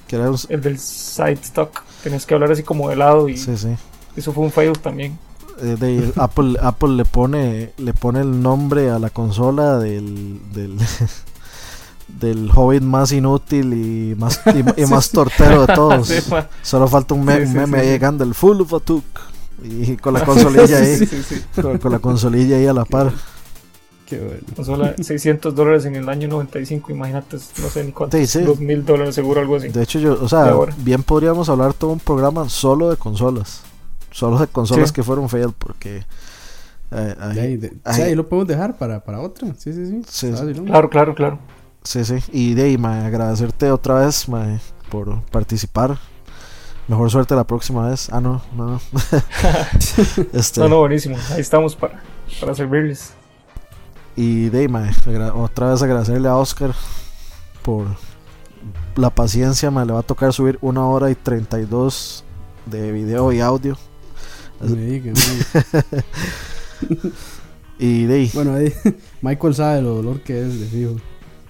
Que 0.08 0.16
era 0.16 0.30
un- 0.30 0.38
el 0.48 0.60
del 0.60 0.78
side 0.78 1.38
stock. 1.42 1.82
Tenías 2.02 2.26
que 2.26 2.34
hablar 2.34 2.50
así 2.50 2.62
como 2.64 2.88
de 2.88 2.96
lado 2.96 3.28
y 3.28 3.36
Sí, 3.36 3.56
sí. 3.56 3.68
eso 4.16 4.32
fue 4.32 4.42
un 4.44 4.50
fail 4.50 4.78
también. 4.78 5.18
Eh, 5.60 5.76
de 5.78 6.12
Apple, 6.16 6.56
Apple 6.62 6.90
le 6.96 7.04
pone 7.04 7.72
le 7.78 7.92
pone 7.94 8.20
el 8.20 8.40
nombre 8.42 8.90
a 8.90 8.98
la 8.98 9.10
consola 9.10 9.78
del 9.78 10.40
del, 10.52 10.78
del 12.20 12.50
hobbit 12.54 12.82
más 12.82 13.12
inútil 13.12 13.72
y 13.74 14.14
más 14.16 14.40
y, 14.46 14.82
y 14.82 14.86
más 14.90 15.10
tortero 15.10 15.66
de 15.66 15.74
todos. 15.74 16.08
Sí. 16.08 16.18
Solo 16.62 16.88
falta 16.88 17.14
un, 17.14 17.22
Sí, 17.28 17.54
meme 17.54 17.80
sí, 17.80 17.86
llegando 17.86 18.24
el 18.24 18.34
full 18.34 18.60
of 18.62 18.72
a 18.74 18.80
tuk 18.80 19.04
y 19.62 19.96
con 19.96 20.14
la 20.14 20.24
consolilla 20.24 20.78
ahí 20.78 21.08
con 21.82 21.90
la 21.92 21.98
consolilla 21.98 22.56
ahí 22.56 22.66
a 22.66 22.72
la 22.72 22.84
par. 22.84 23.12
Qué 24.08 24.18
bueno. 24.18 24.40
Consola 24.56 24.94
600 25.02 25.54
dólares 25.54 25.84
en 25.84 25.96
el 25.96 26.08
año 26.08 26.28
95, 26.28 26.90
imagínate, 26.92 27.36
no 27.36 27.68
sé 27.68 27.84
ni 27.84 27.92
cuánto. 27.92 28.16
Sí, 28.16 28.26
sí. 28.26 28.40
2000 28.42 28.84
dólares 28.86 29.14
seguro, 29.14 29.40
algo 29.40 29.56
así. 29.56 29.68
De 29.68 29.82
hecho 29.82 29.98
yo, 29.98 30.18
o 30.22 30.28
sea, 30.28 30.54
bien 30.78 31.02
podríamos 31.02 31.48
hablar 31.48 31.74
todo 31.74 31.90
un 31.92 32.00
programa 32.00 32.48
solo 32.48 32.88
de 32.90 32.96
consolas. 32.96 33.60
Solo 34.10 34.38
de 34.38 34.46
consolas 34.46 34.88
Sí. 34.88 34.94
que 34.94 35.02
fueron 35.02 35.28
fail 35.28 35.52
porque 35.58 36.04
eh, 36.90 37.14
ahí- 37.20 37.34
De 37.34 37.40
ahí, 37.42 37.56
de- 37.58 37.72
ahí- 37.84 37.94
sí, 37.96 38.02
ahí 38.02 38.14
lo 38.14 38.26
podemos 38.26 38.48
dejar 38.48 38.78
para, 38.78 39.00
para 39.04 39.20
otra. 39.20 39.48
Sí, 39.58 39.72
sí, 39.74 39.86
sí. 39.86 40.02
Sí, 40.08 40.26
Está 40.28 40.38
sí. 40.38 40.44
vacilón. 40.46 40.66
Claro, 40.66 40.88
claro, 40.88 41.14
claro. 41.14 41.38
Sí, 41.84 42.02
sí. 42.04 42.14
Y 42.32 42.54
de 42.54 42.62
ahí, 42.62 42.76
agradecerte 42.82 43.70
otra 43.70 43.96
vez, 44.06 44.26
por 44.90 45.20
participar. 45.24 45.98
Mejor 46.88 47.10
suerte 47.10 47.34
la 47.34 47.44
próxima 47.46 47.90
vez. 47.90 48.08
Ah, 48.10 48.22
no, 48.22 48.40
no. 48.56 48.66
no. 48.66 48.80
este, 50.32 50.60
No, 50.60 50.68
no, 50.70 50.78
buenísimo. 50.78 51.16
Ahí 51.32 51.40
estamos 51.42 51.76
para, 51.76 52.02
para 52.40 52.54
servirles. 52.54 53.12
Y 54.20 54.48
de 54.48 54.58
ahí, 54.58 54.66
otra 55.36 55.70
vez 55.70 55.80
agradecerle 55.80 56.28
a 56.28 56.34
Oscar 56.34 56.74
por 57.62 57.86
la 58.96 59.10
paciencia. 59.10 59.70
mae, 59.70 59.86
le 59.86 59.92
va 59.92 60.00
a 60.00 60.02
tocar 60.02 60.32
subir 60.32 60.58
una 60.60 60.84
hora 60.86 61.08
y 61.08 61.14
32 61.14 62.24
de 62.66 62.90
video 62.90 63.32
y 63.32 63.38
audio. 63.38 63.78
Me 64.60 65.00
mae. 65.00 65.12
Y 67.78 68.06
de 68.06 68.14
ahí, 68.14 68.30
Bueno, 68.34 68.54
ahí, 68.54 68.72
Michael 69.22 69.54
sabe 69.54 69.82
lo 69.82 69.94
dolor 69.94 70.20
que 70.22 70.40
es 70.40 70.58
de 70.58 70.66
fijo. 70.66 70.96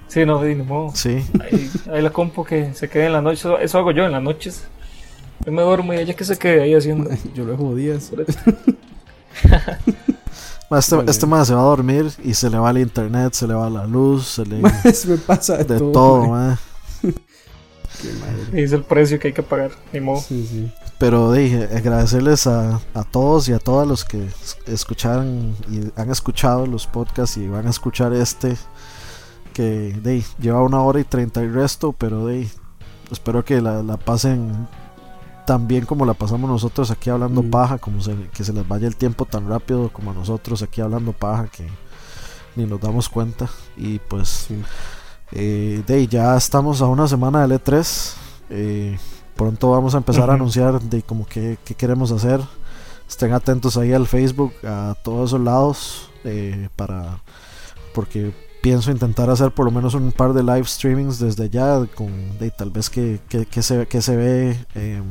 Sí, 0.08 0.26
no, 0.26 0.42
sí, 0.42 0.54
ni 0.54 0.62
modo. 0.62 0.94
sí. 0.94 1.24
Ahí, 1.40 1.70
ahí 1.90 2.02
la 2.02 2.10
compo 2.10 2.44
que 2.44 2.74
se 2.74 2.90
quede 2.90 3.06
en 3.06 3.14
la 3.14 3.22
noche. 3.22 3.38
Eso, 3.38 3.58
eso 3.58 3.78
hago 3.78 3.92
yo 3.92 4.04
en 4.04 4.12
las 4.12 4.22
noches. 4.22 4.64
Yo 5.46 5.52
me 5.52 5.62
duermo 5.62 5.94
y 5.94 5.96
ella 5.96 6.12
que 6.12 6.24
se 6.24 6.36
quede 6.36 6.60
ahí 6.64 6.74
haciendo. 6.74 7.08
Yo 7.34 7.44
lo 7.44 7.52
dejo 7.52 7.74
días. 7.74 8.12
Este, 10.70 10.96
Vale. 10.96 11.10
este 11.10 11.26
mae 11.26 11.44
se 11.44 11.54
va 11.54 11.60
a 11.60 11.64
dormir 11.64 12.12
y 12.24 12.34
se 12.34 12.50
le 12.50 12.58
va 12.58 12.70
el 12.70 12.78
internet, 12.78 13.32
se 13.34 13.46
le 13.46 13.54
va 13.54 13.70
la 13.70 13.86
luz, 13.86 14.26
se 14.26 14.44
le. 14.44 14.56
Me 15.06 15.16
pasa 15.26 15.56
de, 15.58 15.64
de 15.64 15.78
todo. 15.78 15.92
todo. 15.92 16.22
Qué 17.02 18.12
madre. 18.20 18.62
Es 18.62 18.72
el 18.72 18.84
precio 18.84 19.18
que 19.18 19.28
hay 19.28 19.34
que 19.34 19.42
pagar. 19.42 19.70
Ni 19.92 20.00
modo. 20.00 20.20
Sí, 20.20 20.46
sí. 20.48 20.72
Pero 20.98 21.32
dije, 21.32 21.68
agradecerles 21.74 22.46
a, 22.46 22.80
a 22.94 23.04
todos 23.04 23.48
y 23.48 23.52
a 23.52 23.58
todas 23.58 23.86
los 23.86 24.04
que 24.04 24.24
es- 24.26 24.58
escucharon 24.66 25.54
y 25.70 25.90
han 26.00 26.10
escuchado 26.10 26.66
los 26.66 26.86
podcasts 26.86 27.36
y 27.36 27.46
van 27.48 27.66
a 27.66 27.70
escuchar 27.70 28.12
este 28.12 28.56
que 29.54 29.96
de, 30.02 30.22
lleva 30.40 30.62
una 30.62 30.82
hora 30.82 31.00
y 31.00 31.04
treinta 31.04 31.42
y 31.42 31.48
resto, 31.48 31.92
pero 31.92 32.26
de, 32.26 32.48
espero 33.10 33.44
que 33.44 33.60
la, 33.60 33.82
la 33.82 33.96
pasen 33.96 34.68
tan 35.48 35.66
bien 35.66 35.86
como 35.86 36.04
la 36.04 36.12
pasamos 36.12 36.50
nosotros 36.50 36.90
aquí 36.90 37.08
hablando 37.08 37.42
Mm. 37.42 37.48
paja, 37.50 37.78
como 37.78 38.02
se, 38.02 38.14
que 38.34 38.44
se 38.44 38.52
les 38.52 38.68
vaya 38.68 38.86
el 38.86 38.96
tiempo 38.96 39.24
tan 39.24 39.48
rápido 39.48 39.88
como 39.90 40.10
a 40.10 40.14
nosotros 40.14 40.60
aquí 40.62 40.82
hablando 40.82 41.14
paja 41.14 41.46
que 41.48 41.66
ni 42.54 42.66
nos 42.66 42.78
damos 42.78 43.08
cuenta 43.08 43.48
y 43.74 43.98
pues 43.98 44.28
sí. 44.28 44.62
eh, 45.32 45.82
de 45.86 46.06
ya 46.06 46.36
estamos 46.36 46.82
a 46.82 46.86
una 46.86 47.08
semana 47.08 47.40
del 47.46 47.52
E3. 47.58 48.12
eh, 48.50 48.98
pronto 49.36 49.70
vamos 49.70 49.94
a 49.94 49.98
empezar 49.98 50.28
a 50.28 50.34
anunciar 50.34 50.82
de 50.82 51.02
como 51.02 51.24
que, 51.26 51.56
qué 51.64 51.74
queremos 51.74 52.12
hacer. 52.12 52.40
Estén 53.08 53.32
atentos 53.32 53.78
ahí 53.78 53.94
al 53.94 54.06
Facebook, 54.06 54.52
a 54.66 54.96
todos 55.02 55.30
esos 55.30 55.40
lados, 55.40 56.10
eh, 56.24 56.68
para 56.76 57.22
porque 57.94 58.34
pienso 58.60 58.90
intentar 58.90 59.30
hacer 59.30 59.52
por 59.52 59.64
lo 59.64 59.70
menos 59.70 59.94
un 59.94 60.12
par 60.12 60.32
de 60.32 60.42
live 60.42 60.64
streamings 60.64 61.18
desde 61.18 61.44
allá, 61.44 61.86
con 61.94 62.10
tal 62.56 62.70
vez 62.70 62.90
que, 62.90 63.20
que, 63.28 63.62
se, 63.62 63.86
que 63.86 64.02
se 64.02 64.16
ve 64.16 64.66
eh, 64.74 65.02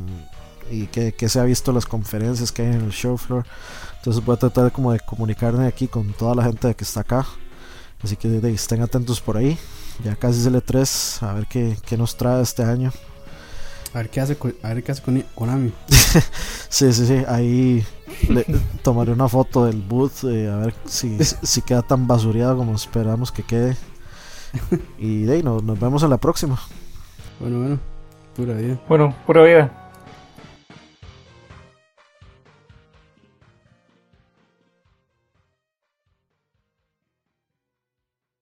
y 0.70 0.86
que, 0.86 1.12
que 1.12 1.28
se 1.28 1.40
ha 1.40 1.44
visto 1.44 1.72
las 1.72 1.86
conferencias 1.86 2.52
que 2.52 2.62
hay 2.62 2.68
en 2.68 2.82
el 2.82 2.90
show 2.90 3.16
floor. 3.16 3.44
Entonces 3.96 4.24
voy 4.24 4.34
a 4.34 4.38
tratar 4.38 4.70
como 4.72 4.92
de 4.92 5.00
comunicarme 5.00 5.66
aquí 5.66 5.88
con 5.88 6.12
toda 6.12 6.34
la 6.34 6.44
gente 6.44 6.74
que 6.74 6.84
está 6.84 7.00
acá. 7.00 7.26
Así 8.02 8.16
que 8.16 8.28
de, 8.28 8.52
estén 8.52 8.82
atentos 8.82 9.20
por 9.20 9.36
ahí. 9.36 9.58
Ya 10.04 10.14
casi 10.14 10.40
es 10.40 10.46
el 10.46 10.54
E3, 10.54 11.26
a 11.26 11.32
ver 11.32 11.46
qué, 11.48 11.76
qué 11.84 11.96
nos 11.96 12.16
trae 12.16 12.42
este 12.42 12.62
año. 12.62 12.92
A 13.94 13.98
ver 13.98 14.10
qué 14.10 14.20
hace 14.20 14.36
con, 14.36 14.54
a 14.62 14.68
ver 14.74 14.82
qué 14.82 14.92
hace 14.92 15.02
con 15.02 15.20
Konami. 15.34 15.72
Sí, 16.70 16.92
sí, 16.92 17.06
sí, 17.06 17.22
ahí 17.26 17.84
le- 18.28 18.44
tomaré 18.82 19.12
una 19.12 19.28
foto 19.28 19.64
del 19.64 19.80
booth, 19.80 20.24
eh, 20.24 20.48
a 20.50 20.56
ver 20.56 20.74
si, 20.84 21.16
si 21.42 21.62
queda 21.62 21.80
tan 21.82 22.06
basureado 22.06 22.56
como 22.58 22.74
esperamos 22.74 23.32
que 23.32 23.42
quede. 23.42 23.76
Y 24.98 25.22
de 25.22 25.34
ahí, 25.34 25.42
nos, 25.42 25.62
nos 25.62 25.78
vemos 25.80 26.02
en 26.02 26.10
la 26.10 26.18
próxima. 26.18 26.58
Bueno, 27.40 27.58
bueno, 27.60 27.78
pura 28.36 28.54
vida. 28.54 28.78
Bueno, 28.88 29.14
pura 29.26 29.42
vida. 29.42 29.87